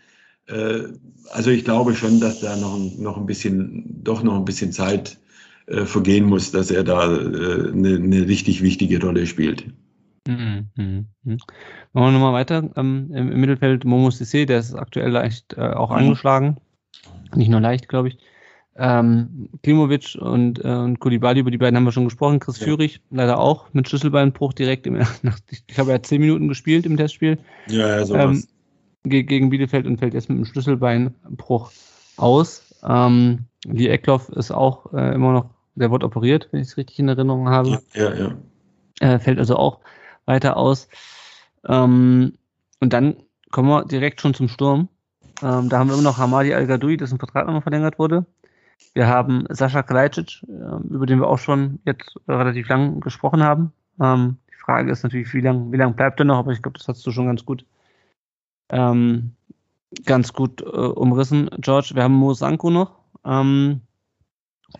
Äh, 0.46 0.80
also 1.30 1.50
ich 1.50 1.64
glaube 1.64 1.94
schon, 1.94 2.20
dass 2.20 2.40
da 2.40 2.56
noch, 2.56 2.78
noch 2.98 3.18
ein 3.18 3.26
bisschen, 3.26 4.02
doch 4.02 4.22
noch 4.22 4.36
ein 4.36 4.46
bisschen 4.46 4.72
Zeit 4.72 5.18
äh, 5.66 5.84
vergehen 5.84 6.24
muss, 6.24 6.52
dass 6.52 6.70
er 6.70 6.84
da 6.84 7.02
eine, 7.02 7.96
eine 7.96 8.26
richtig 8.26 8.62
wichtige 8.62 9.00
Rolle 9.00 9.26
spielt. 9.26 9.66
Mhm, 10.26 10.68
mhm, 10.76 11.06
mhm. 11.22 11.38
Machen 11.92 12.06
wir 12.06 12.12
nochmal 12.12 12.32
weiter. 12.32 12.70
Ähm, 12.76 13.10
im, 13.14 13.40
Mittelfeld 13.40 13.84
Momo 13.84 14.08
Sissé, 14.08 14.46
der 14.46 14.60
ist 14.60 14.74
aktuell 14.74 15.10
leicht 15.10 15.58
auch 15.58 15.90
angeschlagen. 15.90 16.56
Nicht 17.34 17.48
nur 17.48 17.60
leicht, 17.60 17.88
glaube 17.88 18.08
ich. 18.08 18.18
Ähm, 18.76 19.50
Klimovic 19.62 20.16
und, 20.20 20.64
äh, 20.64 20.68
und 20.68 20.98
Kulibali, 20.98 21.40
über 21.40 21.52
die 21.52 21.58
beiden 21.58 21.76
haben 21.76 21.84
wir 21.84 21.92
schon 21.92 22.04
gesprochen. 22.04 22.40
Chris 22.40 22.58
ja. 22.58 22.64
Führig, 22.64 23.00
leider 23.10 23.38
auch 23.38 23.72
mit 23.72 23.88
Schlüsselbeinbruch 23.88 24.52
direkt 24.52 24.86
im, 24.86 24.94
nach, 25.22 25.38
ich 25.50 25.66
glaube, 25.68 25.92
er 25.92 25.96
hat 25.96 26.06
zehn 26.06 26.20
Minuten 26.20 26.48
gespielt 26.48 26.84
im 26.86 26.96
Testspiel. 26.96 27.38
Ja, 27.68 27.88
ja, 27.88 28.04
sowas. 28.04 28.24
Ähm, 28.24 28.44
ge 29.10 29.22
gegen 29.22 29.50
Bielefeld 29.50 29.86
und 29.86 29.98
fällt 29.98 30.14
jetzt 30.14 30.28
mit 30.28 30.36
einem 30.36 30.46
Schlüsselbeinbruch 30.46 31.70
aus. 32.16 32.74
Ähm, 32.82 33.44
Lee 33.64 33.88
Eckloff 33.88 34.28
ist 34.30 34.50
auch 34.50 34.92
äh, 34.92 35.14
immer 35.14 35.32
noch, 35.32 35.50
der 35.76 35.90
wird 35.90 36.02
operiert, 36.02 36.48
wenn 36.50 36.60
ich 36.60 36.68
es 36.68 36.76
richtig 36.76 36.98
in 36.98 37.08
Erinnerung 37.08 37.48
habe. 37.48 37.80
Ja, 37.94 38.14
ja. 38.14 38.36
Äh, 39.00 39.18
fällt 39.18 39.38
also 39.38 39.56
auch 39.56 39.80
weiter 40.26 40.56
aus. 40.56 40.88
Ähm, 41.66 42.34
und 42.80 42.92
dann 42.92 43.16
kommen 43.50 43.68
wir 43.68 43.84
direkt 43.84 44.20
schon 44.20 44.34
zum 44.34 44.48
Sturm. 44.48 44.88
Ähm, 45.44 45.68
da 45.68 45.78
haben 45.78 45.88
wir 45.88 45.94
immer 45.94 46.02
noch 46.02 46.16
Hamadi 46.16 46.54
Al-Gadoui, 46.54 46.96
dessen 46.96 47.18
Vertrag 47.18 47.46
nochmal 47.46 47.62
verlängert 47.62 47.98
wurde. 47.98 48.24
Wir 48.94 49.06
haben 49.06 49.44
Sascha 49.50 49.82
Kalajdzic, 49.82 50.42
äh, 50.48 50.88
über 50.88 51.04
den 51.04 51.20
wir 51.20 51.28
auch 51.28 51.38
schon 51.38 51.80
jetzt 51.84 52.16
relativ 52.26 52.68
lang 52.68 53.00
gesprochen 53.00 53.42
haben. 53.42 53.72
Ähm, 54.00 54.38
die 54.50 54.58
Frage 54.58 54.90
ist 54.90 55.02
natürlich, 55.02 55.32
wie 55.34 55.42
lange 55.42 55.70
wie 55.70 55.76
lang 55.76 55.94
bleibt 55.94 56.18
er 56.18 56.24
noch, 56.24 56.38
aber 56.38 56.52
ich 56.52 56.62
glaube, 56.62 56.78
das 56.78 56.88
hast 56.88 57.06
du 57.06 57.10
schon 57.10 57.26
ganz 57.26 57.44
gut 57.44 57.66
ähm, 58.70 59.32
ganz 60.06 60.32
gut 60.32 60.62
äh, 60.62 60.64
umrissen, 60.64 61.50
George. 61.58 61.90
Wir 61.94 62.04
haben 62.04 62.14
Mo 62.14 62.32
Sanko 62.32 62.70
noch. 62.70 62.92
Ähm, 63.24 63.82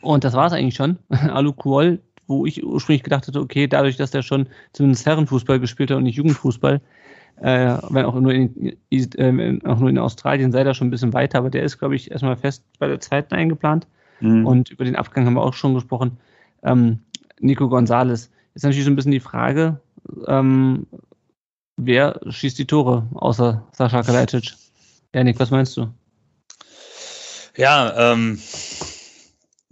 und 0.00 0.24
das 0.24 0.34
war 0.34 0.46
es 0.46 0.52
eigentlich 0.52 0.74
schon. 0.74 0.98
Alu 1.08 1.52
Kuol, 1.52 2.00
wo 2.26 2.46
ich 2.46 2.64
ursprünglich 2.64 3.02
gedacht 3.02 3.28
hatte, 3.28 3.40
okay, 3.40 3.66
dadurch, 3.66 3.96
dass 3.96 4.10
der 4.10 4.22
schon 4.22 4.48
zumindest 4.72 5.04
Herrenfußball 5.04 5.60
gespielt 5.60 5.90
hat 5.90 5.98
und 5.98 6.04
nicht 6.04 6.16
Jugendfußball, 6.16 6.80
äh, 7.40 7.78
wenn 7.90 8.04
auch 8.04 8.14
nur, 8.14 8.32
in, 8.32 8.76
äh, 8.90 9.58
auch 9.64 9.78
nur 9.78 9.90
in 9.90 9.98
Australien 9.98 10.52
sei 10.52 10.64
da 10.64 10.74
schon 10.74 10.88
ein 10.88 10.90
bisschen 10.90 11.12
weiter, 11.12 11.38
aber 11.38 11.50
der 11.50 11.62
ist, 11.62 11.78
glaube 11.78 11.96
ich, 11.96 12.10
erstmal 12.10 12.36
fest 12.36 12.64
bei 12.78 12.88
der 12.88 13.00
zweiten 13.00 13.34
eingeplant. 13.34 13.86
Mhm. 14.20 14.46
Und 14.46 14.70
über 14.70 14.84
den 14.84 14.96
Abgang 14.96 15.26
haben 15.26 15.34
wir 15.34 15.42
auch 15.42 15.54
schon 15.54 15.74
gesprochen. 15.74 16.18
Ähm, 16.62 17.00
Nico 17.40 17.68
Gonzalez. 17.68 18.30
Ist 18.54 18.62
natürlich 18.62 18.84
so 18.84 18.90
ein 18.90 18.96
bisschen 18.96 19.12
die 19.12 19.20
Frage, 19.20 19.80
ähm, 20.28 20.86
wer 21.76 22.20
schießt 22.28 22.58
die 22.58 22.66
Tore 22.66 23.08
außer 23.14 23.66
Sascha 23.72 24.02
Kalajdzic? 24.02 24.54
Janik, 25.12 25.38
was 25.40 25.50
meinst 25.50 25.76
du? 25.76 25.88
Ja, 27.56 28.12
ähm, 28.12 28.40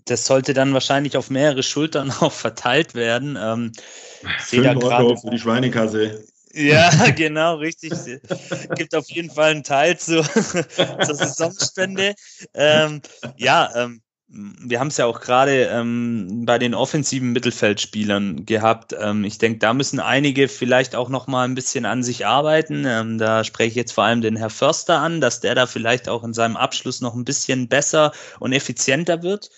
das 0.04 0.26
sollte 0.26 0.52
dann 0.52 0.72
wahrscheinlich 0.72 1.16
auf 1.16 1.30
mehrere 1.30 1.62
Schultern 1.62 2.10
auch 2.20 2.32
verteilt 2.32 2.94
werden. 2.94 3.38
Ähm, 3.40 3.72
Fünf 4.38 4.84
Euro 4.84 5.16
für 5.16 5.30
die 5.30 5.38
Schweinekasse. 5.38 6.24
Ja, 6.54 6.90
genau, 7.16 7.56
richtig. 7.56 7.92
Gibt 8.76 8.94
auf 8.94 9.08
jeden 9.10 9.30
Fall 9.30 9.52
einen 9.52 9.64
Teil 9.64 9.98
zu, 9.98 10.22
zur 10.22 11.14
Saisonspende. 11.14 12.14
Ähm, 12.54 13.00
ja, 13.36 13.70
ähm, 13.74 14.02
wir 14.34 14.80
haben 14.80 14.88
es 14.88 14.96
ja 14.96 15.04
auch 15.04 15.20
gerade 15.20 15.64
ähm, 15.64 16.44
bei 16.46 16.58
den 16.58 16.74
offensiven 16.74 17.32
Mittelfeldspielern 17.32 18.46
gehabt. 18.46 18.94
Ähm, 18.98 19.24
ich 19.24 19.36
denke, 19.36 19.58
da 19.58 19.74
müssen 19.74 20.00
einige 20.00 20.48
vielleicht 20.48 20.94
auch 20.94 21.10
noch 21.10 21.26
mal 21.26 21.44
ein 21.44 21.54
bisschen 21.54 21.84
an 21.84 22.02
sich 22.02 22.24
arbeiten. 22.24 22.84
Ähm, 22.86 23.18
da 23.18 23.44
spreche 23.44 23.68
ich 23.70 23.74
jetzt 23.74 23.92
vor 23.92 24.04
allem 24.04 24.22
den 24.22 24.36
Herr 24.36 24.48
Förster 24.48 25.00
an, 25.00 25.20
dass 25.20 25.40
der 25.40 25.54
da 25.54 25.66
vielleicht 25.66 26.08
auch 26.08 26.24
in 26.24 26.32
seinem 26.32 26.56
Abschluss 26.56 27.02
noch 27.02 27.14
ein 27.14 27.26
bisschen 27.26 27.68
besser 27.68 28.12
und 28.40 28.52
effizienter 28.52 29.22
wird. 29.22 29.50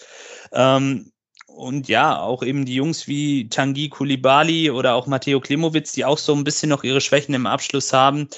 Ähm, 0.53 1.13
und 1.55 1.89
ja, 1.89 2.19
auch 2.19 2.43
eben 2.43 2.65
die 2.65 2.75
Jungs 2.75 3.07
wie 3.07 3.49
Tangi 3.49 3.89
Kulibali 3.89 4.71
oder 4.71 4.95
auch 4.95 5.07
Matteo 5.07 5.41
Klimowitz, 5.41 5.93
die 5.93 6.05
auch 6.05 6.19
so 6.19 6.35
ein 6.35 6.45
bisschen 6.45 6.69
noch 6.69 6.85
ihre 6.85 7.01
Schwächen 7.01 7.35
im 7.35 7.47
Abschluss 7.47 7.93
haben. 7.93 8.29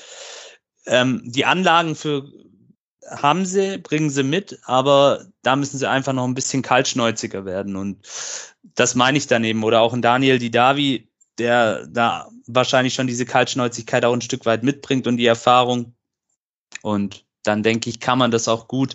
Ähm, 0.87 1.23
die 1.25 1.45
Anlagen 1.45 1.95
für 1.95 2.31
haben 3.09 3.47
sie, 3.47 3.79
bringen 3.79 4.11
sie 4.11 4.23
mit, 4.23 4.59
aber 4.65 5.27
da 5.43 5.57
müssen 5.57 5.79
sie 5.79 5.89
einfach 5.89 6.13
noch 6.13 6.25
ein 6.25 6.35
bisschen 6.35 6.63
kaltschnäuziger 6.63 7.45
werden. 7.45 7.77
Und 7.77 8.07
das 8.75 8.95
meine 8.95 9.19
ich 9.19 9.27
dann 9.27 9.45
eben. 9.45 9.65
Oder 9.65 9.81
auch 9.81 9.93
ein 9.93 10.03
Daniel 10.03 10.39
Didavi, 10.39 11.09
der 11.39 11.87
da 11.87 12.29
wahrscheinlich 12.47 12.95
schon 12.95 13.07
diese 13.07 13.27
Kaltschnäuzigkeit 13.27 14.05
auch 14.05 14.13
ein 14.13 14.23
Stück 14.23 14.47
weit 14.47 14.63
mitbringt 14.63 15.07
und 15.07 15.17
die 15.17 15.27
Erfahrung. 15.27 15.95
Und 16.83 17.26
dann 17.47 17.63
denke 17.63 17.91
ich, 17.91 18.01
kann 18.01 18.19
man 18.19 18.31
das 18.31 18.49
auch 18.49 18.69
gut 18.69 18.95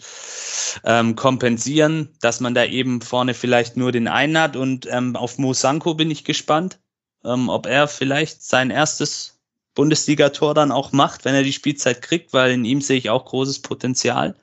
ähm, 0.84 1.16
kompensieren, 1.16 2.10
dass 2.22 2.40
man 2.40 2.54
da 2.54 2.66
eben 2.66 3.02
vorne 3.02 3.34
vielleicht 3.34 3.78
nur 3.78 3.92
den 3.92 4.08
einen 4.08 4.38
hat. 4.38 4.56
Und 4.56 4.88
ähm, 4.90 5.16
auf 5.16 5.38
Mosanko 5.38 5.96
bin 5.96 6.12
ich 6.12 6.24
gespannt, 6.24 6.80
ähm, 7.24 7.50
ob 7.50 7.66
er 7.66 7.88
vielleicht 7.88 8.44
sein 8.44 8.70
erstes 8.70 9.40
Bundesligator 9.74 10.54
dann 10.54 10.72
auch 10.72 10.92
macht, 10.92 11.24
wenn 11.26 11.36
er 11.36 11.44
die 11.44 11.54
Spielzeit 11.54 12.02
kriegt, 12.02 12.34
weil 12.34 12.52
in 12.52 12.66
ihm 12.66 12.82
sehe 12.82 12.98
ich 12.98 13.10
auch 13.10 13.26
großes 13.26 13.60
Potenzial. 13.60 14.36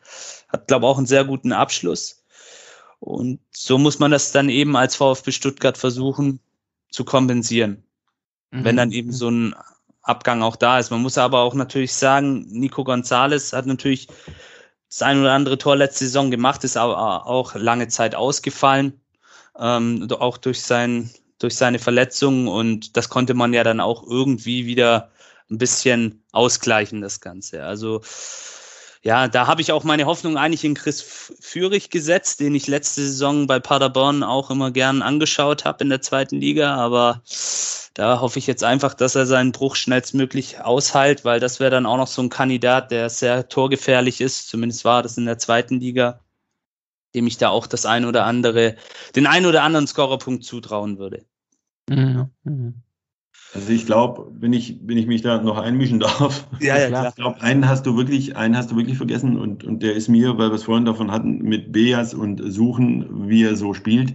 Hat, 0.48 0.68
glaube 0.68 0.86
auch 0.86 0.96
einen 0.96 1.06
sehr 1.06 1.24
guten 1.24 1.52
Abschluss. 1.52 2.24
Und 3.00 3.40
so 3.52 3.78
muss 3.78 3.98
man 3.98 4.10
das 4.10 4.32
dann 4.32 4.48
eben 4.48 4.76
als 4.76 4.96
VfB 4.96 5.30
Stuttgart 5.32 5.78
versuchen 5.78 6.40
zu 6.90 7.04
kompensieren. 7.04 7.84
Mhm. 8.50 8.64
Wenn 8.64 8.76
dann 8.76 8.92
eben 8.92 9.12
so 9.12 9.30
ein 9.30 9.54
Abgang 10.08 10.42
auch 10.42 10.56
da 10.56 10.78
ist. 10.78 10.90
Man 10.90 11.02
muss 11.02 11.18
aber 11.18 11.40
auch 11.40 11.54
natürlich 11.54 11.94
sagen, 11.94 12.46
Nico 12.48 12.84
Gonzalez 12.84 13.52
hat 13.52 13.66
natürlich 13.66 14.08
das 14.88 15.02
ein 15.02 15.20
oder 15.20 15.32
andere 15.32 15.58
Tor 15.58 15.76
letzte 15.76 16.04
Saison 16.06 16.30
gemacht, 16.30 16.64
ist 16.64 16.76
aber 16.76 17.26
auch 17.26 17.54
lange 17.54 17.88
Zeit 17.88 18.14
ausgefallen, 18.14 19.00
ähm, 19.58 20.08
auch 20.18 20.38
durch 20.38 20.62
sein 20.62 21.10
durch 21.38 21.54
seine 21.54 21.78
Verletzung 21.78 22.48
und 22.48 22.96
das 22.96 23.08
konnte 23.08 23.34
man 23.34 23.52
ja 23.52 23.62
dann 23.62 23.80
auch 23.80 24.04
irgendwie 24.04 24.66
wieder 24.66 25.10
ein 25.50 25.58
bisschen 25.58 26.24
ausgleichen, 26.32 27.00
das 27.00 27.20
Ganze. 27.20 27.64
Also 27.64 28.02
ja, 29.02 29.28
da 29.28 29.46
habe 29.46 29.60
ich 29.60 29.72
auch 29.72 29.84
meine 29.84 30.06
Hoffnung 30.06 30.36
eigentlich 30.36 30.64
in 30.64 30.74
Chris 30.74 31.02
Führig 31.40 31.90
gesetzt, 31.90 32.40
den 32.40 32.54
ich 32.54 32.66
letzte 32.66 33.02
Saison 33.02 33.46
bei 33.46 33.60
Paderborn 33.60 34.22
auch 34.22 34.50
immer 34.50 34.70
gern 34.70 35.02
angeschaut 35.02 35.64
habe 35.64 35.84
in 35.84 35.90
der 35.90 36.02
zweiten 36.02 36.40
Liga, 36.40 36.74
aber 36.74 37.22
Da 37.98 38.20
hoffe 38.20 38.38
ich 38.38 38.46
jetzt 38.46 38.62
einfach, 38.62 38.94
dass 38.94 39.16
er 39.16 39.26
seinen 39.26 39.50
Bruch 39.50 39.74
schnellstmöglich 39.74 40.60
aushält, 40.60 41.24
weil 41.24 41.40
das 41.40 41.58
wäre 41.58 41.72
dann 41.72 41.84
auch 41.84 41.96
noch 41.96 42.06
so 42.06 42.22
ein 42.22 42.28
Kandidat, 42.28 42.92
der 42.92 43.10
sehr 43.10 43.48
torgefährlich 43.48 44.20
ist. 44.20 44.48
Zumindest 44.48 44.84
war 44.84 45.02
das 45.02 45.18
in 45.18 45.26
der 45.26 45.38
zweiten 45.38 45.80
Liga, 45.80 46.20
dem 47.16 47.26
ich 47.26 47.38
da 47.38 47.48
auch 47.48 47.66
das 47.66 47.86
ein 47.86 48.04
oder 48.04 48.24
andere, 48.24 48.76
den 49.16 49.26
ein 49.26 49.46
oder 49.46 49.64
anderen 49.64 49.88
Scorerpunkt 49.88 50.44
zutrauen 50.44 50.98
würde. 50.98 51.24
Mhm. 51.88 52.84
Also 53.54 53.70
ich 53.70 53.86
glaube, 53.86 54.30
wenn 54.38 54.52
ich, 54.52 54.78
wenn 54.84 54.98
ich 54.98 55.06
mich 55.06 55.22
da 55.22 55.40
noch 55.40 55.56
einmischen 55.58 56.00
darf, 56.00 56.46
ja, 56.60 56.78
ja, 56.78 56.88
klar. 56.88 57.08
ich 57.08 57.14
glaube, 57.14 57.40
einen 57.40 57.68
hast 57.68 57.86
du 57.86 57.96
wirklich, 57.96 58.36
einen 58.36 58.56
hast 58.56 58.70
du 58.70 58.76
wirklich 58.76 58.96
vergessen 58.96 59.36
und, 59.36 59.64
und 59.64 59.82
der 59.82 59.94
ist 59.94 60.08
mir, 60.08 60.36
weil 60.38 60.50
wir 60.50 60.56
es 60.56 60.64
vorhin 60.64 60.84
davon 60.84 61.10
hatten, 61.10 61.38
mit 61.38 61.72
Beas 61.72 62.14
und 62.14 62.40
Suchen, 62.52 63.28
wie 63.28 63.44
er 63.44 63.56
so 63.56 63.74
spielt. 63.74 64.14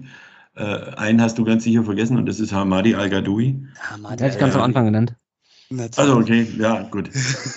Äh, 0.55 0.63
einen 0.97 1.21
hast 1.21 1.39
du 1.39 1.43
ganz 1.43 1.63
sicher 1.63 1.83
vergessen 1.83 2.17
und 2.17 2.27
das 2.27 2.39
ist 2.39 2.53
Hamadi 2.53 2.93
Al-Gadoui. 2.93 3.65
Hamadi 3.79 4.23
Hätte 4.23 4.35
ich 4.35 4.39
ganz 4.39 4.55
am 4.55 4.61
Anfang 4.61 4.85
genannt. 4.85 5.15
Also 5.97 6.17
okay, 6.17 6.47
ja, 6.59 6.83
gut. 6.83 7.09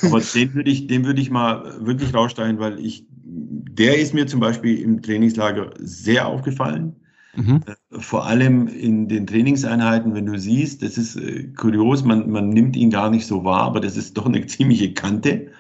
Aber 0.03 0.21
den 0.21 0.55
würde 0.55 0.71
ich, 0.71 0.87
den 0.87 1.05
würde 1.05 1.21
ich 1.21 1.31
mal 1.31 1.85
wirklich 1.85 2.15
raussteigen, 2.15 2.59
weil 2.59 2.81
ich, 2.81 3.05
der 3.11 3.99
ist 3.99 4.15
mir 4.15 4.27
zum 4.27 4.41
Beispiel 4.41 4.81
im 4.81 5.03
Trainingslager 5.03 5.75
sehr 5.79 6.27
aufgefallen. 6.27 6.97
Mhm. 7.35 7.61
Vor 7.99 8.27
allem 8.27 8.69
in 8.69 9.09
den 9.09 9.27
Trainingseinheiten, 9.27 10.15
wenn 10.15 10.27
du 10.27 10.39
siehst, 10.39 10.83
das 10.83 10.99
ist 10.99 11.17
äh, 11.17 11.45
kurios, 11.57 12.05
man, 12.05 12.31
man 12.31 12.49
nimmt 12.49 12.77
ihn 12.77 12.91
gar 12.91 13.11
nicht 13.11 13.27
so 13.27 13.45
wahr, 13.45 13.63
aber 13.63 13.81
das 13.81 13.97
ist 13.97 14.15
doch 14.17 14.27
eine 14.27 14.47
ziemliche 14.47 14.93
Kante. 14.95 15.51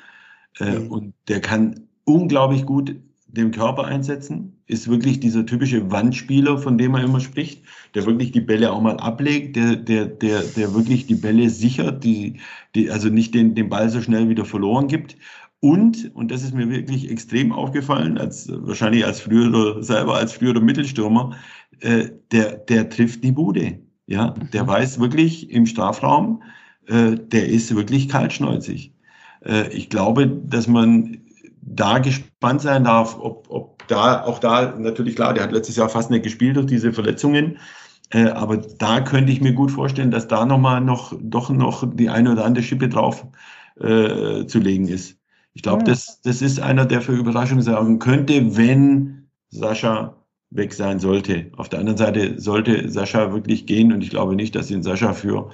Äh, 0.58 0.78
mhm. 0.78 0.90
Und 0.90 1.14
der 1.28 1.40
kann 1.40 1.80
unglaublich 2.04 2.64
gut 2.66 2.96
den 3.26 3.50
Körper 3.50 3.84
einsetzen, 3.84 4.56
ist 4.66 4.88
wirklich 4.88 5.20
dieser 5.20 5.46
typische 5.46 5.90
Wandspieler, 5.90 6.58
von 6.58 6.78
dem 6.78 6.92
man 6.92 7.04
immer 7.04 7.20
spricht, 7.20 7.62
der 7.94 8.06
wirklich 8.06 8.32
die 8.32 8.40
Bälle 8.40 8.72
auch 8.72 8.80
mal 8.80 8.96
ablegt, 8.96 9.56
der, 9.56 9.76
der, 9.76 10.06
der, 10.06 10.42
der 10.42 10.74
wirklich 10.74 11.06
die 11.06 11.14
Bälle 11.14 11.50
sichert, 11.50 12.02
die, 12.02 12.40
die 12.74 12.90
also 12.90 13.08
nicht 13.08 13.34
den, 13.34 13.54
den 13.54 13.68
Ball 13.68 13.90
so 13.90 14.00
schnell 14.00 14.28
wieder 14.28 14.44
verloren 14.44 14.88
gibt. 14.88 15.16
Und, 15.60 16.14
und 16.14 16.30
das 16.30 16.42
ist 16.42 16.54
mir 16.54 16.68
wirklich 16.70 17.10
extrem 17.10 17.52
aufgefallen, 17.52 18.18
als 18.18 18.48
wahrscheinlich 18.50 19.04
als 19.04 19.20
früherer, 19.20 19.82
selber 19.82 20.16
als 20.16 20.32
früherer 20.32 20.60
Mittelstürmer, 20.60 21.36
äh, 21.80 22.10
der, 22.32 22.56
der 22.56 22.88
trifft 22.88 23.24
die 23.24 23.32
Bude. 23.32 23.78
Ja, 24.06 24.30
der 24.52 24.64
mhm. 24.64 24.68
weiß 24.68 25.00
wirklich 25.00 25.50
im 25.50 25.66
Strafraum, 25.66 26.42
äh, 26.86 27.16
der 27.16 27.48
ist 27.48 27.74
wirklich 27.74 28.08
kaltschnäuzig. 28.08 28.92
Äh, 29.44 29.68
ich 29.72 29.90
glaube, 29.90 30.28
dass 30.28 30.68
man 30.68 31.18
da 31.60 31.98
gespannt 31.98 32.62
sein 32.62 32.84
darf, 32.84 33.18
ob, 33.18 33.46
ob 33.50 33.86
da, 33.88 34.22
auch 34.22 34.38
da, 34.38 34.76
natürlich 34.78 35.16
klar, 35.16 35.34
der 35.34 35.44
hat 35.44 35.52
letztes 35.52 35.76
Jahr 35.76 35.88
fast 35.88 36.10
nicht 36.10 36.22
gespielt 36.22 36.56
durch 36.56 36.66
diese 36.66 36.92
Verletzungen. 36.92 37.58
Äh, 38.10 38.28
aber 38.28 38.58
da 38.58 39.00
könnte 39.00 39.32
ich 39.32 39.40
mir 39.40 39.52
gut 39.52 39.72
vorstellen, 39.72 40.12
dass 40.12 40.28
da 40.28 40.46
nochmal 40.46 40.80
noch, 40.80 41.12
doch 41.20 41.50
noch 41.50 41.84
die 41.94 42.08
eine 42.08 42.32
oder 42.32 42.44
andere 42.44 42.64
Schippe 42.64 42.88
drauf 42.88 43.26
äh, 43.80 44.46
zu 44.46 44.60
legen 44.60 44.86
ist. 44.86 45.18
Ich 45.54 45.62
glaube, 45.62 45.80
ja. 45.80 45.86
das, 45.86 46.20
das 46.22 46.42
ist 46.42 46.60
einer, 46.60 46.86
der 46.86 47.00
für 47.00 47.12
Überraschung 47.12 47.60
sorgen 47.62 47.98
könnte, 47.98 48.56
wenn 48.56 49.28
Sascha 49.50 50.14
weg 50.50 50.72
sein 50.72 51.00
sollte. 51.00 51.46
Auf 51.56 51.68
der 51.68 51.80
anderen 51.80 51.98
Seite 51.98 52.40
sollte 52.40 52.88
Sascha 52.88 53.32
wirklich 53.32 53.66
gehen 53.66 53.92
und 53.92 54.02
ich 54.02 54.10
glaube 54.10 54.36
nicht, 54.36 54.54
dass 54.54 54.70
ihn 54.70 54.82
Sascha 54.82 55.12
für 55.12 55.50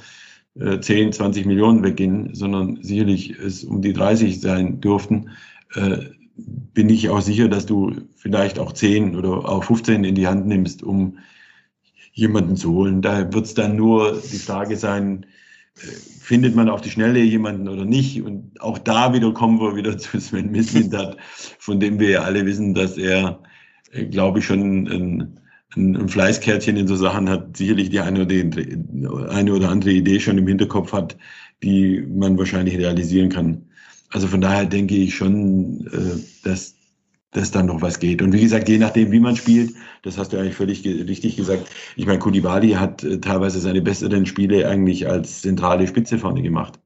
äh, 0.59 0.81
10, 0.81 1.13
20 1.13 1.47
Millionen 1.47 1.83
weggehen, 1.83 2.35
sondern 2.35 2.83
sicherlich 2.83 3.31
es 3.31 3.65
um 3.65 3.83
die 3.83 3.93
30 3.93 4.41
sein 4.41 4.81
dürften. 4.81 5.31
Äh, 5.75 5.99
bin 6.37 6.89
ich 6.89 7.09
auch 7.09 7.21
sicher, 7.21 7.49
dass 7.49 7.67
du 7.67 7.93
vielleicht 8.17 8.59
auch 8.59 8.73
10 8.73 9.17
oder 9.17 9.49
auch 9.49 9.65
15 9.65 10.05
in 10.05 10.15
die 10.15 10.27
Hand 10.27 10.47
nimmst, 10.47 10.83
um 10.83 11.19
jemanden 12.13 12.57
zu 12.57 12.73
holen. 12.73 13.03
Da 13.03 13.33
wird 13.33 13.47
es 13.47 13.55
dann 13.55 13.77
nur 13.77 14.21
die 14.21 14.39
Frage 14.39 14.77
sein, 14.77 15.27
äh, 15.77 15.87
findet 16.21 16.55
man 16.55 16.69
auf 16.69 16.83
die 16.83 16.91
Schnelle 16.91 17.21
jemanden 17.21 17.69
oder 17.69 17.85
nicht? 17.85 18.23
Und 18.23 18.61
auch 18.61 18.79
da 18.79 19.15
wieder 19.15 19.33
kommen 19.33 19.61
wir 19.61 19.75
wieder 19.75 19.97
zu 19.99 20.21
Sven 20.21 20.51
Mislintat, 20.51 21.17
von 21.59 21.81
dem 21.81 21.99
wir 21.99 22.11
ja 22.11 22.23
alle 22.23 22.45
wissen, 22.45 22.75
dass 22.75 22.99
er 22.99 23.43
glaube 23.93 24.39
ich, 24.39 24.47
schon 24.47 24.87
ein, 24.87 25.39
ein, 25.77 25.97
ein 25.97 26.09
Fleißkärtchen 26.09 26.77
in 26.77 26.89
so 26.89 26.97
Sachen 26.97 27.29
hat, 27.29 27.57
sicherlich 27.57 27.91
die 27.91 28.01
eine 28.01 28.23
oder, 28.23 29.31
eine 29.31 29.53
oder 29.53 29.69
andere 29.71 29.93
Idee 29.93 30.21
schon 30.21 30.39
im 30.39 30.47
Hinterkopf 30.47 30.93
hat, 30.93 31.17
die 31.63 32.05
man 32.09 32.39
wahrscheinlich 32.39 32.77
realisieren 32.77 33.29
kann. 33.29 33.63
Also 34.11 34.29
von 34.29 34.41
daher 34.41 34.67
denke 34.67 34.95
ich 34.95 35.15
schon, 35.15 35.87
äh, 35.87 36.21
dass, 36.45 36.75
dass 37.31 37.51
da 37.51 37.63
noch 37.63 37.81
was 37.81 37.99
geht. 37.99 38.21
Und 38.21 38.33
wie 38.33 38.43
gesagt, 38.43 38.69
je 38.69 38.79
nachdem, 38.79 39.11
wie 39.13 39.21
man 39.21 39.37
spielt, 39.37 39.75
das 40.03 40.19
hast 40.19 40.33
du 40.33 40.39
eigentlich 40.39 40.57
völlig 40.57 40.85
richtig 40.85 41.37
gesagt. 41.37 41.69
Ich 41.97 42.07
meine, 42.07 42.19
Koulibaly 42.19 42.73
hat 42.73 43.05
äh, 43.05 43.21
teilweise 43.21 43.61
seine 43.61 43.81
besseren 43.81 44.27
Spiele 44.27 44.69
eigentlich 44.69 45.09
als 45.09 45.43
zentrale 45.43 45.87
Spitze 45.87 46.19
vorne 46.19 46.43
gemacht. 46.43 46.79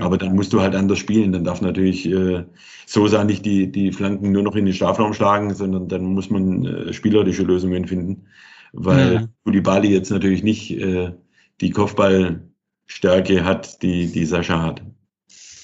Aber 0.00 0.18
dann 0.18 0.34
musst 0.34 0.52
du 0.52 0.60
halt 0.60 0.74
anders 0.74 0.98
spielen. 0.98 1.32
Dann 1.32 1.44
darf 1.44 1.60
natürlich 1.60 2.06
äh, 2.06 2.44
Sosa 2.86 3.24
nicht 3.24 3.44
die, 3.44 3.70
die 3.70 3.92
Flanken 3.92 4.32
nur 4.32 4.42
noch 4.42 4.56
in 4.56 4.64
den 4.64 4.74
Strafraum 4.74 5.14
schlagen, 5.14 5.54
sondern 5.54 5.88
dann 5.88 6.04
muss 6.04 6.30
man 6.30 6.64
äh, 6.64 6.92
spielerische 6.92 7.42
Lösungen 7.42 7.86
finden. 7.86 8.26
Weil 8.72 9.14
ja. 9.14 9.28
Kulibali 9.44 9.88
jetzt 9.88 10.10
natürlich 10.10 10.42
nicht 10.42 10.70
äh, 10.72 11.12
die 11.60 11.70
Kopfballstärke 11.70 13.44
hat, 13.44 13.82
die, 13.82 14.10
die 14.10 14.26
Sascha 14.26 14.62
hat. 14.62 14.82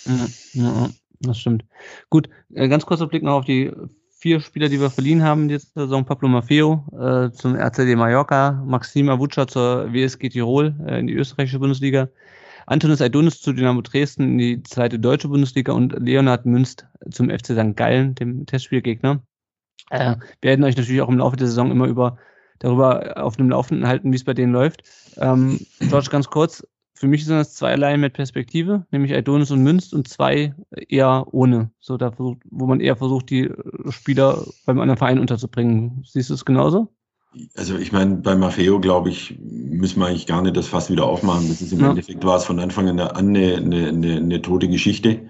Ja, 0.06 0.26
ja, 0.52 0.90
das 1.20 1.38
stimmt. 1.38 1.64
Gut, 2.08 2.28
äh, 2.54 2.68
ganz 2.68 2.86
kurzer 2.86 3.08
Blick 3.08 3.22
noch 3.22 3.38
auf 3.38 3.44
die 3.44 3.72
vier 4.20 4.40
Spieler, 4.40 4.68
die 4.68 4.80
wir 4.80 4.90
verliehen 4.90 5.22
haben 5.22 5.48
diese 5.48 5.66
Saison. 5.74 6.04
Pablo 6.04 6.28
Maffeo 6.28 6.84
äh, 6.92 7.30
zum 7.32 7.56
RCD 7.56 7.96
Mallorca, 7.96 8.62
Maxim 8.66 9.08
Avuca 9.08 9.46
zur 9.46 9.92
WSG 9.92 10.28
Tirol 10.28 10.74
äh, 10.86 11.00
in 11.00 11.06
die 11.06 11.14
österreichische 11.14 11.58
Bundesliga, 11.58 12.08
Antonis 12.70 13.00
Aidonis 13.00 13.40
zu 13.40 13.52
Dynamo 13.52 13.80
Dresden 13.80 14.22
in 14.22 14.38
die 14.38 14.62
zweite 14.62 15.00
deutsche 15.00 15.26
Bundesliga 15.26 15.72
und 15.72 15.92
Leonhard 15.98 16.46
Münst 16.46 16.86
zum 17.10 17.28
FC 17.28 17.46
St. 17.46 17.74
Gallen, 17.74 18.14
dem 18.14 18.46
Testspielgegner. 18.46 19.24
Äh, 19.90 20.14
wir 20.40 20.50
werden 20.50 20.64
euch 20.64 20.76
natürlich 20.76 21.02
auch 21.02 21.08
im 21.08 21.18
Laufe 21.18 21.36
der 21.36 21.48
Saison 21.48 21.72
immer 21.72 21.86
über 21.86 22.18
darüber 22.60 23.16
auf 23.16 23.36
dem 23.36 23.50
Laufenden 23.50 23.88
halten, 23.88 24.12
wie 24.12 24.16
es 24.16 24.22
bei 24.22 24.34
denen 24.34 24.52
läuft. 24.52 24.84
Ähm, 25.16 25.58
George, 25.80 26.10
ganz 26.12 26.28
kurz, 26.28 26.64
für 26.94 27.08
mich 27.08 27.24
sind 27.24 27.38
das 27.38 27.54
zweierlei 27.54 27.96
mit 27.96 28.12
Perspektive, 28.12 28.86
nämlich 28.92 29.14
Aidonis 29.14 29.50
und 29.50 29.64
Münst 29.64 29.92
und 29.92 30.06
zwei 30.06 30.54
eher 30.70 31.26
ohne, 31.32 31.72
so 31.80 31.96
da 31.96 32.12
versucht, 32.12 32.38
wo 32.50 32.66
man 32.66 32.78
eher 32.78 32.94
versucht, 32.94 33.30
die 33.30 33.50
Spieler 33.88 34.44
beim 34.64 34.78
anderen 34.78 34.98
Verein 34.98 35.18
unterzubringen. 35.18 36.04
Siehst 36.06 36.30
du 36.30 36.34
es 36.34 36.44
genauso? 36.44 36.94
Also 37.56 37.76
ich 37.76 37.92
meine, 37.92 38.16
bei 38.16 38.34
Maffeo, 38.34 38.80
glaube 38.80 39.10
ich, 39.10 39.38
müssen 39.38 40.00
wir 40.00 40.06
eigentlich 40.08 40.26
gar 40.26 40.42
nicht 40.42 40.56
das 40.56 40.66
Fass 40.66 40.90
wieder 40.90 41.04
aufmachen. 41.04 41.48
Das 41.48 41.62
ist 41.62 41.72
im 41.72 41.80
ja. 41.80 41.90
Endeffekt 41.90 42.24
war 42.24 42.36
es 42.36 42.44
von 42.44 42.58
Anfang 42.58 42.88
an 42.88 42.98
eine, 42.98 43.56
eine, 43.56 43.88
eine, 43.88 44.16
eine 44.16 44.42
tote 44.42 44.68
Geschichte. 44.68 45.20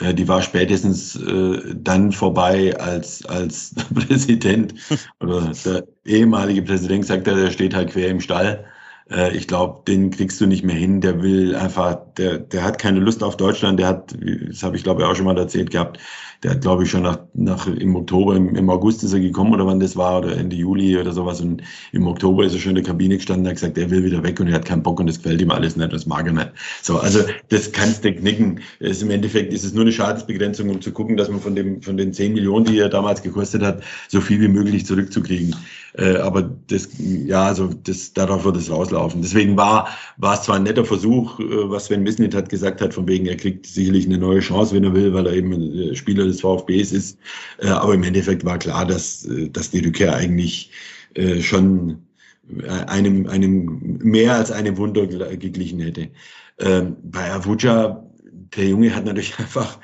Äh, 0.00 0.14
die 0.14 0.28
war 0.28 0.42
spätestens 0.42 1.16
äh, 1.16 1.74
dann 1.74 2.12
vorbei, 2.12 2.78
als, 2.78 3.24
als 3.24 3.74
Präsident 3.94 4.74
oder 5.20 5.52
der 5.64 5.86
ehemalige 6.04 6.62
Präsident 6.62 7.02
gesagt 7.02 7.26
hat, 7.26 7.36
er 7.36 7.50
steht 7.50 7.74
halt 7.74 7.90
quer 7.90 8.08
im 8.08 8.20
Stall. 8.20 8.64
Äh, 9.10 9.36
ich 9.36 9.46
glaube, 9.48 9.82
den 9.86 10.10
kriegst 10.10 10.40
du 10.40 10.46
nicht 10.46 10.64
mehr 10.64 10.76
hin. 10.76 11.00
Der 11.00 11.22
will 11.22 11.54
einfach, 11.54 11.98
der, 12.16 12.38
der 12.38 12.64
hat 12.64 12.78
keine 12.78 13.00
Lust 13.00 13.22
auf 13.22 13.36
Deutschland. 13.36 13.78
Der 13.78 13.88
hat, 13.88 14.14
das 14.48 14.62
habe 14.62 14.76
ich 14.76 14.82
glaube 14.82 15.02
ich 15.02 15.08
auch 15.08 15.16
schon 15.16 15.26
mal 15.26 15.38
erzählt 15.38 15.70
gehabt, 15.70 15.98
der 16.42 16.52
hat, 16.52 16.60
glaube 16.60 16.84
ich, 16.84 16.90
schon 16.90 17.02
nach, 17.02 17.18
nach 17.34 17.66
im 17.66 17.96
Oktober, 17.96 18.36
im, 18.36 18.54
im, 18.54 18.70
August 18.70 19.02
ist 19.02 19.12
er 19.12 19.18
gekommen 19.18 19.52
oder 19.52 19.66
wann 19.66 19.80
das 19.80 19.96
war, 19.96 20.18
oder 20.18 20.36
Ende 20.36 20.54
Juli 20.54 20.96
oder 20.96 21.12
sowas. 21.12 21.40
Und 21.40 21.62
im 21.90 22.06
Oktober 22.06 22.44
ist 22.44 22.54
er 22.54 22.60
schon 22.60 22.70
in 22.70 22.76
der 22.76 22.84
Kabine 22.84 23.16
gestanden 23.16 23.44
und 23.44 23.50
hat 23.50 23.56
gesagt, 23.56 23.76
er 23.76 23.90
will 23.90 24.04
wieder 24.04 24.22
weg 24.22 24.38
und 24.38 24.46
er 24.46 24.54
hat 24.54 24.64
keinen 24.64 24.84
Bock 24.84 25.00
und 25.00 25.08
das 25.08 25.18
gefällt 25.18 25.40
ihm 25.40 25.50
alles 25.50 25.76
nicht, 25.76 25.92
das 25.92 26.06
mag 26.06 26.26
er 26.26 26.32
nicht. 26.32 26.52
So, 26.82 26.98
also 26.98 27.24
das 27.48 27.72
kannst 27.72 28.04
du 28.04 28.12
knicken. 28.12 28.60
Es, 28.78 29.02
Im 29.02 29.10
Endeffekt 29.10 29.52
ist 29.52 29.64
es 29.64 29.72
nur 29.72 29.82
eine 29.82 29.92
Schadensbegrenzung, 29.92 30.70
um 30.70 30.80
zu 30.80 30.92
gucken, 30.92 31.16
dass 31.16 31.28
man 31.28 31.40
von 31.40 31.56
dem, 31.56 31.82
von 31.82 31.96
den 31.96 32.12
10 32.12 32.34
Millionen, 32.34 32.64
die 32.64 32.78
er 32.78 32.88
damals 32.88 33.22
gekostet 33.22 33.62
hat, 33.62 33.82
so 34.06 34.20
viel 34.20 34.40
wie 34.40 34.48
möglich 34.48 34.86
zurückzukriegen. 34.86 35.56
Äh, 35.98 36.18
aber 36.18 36.42
das, 36.42 36.88
ja, 36.98 37.46
also 37.46 37.74
das, 37.82 38.12
darauf 38.12 38.44
wird 38.44 38.56
es 38.56 38.70
rauslaufen. 38.70 39.20
Deswegen 39.20 39.56
war, 39.56 39.88
war 40.16 40.34
es 40.34 40.42
zwar 40.42 40.56
ein 40.56 40.62
netter 40.62 40.84
Versuch, 40.84 41.40
äh, 41.40 41.70
was 41.70 41.86
Sven 41.86 42.04
Misnit 42.04 42.34
hat 42.34 42.48
gesagt 42.48 42.80
hat, 42.80 42.94
von 42.94 43.08
wegen, 43.08 43.26
er 43.26 43.36
kriegt 43.36 43.66
sicherlich 43.66 44.06
eine 44.06 44.18
neue 44.18 44.38
Chance, 44.38 44.74
wenn 44.76 44.84
er 44.84 44.94
will, 44.94 45.12
weil 45.12 45.26
er 45.26 45.32
eben 45.32 45.52
ein 45.52 45.96
Spieler 45.96 46.24
des 46.24 46.40
VfBs 46.40 46.92
ist. 46.92 47.18
Äh, 47.58 47.68
aber 47.68 47.94
im 47.94 48.04
Endeffekt 48.04 48.44
war 48.44 48.58
klar, 48.58 48.86
dass, 48.86 49.24
äh, 49.26 49.50
dass 49.50 49.70
die 49.70 49.80
Rückkehr 49.80 50.14
eigentlich 50.14 50.70
äh, 51.14 51.40
schon 51.40 51.98
einem, 52.86 53.26
einem 53.26 53.98
mehr 54.00 54.36
als 54.36 54.52
einem 54.52 54.78
Wunder 54.78 55.06
geglichen 55.06 55.80
hätte. 55.80 56.08
Ähm, 56.60 56.96
bei 57.02 57.30
Avuja, 57.30 58.06
der 58.56 58.68
Junge 58.68 58.94
hat 58.94 59.04
natürlich 59.04 59.36
einfach, 59.38 59.78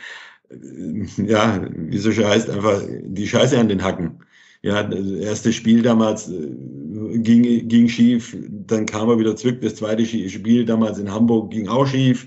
ja, 1.16 1.66
wie 1.70 1.98
so 1.98 2.12
schön 2.12 2.26
heißt, 2.26 2.48
einfach 2.48 2.82
die 3.02 3.26
Scheiße 3.26 3.58
an 3.58 3.68
den 3.68 3.82
Hacken. 3.82 4.20
Ja, 4.64 4.82
das 4.82 5.06
erste 5.06 5.52
Spiel 5.52 5.82
damals 5.82 6.30
ging, 6.30 7.68
ging 7.68 7.86
schief, 7.86 8.34
dann 8.66 8.86
kam 8.86 9.10
er 9.10 9.18
wieder 9.18 9.36
zurück. 9.36 9.60
Das 9.60 9.74
zweite 9.74 10.06
Spiel 10.06 10.64
damals 10.64 10.98
in 10.98 11.12
Hamburg 11.12 11.50
ging 11.50 11.68
auch 11.68 11.86
schief. 11.86 12.26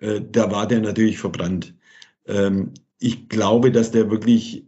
Da 0.00 0.50
war 0.50 0.66
der 0.66 0.80
natürlich 0.80 1.18
verbrannt. 1.18 1.74
Ähm, 2.26 2.72
ich 2.98 3.28
glaube, 3.28 3.70
dass 3.70 3.92
der 3.92 4.10
wirklich, 4.10 4.66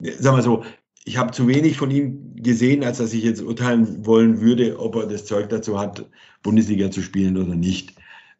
sag 0.00 0.34
mal 0.34 0.42
so, 0.42 0.64
ich 1.04 1.16
habe 1.16 1.32
zu 1.32 1.48
wenig 1.48 1.78
von 1.78 1.90
ihm 1.90 2.36
gesehen, 2.36 2.84
als 2.84 2.98
dass 2.98 3.14
ich 3.14 3.24
jetzt 3.24 3.40
urteilen 3.40 4.04
wollen 4.04 4.42
würde, 4.42 4.78
ob 4.78 4.96
er 4.96 5.06
das 5.06 5.24
Zeug 5.24 5.48
dazu 5.48 5.80
hat, 5.80 6.04
Bundesliga 6.42 6.90
zu 6.90 7.00
spielen 7.00 7.38
oder 7.38 7.54
nicht. 7.54 7.94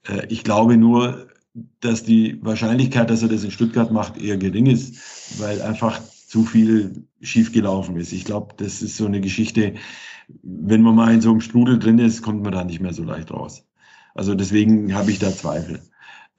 Äh, 0.06 0.26
ich 0.28 0.44
glaube 0.44 0.76
nur, 0.76 1.28
dass 1.80 2.04
die 2.04 2.38
Wahrscheinlichkeit, 2.42 3.08
dass 3.08 3.22
er 3.22 3.28
das 3.28 3.44
in 3.44 3.50
Stuttgart 3.50 3.90
macht, 3.90 4.20
eher 4.20 4.36
gering 4.36 4.66
ist, 4.66 5.40
weil 5.40 5.62
einfach 5.62 6.02
zu 6.32 6.44
viel 6.44 7.04
schiefgelaufen 7.20 7.94
ist. 7.98 8.10
Ich 8.10 8.24
glaube, 8.24 8.54
das 8.56 8.80
ist 8.80 8.96
so 8.96 9.04
eine 9.04 9.20
Geschichte, 9.20 9.74
wenn 10.42 10.80
man 10.80 10.94
mal 10.94 11.12
in 11.12 11.20
so 11.20 11.30
einem 11.30 11.42
Strudel 11.42 11.78
drin 11.78 11.98
ist, 11.98 12.22
kommt 12.22 12.42
man 12.42 12.52
da 12.52 12.64
nicht 12.64 12.80
mehr 12.80 12.94
so 12.94 13.04
leicht 13.04 13.30
raus. 13.30 13.66
Also 14.14 14.34
deswegen 14.34 14.94
habe 14.94 15.10
ich 15.10 15.18
da 15.18 15.30
Zweifel. 15.30 15.82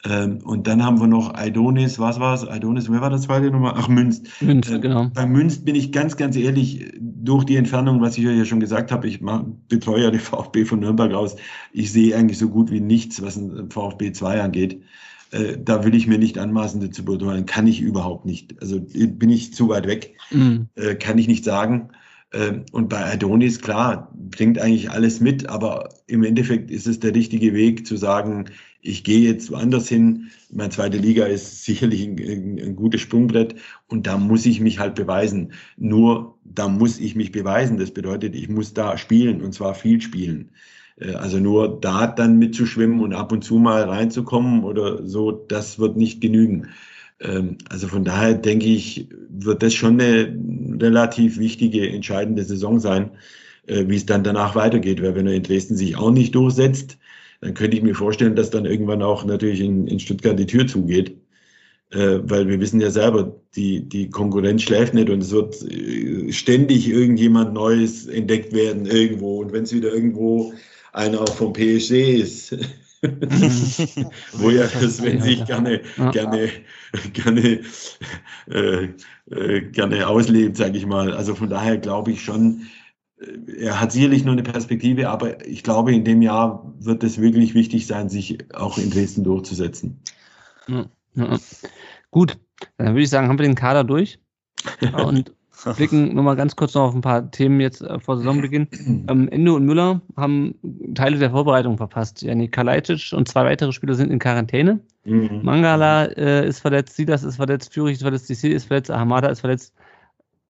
Ähm, 0.04 0.40
und 0.44 0.66
dann 0.66 0.84
haben 0.84 1.00
wir 1.00 1.06
noch 1.06 1.36
Aidonis, 1.36 2.00
was 2.00 2.20
war 2.20 2.34
es? 2.34 2.44
Aidonis, 2.44 2.90
wer 2.90 3.02
war 3.02 3.12
das 3.12 3.22
zweite 3.22 3.52
Nummer? 3.52 3.76
Ach, 3.78 3.88
Münst. 3.88 4.42
Münst, 4.42 4.72
äh, 4.72 4.80
genau. 4.80 5.12
Bei 5.14 5.28
Münst 5.28 5.64
bin 5.64 5.76
ich 5.76 5.92
ganz, 5.92 6.18
ganz 6.18 6.36
ehrlich, 6.38 6.92
durch 7.00 7.44
die 7.44 7.58
Entfernung, 7.58 8.02
was 8.02 8.18
ich 8.18 8.26
euch 8.26 8.36
ja 8.36 8.46
schon 8.46 8.62
gesagt 8.62 8.92
habe, 8.92 9.08
ich 9.08 9.22
mach, 9.22 9.44
betreue 9.70 10.06
ja 10.06 10.10
den 10.10 10.20
VfB 10.22 10.66
von 10.66 10.80
Nürnberg 10.80 11.14
aus. 11.14 11.36
Ich 11.72 11.92
sehe 11.92 12.16
eigentlich 12.16 12.40
so 12.40 12.50
gut 12.50 12.72
wie 12.72 12.82
nichts, 12.82 13.22
was 13.22 13.38
ein 13.38 13.70
VfB 13.70 14.12
2 14.12 14.42
angeht. 14.42 14.82
Äh, 15.34 15.58
da 15.60 15.84
will 15.84 15.96
ich 15.96 16.08
mir 16.08 16.20
nicht 16.20 16.38
anmaßen, 16.38 16.92
zu 16.94 17.04
beurteilen. 17.04 17.46
Kann 17.46 17.68
ich 17.68 17.82
überhaupt 17.82 18.26
nicht. 18.26 18.62
Also 18.62 18.80
bin 18.80 19.30
ich 19.30 19.54
zu 19.54 19.68
weit 19.70 19.88
weg. 19.88 20.16
Mhm. 20.32 20.70
Äh, 20.76 20.96
kann 20.96 21.18
ich 21.18 21.28
nicht 21.28 21.44
sagen. 21.44 21.90
Ähm, 22.34 22.66
und 22.72 22.90
bei 22.90 23.04
Adonis, 23.04 23.60
klar, 23.60 24.12
bringt 24.16 24.60
eigentlich 24.60 24.92
alles 24.92 25.20
mit, 25.20 25.50
aber 25.50 25.90
im 26.08 26.24
Endeffekt 26.24 26.72
ist 26.72 26.88
es 26.88 27.00
der 27.00 27.16
richtige 27.16 27.54
Weg 27.54 27.86
zu 27.86 27.98
sagen, 27.98 28.46
ich 28.82 29.04
gehe 29.04 29.22
jetzt 29.22 29.50
woanders 29.50 29.88
hin. 29.88 30.30
Meine 30.52 30.70
zweite 30.70 30.98
Liga 30.98 31.26
ist 31.26 31.64
sicherlich 31.64 32.04
ein, 32.04 32.20
ein, 32.20 32.60
ein, 32.60 32.76
gutes 32.76 33.02
Sprungbrett 33.02 33.56
und 33.88 34.06
da 34.08 34.18
muss 34.18 34.46
ich 34.46 34.60
mich 34.60 34.80
halt 34.80 34.96
beweisen. 34.96 35.54
Nur 35.78 36.38
da 36.44 36.68
muss 36.68 37.00
ich 37.00 37.16
mich 37.16 37.32
beweisen. 37.32 37.78
Das 37.78 37.92
bedeutet, 37.92 38.36
ich 38.36 38.50
muss 38.50 38.74
da 38.74 38.98
spielen 38.98 39.42
und 39.42 39.54
zwar 39.54 39.74
viel 39.74 40.02
spielen. 40.02 40.52
Äh, 41.00 41.14
also 41.14 41.40
nur 41.40 41.80
da 41.80 42.08
dann 42.08 42.38
mitzuschwimmen 42.38 43.02
und 43.02 43.14
ab 43.14 43.32
und 43.32 43.44
zu 43.44 43.56
mal 43.56 43.84
reinzukommen 43.84 44.64
oder 44.64 45.06
so, 45.06 45.32
das 45.32 45.80
wird 45.80 45.98
nicht 45.98 46.22
genügen. 46.22 46.68
Ähm, 47.20 47.58
also 47.70 47.88
von 47.88 48.04
daher 48.04 48.34
denke 48.34 48.68
ich, 48.68 49.08
wird 49.30 49.64
das 49.64 49.74
schon 49.74 50.00
eine 50.00 50.38
relativ 50.82 51.38
wichtige, 51.38 51.90
entscheidende 51.90 52.44
Saison 52.44 52.80
sein, 52.80 53.12
äh, 53.68 53.86
wie 53.88 53.96
es 53.96 54.06
dann 54.06 54.24
danach 54.24 54.56
weitergeht. 54.56 55.02
Weil 55.02 55.16
wenn 55.16 55.28
er 55.28 55.34
in 55.34 55.44
Dresden 55.44 55.76
sich 55.76 55.98
auch 55.98 56.12
nicht 56.12 56.36
durchsetzt, 56.36 56.98
dann 57.42 57.54
könnte 57.54 57.78
ich 57.78 57.84
mir 57.84 57.96
vorstellen, 57.96 58.36
dass 58.36 58.52
dann 58.52 58.66
irgendwann 58.66 59.02
auch 59.02 59.26
natürlich 59.26 59.62
in, 59.62 59.88
in 59.88 60.00
Stuttgart 60.00 60.40
die 60.40 60.46
Tür 60.46 60.68
zugeht. 60.68 61.18
Äh, 61.92 62.20
weil 62.24 62.48
wir 62.48 62.60
wissen 62.60 62.82
ja 62.82 62.90
selber, 62.90 63.36
die, 63.56 63.88
die 63.88 64.10
Konkurrenz 64.10 64.64
schläft 64.64 64.94
nicht 64.96 65.10
und 65.10 65.22
es 65.22 65.32
wird 65.32 65.56
ständig 66.34 66.90
irgendjemand 66.90 67.54
Neues 67.54 68.08
entdeckt 68.08 68.54
werden 68.54 68.86
irgendwo. 68.86 69.42
Und 69.42 69.54
wenn 69.54 69.64
es 69.64 69.74
wieder 69.74 69.94
irgendwo 69.94 70.54
einer 70.94 71.22
auch 71.22 71.36
vom 71.36 71.54
PSG 71.54 72.20
ist, 72.20 72.58
wo 74.34 74.50
ja 74.50 74.68
Sven 74.68 75.22
sich 75.22 75.44
gerne, 75.46 75.82
gerne, 76.12 76.50
gerne, 77.12 77.60
äh, 78.50 78.88
äh, 79.30 79.62
gerne 79.72 80.08
auslebt, 80.08 80.58
sage 80.58 80.78
ich 80.78 80.86
mal. 80.86 81.14
Also 81.14 81.36
von 81.36 81.50
daher 81.50 81.78
glaube 81.78 82.12
ich 82.12 82.24
schon, 82.24 82.68
äh, 83.20 83.66
er 83.66 83.82
hat 83.82 83.92
sicherlich 83.92 84.24
nur 84.24 84.34
eine 84.34 84.44
Perspektive, 84.44 85.10
aber 85.10 85.46
ich 85.46 85.64
glaube, 85.64 85.94
in 85.94 86.06
dem 86.06 86.22
Jahr 86.22 86.74
wird 86.80 87.04
es 87.04 87.20
wirklich 87.20 87.54
wichtig 87.54 87.88
sein, 87.88 88.10
sich 88.10 88.38
auch 88.54 88.78
in 88.78 88.90
Dresden 88.90 89.24
durchzusetzen. 89.24 90.00
Ja, 90.68 90.86
ja. 91.16 91.38
Gut, 92.12 92.38
dann 92.78 92.90
würde 92.90 93.02
ich 93.02 93.10
sagen, 93.10 93.28
haben 93.28 93.40
wir 93.40 93.46
den 93.46 93.56
Kader 93.56 93.84
durch. 93.84 94.20
Und 95.06 95.34
blicken 95.76 96.14
nur 96.16 96.24
mal 96.24 96.36
ganz 96.36 96.56
kurz 96.56 96.74
noch 96.74 96.84
auf 96.84 96.94
ein 96.94 97.02
paar 97.02 97.30
Themen 97.32 97.60
jetzt 97.60 97.82
äh, 97.82 98.00
vor 98.00 98.18
Saisonbeginn. 98.18 98.68
Ähm, 99.10 99.28
Ende 99.30 99.54
und 99.54 99.66
Müller 99.66 100.02
haben 100.16 100.56
Teile 100.96 101.18
der 101.18 101.32
Vorbereitung 101.32 101.78
verpasst. 101.78 102.22
Janik 102.22 102.52
Kalajdzic 102.52 103.12
und 103.14 103.28
zwei 103.28 103.44
weitere 103.44 103.72
Spieler 103.74 103.96
sind 103.96 104.12
in 104.12 104.20
Quarantäne. 104.20 104.80
Mhm. 105.04 105.42
Mangala 105.44 106.06
äh, 106.06 106.48
ist 106.48 106.60
verletzt, 106.60 106.96
Sidas 106.96 107.24
ist 107.24 107.36
verletzt, 107.36 107.74
Führig 107.74 107.94
ist 107.94 108.02
verletzt, 108.02 108.30
DC 108.30 108.46
ist 108.46 108.66
verletzt, 108.66 108.92
Ahamada 108.92 109.28
ist 109.28 109.42
verletzt. 109.42 109.74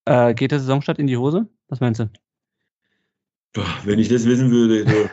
Äh, 0.06 0.34
geht 0.35 0.52
der 0.52 0.60
Saisonstart 0.60 0.99
in 0.99 1.07
die 1.07 1.18
Hose? 1.18 1.48
Was 1.69 1.80
meinst 1.80 1.99
du? 1.99 2.10
Wenn 3.84 3.99
ich 3.99 4.10
das 4.10 4.26
wissen 4.26 4.52
würde. 4.52 5.10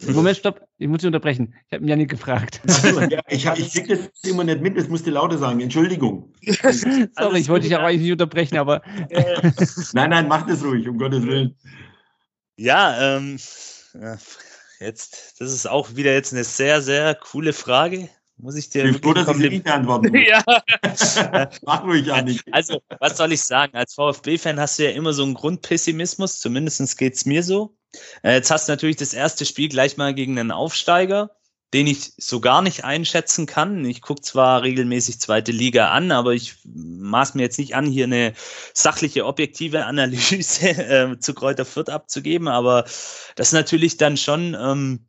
So. 0.00 0.12
Moment, 0.12 0.38
stopp, 0.38 0.66
ich 0.78 0.88
muss 0.88 1.00
dich 1.00 1.08
unterbrechen. 1.08 1.54
Ich 1.66 1.74
habe 1.74 1.84
ihn 1.84 1.88
ja 1.88 1.96
nicht 1.96 2.10
gefragt. 2.10 2.62
ja, 3.10 3.20
ich 3.28 3.44
ich 3.44 3.72
krieg 3.72 3.88
das 3.88 4.08
immer 4.22 4.44
nicht 4.44 4.62
mit, 4.62 4.78
das 4.78 4.88
musste 4.88 5.10
lauter 5.10 5.36
sagen. 5.36 5.60
Entschuldigung. 5.60 6.32
Sorry, 6.46 7.40
ich 7.40 7.48
wollte 7.50 7.68
dich 7.68 7.76
auch 7.76 7.82
eigentlich 7.82 8.02
nicht 8.02 8.12
unterbrechen, 8.12 8.56
aber. 8.56 8.80
nein, 9.92 10.10
nein, 10.10 10.26
mach 10.26 10.46
das 10.46 10.64
ruhig, 10.64 10.88
um 10.88 10.96
Gottes 10.96 11.26
Willen. 11.26 11.54
Ja, 12.56 13.16
ähm, 13.16 13.38
jetzt, 14.80 15.38
das 15.38 15.52
ist 15.52 15.68
auch 15.68 15.94
wieder 15.96 16.14
jetzt 16.14 16.32
eine 16.32 16.44
sehr, 16.44 16.80
sehr 16.80 17.14
coole 17.14 17.52
Frage. 17.52 18.08
Muss 18.38 18.56
ich 18.56 18.70
dir. 18.70 18.86
Ich 18.86 18.92
bin 18.92 19.02
froh, 19.02 19.12
dass 19.12 19.28
ich 19.28 19.50
nicht 19.50 19.64
beantworten 19.64 20.14
Ja. 20.16 20.42
Mach 21.66 21.84
ruhig, 21.84 22.06
Janik. 22.06 22.42
Also, 22.52 22.80
was 22.98 23.18
soll 23.18 23.32
ich 23.32 23.42
sagen? 23.42 23.76
Als 23.76 23.92
VfB-Fan 23.94 24.58
hast 24.58 24.78
du 24.78 24.84
ja 24.84 24.92
immer 24.92 25.12
so 25.12 25.24
einen 25.24 25.34
Grundpessimismus, 25.34 26.40
zumindest 26.40 26.96
geht 26.96 27.14
es 27.14 27.26
mir 27.26 27.42
so. 27.42 27.76
Äh, 28.22 28.34
jetzt 28.34 28.50
hast 28.50 28.68
du 28.68 28.72
natürlich 28.72 28.96
das 28.96 29.14
erste 29.14 29.44
Spiel 29.44 29.68
gleich 29.68 29.96
mal 29.96 30.14
gegen 30.14 30.38
einen 30.38 30.52
Aufsteiger, 30.52 31.30
den 31.72 31.86
ich 31.86 32.12
so 32.16 32.40
gar 32.40 32.62
nicht 32.62 32.84
einschätzen 32.84 33.46
kann. 33.46 33.84
Ich 33.84 34.02
gucke 34.02 34.22
zwar 34.22 34.62
regelmäßig 34.62 35.20
zweite 35.20 35.52
Liga 35.52 35.90
an, 35.90 36.10
aber 36.10 36.32
ich 36.32 36.56
maß 36.64 37.34
mir 37.34 37.42
jetzt 37.42 37.58
nicht 37.58 37.76
an, 37.76 37.86
hier 37.86 38.04
eine 38.04 38.32
sachliche, 38.74 39.24
objektive 39.24 39.86
Analyse 39.86 40.68
äh, 40.68 41.18
zu 41.18 41.34
Kräuter 41.34 41.64
Fürth 41.64 41.90
abzugeben, 41.90 42.48
aber 42.48 42.84
das 43.36 43.48
ist 43.48 43.52
natürlich 43.52 43.96
dann 43.96 44.16
schon 44.16 44.56
ähm, 44.60 45.06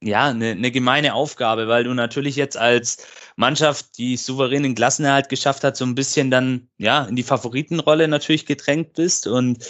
ja, 0.00 0.26
eine, 0.26 0.50
eine 0.50 0.70
gemeine 0.70 1.14
Aufgabe, 1.14 1.66
weil 1.66 1.84
du 1.84 1.94
natürlich 1.94 2.36
jetzt 2.36 2.56
als 2.56 2.98
Mannschaft, 3.36 3.98
die 3.98 4.16
souveränen 4.16 4.74
Klassenerhalt 4.74 5.28
geschafft 5.28 5.64
hat, 5.64 5.76
so 5.76 5.84
ein 5.84 5.94
bisschen 5.94 6.30
dann 6.30 6.68
ja 6.78 7.04
in 7.04 7.16
die 7.16 7.22
Favoritenrolle 7.22 8.06
natürlich 8.06 8.46
gedrängt 8.46 8.92
bist 8.92 9.26
und 9.26 9.64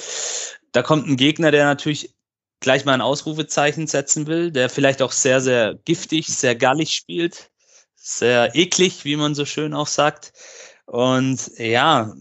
da 0.74 0.82
kommt 0.82 1.06
ein 1.06 1.16
Gegner, 1.16 1.52
der 1.52 1.64
natürlich 1.64 2.14
gleich 2.58 2.84
mal 2.84 2.94
ein 2.94 3.00
Ausrufezeichen 3.00 3.86
setzen 3.86 4.26
will, 4.26 4.50
der 4.50 4.68
vielleicht 4.68 5.02
auch 5.02 5.12
sehr, 5.12 5.40
sehr 5.40 5.74
giftig, 5.84 6.26
sehr 6.26 6.56
gallig 6.56 6.90
spielt, 6.90 7.50
sehr 7.94 8.56
eklig, 8.56 9.04
wie 9.04 9.14
man 9.16 9.36
so 9.36 9.44
schön 9.44 9.72
auch 9.72 9.86
sagt. 9.86 10.32
Und 10.86 11.52
ja, 11.58 12.12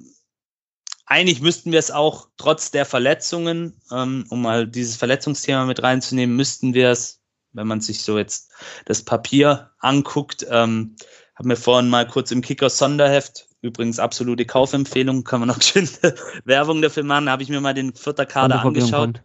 eigentlich 1.07 1.41
müssten 1.41 1.71
wir 1.71 1.79
es 1.79 1.89
auch 1.89 2.29
trotz 2.37 2.69
der 2.69 2.85
Verletzungen, 2.85 3.81
ähm, 3.91 4.27
um 4.29 4.43
mal 4.43 4.67
dieses 4.67 4.97
Verletzungsthema 4.97 5.65
mit 5.65 5.81
reinzunehmen, 5.81 6.35
müssten 6.35 6.75
wir 6.75 6.91
es, 6.91 7.21
wenn 7.53 7.67
man 7.67 7.81
sich 7.81 8.03
so 8.03 8.19
jetzt 8.19 8.51
das 8.85 9.01
Papier 9.01 9.71
anguckt, 9.79 10.45
ähm, 10.47 10.95
habe 11.33 11.47
mir 11.47 11.57
vorhin 11.57 11.89
mal 11.89 12.07
kurz 12.07 12.29
im 12.29 12.41
Kicker 12.41 12.69
Sonderheft 12.69 13.47
Übrigens 13.63 13.97
absolute 13.97 14.45
Kaufempfehlung, 14.45 15.23
kann 15.23 15.39
man 15.39 15.47
noch 15.47 15.61
schön 15.61 15.89
Werbung 16.45 16.81
dafür 16.81 17.03
machen. 17.03 17.25
Da 17.25 17.31
habe 17.31 17.43
ich 17.43 17.49
mir 17.49 17.61
mal 17.61 17.73
den 17.73 17.95
vierter 17.95 18.25
Kader 18.25 18.63
angeschaut. 18.63 19.23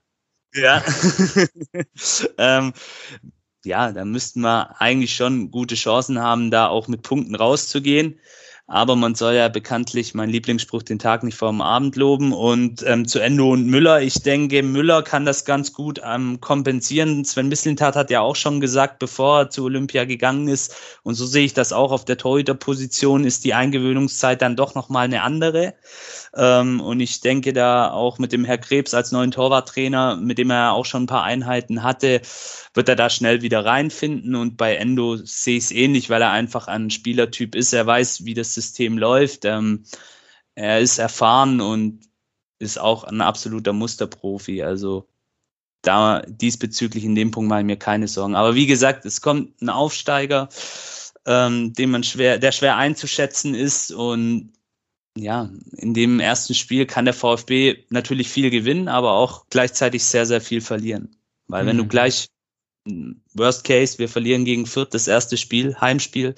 Ja. 0.54 0.82
ähm, 2.38 2.72
ja, 3.64 3.92
da 3.92 4.04
müssten 4.04 4.40
wir 4.40 4.80
eigentlich 4.80 5.14
schon 5.14 5.50
gute 5.50 5.74
Chancen 5.74 6.20
haben, 6.20 6.50
da 6.50 6.68
auch 6.68 6.88
mit 6.88 7.02
Punkten 7.02 7.34
rauszugehen. 7.34 8.18
Aber 8.70 8.96
man 8.96 9.14
soll 9.14 9.32
ja 9.32 9.48
bekanntlich, 9.48 10.12
mein 10.12 10.28
Lieblingsspruch, 10.28 10.82
den 10.82 10.98
Tag 10.98 11.22
nicht 11.22 11.38
vor 11.38 11.48
dem 11.48 11.62
Abend 11.62 11.96
loben. 11.96 12.34
Und 12.34 12.84
ähm, 12.86 13.08
zu 13.08 13.18
Endo 13.18 13.50
und 13.50 13.64
Müller, 13.64 14.02
ich 14.02 14.22
denke, 14.22 14.62
Müller 14.62 15.02
kann 15.02 15.24
das 15.24 15.46
ganz 15.46 15.72
gut 15.72 16.02
ähm, 16.04 16.38
kompensieren. 16.42 17.24
Sven 17.24 17.48
Mislintat 17.48 17.96
hat 17.96 18.10
ja 18.10 18.20
auch 18.20 18.36
schon 18.36 18.60
gesagt, 18.60 18.98
bevor 18.98 19.38
er 19.38 19.50
zu 19.50 19.64
Olympia 19.64 20.04
gegangen 20.04 20.48
ist, 20.48 20.76
und 21.02 21.14
so 21.14 21.24
sehe 21.24 21.46
ich 21.46 21.54
das 21.54 21.72
auch 21.72 21.92
auf 21.92 22.04
der 22.04 22.18
Torhüterposition, 22.18 23.24
ist 23.24 23.44
die 23.44 23.54
Eingewöhnungszeit 23.54 24.42
dann 24.42 24.54
doch 24.54 24.74
nochmal 24.74 25.06
eine 25.06 25.22
andere. 25.22 25.72
Ähm, 26.34 26.80
und 26.80 27.00
ich 27.00 27.20
denke 27.20 27.52
da 27.52 27.90
auch 27.90 28.18
mit 28.18 28.32
dem 28.32 28.44
Herr 28.44 28.58
Krebs 28.58 28.94
als 28.94 29.12
neuen 29.12 29.30
Torwarttrainer, 29.30 30.16
mit 30.16 30.38
dem 30.38 30.50
er 30.50 30.72
auch 30.72 30.84
schon 30.84 31.04
ein 31.04 31.06
paar 31.06 31.24
Einheiten 31.24 31.82
hatte, 31.82 32.20
wird 32.74 32.88
er 32.88 32.96
da 32.96 33.10
schnell 33.10 33.42
wieder 33.42 33.64
reinfinden. 33.64 34.34
Und 34.34 34.56
bei 34.56 34.76
Endo 34.76 35.16
sehe 35.16 35.58
ich 35.58 35.64
es 35.64 35.70
ähnlich, 35.72 36.10
weil 36.10 36.22
er 36.22 36.30
einfach 36.30 36.68
ein 36.68 36.90
Spielertyp 36.90 37.54
ist. 37.54 37.72
Er 37.72 37.86
weiß, 37.86 38.24
wie 38.24 38.34
das 38.34 38.54
System 38.54 38.98
läuft. 38.98 39.44
Ähm, 39.44 39.84
er 40.54 40.80
ist 40.80 40.98
erfahren 40.98 41.60
und 41.60 42.00
ist 42.58 42.78
auch 42.78 43.04
ein 43.04 43.20
absoluter 43.20 43.72
Musterprofi. 43.72 44.62
Also 44.62 45.08
da 45.82 46.22
diesbezüglich 46.26 47.04
in 47.04 47.14
dem 47.14 47.30
Punkt 47.30 47.48
mache 47.48 47.60
ich 47.60 47.66
mir 47.66 47.78
keine 47.78 48.08
Sorgen. 48.08 48.34
Aber 48.34 48.54
wie 48.54 48.66
gesagt, 48.66 49.04
es 49.06 49.20
kommt 49.20 49.60
ein 49.62 49.68
Aufsteiger, 49.68 50.48
ähm, 51.26 51.72
den 51.72 51.90
man 51.90 52.02
schwer, 52.02 52.38
der 52.38 52.52
schwer 52.52 52.76
einzuschätzen 52.76 53.54
ist 53.54 53.92
und 53.92 54.52
ja, 55.16 55.50
in 55.76 55.94
dem 55.94 56.20
ersten 56.20 56.54
Spiel 56.54 56.86
kann 56.86 57.04
der 57.04 57.14
VfB 57.14 57.84
natürlich 57.90 58.28
viel 58.28 58.50
gewinnen, 58.50 58.88
aber 58.88 59.12
auch 59.12 59.46
gleichzeitig 59.50 60.04
sehr, 60.04 60.26
sehr 60.26 60.40
viel 60.40 60.60
verlieren. 60.60 61.16
Weil 61.46 61.64
mhm. 61.64 61.68
wenn 61.68 61.76
du 61.78 61.84
mhm. 61.84 61.88
gleich 61.88 62.28
Worst 63.34 63.64
Case, 63.64 63.98
wir 63.98 64.08
verlieren 64.08 64.44
gegen 64.44 64.66
Fürth 64.66 64.90
das 64.92 65.08
erste 65.08 65.36
Spiel, 65.36 65.76
Heimspiel, 65.80 66.34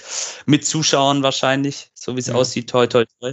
mit 0.46 0.66
Zuschauern 0.66 1.22
wahrscheinlich, 1.22 1.90
so 1.94 2.16
wie 2.16 2.20
es 2.20 2.26
ja. 2.26 2.34
aussieht, 2.34 2.70
toi, 2.70 2.86
toi, 2.86 3.04
toi. 3.20 3.30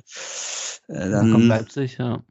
Äh, 0.87 1.09
dann 1.09 1.31
kommt 1.31 1.45
Leipzig, 1.45 1.97
ja. 1.97 2.23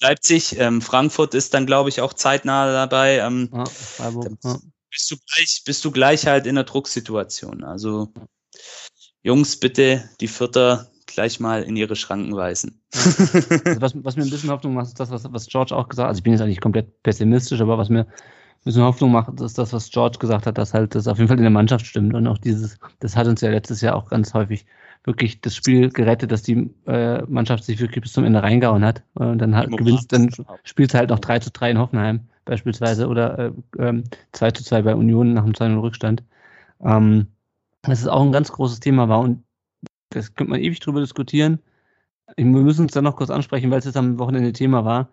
Leipzig, 0.00 0.58
ähm, 0.58 0.82
Frankfurt 0.82 1.34
ist 1.34 1.54
dann, 1.54 1.66
glaube 1.66 1.88
ich, 1.88 2.00
auch 2.00 2.12
zeitnah 2.12 2.72
dabei. 2.72 3.18
Ähm, 3.18 3.48
Ja, 3.52 3.64
Freiburg. 3.64 4.38
Ja. 4.44 4.58
bist, 4.90 5.10
du 5.10 5.16
gleich, 5.16 5.62
bist 5.64 5.84
du 5.84 5.90
gleich 5.90 6.26
halt 6.26 6.46
in 6.46 6.56
der 6.56 6.64
Drucksituation. 6.64 7.64
Also, 7.64 8.12
Jungs, 9.22 9.58
bitte 9.58 10.10
die 10.20 10.28
Vierter 10.28 10.91
gleich 11.14 11.40
mal 11.40 11.62
in 11.62 11.76
ihre 11.76 11.96
Schranken 11.96 12.34
weisen. 12.34 12.80
Also 12.92 13.80
was, 13.80 14.04
was 14.04 14.16
mir 14.16 14.22
ein 14.22 14.30
bisschen 14.30 14.50
Hoffnung 14.50 14.74
macht, 14.74 14.88
ist 14.88 15.00
das, 15.00 15.10
was, 15.10 15.30
was 15.32 15.46
George 15.46 15.74
auch 15.74 15.88
gesagt 15.88 16.04
hat. 16.04 16.08
Also 16.10 16.18
ich 16.18 16.24
bin 16.24 16.32
jetzt 16.32 16.42
eigentlich 16.42 16.60
komplett 16.60 17.02
pessimistisch, 17.02 17.60
aber 17.60 17.78
was 17.78 17.88
mir 17.88 18.00
ein 18.00 18.64
bisschen 18.64 18.82
Hoffnung 18.82 19.12
macht, 19.12 19.40
ist 19.40 19.58
das, 19.58 19.72
was 19.72 19.90
George 19.90 20.18
gesagt 20.18 20.46
hat, 20.46 20.58
dass 20.58 20.74
halt 20.74 20.94
das 20.94 21.08
auf 21.08 21.18
jeden 21.18 21.28
Fall 21.28 21.38
in 21.38 21.44
der 21.44 21.50
Mannschaft 21.50 21.86
stimmt. 21.86 22.14
Und 22.14 22.26
auch 22.26 22.38
dieses, 22.38 22.78
das 23.00 23.16
hat 23.16 23.26
uns 23.26 23.40
ja 23.40 23.50
letztes 23.50 23.80
Jahr 23.80 23.96
auch 23.96 24.08
ganz 24.08 24.34
häufig 24.34 24.66
wirklich 25.04 25.40
das 25.40 25.56
Spiel 25.56 25.90
gerettet, 25.90 26.30
dass 26.30 26.42
die 26.42 26.70
äh, 26.86 27.22
Mannschaft 27.22 27.64
sich 27.64 27.80
wirklich 27.80 28.02
bis 28.02 28.12
zum 28.12 28.24
Ende 28.24 28.42
reingehauen 28.42 28.84
hat. 28.84 29.02
Und 29.14 29.38
dann 29.38 29.56
halt 29.56 29.76
gewinnst, 29.76 30.12
dann 30.12 30.30
spielst 30.64 30.94
du 30.94 30.98
halt 30.98 31.10
noch 31.10 31.18
3 31.18 31.40
zu 31.40 31.50
3 31.50 31.72
in 31.72 31.78
Hoffenheim 31.78 32.20
beispielsweise 32.44 33.08
oder 33.08 33.38
äh, 33.38 33.52
ähm, 33.78 34.04
2 34.32 34.50
zu 34.52 34.64
2 34.64 34.82
bei 34.82 34.94
Union 34.94 35.34
nach 35.34 35.44
einem 35.44 35.54
2 35.54 35.74
Rückstand. 35.74 36.22
Ähm, 36.84 37.28
das 37.82 38.00
ist 38.00 38.08
auch 38.08 38.22
ein 38.22 38.32
ganz 38.32 38.52
großes 38.52 38.80
Thema 38.80 39.08
war 39.08 39.20
und 39.20 39.42
das 40.14 40.34
könnte 40.34 40.50
man 40.50 40.60
ewig 40.60 40.80
drüber 40.80 41.00
diskutieren. 41.00 41.60
Wir 42.36 42.44
müssen 42.44 42.82
uns 42.82 42.92
da 42.92 43.02
noch 43.02 43.16
kurz 43.16 43.30
ansprechen, 43.30 43.70
weil 43.70 43.78
es 43.78 43.84
jetzt 43.84 43.96
am 43.96 44.18
Wochenende 44.18 44.52
Thema 44.52 44.84
war. 44.84 45.08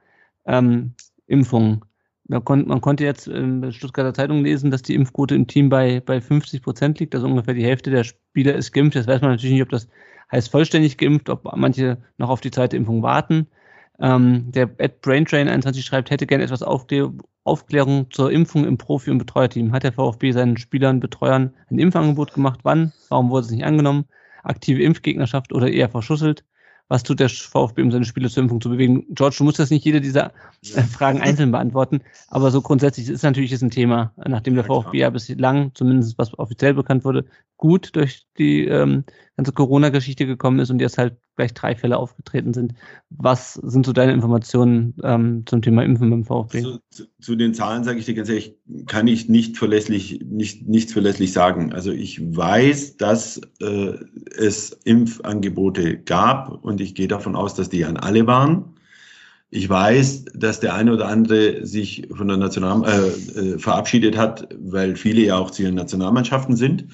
Ähm, 0.45 0.93
Impfungen. 1.27 1.81
Man, 2.27 2.45
kon 2.45 2.67
man 2.67 2.81
konnte 2.81 3.03
jetzt 3.03 3.27
in 3.27 3.61
der 3.61 3.71
Stuttgarter 3.71 4.13
Zeitung 4.13 4.43
lesen, 4.43 4.71
dass 4.71 4.83
die 4.83 4.95
Impfquote 4.95 5.35
im 5.35 5.47
Team 5.47 5.69
bei, 5.69 5.99
bei 5.99 6.21
50 6.21 6.61
Prozent 6.61 6.99
liegt, 6.99 7.15
also 7.15 7.27
ungefähr 7.27 7.55
die 7.55 7.65
Hälfte 7.65 7.89
der 7.89 8.03
Spieler 8.03 8.53
ist 8.55 8.71
geimpft. 8.71 8.95
Jetzt 8.95 9.07
weiß 9.07 9.21
man 9.21 9.31
natürlich 9.31 9.53
nicht, 9.53 9.63
ob 9.63 9.69
das 9.69 9.87
heißt 10.31 10.51
vollständig 10.51 10.97
geimpft, 10.97 11.29
ob 11.29 11.43
manche 11.55 11.97
noch 12.17 12.29
auf 12.29 12.41
die 12.41 12.51
zweite 12.51 12.77
Impfung 12.77 13.01
warten. 13.01 13.47
Ähm, 13.99 14.51
der 14.51 14.69
Ed 14.77 15.01
Braintrain 15.01 15.47
21 15.47 15.83
schreibt, 15.83 16.11
hätte 16.11 16.27
gerne 16.27 16.43
etwas 16.43 16.63
Aufklär 16.63 17.11
Aufklärung 17.45 18.11
zur 18.11 18.31
Impfung 18.31 18.65
im 18.65 18.77
Profi- 18.77 19.09
und 19.09 19.17
Betreuerteam. 19.17 19.71
Hat 19.71 19.83
der 19.83 19.93
VfB 19.93 20.31
seinen 20.31 20.57
Spielern, 20.57 20.99
Betreuern 20.99 21.51
ein 21.71 21.79
Impfangebot 21.79 22.33
gemacht? 22.33 22.59
Wann? 22.63 22.93
Warum 23.09 23.31
wurde 23.31 23.45
es 23.45 23.51
nicht 23.51 23.63
angenommen? 23.63 24.05
Aktive 24.43 24.81
Impfgegnerschaft 24.83 25.53
oder 25.53 25.69
eher 25.71 25.89
verschusselt? 25.89 26.43
Was 26.89 27.03
tut 27.03 27.19
der 27.19 27.29
VfB, 27.29 27.83
um 27.83 27.91
seine 27.91 28.03
Spieler 28.03 28.29
zur 28.29 28.41
Impfung 28.41 28.61
zu 28.61 28.69
bewegen? 28.69 29.05
George, 29.09 29.35
du 29.37 29.43
musst 29.43 29.59
das 29.59 29.69
nicht 29.69 29.85
jede 29.85 30.01
dieser 30.01 30.31
äh, 30.73 30.81
Fragen 30.81 31.21
einzeln 31.21 31.51
beantworten, 31.51 32.01
aber 32.29 32.49
so 32.49 32.63
grundsätzlich 32.63 33.07
ist 33.09 33.21
natürlich 33.21 33.51
jetzt 33.51 33.61
ein 33.61 33.69
Thema, 33.69 34.11
nachdem 34.17 34.55
der 34.55 34.63
VfB 34.63 34.97
ja 34.97 35.11
bislang, 35.11 35.71
zumindest 35.75 36.17
was 36.17 36.37
offiziell 36.39 36.73
bekannt 36.73 37.05
wurde, 37.05 37.25
gut 37.57 37.95
durch 37.95 38.25
die 38.39 38.65
ähm, 38.65 39.03
ganze 39.37 39.51
Corona-Geschichte 39.51 40.25
gekommen 40.25 40.59
ist 40.59 40.71
und 40.71 40.81
jetzt 40.81 40.97
halt 40.97 41.17
gleich 41.39 41.53
drei 41.53 41.73
Fälle 41.73 41.97
aufgetreten 41.97 42.53
sind. 42.53 42.73
Was 43.09 43.53
sind 43.53 43.85
so 43.85 43.93
deine 43.93 44.11
Informationen 44.11 44.93
ähm, 45.03 45.43
zum 45.45 45.61
Thema 45.61 45.83
Impfen 45.83 46.09
beim 46.09 46.25
VfB? 46.25 46.61
Zu, 46.61 46.79
zu, 46.89 47.03
zu 47.21 47.35
den 47.37 47.53
Zahlen 47.53 47.85
sage 47.85 47.99
ich 47.99 48.05
dir 48.05 48.13
ganz 48.13 48.27
ehrlich, 48.27 48.57
kann 48.87 49.07
ich 49.07 49.29
nicht 49.29 49.57
verlässlich, 49.57 50.19
nicht, 50.29 50.67
nichts 50.67 50.91
verlässlich 50.91 51.31
sagen. 51.31 51.71
Also 51.71 51.91
ich 51.91 52.19
weiß, 52.35 52.97
dass 52.97 53.39
äh, 53.61 53.93
es 54.37 54.71
Impfangebote 54.83 55.99
gab 55.99 56.61
und 56.63 56.81
ich 56.81 56.93
gehe 56.93 57.07
davon 57.07 57.37
aus, 57.37 57.55
dass 57.55 57.69
die 57.69 57.85
an 57.85 57.95
alle 57.95 58.27
waren. 58.27 58.75
Ich 59.49 59.69
weiß, 59.69 60.25
dass 60.35 60.59
der 60.59 60.75
eine 60.75 60.93
oder 60.93 61.07
andere 61.07 61.65
sich 61.65 62.07
von 62.13 62.27
der 62.27 62.37
National 62.37 62.83
äh, 62.83 63.39
äh, 63.39 63.59
verabschiedet 63.59 64.17
hat, 64.17 64.49
weil 64.59 64.97
viele 64.97 65.21
ja 65.21 65.37
auch 65.37 65.51
zu 65.51 65.63
ihren 65.63 65.75
Nationalmannschaften 65.75 66.57
sind. 66.57 66.87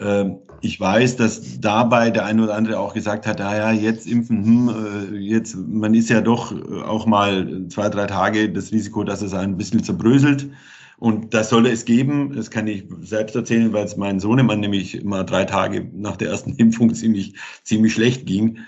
Ähm, 0.00 0.38
ich 0.62 0.78
weiß, 0.78 1.16
dass 1.16 1.60
dabei 1.60 2.10
der 2.10 2.24
eine 2.24 2.42
oder 2.44 2.54
andere 2.54 2.78
auch 2.78 2.94
gesagt 2.94 3.26
hat, 3.26 3.40
ah 3.40 3.56
ja, 3.56 3.72
jetzt 3.72 4.06
impfen, 4.06 4.44
hm, 4.44 5.14
jetzt, 5.20 5.56
man 5.56 5.94
ist 5.94 6.10
ja 6.10 6.20
doch 6.20 6.54
auch 6.84 7.06
mal 7.06 7.66
zwei, 7.68 7.88
drei 7.88 8.06
Tage 8.06 8.50
das 8.50 8.72
Risiko, 8.72 9.04
dass 9.04 9.22
es 9.22 9.34
ein 9.34 9.56
bisschen 9.56 9.82
zerbröselt. 9.82 10.50
Und 10.98 11.32
das 11.32 11.48
solle 11.48 11.70
es 11.70 11.86
geben. 11.86 12.34
Das 12.34 12.50
kann 12.50 12.66
ich 12.66 12.84
selbst 13.00 13.34
erzählen, 13.34 13.72
weil 13.72 13.86
es 13.86 13.96
mein 13.96 14.20
Sohnemann 14.20 14.60
nämlich 14.60 15.02
mal 15.02 15.24
drei 15.24 15.46
Tage 15.46 15.88
nach 15.94 16.16
der 16.16 16.28
ersten 16.28 16.54
Impfung 16.56 16.94
ziemlich, 16.94 17.34
ziemlich 17.64 17.94
schlecht 17.94 18.26
ging. 18.26 18.58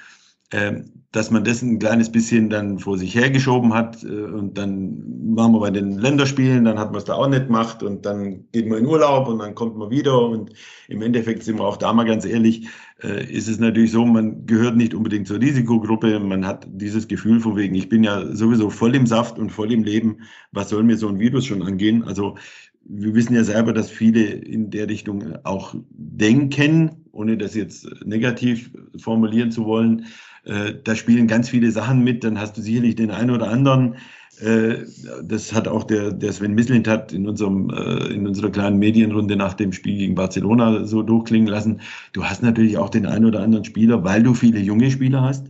Ähm, 0.53 0.93
dass 1.13 1.31
man 1.31 1.45
das 1.45 1.61
ein 1.61 1.79
kleines 1.79 2.11
bisschen 2.11 2.49
dann 2.49 2.79
vor 2.79 2.97
sich 2.97 3.15
hergeschoben 3.15 3.75
hat 3.75 4.03
äh, 4.03 4.07
und 4.07 4.57
dann 4.57 4.97
waren 5.37 5.53
wir 5.53 5.61
bei 5.61 5.71
den 5.71 5.99
Länderspielen, 5.99 6.65
dann 6.65 6.79
hat 6.79 6.91
man 6.91 6.99
es 6.99 7.05
da 7.05 7.15
auch 7.15 7.29
nicht 7.29 7.47
gemacht 7.47 7.83
und 7.83 8.07
dann 8.07 8.45
geht 8.53 8.67
man 8.67 8.79
in 8.79 8.87
Urlaub 8.87 9.29
und 9.29 9.39
dann 9.39 9.55
kommt 9.55 9.77
man 9.77 9.91
wieder 9.91 10.27
und 10.27 10.53
im 10.89 11.03
Endeffekt 11.03 11.43
sind 11.43 11.59
wir 11.59 11.65
auch 11.65 11.77
da 11.77 11.93
mal 11.93 12.05
ganz 12.05 12.25
ehrlich, 12.25 12.67
äh, 13.03 13.31
ist 13.31 13.49
es 13.49 13.59
natürlich 13.59 13.93
so, 13.93 14.07
man 14.07 14.47
gehört 14.47 14.77
nicht 14.77 14.95
unbedingt 14.95 15.29
zur 15.29 15.41
Risikogruppe, 15.41 16.19
man 16.19 16.47
hat 16.47 16.67
dieses 16.71 17.07
Gefühl 17.09 17.41
von 17.41 17.57
wegen, 17.57 17.75
ich 17.75 17.91
bin 17.91 18.05
ja 18.05 18.35
sowieso 18.35 18.71
voll 18.71 18.95
im 18.95 19.07
Saft 19.07 19.39
und 19.39 19.51
voll 19.51 19.71
im 19.71 19.85
Leben, 19.85 20.19
was 20.51 20.71
soll 20.71 20.83
mir 20.83 20.97
so 20.97 21.09
ein 21.09 21.19
Virus 21.19 21.45
schon 21.45 21.63
angehen? 21.63 22.05
Also 22.05 22.37
wir 22.85 23.15
wissen 23.15 23.35
ja 23.35 23.45
selber, 23.45 23.73
dass 23.73 23.91
viele 23.91 24.25
in 24.25 24.71
der 24.71 24.89
Richtung 24.89 25.37
auch 25.45 25.75
denken, 25.91 27.05
ohne 27.13 27.37
das 27.37 27.55
jetzt 27.55 27.87
negativ 28.05 28.71
formulieren 28.97 29.51
zu 29.51 29.67
wollen, 29.67 30.07
äh, 30.45 30.75
da 30.83 30.95
spielen 30.97 31.27
ganz 31.27 31.49
viele 31.49 31.71
Sachen 31.71 32.03
mit. 32.03 32.25
Dann 32.25 32.39
hast 32.39 32.57
du 32.57 32.63
sicherlich 32.63 32.97
den 32.97 33.11
einen 33.11 33.31
oder 33.31 33.49
anderen. 33.49 33.97
Äh, 34.41 34.85
das 35.23 35.53
hat 35.53 35.69
auch 35.69 35.85
der, 35.85 36.13
der 36.13 36.33
Sven 36.33 36.55
Mislint 36.55 36.89
hat 36.89 37.13
in 37.13 37.29
unserem 37.29 37.71
äh, 37.71 38.13
in 38.13 38.27
unserer 38.27 38.51
kleinen 38.51 38.79
Medienrunde 38.79 39.37
nach 39.37 39.55
dem 39.55 39.73
Spiel 39.73 39.99
gegen 39.99 40.15
Barcelona 40.15 40.85
so 40.85 41.03
durchklingen 41.03 41.49
lassen. 41.49 41.81
Du 42.13 42.25
hast 42.25 42.43
natürlich 42.43 42.79
auch 42.79 42.91
den 42.91 43.07
einen 43.07 43.27
oder 43.27 43.41
anderen 43.41 43.65
Spieler, 43.65 44.03
weil 44.05 44.23
du 44.23 44.35
viele 44.35 44.59
junge 44.59 44.91
Spieler 44.91 45.23
hast, 45.23 45.47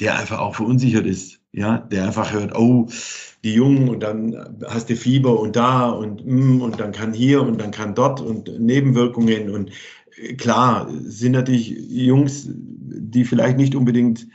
der 0.00 0.18
einfach 0.18 0.40
auch 0.40 0.56
verunsichert 0.56 1.06
ist. 1.06 1.40
Ja, 1.52 1.78
der 1.78 2.04
einfach 2.04 2.34
hört, 2.34 2.54
oh, 2.54 2.86
die 3.42 3.54
Jungen 3.54 3.88
und 3.88 4.02
dann 4.02 4.36
hast 4.66 4.90
du 4.90 4.96
Fieber 4.96 5.40
und 5.40 5.56
da 5.56 5.88
und 5.88 6.26
mm, 6.26 6.60
und 6.60 6.78
dann 6.78 6.92
kann 6.92 7.14
hier 7.14 7.40
und 7.42 7.58
dann 7.60 7.70
kann 7.70 7.94
dort 7.94 8.20
und 8.20 8.60
Nebenwirkungen 8.60 9.48
und 9.50 9.70
klar 10.36 10.88
sind 11.04 11.32
natürlich 11.32 11.68
Jungs, 11.88 12.48
die 12.86 13.24
vielleicht 13.24 13.56
nicht 13.56 13.74
unbedingt 13.74 14.26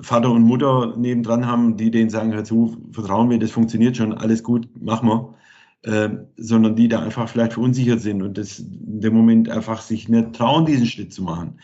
Vater 0.00 0.30
und 0.30 0.42
Mutter 0.42 0.96
nebendran 0.96 1.46
haben, 1.46 1.76
die 1.76 1.90
denen 1.90 2.10
sagen, 2.10 2.32
hör 2.32 2.44
zu, 2.44 2.76
vertrauen 2.92 3.30
wir, 3.30 3.38
das 3.38 3.50
funktioniert 3.50 3.96
schon, 3.96 4.12
alles 4.14 4.42
gut, 4.42 4.68
machen 4.80 5.08
wir. 5.08 5.34
Äh, 5.82 6.10
sondern 6.36 6.74
die 6.74 6.88
da 6.88 7.00
einfach 7.00 7.28
vielleicht 7.28 7.52
verunsichert 7.52 8.00
sind 8.00 8.20
und 8.20 8.36
das 8.36 8.58
in 8.58 9.00
dem 9.00 9.14
Moment 9.14 9.48
einfach 9.48 9.80
sich 9.80 10.08
nicht 10.08 10.32
trauen, 10.32 10.66
diesen 10.66 10.86
Schritt 10.86 11.12
zu 11.12 11.22
machen. 11.22 11.60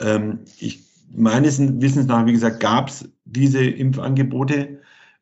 Ähm, 0.00 0.40
ich, 0.58 0.82
meines 1.14 1.60
Wissens 1.60 2.06
nach, 2.06 2.24
wie 2.24 2.32
gesagt, 2.32 2.60
gab 2.60 2.88
es 2.88 3.10
diese 3.26 3.62
Impfangebote. 3.62 4.79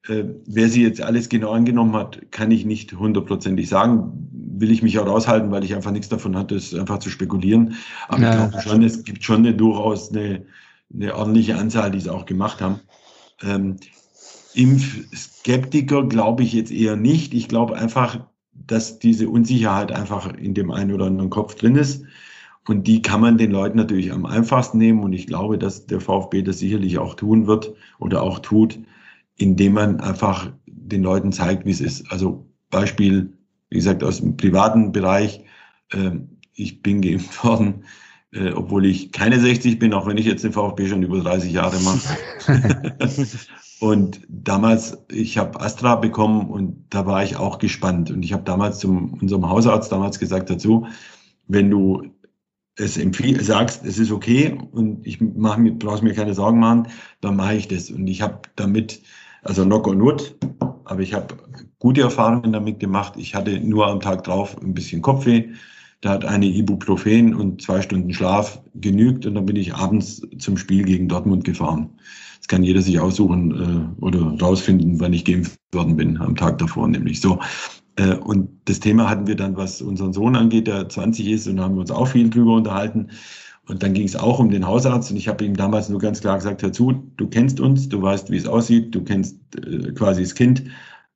Äh, 0.09 0.25
wer 0.47 0.69
sie 0.69 0.83
jetzt 0.83 1.01
alles 1.01 1.29
genau 1.29 1.53
angenommen 1.53 1.95
hat, 1.95 2.33
kann 2.33 2.51
ich 2.51 2.65
nicht 2.65 2.93
hundertprozentig 2.93 3.69
sagen. 3.69 4.29
Will 4.33 4.71
ich 4.71 4.83
mich 4.83 4.99
auch 4.99 5.07
raushalten, 5.07 5.51
weil 5.51 5.65
ich 5.65 5.75
einfach 5.75 5.93
nichts 5.93 6.09
davon 6.09 6.37
hatte, 6.37 6.57
es 6.57 6.75
einfach 6.75 6.99
zu 6.99 7.11
spekulieren. 7.11 7.75
Aber 8.09 8.23
ja. 8.23 8.31
ich 8.31 8.51
glaube 8.51 8.69
schon, 8.69 8.83
es 8.83 9.05
gibt 9.05 9.23
schon 9.23 9.39
eine, 9.39 9.55
durchaus 9.55 10.11
eine, 10.11 10.45
eine 10.93 11.15
ordentliche 11.15 11.57
Anzahl, 11.57 11.91
die 11.91 11.99
es 11.99 12.09
auch 12.09 12.27
gemacht 12.27 12.61
haben. 12.61 12.81
Ähm, 13.43 13.77
Impfskeptiker 14.55 16.05
glaube 16.07 16.43
ich 16.43 16.53
jetzt 16.53 16.73
eher 16.73 16.97
nicht. 16.97 17.35
Ich 17.35 17.49
glaube 17.49 17.77
einfach, 17.77 18.27
dass 18.53 18.99
diese 18.99 19.29
Unsicherheit 19.29 19.93
einfach 19.93 20.33
in 20.35 20.55
dem 20.55 20.71
einen 20.71 20.93
oder 20.93 21.07
anderen 21.07 21.31
Kopf 21.31 21.55
drin 21.55 21.77
ist. 21.77 22.05
Und 22.67 22.87
die 22.87 23.01
kann 23.01 23.21
man 23.21 23.39
den 23.39 23.51
Leuten 23.51 23.79
natürlich 23.79 24.13
am 24.13 24.27
einfachsten 24.27 24.79
nehmen. 24.79 25.03
Und 25.03 25.13
ich 25.13 25.27
glaube, 25.27 25.59
dass 25.59 25.87
der 25.87 26.01
VfB 26.01 26.43
das 26.43 26.59
sicherlich 26.59 26.99
auch 26.99 27.15
tun 27.15 27.47
wird 27.47 27.75
oder 27.99 28.23
auch 28.23 28.41
tut, 28.41 28.79
indem 29.39 29.73
man 29.75 30.01
einfach 30.01 30.53
den 30.67 31.03
Leuten 31.03 31.33
zeigt, 31.33 31.65
wie 31.65 31.71
es 31.71 31.81
ist. 31.81 32.11
Also 32.13 32.47
Beispiel, 32.71 33.33
wie 33.71 33.77
gesagt, 33.77 34.03
aus 34.05 34.21
dem 34.21 34.37
privaten 34.37 34.93
Bereich. 34.93 35.45
Äh, 35.93 36.11
ich 36.55 36.83
bin 36.83 37.01
geimpft 37.01 37.43
worden, 37.45 37.85
äh, 38.33 38.51
obwohl 38.51 38.85
ich 38.85 39.13
keine 39.13 39.41
60 39.41 39.79
bin, 39.79 39.95
auch 39.95 40.07
wenn 40.07 40.19
ich 40.19 40.27
jetzt 40.27 40.45
den 40.45 40.53
VfB 40.53 40.89
schon 40.89 41.03
über 41.03 41.21
30 41.21 41.53
Jahre 41.53 41.79
mache. 41.81 42.19
und 43.81 44.21
damals, 44.29 44.99
ich 45.11 45.39
habe 45.39 45.61
Astra 45.61 45.97
bekommen 45.97 46.51
und 46.51 46.85
da 46.91 47.07
war 47.07 47.23
ich 47.23 47.37
auch 47.37 47.59
gespannt. 47.59 48.11
Und 48.11 48.23
ich 48.25 48.33
habe 48.33 48.43
damals 48.43 48.81
zum 48.81 49.15
unserem 49.15 49.49
Hausarzt 49.49 49.93
damals 49.93 50.19
gesagt 50.19 50.51
dazu, 50.51 50.87
wenn 51.47 51.71
du 51.71 52.03
es 52.77 52.97
empfiehl, 52.97 53.43
sagst, 53.43 53.85
es 53.85 53.99
ist 53.99 54.13
okay 54.13 54.57
und 54.73 55.05
ich 55.07 55.21
mache 55.21 55.61
mir, 55.61 55.73
brauchst 55.73 56.03
mir 56.03 56.15
keine 56.15 56.35
Sorgen 56.35 56.61
machen, 56.61 56.89
dann 57.21 57.37
mache 57.37 57.57
ich 57.57 57.69
das. 57.69 57.91
Und 57.91 58.07
ich 58.07 58.23
habe 58.23 58.43
damit 58.55 59.03
also 59.49 59.65
knock 59.65 59.89
on 59.89 60.01
wood. 60.01 60.37
Aber 60.85 61.01
ich 61.01 61.15
habe 61.15 61.35
gute 61.79 62.03
Erfahrungen 62.03 62.53
damit 62.53 62.81
gemacht. 62.81 63.15
Ich 63.17 63.35
hatte 63.35 63.59
nur 63.61 63.87
am 63.87 64.01
Tag 64.01 64.25
drauf 64.25 64.57
ein 64.63 64.75
bisschen 64.75 65.03
Kopfweh. 65.03 65.49
Da 66.01 66.11
hat 66.11 66.25
eine 66.25 66.47
Ibuprofen 66.47 67.35
und 67.35 67.61
zwei 67.61 67.83
Stunden 67.83 68.13
Schlaf 68.13 68.61
genügt 68.75 69.27
und 69.27 69.35
dann 69.35 69.47
bin 69.47 69.57
ich 69.57 69.75
abends 69.75 70.23
zum 70.39 70.57
Spiel 70.57 70.85
gegen 70.85 71.09
Dortmund 71.09 71.45
gefahren. 71.45 71.91
Das 72.39 72.47
kann 72.47 72.63
jeder 72.63 72.83
sich 72.83 73.01
aussuchen 73.01 73.97
äh, 73.99 74.03
oder 74.05 74.21
rausfinden, 74.41 75.01
wann 75.01 75.13
ich 75.13 75.25
geimpft 75.25 75.59
worden 75.73 75.97
bin, 75.97 76.19
am 76.19 76.37
Tag 76.37 76.59
davor 76.59 76.87
nämlich. 76.87 77.21
So. 77.21 77.41
Äh, 77.97 78.15
und 78.15 78.49
das 78.67 78.79
Thema 78.79 79.11
hatten 79.11 79.27
wir 79.27 79.35
dann, 79.35 79.57
was 79.57 79.83
unseren 79.83 80.13
Sohn 80.13 80.37
angeht, 80.37 80.69
der 80.69 80.89
20 80.89 81.27
ist, 81.27 81.49
und 81.49 81.61
haben 81.61 81.75
wir 81.75 81.81
uns 81.81 81.91
auch 81.91 82.07
viel 82.07 82.31
drüber 82.31 82.55
unterhalten. 82.55 83.09
Und 83.69 83.83
dann 83.83 83.93
ging 83.93 84.07
es 84.07 84.17
auch 84.17 84.39
um 84.39 84.51
den 84.51 84.67
Hausarzt 84.67 85.11
und 85.11 85.19
ich 85.19 85.29
habe 85.29 85.45
ihm 85.45 85.55
damals 85.55 85.91
nur 85.91 86.01
ganz 86.01 86.21
klar 86.21 86.37
gesagt, 86.37 86.63
hör 86.63 86.73
zu, 86.73 87.13
du 87.17 87.29
kennst 87.29 87.61
uns, 87.61 87.89
du 87.89 88.01
weißt, 88.01 88.31
wie 88.31 88.37
es 88.37 88.47
aussieht, 88.47 88.95
du 88.95 89.05
kennst 89.05 89.39
äh, 89.57 89.93
quasi 89.93 90.23
das 90.23 90.35
Kind, 90.35 90.65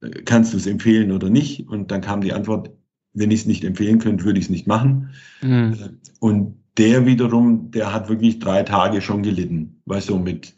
äh, 0.02 0.10
kannst 0.24 0.52
du 0.52 0.58
es 0.58 0.66
empfehlen 0.66 1.12
oder 1.12 1.30
nicht? 1.30 1.66
Und 1.68 1.90
dann 1.90 2.02
kam 2.02 2.20
die 2.20 2.34
Antwort, 2.34 2.70
wenn 3.14 3.30
ich 3.30 3.40
es 3.40 3.46
nicht 3.46 3.64
empfehlen 3.64 3.98
könnte, 3.98 4.24
würde 4.24 4.38
ich 4.38 4.46
es 4.46 4.50
nicht 4.50 4.66
machen. 4.66 5.10
Mhm. 5.42 5.98
Und 6.20 6.56
der 6.78 7.06
wiederum, 7.06 7.70
der 7.70 7.92
hat 7.92 8.08
wirklich 8.08 8.38
drei 8.38 8.62
Tage 8.62 9.00
schon 9.00 9.22
gelitten, 9.22 9.80
weißt 9.86 10.10
du, 10.10 10.18
mit 10.18 10.54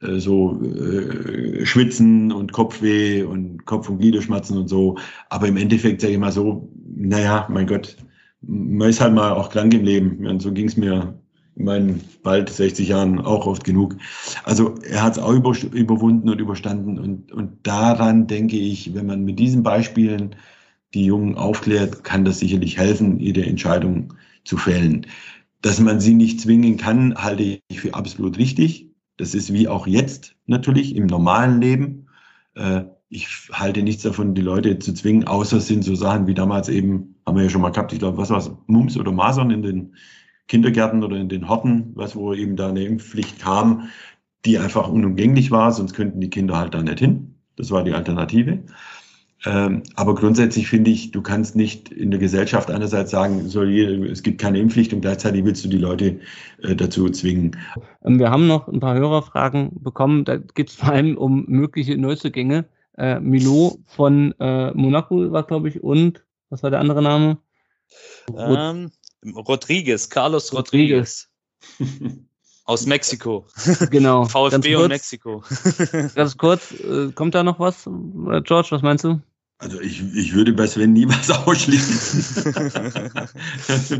äh, 0.00 0.18
so 0.18 0.62
äh, 0.62 1.64
Schwitzen 1.64 2.32
und 2.32 2.52
Kopfweh 2.52 3.22
und 3.22 3.64
Kopf- 3.64 3.88
und 3.88 3.98
Gliederschmerzen 3.98 4.58
und 4.58 4.68
so. 4.68 4.98
Aber 5.30 5.48
im 5.48 5.56
Endeffekt 5.56 6.02
sage 6.02 6.14
ich 6.14 6.18
mal 6.18 6.32
so, 6.32 6.70
naja, 6.94 7.46
mein 7.50 7.66
Gott, 7.66 7.96
man 8.42 8.90
ist 8.90 9.00
halt 9.00 9.14
mal 9.14 9.32
auch 9.32 9.50
krank 9.50 9.72
im 9.74 9.84
Leben. 9.84 10.26
Und 10.26 10.40
so 10.40 10.52
ging 10.52 10.66
es 10.66 10.76
mir 10.76 11.14
meinen 11.64 12.00
bald 12.22 12.50
60 12.50 12.88
Jahren 12.88 13.20
auch 13.20 13.46
oft 13.46 13.64
genug. 13.64 13.96
Also 14.44 14.74
er 14.82 15.02
hat 15.02 15.14
es 15.14 15.18
auch 15.18 15.32
über, 15.32 15.54
überwunden 15.72 16.28
und 16.28 16.40
überstanden. 16.40 16.98
Und, 16.98 17.32
und 17.32 17.66
daran 17.66 18.26
denke 18.26 18.56
ich, 18.56 18.94
wenn 18.94 19.06
man 19.06 19.24
mit 19.24 19.38
diesen 19.38 19.62
Beispielen 19.62 20.36
die 20.94 21.04
Jungen 21.04 21.36
aufklärt, 21.36 22.04
kann 22.04 22.24
das 22.24 22.40
sicherlich 22.40 22.78
helfen, 22.78 23.20
ihre 23.20 23.44
Entscheidung 23.44 24.14
zu 24.44 24.56
fällen. 24.56 25.06
Dass 25.62 25.78
man 25.80 26.00
sie 26.00 26.14
nicht 26.14 26.40
zwingen 26.40 26.76
kann, 26.76 27.14
halte 27.16 27.60
ich 27.68 27.80
für 27.80 27.94
absolut 27.94 28.38
richtig. 28.38 28.88
Das 29.16 29.34
ist 29.34 29.52
wie 29.52 29.68
auch 29.68 29.86
jetzt 29.86 30.34
natürlich 30.46 30.96
im 30.96 31.06
normalen 31.06 31.60
Leben. 31.60 32.06
Äh, 32.54 32.84
ich 33.10 33.28
halte 33.52 33.82
nichts 33.82 34.04
davon, 34.04 34.34
die 34.34 34.40
Leute 34.40 34.78
zu 34.78 34.94
zwingen, 34.94 35.26
außer 35.26 35.58
es 35.58 35.66
sind 35.66 35.84
so 35.84 35.94
Sachen 35.96 36.26
wie 36.28 36.34
damals 36.34 36.68
eben, 36.68 37.16
haben 37.26 37.36
wir 37.36 37.44
ja 37.44 37.50
schon 37.50 37.60
mal 37.60 37.70
gehabt, 37.70 37.92
ich 37.92 37.98
glaube, 37.98 38.16
was 38.16 38.30
war 38.30 38.38
es, 38.38 38.50
Mumps 38.68 38.96
oder 38.96 39.10
Masern 39.10 39.50
in 39.50 39.62
den 39.62 39.96
Kindergärten 40.50 41.04
oder 41.04 41.16
in 41.16 41.28
den 41.28 41.48
Horten, 41.48 41.92
was 41.94 42.16
wo 42.16 42.34
eben 42.34 42.56
da 42.56 42.70
eine 42.70 42.82
Impfpflicht 42.82 43.38
kam, 43.38 43.88
die 44.44 44.58
einfach 44.58 44.88
unumgänglich 44.88 45.52
war, 45.52 45.70
sonst 45.70 45.94
könnten 45.94 46.20
die 46.20 46.28
Kinder 46.28 46.56
halt 46.56 46.74
da 46.74 46.82
nicht 46.82 46.98
hin. 46.98 47.36
Das 47.54 47.70
war 47.70 47.84
die 47.84 47.92
Alternative. 47.92 48.58
Ähm, 49.46 49.84
aber 49.94 50.16
grundsätzlich 50.16 50.68
finde 50.68 50.90
ich, 50.90 51.12
du 51.12 51.22
kannst 51.22 51.54
nicht 51.54 51.90
in 51.90 52.10
der 52.10 52.18
Gesellschaft 52.18 52.68
einerseits 52.68 53.12
sagen, 53.12 53.46
jeder, 53.46 54.10
es 54.10 54.24
gibt 54.24 54.40
keine 54.40 54.58
Impfpflicht 54.58 54.92
und 54.92 55.02
gleichzeitig 55.02 55.44
willst 55.44 55.64
du 55.64 55.68
die 55.68 55.78
Leute 55.78 56.18
äh, 56.64 56.74
dazu 56.74 57.08
zwingen. 57.08 57.56
Ähm, 58.04 58.18
wir 58.18 58.30
haben 58.30 58.48
noch 58.48 58.66
ein 58.66 58.80
paar 58.80 58.96
Hörerfragen 58.96 59.70
bekommen. 59.80 60.24
Da 60.24 60.36
geht 60.36 60.70
es 60.70 60.74
vor 60.74 60.90
allem 60.90 61.16
um 61.16 61.44
mögliche 61.46 61.96
Neuzugänge. 61.96 62.64
Äh, 62.98 63.20
Milo 63.20 63.78
von 63.86 64.34
äh, 64.40 64.72
Monaco 64.72 65.30
war, 65.30 65.44
glaube 65.44 65.68
ich, 65.68 65.80
und 65.80 66.24
was 66.48 66.64
war 66.64 66.70
der 66.70 66.80
andere 66.80 67.02
Name? 67.02 67.38
Ähm, 68.36 68.90
Rodriguez, 69.24 70.08
Carlos 70.08 70.52
Rodriguez. 70.52 71.28
Aus 72.64 72.86
Mexiko. 72.86 73.46
Genau. 73.90 74.24
VfB 74.26 74.74
kurz, 74.74 74.82
und 74.82 74.88
Mexiko. 74.88 75.42
ganz 76.14 76.36
kurz, 76.36 76.72
äh, 76.72 77.10
kommt 77.12 77.34
da 77.34 77.42
noch 77.42 77.58
was, 77.58 77.86
äh, 77.86 78.40
George? 78.42 78.68
Was 78.70 78.82
meinst 78.82 79.04
du? 79.04 79.20
Also 79.58 79.80
ich, 79.80 80.02
ich 80.14 80.32
würde 80.32 80.52
bei 80.54 80.66
Sven 80.66 80.94
nie 80.94 81.06
was 81.06 81.30
ausschließen. 81.30 82.54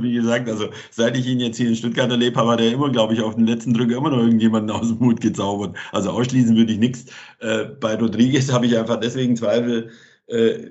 Wie 0.03 0.15
gesagt, 0.15 0.49
also 0.49 0.71
seit 0.91 1.19
ich 1.19 1.27
ihn 1.27 1.41
jetzt 1.41 1.59
hier 1.59 1.69
in 1.69 1.77
Stuttgart 1.77 2.11
erlebt 2.11 2.37
habe, 2.39 2.53
hat 2.53 2.61
er 2.61 2.73
immer, 2.73 2.91
glaube 2.91 3.13
ich, 3.13 3.21
auf 3.21 3.35
den 3.35 3.47
letzten 3.47 3.75
Drücker 3.75 3.97
immer 3.97 4.09
noch 4.09 4.19
irgendjemanden 4.19 4.71
aus 4.71 4.89
dem 4.89 5.01
Hut 5.01 5.21
gezaubert. 5.21 5.77
Also 5.93 6.11
ausschließen 6.11 6.57
würde 6.57 6.73
ich 6.73 6.79
nichts. 6.79 7.07
Äh, 7.41 7.65
bei 7.79 7.95
Rodriguez 7.97 8.51
habe 8.51 8.67
ich 8.67 8.79
einfach 8.79 9.01
deswegen 9.01 9.37
Zweifel. 9.37 9.91
Äh, 10.29 10.71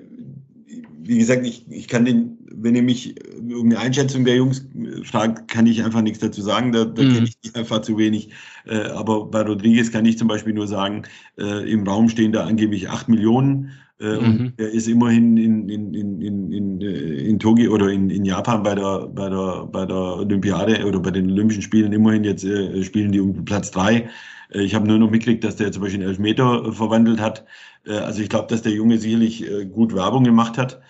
wie 1.02 1.18
gesagt, 1.18 1.46
ich, 1.46 1.70
ich 1.70 1.86
kann 1.86 2.04
den 2.04 2.38
wenn 2.62 2.74
ihr 2.74 2.82
mich 2.82 3.14
um 3.38 3.66
eine 3.66 3.78
Einschätzung 3.78 4.24
der 4.24 4.36
Jungs 4.36 4.66
fragt, 5.04 5.48
kann 5.48 5.66
ich 5.66 5.82
einfach 5.82 6.02
nichts 6.02 6.20
dazu 6.20 6.42
sagen. 6.42 6.72
Da, 6.72 6.84
da 6.84 7.02
mhm. 7.02 7.14
kenne 7.14 7.28
ich 7.42 7.56
einfach 7.56 7.82
zu 7.82 7.98
wenig. 7.98 8.30
Äh, 8.66 8.88
aber 8.90 9.26
bei 9.26 9.42
Rodriguez 9.42 9.90
kann 9.90 10.04
ich 10.04 10.18
zum 10.18 10.28
Beispiel 10.28 10.52
nur 10.52 10.66
sagen, 10.66 11.02
äh, 11.38 11.70
im 11.70 11.86
Raum 11.86 12.08
stehen 12.08 12.32
da 12.32 12.44
angeblich 12.44 12.88
acht 12.88 13.08
Millionen. 13.08 13.72
Äh, 14.00 14.16
mhm. 14.16 14.22
Und 14.22 14.54
er 14.56 14.70
ist 14.70 14.88
immerhin 14.88 15.36
in, 15.36 15.68
in, 15.68 15.94
in, 15.94 16.20
in, 16.22 16.52
in, 16.52 16.80
äh, 16.80 17.28
in 17.28 17.38
Tokio 17.38 17.72
oder 17.72 17.90
in, 17.90 18.08
in 18.08 18.24
Japan 18.24 18.62
bei 18.62 18.74
der, 18.74 19.08
bei, 19.08 19.28
der, 19.28 19.68
bei 19.70 19.84
der 19.84 20.16
Olympiade 20.16 20.86
oder 20.86 21.00
bei 21.00 21.10
den 21.10 21.30
Olympischen 21.30 21.62
Spielen 21.62 21.92
immerhin 21.92 22.24
jetzt 22.24 22.44
äh, 22.44 22.82
spielen 22.82 23.12
die 23.12 23.20
um 23.20 23.44
Platz 23.44 23.70
drei. 23.70 24.08
Äh, 24.52 24.62
ich 24.62 24.74
habe 24.74 24.88
nur 24.88 24.98
noch 24.98 25.10
mitgekriegt, 25.10 25.44
dass 25.44 25.56
der 25.56 25.70
zum 25.70 25.82
Beispiel 25.82 26.00
einen 26.00 26.08
Elfmeter 26.08 26.72
verwandelt 26.72 27.20
hat. 27.20 27.44
also 27.86 28.22
ich 28.22 28.28
glaube, 28.28 28.48
dass 28.48 28.62
der 28.62 28.72
Junge 28.72 28.98
sicherlich 28.98 29.44
gut 29.72 29.94
Werbung 29.94 30.24
gemacht 30.24 30.58
hat. 30.58 30.80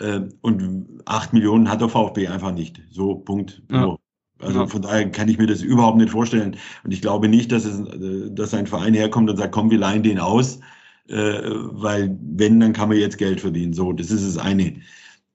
Äh, 0.00 0.22
und 0.40 1.02
acht 1.04 1.32
Millionen 1.32 1.70
hat 1.70 1.80
der 1.80 1.88
VfB 1.88 2.28
einfach 2.28 2.52
nicht. 2.52 2.80
So, 2.90 3.16
Punkt. 3.16 3.62
Ja. 3.70 3.96
Also 4.42 4.66
von 4.66 4.80
daher 4.82 5.10
kann 5.10 5.28
ich 5.28 5.38
mir 5.38 5.46
das 5.46 5.60
überhaupt 5.60 5.98
nicht 5.98 6.10
vorstellen. 6.10 6.56
Und 6.82 6.92
ich 6.92 7.02
glaube 7.02 7.28
nicht, 7.28 7.52
dass, 7.52 7.64
es, 7.64 7.80
äh, 7.80 8.30
dass 8.30 8.54
ein 8.54 8.66
Verein 8.66 8.94
herkommt 8.94 9.28
und 9.28 9.36
sagt, 9.36 9.52
komm, 9.52 9.70
wir 9.70 9.78
leihen 9.78 10.02
den 10.02 10.18
aus, 10.18 10.60
äh, 11.08 11.40
weil 11.42 12.16
wenn, 12.22 12.58
dann 12.60 12.72
kann 12.72 12.88
man 12.88 12.98
jetzt 12.98 13.18
Geld 13.18 13.40
verdienen. 13.40 13.74
So, 13.74 13.92
das 13.92 14.10
ist 14.10 14.26
das 14.26 14.42
eine. 14.42 14.76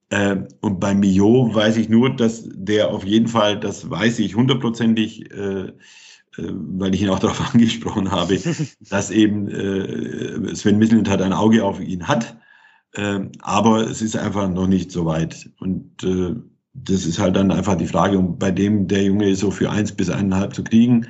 Äh, 0.09 0.37
und 0.61 0.79
bei 0.79 0.95
Mio 0.95 1.53
weiß 1.53 1.77
ich 1.77 1.87
nur, 1.89 2.15
dass 2.15 2.49
der 2.51 2.89
auf 2.89 3.05
jeden 3.05 3.27
Fall, 3.27 3.59
das 3.59 3.89
weiß 3.89 4.19
ich 4.19 4.35
hundertprozentig, 4.35 5.31
äh, 5.31 5.71
weil 6.37 6.95
ich 6.95 7.01
ihn 7.03 7.09
auch 7.09 7.19
darauf 7.19 7.53
angesprochen 7.53 8.11
habe, 8.11 8.39
dass 8.89 9.11
eben 9.11 9.47
Sven 10.55 10.79
Mislintat 10.79 11.21
ein 11.21 11.33
Auge 11.33 11.63
auf 11.63 11.79
ihn 11.79 12.07
hat 12.07 12.37
äh, 12.95 13.19
aber 13.41 13.89
es 13.89 14.01
ist 14.01 14.17
einfach 14.17 14.49
noch 14.49 14.67
nicht 14.67 14.91
so 14.91 15.05
weit. 15.05 15.49
Und 15.59 16.03
äh, 16.03 16.35
das 16.73 17.05
ist 17.05 17.19
halt 17.19 17.35
dann 17.35 17.51
einfach 17.51 17.75
die 17.75 17.87
Frage, 17.87 18.17
um 18.17 18.37
bei 18.37 18.51
dem 18.51 18.87
der 18.87 19.03
Junge 19.03 19.35
so 19.35 19.51
für 19.51 19.69
eins 19.69 19.91
bis 19.91 20.09
eineinhalb 20.09 20.53
zu 20.53 20.63
kriegen. 20.63 21.07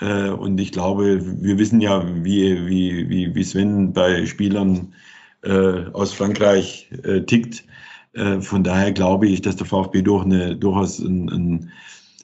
Äh, 0.00 0.30
und 0.30 0.60
ich 0.60 0.72
glaube, 0.72 1.20
wir 1.42 1.58
wissen 1.58 1.80
ja, 1.80 2.04
wie, 2.24 2.66
wie, 2.66 3.08
wie, 3.08 3.34
wie 3.34 3.44
Sven 3.44 3.92
bei 3.92 4.26
Spielern 4.26 4.94
äh, 5.42 5.86
aus 5.92 6.12
Frankreich 6.12 6.90
äh, 7.04 7.22
tickt. 7.22 7.64
Äh, 8.12 8.40
von 8.40 8.64
daher 8.64 8.92
glaube 8.92 9.28
ich, 9.28 9.42
dass 9.42 9.56
der 9.56 9.66
VfB 9.66 10.02
durch 10.02 10.24
eine, 10.24 10.56
durchaus 10.56 10.98
ein, 10.98 11.28
ein, 11.28 11.72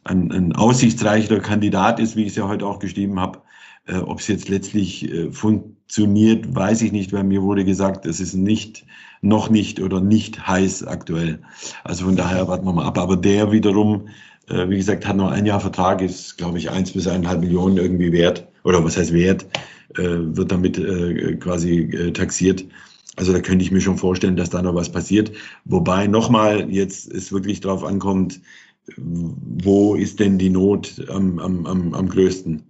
ein, 0.05 0.33
ein 0.33 0.53
aussichtsreicher 0.55 1.41
Kandidat 1.41 2.01
ist, 2.01 2.17
wie 2.17 2.23
ich 2.23 2.31
es 2.31 2.37
ja 2.37 2.49
heute 2.49 2.67
auch 2.67 2.79
geschrieben 2.79 3.21
habe. 3.21 3.41
Äh, 3.87 3.97
Ob 3.97 4.21
es 4.21 4.29
jetzt 4.29 4.49
letztlich 4.49 5.11
äh, 5.11 5.31
funktioniert, 5.33 6.55
weiß 6.55 6.83
ich 6.83 6.93
nicht, 6.93 7.13
weil 7.13 7.25
mir 7.25 7.43
wurde 7.43 7.65
gesagt, 7.65 8.07
es 8.07 8.21
ist 8.21 8.35
nicht, 8.35 8.85
noch 9.21 9.51
nicht 9.51 9.81
oder 9.81 10.01
nicht 10.01 10.47
heiß 10.47 10.85
aktuell. 10.85 11.41
Also 11.85 12.05
von 12.05 12.17
daher 12.17 12.49
warten 12.49 12.65
wir 12.67 12.73
mal 12.73 12.87
ab. 12.87 12.99
Aber 12.99 13.17
der 13.17 13.53
wiederum, 13.53 14.09
äh, 14.49 14.69
wie 14.69 14.77
gesagt, 14.77 15.07
hat 15.07 15.17
noch 15.17 15.31
ein 15.31 15.47
Jahr 15.47 15.61
Vertrag, 15.61 16.01
ist, 16.01 16.39
glaube 16.39 16.59
ich, 16.59 16.71
eins 16.71 16.93
bis 16.93 17.07
eineinhalb 17.09 17.41
Millionen 17.41 17.77
irgendwie 17.77 18.13
wert. 18.13 18.47
Oder 18.65 18.85
was 18.85 18.97
heißt 18.97 19.13
wert? 19.13 19.47
Äh, 19.97 20.37
wird 20.37 20.53
damit 20.53 20.79
äh, 20.79 21.37
quasi 21.37 21.81
äh, 21.81 22.13
taxiert. 22.13 22.65
Also 23.17 23.33
da 23.33 23.41
könnte 23.41 23.65
ich 23.65 23.71
mir 23.71 23.81
schon 23.81 23.99
vorstellen, 23.99 24.37
dass 24.37 24.51
da 24.51 24.63
noch 24.63 24.75
was 24.75 24.91
passiert. 24.91 25.33
Wobei 25.65 26.07
nochmal 26.07 26.71
jetzt 26.71 27.13
es 27.13 27.31
wirklich 27.33 27.61
darauf 27.61 27.85
ankommt, 27.85 28.41
wo 28.97 29.95
ist 29.95 30.19
denn 30.19 30.39
die 30.39 30.51
Not 30.51 31.05
am, 31.09 31.39
am, 31.39 31.67
am, 31.67 31.95
am 31.95 32.09
größten? 32.09 32.63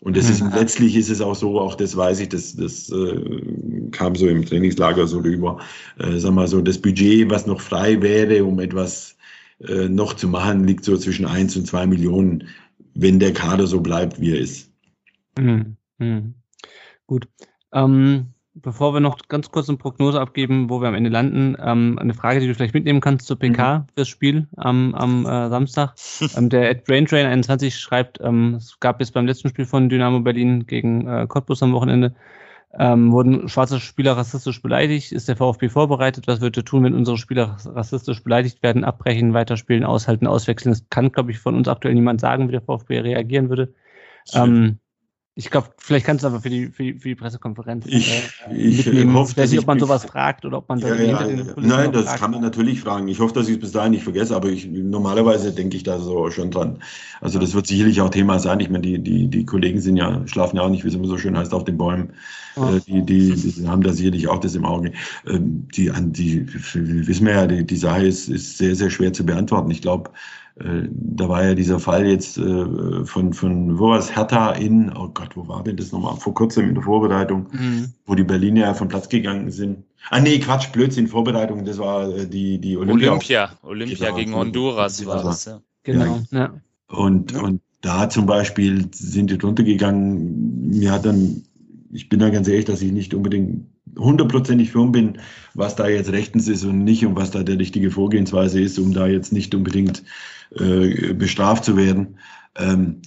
Und 0.00 0.16
das 0.16 0.30
ist 0.30 0.42
letztlich 0.54 0.96
ist 0.96 1.10
es 1.10 1.20
auch 1.20 1.34
so, 1.34 1.60
auch 1.60 1.74
das 1.74 1.94
weiß 1.94 2.20
ich, 2.20 2.30
das, 2.30 2.56
das 2.56 2.90
äh, 2.90 3.90
kam 3.90 4.14
so 4.14 4.28
im 4.28 4.46
Trainingslager 4.46 5.06
so 5.06 5.18
rüber. 5.18 5.60
Äh, 5.98 6.16
sag 6.16 6.32
mal 6.32 6.48
so, 6.48 6.62
das 6.62 6.78
Budget, 6.78 7.28
was 7.28 7.46
noch 7.46 7.60
frei 7.60 8.00
wäre, 8.00 8.42
um 8.44 8.60
etwas 8.60 9.16
äh, 9.60 9.88
noch 9.88 10.14
zu 10.14 10.26
machen, 10.28 10.66
liegt 10.66 10.84
so 10.84 10.96
zwischen 10.96 11.26
eins 11.26 11.54
und 11.56 11.66
zwei 11.66 11.86
Millionen, 11.86 12.48
wenn 12.94 13.18
der 13.18 13.34
Kader 13.34 13.66
so 13.66 13.80
bleibt, 13.80 14.18
wie 14.18 14.32
er 14.32 14.40
ist. 14.40 14.72
Mhm. 15.38 15.76
Mhm. 15.98 16.34
Gut. 17.06 17.28
Ähm, 17.72 18.28
bevor 18.62 18.94
wir 18.94 19.00
noch 19.00 19.18
ganz 19.28 19.50
kurz 19.50 19.68
eine 19.68 19.78
Prognose 19.78 20.20
abgeben, 20.20 20.70
wo 20.70 20.80
wir 20.80 20.88
am 20.88 20.94
Ende 20.94 21.10
landen, 21.10 21.56
ähm, 21.62 21.98
eine 22.00 22.14
Frage, 22.14 22.40
die 22.40 22.46
du 22.46 22.54
vielleicht 22.54 22.74
mitnehmen 22.74 23.00
kannst 23.00 23.26
zur 23.26 23.38
PK 23.38 23.78
mhm. 23.78 23.84
fürs 23.94 24.08
Spiel 24.08 24.48
am, 24.56 24.94
am 24.94 25.26
äh, 25.26 25.48
Samstag. 25.48 25.94
ähm, 26.36 26.48
der 26.48 26.70
Ed 26.70 26.84
Braintrain 26.84 27.26
21 27.26 27.76
schreibt, 27.78 28.20
ähm, 28.20 28.54
es 28.54 28.78
gab 28.80 29.00
jetzt 29.00 29.14
beim 29.14 29.26
letzten 29.26 29.48
Spiel 29.48 29.64
von 29.64 29.88
Dynamo 29.88 30.20
Berlin 30.20 30.66
gegen 30.66 31.06
äh, 31.06 31.26
Cottbus 31.28 31.62
am 31.62 31.72
Wochenende, 31.72 32.14
ähm, 32.78 33.10
wurden 33.10 33.48
schwarze 33.48 33.80
Spieler 33.80 34.16
rassistisch 34.16 34.62
beleidigt. 34.62 35.10
Ist 35.10 35.28
der 35.28 35.36
VfB 35.36 35.68
vorbereitet? 35.68 36.28
Was 36.28 36.40
wird 36.40 36.56
er 36.56 36.64
tun, 36.64 36.84
wenn 36.84 36.94
unsere 36.94 37.18
Spieler 37.18 37.56
rassistisch 37.64 38.22
beleidigt 38.22 38.62
werden? 38.62 38.84
Abbrechen, 38.84 39.34
weiterspielen, 39.34 39.84
aushalten, 39.84 40.28
auswechseln? 40.28 40.72
Das 40.72 40.88
kann, 40.88 41.10
glaube 41.10 41.32
ich, 41.32 41.38
von 41.38 41.56
uns 41.56 41.66
aktuell 41.66 41.94
niemand 41.94 42.20
sagen, 42.20 42.46
wie 42.46 42.52
der 42.52 42.62
VfB 42.62 43.00
reagieren 43.00 43.48
würde. 43.48 43.74
Ähm, 44.34 44.78
ich 45.40 45.50
glaube, 45.50 45.68
vielleicht 45.78 46.04
kannst 46.04 46.22
du 46.22 46.28
aber 46.28 46.40
für 46.42 46.50
die, 46.50 46.66
für 46.66 46.82
die, 46.82 46.92
für 46.92 47.08
die 47.08 47.14
Pressekonferenz 47.14 47.86
ich, 47.86 48.10
äh, 48.50 48.54
ich 48.54 48.84
mitnehmen. 48.84 49.14
Hoffe, 49.14 49.32
ich 49.32 49.36
weiß 49.38 49.50
nicht, 49.50 49.60
ob 49.60 49.66
man 49.66 49.80
sowas 49.80 50.04
fragt 50.04 50.44
oder 50.44 50.58
ob 50.58 50.68
man 50.68 50.78
ja, 50.80 50.94
ja, 50.94 51.26
ja. 51.26 51.44
Nein, 51.56 51.92
das 51.92 52.04
fragt. 52.04 52.20
kann 52.20 52.30
man 52.32 52.42
natürlich 52.42 52.82
fragen. 52.82 53.08
Ich 53.08 53.20
hoffe, 53.20 53.32
dass 53.32 53.48
ich 53.48 53.54
es 53.54 53.60
bis 53.60 53.72
dahin 53.72 53.92
nicht 53.92 54.04
vergesse, 54.04 54.36
aber 54.36 54.50
ich, 54.50 54.66
normalerweise 54.66 55.50
denke 55.50 55.78
ich 55.78 55.82
da 55.82 55.98
so 55.98 56.30
schon 56.30 56.50
dran. 56.50 56.82
Also 57.22 57.38
das 57.38 57.54
wird 57.54 57.66
sicherlich 57.66 58.02
auch 58.02 58.10
Thema 58.10 58.38
sein. 58.38 58.60
Ich 58.60 58.68
meine, 58.68 58.82
die, 58.82 58.98
die, 58.98 59.28
die 59.28 59.46
Kollegen 59.46 59.80
sind 59.80 59.96
ja, 59.96 60.20
schlafen 60.26 60.56
ja 60.56 60.62
auch 60.62 60.68
nicht, 60.68 60.84
wie 60.84 60.88
es 60.88 60.94
immer 60.94 61.08
so 61.08 61.16
schön 61.16 61.38
heißt, 61.38 61.54
auf 61.54 61.64
den 61.64 61.78
Bäumen. 61.78 62.12
Äh, 62.56 62.80
die, 62.86 63.02
die, 63.06 63.34
die 63.34 63.66
haben 63.66 63.82
da 63.82 63.94
sicherlich 63.94 64.28
auch 64.28 64.40
das 64.40 64.54
im 64.54 64.66
Auge. 64.66 64.92
Ähm, 65.26 65.66
die, 65.74 65.90
die, 66.12 66.46
wissen 67.08 67.24
wir 67.24 67.32
ja, 67.32 67.46
die, 67.46 67.64
die 67.64 67.76
Sache 67.76 68.06
ist, 68.06 68.28
ist 68.28 68.58
sehr, 68.58 68.76
sehr 68.76 68.90
schwer 68.90 69.14
zu 69.14 69.24
beantworten. 69.24 69.70
Ich 69.70 69.80
glaube, 69.80 70.10
Äh, 70.10 70.39
da 70.56 71.28
war 71.28 71.44
ja 71.44 71.54
dieser 71.54 71.78
Fall 71.78 72.06
jetzt 72.06 72.36
äh, 72.36 73.04
von, 73.04 73.32
von 73.32 73.78
wo 73.78 73.90
war 73.90 73.98
es, 73.98 74.14
Hertha 74.14 74.52
in, 74.52 74.92
oh 74.94 75.08
Gott, 75.08 75.36
wo 75.36 75.48
war 75.48 75.62
denn 75.62 75.76
das 75.76 75.92
nochmal? 75.92 76.16
Vor 76.16 76.34
kurzem 76.34 76.68
in 76.68 76.74
der 76.74 76.84
Vorbereitung, 76.84 77.46
mhm. 77.52 77.94
wo 78.04 78.14
die 78.14 78.24
Berliner 78.24 78.62
ja 78.62 78.74
vom 78.74 78.88
Platz 78.88 79.08
gegangen 79.08 79.50
sind. 79.50 79.84
Ah 80.10 80.20
nee, 80.20 80.38
Quatsch, 80.38 80.72
Blödsinn, 80.72 81.08
Vorbereitung, 81.08 81.64
das 81.64 81.78
war 81.78 82.08
äh, 82.14 82.26
die, 82.26 82.58
die 82.58 82.76
Olympia. 82.76 83.10
Olympia, 83.10 83.50
Olympia 83.62 84.06
genau, 84.06 84.16
gegen 84.16 84.34
Honduras 84.34 85.06
war 85.06 85.22
das, 85.22 85.44
ja. 85.46 85.60
Genau, 85.82 86.20
ja. 86.30 86.52
Und, 86.88 87.32
ja. 87.32 87.40
und 87.40 87.62
da 87.80 88.10
zum 88.10 88.26
Beispiel 88.26 88.88
sind 88.92 89.30
die 89.30 89.38
drunter 89.38 89.62
gegangen. 89.62 90.68
Mir 90.68 90.92
hat 90.92 91.06
dann, 91.06 91.42
ich 91.92 92.08
bin 92.08 92.18
da 92.18 92.28
ganz 92.30 92.48
ehrlich, 92.48 92.66
dass 92.66 92.82
ich 92.82 92.92
nicht 92.92 93.14
unbedingt 93.14 93.66
hundertprozentig 93.98 94.70
firm 94.70 94.92
bin, 94.92 95.18
was 95.54 95.76
da 95.76 95.88
jetzt 95.88 96.12
rechtens 96.12 96.48
ist 96.48 96.64
und 96.64 96.84
nicht 96.84 97.04
und 97.04 97.16
was 97.16 97.30
da 97.30 97.42
der 97.42 97.58
richtige 97.58 97.90
Vorgehensweise 97.90 98.60
ist, 98.60 98.78
um 98.78 98.92
da 98.92 99.06
jetzt 99.06 99.32
nicht 99.32 99.54
unbedingt 99.54 100.02
äh, 100.58 101.12
bestraft 101.14 101.64
zu 101.64 101.76
werden. 101.76 102.18
Ähm, 102.56 103.02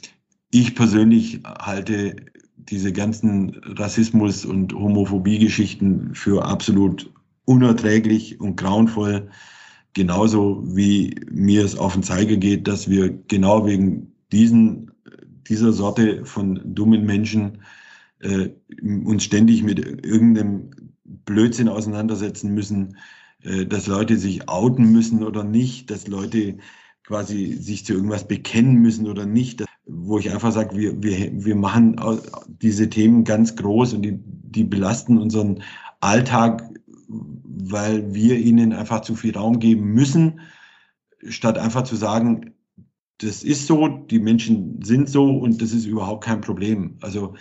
ich 0.51 0.75
persönlich 0.75 1.41
halte 1.43 2.15
diese 2.55 2.93
ganzen 2.93 3.61
Rassismus- 3.65 4.45
und 4.45 4.73
Homophobie-Geschichten 4.73 6.13
für 6.13 6.45
absolut 6.45 7.11
unerträglich 7.45 8.39
und 8.39 8.55
grauenvoll. 8.55 9.29
Genauso 9.93 10.63
wie 10.65 11.15
mir 11.29 11.65
es 11.65 11.77
auf 11.77 11.93
den 11.93 12.03
Zeiger 12.03 12.37
geht, 12.37 12.67
dass 12.67 12.89
wir 12.89 13.09
genau 13.27 13.65
wegen 13.65 14.13
diesen, 14.31 14.91
dieser 15.47 15.73
Sorte 15.73 16.25
von 16.25 16.61
dummen 16.63 17.05
Menschen 17.05 17.59
äh, 18.23 18.49
uns 18.81 19.23
ständig 19.23 19.63
mit 19.63 19.79
irgendeinem 19.79 20.71
Blödsinn 21.03 21.69
auseinandersetzen 21.69 22.53
müssen, 22.53 22.97
äh, 23.41 23.65
dass 23.65 23.87
Leute 23.87 24.17
sich 24.17 24.49
outen 24.49 24.91
müssen 24.91 25.23
oder 25.23 25.43
nicht, 25.43 25.91
dass 25.91 26.07
Leute 26.07 26.57
quasi 27.03 27.57
sich 27.59 27.85
zu 27.85 27.93
irgendwas 27.93 28.27
bekennen 28.27 28.75
müssen 28.75 29.07
oder 29.07 29.25
nicht, 29.25 29.65
wo 29.85 30.17
ich 30.17 30.31
einfach 30.31 30.53
sage, 30.53 30.77
wir, 30.77 31.03
wir, 31.03 31.45
wir 31.45 31.55
machen 31.55 31.99
diese 32.47 32.89
Themen 32.89 33.25
ganz 33.25 33.57
groß 33.57 33.93
und 33.93 34.03
die, 34.03 34.17
die 34.17 34.63
belasten 34.63 35.17
unseren 35.17 35.63
Alltag, 35.99 36.63
weil 37.09 38.13
wir 38.13 38.37
ihnen 38.37 38.71
einfach 38.71 39.01
zu 39.01 39.15
viel 39.15 39.35
Raum 39.35 39.59
geben 39.59 39.93
müssen, 39.93 40.39
statt 41.27 41.57
einfach 41.57 41.83
zu 41.83 41.97
sagen, 41.97 42.53
das 43.17 43.43
ist 43.43 43.67
so, 43.67 43.87
die 43.87 44.19
Menschen 44.19 44.81
sind 44.81 45.09
so 45.09 45.37
und 45.37 45.61
das 45.61 45.73
ist 45.73 45.85
überhaupt 45.85 46.23
kein 46.23 46.41
Problem. 46.41 46.97
Also 47.01 47.35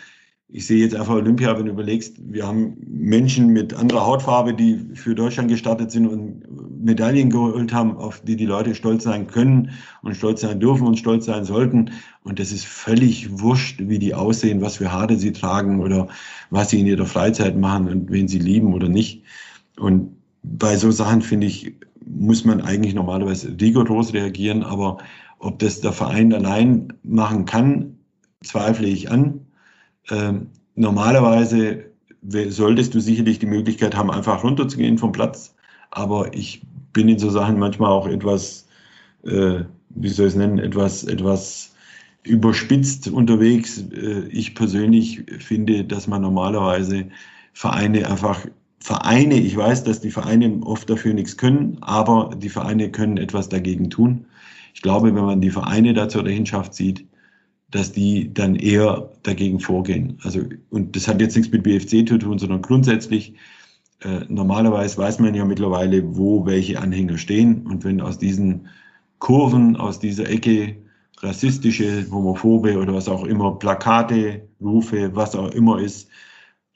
ich 0.54 0.66
sehe 0.66 0.84
jetzt 0.84 0.94
einfach 0.94 1.14
Olympia, 1.14 1.56
wenn 1.56 1.64
du 1.64 1.72
überlegst, 1.72 2.16
wir 2.18 2.46
haben 2.46 2.76
Menschen 2.86 3.48
mit 3.48 3.72
anderer 3.72 4.04
Hautfarbe, 4.04 4.52
die 4.52 4.78
für 4.94 5.14
Deutschland 5.14 5.48
gestartet 5.48 5.90
sind 5.90 6.06
und 6.06 6.84
Medaillen 6.84 7.30
geholt 7.30 7.72
haben, 7.72 7.96
auf 7.96 8.20
die 8.20 8.36
die 8.36 8.44
Leute 8.44 8.74
stolz 8.74 9.04
sein 9.04 9.26
können 9.26 9.70
und 10.02 10.14
stolz 10.14 10.42
sein 10.42 10.60
dürfen 10.60 10.86
und 10.86 10.98
stolz 10.98 11.24
sein 11.24 11.44
sollten. 11.44 11.92
Und 12.22 12.38
das 12.38 12.52
ist 12.52 12.66
völlig 12.66 13.40
wurscht, 13.40 13.80
wie 13.80 13.98
die 13.98 14.14
aussehen, 14.14 14.60
was 14.60 14.76
für 14.76 14.92
Haare 14.92 15.16
sie 15.16 15.32
tragen 15.32 15.80
oder 15.80 16.08
was 16.50 16.68
sie 16.68 16.80
in 16.80 16.86
ihrer 16.86 17.06
Freizeit 17.06 17.56
machen 17.56 17.88
und 17.88 18.10
wen 18.10 18.28
sie 18.28 18.38
lieben 18.38 18.74
oder 18.74 18.90
nicht. 18.90 19.22
Und 19.78 20.14
bei 20.42 20.76
so 20.76 20.90
Sachen, 20.90 21.22
finde 21.22 21.46
ich, 21.46 21.72
muss 22.04 22.44
man 22.44 22.60
eigentlich 22.60 22.94
normalerweise 22.94 23.56
rigoros 23.58 24.12
reagieren. 24.12 24.64
Aber 24.64 24.98
ob 25.38 25.60
das 25.60 25.80
der 25.80 25.92
Verein 25.92 26.34
allein 26.34 26.92
machen 27.04 27.46
kann, 27.46 27.96
zweifle 28.42 28.88
ich 28.88 29.10
an 29.10 29.41
ähm, 30.10 30.48
normalerweise 30.74 31.84
solltest 32.48 32.94
du 32.94 33.00
sicherlich 33.00 33.38
die 33.38 33.46
Möglichkeit 33.46 33.96
haben, 33.96 34.10
einfach 34.10 34.44
runterzugehen 34.44 34.98
vom 34.98 35.12
Platz. 35.12 35.54
Aber 35.90 36.34
ich 36.34 36.62
bin 36.92 37.08
in 37.08 37.18
so 37.18 37.30
Sachen 37.30 37.58
manchmal 37.58 37.90
auch 37.90 38.06
etwas, 38.06 38.68
äh, 39.24 39.64
wie 39.90 40.08
soll 40.08 40.26
ich 40.26 40.32
es 40.32 40.38
nennen, 40.38 40.58
etwas, 40.58 41.04
etwas 41.04 41.74
überspitzt 42.22 43.08
unterwegs. 43.08 43.84
Äh, 43.92 44.28
ich 44.28 44.54
persönlich 44.54 45.24
finde, 45.38 45.84
dass 45.84 46.06
man 46.06 46.22
normalerweise 46.22 47.08
Vereine 47.52 48.08
einfach 48.08 48.46
Vereine, 48.78 49.36
ich 49.36 49.56
weiß, 49.56 49.84
dass 49.84 50.00
die 50.00 50.10
Vereine 50.10 50.60
oft 50.64 50.90
dafür 50.90 51.14
nichts 51.14 51.36
können, 51.36 51.78
aber 51.82 52.34
die 52.36 52.48
Vereine 52.48 52.90
können 52.90 53.16
etwas 53.16 53.48
dagegen 53.48 53.90
tun. 53.90 54.26
Ich 54.74 54.82
glaube, 54.82 55.14
wenn 55.14 55.24
man 55.24 55.40
die 55.40 55.50
Vereine 55.50 55.94
da 55.94 56.08
zur 56.08 56.24
Rechenschaft 56.24 56.74
zieht, 56.74 57.06
dass 57.72 57.90
die 57.90 58.32
dann 58.32 58.54
eher 58.54 59.10
dagegen 59.22 59.58
vorgehen. 59.58 60.18
Also, 60.22 60.42
und 60.70 60.94
das 60.94 61.08
hat 61.08 61.20
jetzt 61.20 61.34
nichts 61.34 61.50
mit 61.50 61.62
BFC 61.64 62.06
zu 62.06 62.18
tun, 62.18 62.38
sondern 62.38 62.62
grundsätzlich, 62.62 63.34
äh, 64.00 64.20
normalerweise 64.28 64.98
weiß 64.98 65.18
man 65.18 65.34
ja 65.34 65.44
mittlerweile, 65.44 66.16
wo 66.16 66.44
welche 66.44 66.80
Anhänger 66.80 67.18
stehen. 67.18 67.66
Und 67.66 67.82
wenn 67.84 68.00
aus 68.00 68.18
diesen 68.18 68.68
Kurven, 69.18 69.76
aus 69.76 69.98
dieser 69.98 70.28
Ecke 70.28 70.76
rassistische, 71.20 72.06
homophobe 72.10 72.78
oder 72.78 72.92
was 72.92 73.08
auch 73.08 73.24
immer, 73.24 73.58
Plakate, 73.58 74.42
Rufe, 74.60 75.14
was 75.14 75.34
auch 75.34 75.50
immer 75.52 75.80
ist, 75.80 76.08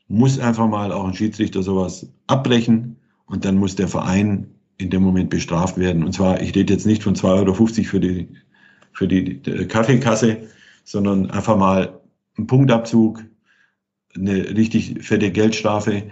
muss 0.09 0.39
einfach 0.39 0.69
mal 0.69 0.93
auch 0.93 1.07
ein 1.07 1.15
Schiedsrichter 1.15 1.63
sowas 1.63 2.09
abbrechen 2.27 2.97
und 3.27 3.45
dann 3.45 3.57
muss 3.57 3.77
der 3.77 3.89
Verein 3.89 4.47
in 4.79 4.89
dem 4.89 5.03
Moment 5.03 5.29
bestraft 5.29 5.77
werden. 5.77 6.05
Und 6.05 6.13
zwar, 6.13 6.41
ich 6.41 6.55
rede 6.55 6.73
jetzt 6.73 6.87
nicht 6.87 7.03
von 7.03 7.17
2,50 7.17 7.27
Euro 7.29 7.55
für 7.55 8.01
die, 8.01 8.29
für 8.93 9.09
die 9.09 9.41
Kaffeekasse, 9.69 10.39
sondern 10.87 11.31
einfach 11.31 11.59
mal 11.59 12.01
einen 12.39 12.47
Punktabzug, 12.47 13.25
eine 14.15 14.57
richtig 14.57 15.05
fette 15.05 15.31
Geldstrafe, 15.31 16.05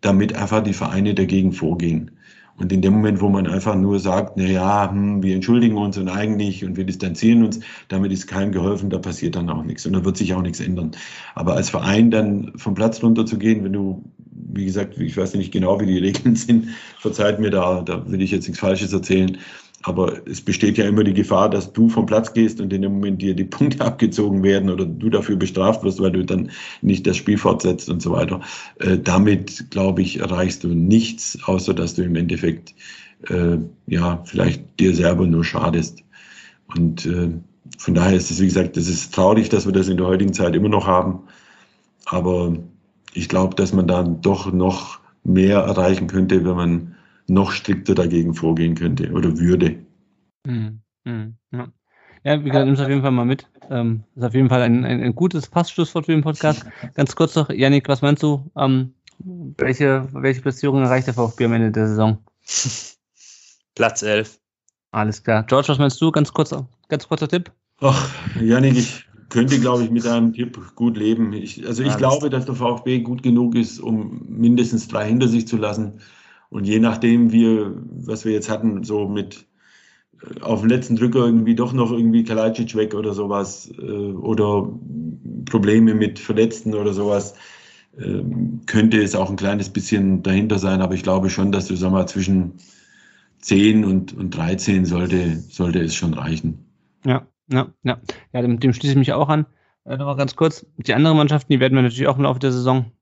damit 0.00 0.34
einfach 0.34 0.62
die 0.62 0.72
Vereine 0.72 1.14
dagegen 1.14 1.52
vorgehen. 1.52 2.10
Und 2.56 2.72
in 2.72 2.82
dem 2.82 2.94
Moment, 2.94 3.20
wo 3.20 3.28
man 3.28 3.46
einfach 3.46 3.74
nur 3.74 3.98
sagt, 3.98 4.36
na 4.36 4.44
ja, 4.44 4.90
hm, 4.90 5.22
wir 5.22 5.34
entschuldigen 5.34 5.76
uns 5.76 5.98
und 5.98 6.08
eigentlich 6.08 6.64
und 6.64 6.76
wir 6.76 6.84
distanzieren 6.84 7.44
uns, 7.44 7.60
damit 7.88 8.12
ist 8.12 8.26
keinem 8.26 8.52
geholfen, 8.52 8.90
da 8.90 8.98
passiert 8.98 9.34
dann 9.36 9.50
auch 9.50 9.64
nichts 9.64 9.84
und 9.86 9.92
da 9.92 10.04
wird 10.04 10.16
sich 10.16 10.32
auch 10.34 10.42
nichts 10.42 10.60
ändern. 10.60 10.92
Aber 11.34 11.54
als 11.54 11.70
Verein 11.70 12.10
dann 12.10 12.52
vom 12.56 12.74
Platz 12.74 13.02
runter 13.02 13.26
zu 13.26 13.38
gehen, 13.38 13.64
wenn 13.64 13.72
du, 13.72 14.04
wie 14.30 14.64
gesagt, 14.64 14.96
ich 14.98 15.16
weiß 15.16 15.34
nicht 15.34 15.52
genau, 15.52 15.80
wie 15.80 15.86
die 15.86 15.98
Regeln 15.98 16.36
sind, 16.36 16.68
verzeiht 16.98 17.40
mir 17.40 17.50
da, 17.50 17.82
da 17.82 18.08
will 18.10 18.22
ich 18.22 18.30
jetzt 18.30 18.46
nichts 18.46 18.60
Falsches 18.60 18.92
erzählen, 18.92 19.36
aber 19.84 20.26
es 20.26 20.40
besteht 20.40 20.78
ja 20.78 20.86
immer 20.86 21.04
die 21.04 21.12
Gefahr, 21.12 21.50
dass 21.50 21.72
du 21.72 21.90
vom 21.90 22.06
Platz 22.06 22.32
gehst 22.32 22.58
und 22.58 22.72
in 22.72 22.80
dem 22.80 22.94
Moment 22.94 23.20
dir 23.20 23.34
die 23.34 23.44
Punkte 23.44 23.80
abgezogen 23.84 24.42
werden 24.42 24.70
oder 24.70 24.86
du 24.86 25.10
dafür 25.10 25.36
bestraft 25.36 25.84
wirst, 25.84 26.00
weil 26.00 26.12
du 26.12 26.24
dann 26.24 26.50
nicht 26.80 27.06
das 27.06 27.18
Spiel 27.18 27.36
fortsetzt 27.36 27.90
und 27.90 28.00
so 28.00 28.12
weiter. 28.12 28.40
Äh, 28.80 28.98
damit, 28.98 29.70
glaube 29.70 30.00
ich, 30.00 30.20
erreichst 30.20 30.64
du 30.64 30.68
nichts, 30.68 31.38
außer 31.44 31.74
dass 31.74 31.94
du 31.94 32.02
im 32.02 32.16
Endeffekt 32.16 32.74
äh, 33.28 33.58
ja 33.86 34.22
vielleicht 34.24 34.62
dir 34.80 34.94
selber 34.94 35.26
nur 35.26 35.44
schadest. 35.44 36.02
Und 36.74 37.04
äh, 37.04 37.28
von 37.76 37.94
daher 37.94 38.16
ist 38.16 38.30
es, 38.30 38.40
wie 38.40 38.46
gesagt, 38.46 38.78
das 38.78 38.88
ist 38.88 39.14
traurig, 39.14 39.50
dass 39.50 39.66
wir 39.66 39.72
das 39.72 39.88
in 39.88 39.98
der 39.98 40.06
heutigen 40.06 40.32
Zeit 40.32 40.56
immer 40.56 40.70
noch 40.70 40.86
haben. 40.86 41.20
Aber 42.06 42.56
ich 43.12 43.28
glaube, 43.28 43.54
dass 43.54 43.74
man 43.74 43.86
dann 43.86 44.22
doch 44.22 44.50
noch 44.50 45.00
mehr 45.24 45.58
erreichen 45.58 46.06
könnte, 46.06 46.42
wenn 46.44 46.56
man 46.56 46.94
noch 47.26 47.52
strikter 47.52 47.94
dagegen 47.94 48.34
vorgehen 48.34 48.74
könnte 48.74 49.10
oder 49.12 49.38
würde. 49.38 49.76
Mhm. 50.46 50.80
Mhm. 51.04 51.34
Ja. 51.52 51.68
Ja, 52.26 52.40
wie 52.40 52.48
gesagt, 52.48 52.64
nimm 52.64 52.74
es 52.74 52.80
auf 52.80 52.88
jeden 52.88 53.02
Fall 53.02 53.10
mal 53.10 53.26
mit. 53.26 53.46
Ähm, 53.70 54.04
ist 54.16 54.24
auf 54.24 54.34
jeden 54.34 54.48
Fall 54.48 54.62
ein, 54.62 54.84
ein, 54.84 55.02
ein 55.02 55.14
gutes 55.14 55.46
Passschlusswort 55.46 56.06
für 56.06 56.12
den 56.12 56.22
Podcast. 56.22 56.64
Ganz 56.94 57.14
kurz 57.14 57.34
noch, 57.34 57.50
Janik, 57.50 57.86
was 57.88 58.00
meinst 58.00 58.22
du? 58.22 58.50
Ähm, 58.56 58.94
welche, 59.18 60.08
welche 60.12 60.40
Platzierung 60.40 60.82
erreicht 60.82 61.06
der 61.06 61.14
VfB 61.14 61.44
am 61.44 61.52
Ende 61.52 61.70
der 61.70 61.88
Saison? 61.88 62.18
Platz 63.74 64.02
11. 64.02 64.38
Alles 64.92 65.22
klar. 65.22 65.44
George, 65.44 65.68
was 65.68 65.78
meinst 65.78 66.00
du? 66.00 66.10
Ganz 66.12 66.32
kurzer, 66.32 66.66
ganz 66.88 67.06
kurzer 67.06 67.28
Tipp. 67.28 67.52
Ach, 67.80 68.08
Janik, 68.40 68.76
ich 68.76 69.04
könnte, 69.28 69.58
glaube 69.60 69.84
ich, 69.84 69.90
mit 69.90 70.06
einem 70.06 70.32
Tipp 70.32 70.58
gut 70.76 70.96
leben. 70.96 71.32
Ich, 71.32 71.66
also 71.66 71.82
ich 71.82 71.88
Alles 71.88 71.98
glaube, 71.98 72.30
dass 72.30 72.46
der 72.46 72.54
VfB 72.54 73.00
gut 73.00 73.22
genug 73.22 73.54
ist, 73.54 73.80
um 73.80 74.24
mindestens 74.28 74.88
drei 74.88 75.08
hinter 75.08 75.28
sich 75.28 75.46
zu 75.46 75.56
lassen. 75.56 76.00
Und 76.54 76.68
je 76.68 76.78
nachdem, 76.78 77.32
wie, 77.32 77.66
was 78.06 78.24
wir 78.24 78.30
jetzt 78.30 78.48
hatten, 78.48 78.84
so 78.84 79.08
mit 79.08 79.48
äh, 80.22 80.40
auf 80.40 80.60
den 80.60 80.68
letzten 80.68 80.94
Drücker 80.94 81.26
irgendwie 81.26 81.56
doch 81.56 81.72
noch 81.72 81.90
irgendwie 81.90 82.22
Kalajdzic 82.22 82.76
weg 82.76 82.94
oder 82.94 83.12
sowas 83.12 83.72
äh, 83.76 83.82
oder 83.82 84.72
Probleme 85.46 85.96
mit 85.96 86.20
Verletzten 86.20 86.74
oder 86.74 86.92
sowas, 86.92 87.34
äh, 87.98 88.22
könnte 88.66 89.02
es 89.02 89.16
auch 89.16 89.30
ein 89.30 89.36
kleines 89.36 89.68
bisschen 89.68 90.22
dahinter 90.22 90.60
sein. 90.60 90.80
Aber 90.80 90.94
ich 90.94 91.02
glaube 91.02 91.28
schon, 91.28 91.50
dass 91.50 91.66
du, 91.66 91.74
sag 91.74 91.90
mal, 91.90 92.06
zwischen 92.06 92.52
10 93.40 93.84
und, 93.84 94.16
und 94.16 94.30
13 94.36 94.84
sollte, 94.84 95.38
sollte 95.38 95.80
es 95.80 95.96
schon 95.96 96.14
reichen. 96.14 96.64
Ja, 97.04 97.26
ja, 97.50 97.66
ja. 97.82 97.98
Ja, 98.32 98.42
dem, 98.42 98.60
dem 98.60 98.72
schließe 98.72 98.92
ich 98.92 98.98
mich 98.98 99.12
auch 99.12 99.28
an. 99.28 99.46
Äh, 99.86 99.96
Nochmal 99.96 100.16
ganz 100.16 100.36
kurz. 100.36 100.64
Die 100.76 100.94
anderen 100.94 101.16
Mannschaften, 101.16 101.52
die 101.52 101.58
werden 101.58 101.74
wir 101.74 101.82
natürlich 101.82 102.06
auch 102.06 102.16
im 102.16 102.22
Laufe 102.22 102.38
der 102.38 102.52
Saison 102.52 102.92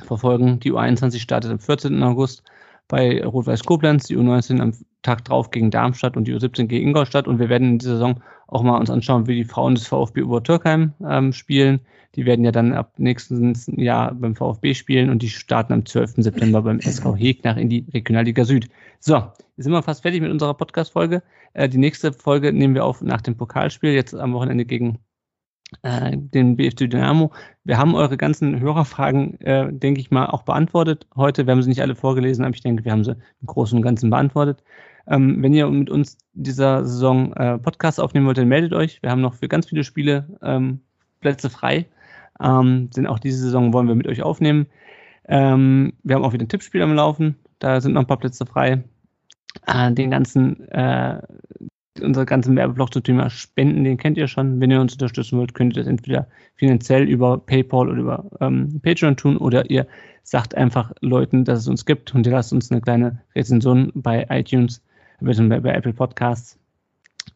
verfolgen. 0.00 0.58
Die 0.58 0.72
U21 0.72 1.20
startet 1.20 1.52
am 1.52 1.60
14. 1.60 2.02
August 2.02 2.42
bei 2.88 3.24
Rot-Weiß 3.24 3.64
Koblenz, 3.64 4.06
die 4.06 4.16
U19 4.16 4.60
am 4.60 4.72
Tag 5.02 5.24
drauf 5.24 5.50
gegen 5.50 5.70
Darmstadt 5.70 6.16
und 6.16 6.26
die 6.26 6.34
U17 6.34 6.66
gegen 6.66 6.88
Ingolstadt. 6.88 7.28
Und 7.28 7.38
wir 7.38 7.48
werden 7.48 7.70
in 7.70 7.78
dieser 7.78 7.94
Saison 7.94 8.20
auch 8.48 8.62
mal 8.62 8.78
uns 8.78 8.90
anschauen, 8.90 9.26
wie 9.26 9.36
die 9.36 9.44
Frauen 9.44 9.74
des 9.74 9.86
VfB 9.86 10.22
Obertürkheim 10.22 10.92
ähm, 11.04 11.32
spielen. 11.32 11.80
Die 12.14 12.24
werden 12.24 12.44
ja 12.44 12.52
dann 12.52 12.72
ab 12.72 12.94
nächsten 12.96 13.54
Jahr 13.78 14.14
beim 14.14 14.34
VfB 14.34 14.74
spielen 14.74 15.10
und 15.10 15.22
die 15.22 15.28
starten 15.28 15.72
am 15.72 15.84
12. 15.84 16.14
September 16.18 16.62
beim 16.62 16.78
SV 16.78 17.14
Hegnach 17.14 17.56
in 17.56 17.68
die 17.68 17.84
Regionalliga 17.92 18.44
Süd. 18.44 18.68
So, 19.00 19.16
jetzt 19.16 19.64
sind 19.64 19.72
wir 19.72 19.82
fast 19.82 20.02
fertig 20.02 20.22
mit 20.22 20.30
unserer 20.30 20.54
Podcast-Folge. 20.54 21.22
Äh, 21.52 21.68
die 21.68 21.78
nächste 21.78 22.12
Folge 22.12 22.52
nehmen 22.52 22.74
wir 22.74 22.84
auf 22.84 23.02
nach 23.02 23.20
dem 23.20 23.36
Pokalspiel, 23.36 23.92
jetzt 23.92 24.14
am 24.14 24.32
Wochenende 24.32 24.64
gegen 24.64 24.98
äh, 25.82 26.16
den 26.16 26.56
BFC 26.56 26.88
Dynamo. 26.90 27.32
Wir 27.64 27.78
haben 27.78 27.94
eure 27.94 28.16
ganzen 28.16 28.60
Hörerfragen, 28.60 29.40
äh, 29.40 29.72
denke 29.72 30.00
ich 30.00 30.10
mal, 30.10 30.26
auch 30.26 30.42
beantwortet 30.42 31.06
heute. 31.16 31.46
Wir 31.46 31.52
haben 31.52 31.62
sie 31.62 31.68
nicht 31.68 31.82
alle 31.82 31.94
vorgelesen, 31.94 32.44
aber 32.44 32.54
ich 32.54 32.62
denke, 32.62 32.84
wir 32.84 32.92
haben 32.92 33.04
sie 33.04 33.12
im 33.12 33.46
Großen 33.46 33.76
und 33.76 33.82
Ganzen 33.82 34.10
beantwortet. 34.10 34.62
Ähm, 35.08 35.42
wenn 35.42 35.54
ihr 35.54 35.68
mit 35.68 35.90
uns 35.90 36.18
dieser 36.32 36.84
Saison 36.84 37.32
äh, 37.34 37.58
Podcast 37.58 38.00
aufnehmen 38.00 38.26
wollt, 38.26 38.38
dann 38.38 38.48
meldet 38.48 38.72
euch. 38.72 39.02
Wir 39.02 39.10
haben 39.10 39.20
noch 39.20 39.34
für 39.34 39.48
ganz 39.48 39.66
viele 39.66 39.84
Spiele 39.84 40.26
ähm, 40.42 40.80
Plätze 41.20 41.50
frei. 41.50 41.86
Ähm, 42.40 42.90
sind 42.92 43.06
auch 43.06 43.18
diese 43.18 43.38
Saison 43.38 43.72
wollen 43.72 43.88
wir 43.88 43.94
mit 43.94 44.08
euch 44.08 44.22
aufnehmen. 44.22 44.66
Ähm, 45.28 45.94
wir 46.02 46.16
haben 46.16 46.24
auch 46.24 46.32
wieder 46.32 46.44
ein 46.44 46.48
Tippspiel 46.48 46.82
am 46.82 46.94
Laufen. 46.94 47.36
Da 47.58 47.80
sind 47.80 47.92
noch 47.92 48.02
ein 48.02 48.06
paar 48.06 48.18
Plätze 48.18 48.46
frei. 48.46 48.84
Äh, 49.66 49.92
den 49.92 50.10
ganzen 50.10 50.68
äh, 50.68 51.20
unser 52.00 52.24
ganzen 52.24 52.56
Werbeblock 52.56 52.92
zum 52.92 53.02
Thema 53.02 53.30
Spenden, 53.30 53.84
den 53.84 53.96
kennt 53.96 54.16
ihr 54.18 54.28
schon. 54.28 54.60
Wenn 54.60 54.70
ihr 54.70 54.80
uns 54.80 54.92
unterstützen 54.92 55.38
wollt, 55.38 55.54
könnt 55.54 55.74
ihr 55.74 55.82
das 55.82 55.88
entweder 55.88 56.26
finanziell 56.54 57.08
über 57.08 57.38
PayPal 57.38 57.88
oder 57.88 58.00
über 58.00 58.24
ähm, 58.40 58.80
Patreon 58.82 59.16
tun 59.16 59.36
oder 59.36 59.68
ihr 59.70 59.86
sagt 60.22 60.54
einfach 60.56 60.92
Leuten, 61.00 61.44
dass 61.44 61.60
es 61.60 61.68
uns 61.68 61.86
gibt 61.86 62.14
und 62.14 62.26
ihr 62.26 62.32
lasst 62.32 62.52
uns 62.52 62.70
eine 62.70 62.80
kleine 62.80 63.20
Rezension 63.34 63.92
bei 63.94 64.26
iTunes, 64.30 64.82
bei, 65.20 65.60
bei 65.60 65.72
Apple 65.72 65.92
Podcasts. 65.92 66.58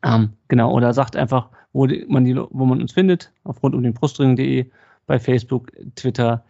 Ähm, 0.02 0.30
genau, 0.48 0.72
oder 0.72 0.92
sagt 0.92 1.16
einfach, 1.16 1.48
wo 1.72 1.86
man, 2.08 2.24
die, 2.24 2.36
wo 2.36 2.64
man 2.64 2.80
uns 2.80 2.92
findet, 2.92 3.32
auf 3.44 3.62
um 3.62 3.92
Brustring.de, 3.92 4.66
bei 5.06 5.18
Facebook, 5.18 5.72
Twitter, 5.94 6.44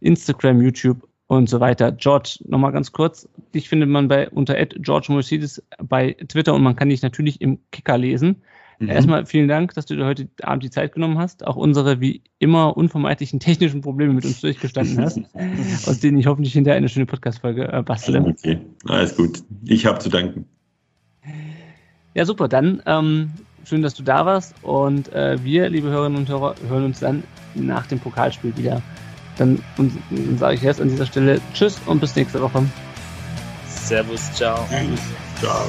Instagram, 0.00 0.60
YouTube 0.62 1.09
und 1.30 1.48
so 1.48 1.60
weiter. 1.60 1.92
George, 1.92 2.40
nochmal 2.48 2.72
ganz 2.72 2.90
kurz. 2.90 3.28
Dich 3.54 3.68
findet 3.68 3.88
man 3.88 4.08
bei 4.08 4.28
unter 4.30 4.66
George 4.66 5.12
Mercedes 5.12 5.62
bei 5.78 6.16
Twitter 6.26 6.54
und 6.54 6.62
man 6.64 6.74
kann 6.74 6.88
dich 6.88 7.02
natürlich 7.02 7.40
im 7.40 7.60
Kicker 7.70 7.96
lesen. 7.96 8.42
Mhm. 8.80 8.88
Erstmal 8.88 9.26
vielen 9.26 9.46
Dank, 9.46 9.72
dass 9.74 9.86
du 9.86 9.94
dir 9.94 10.06
heute 10.06 10.28
Abend 10.42 10.64
die 10.64 10.70
Zeit 10.70 10.92
genommen 10.92 11.18
hast, 11.18 11.46
auch 11.46 11.54
unsere 11.54 12.00
wie 12.00 12.22
immer 12.40 12.76
unvermeidlichen 12.76 13.38
technischen 13.40 13.80
Probleme 13.80 14.12
mit 14.12 14.24
uns 14.24 14.40
durchgestanden 14.40 15.00
hast, 15.00 15.20
aus 15.86 16.00
denen 16.00 16.18
ich 16.18 16.26
hoffentlich 16.26 16.52
hinterher 16.52 16.76
eine 16.76 16.88
schöne 16.88 17.06
Podcast-Folge 17.06 17.72
äh, 17.72 17.80
bastle. 17.80 18.22
Okay, 18.22 18.58
alles 18.88 19.16
gut. 19.16 19.40
Ich 19.66 19.86
habe 19.86 20.00
zu 20.00 20.08
danken. 20.08 20.46
Ja, 22.14 22.24
super. 22.24 22.48
Dann 22.48 22.82
ähm, 22.86 23.30
schön, 23.62 23.82
dass 23.82 23.94
du 23.94 24.02
da 24.02 24.26
warst 24.26 24.56
und 24.64 25.12
äh, 25.12 25.38
wir, 25.44 25.68
liebe 25.68 25.90
Hörerinnen 25.90 26.18
und 26.18 26.28
Hörer, 26.28 26.56
hören 26.68 26.86
uns 26.86 26.98
dann 26.98 27.22
nach 27.54 27.86
dem 27.86 28.00
Pokalspiel 28.00 28.56
wieder. 28.56 28.82
Dann, 29.40 29.58
dann 29.78 30.38
sage 30.38 30.56
ich 30.56 30.60
jetzt 30.60 30.82
an 30.82 30.90
dieser 30.90 31.06
Stelle 31.06 31.40
Tschüss 31.54 31.80
und 31.86 31.98
bis 31.98 32.14
nächste 32.14 32.42
Woche. 32.42 32.62
Servus, 33.66 34.30
ciao. 34.34 34.68
Ciao. 35.40 35.64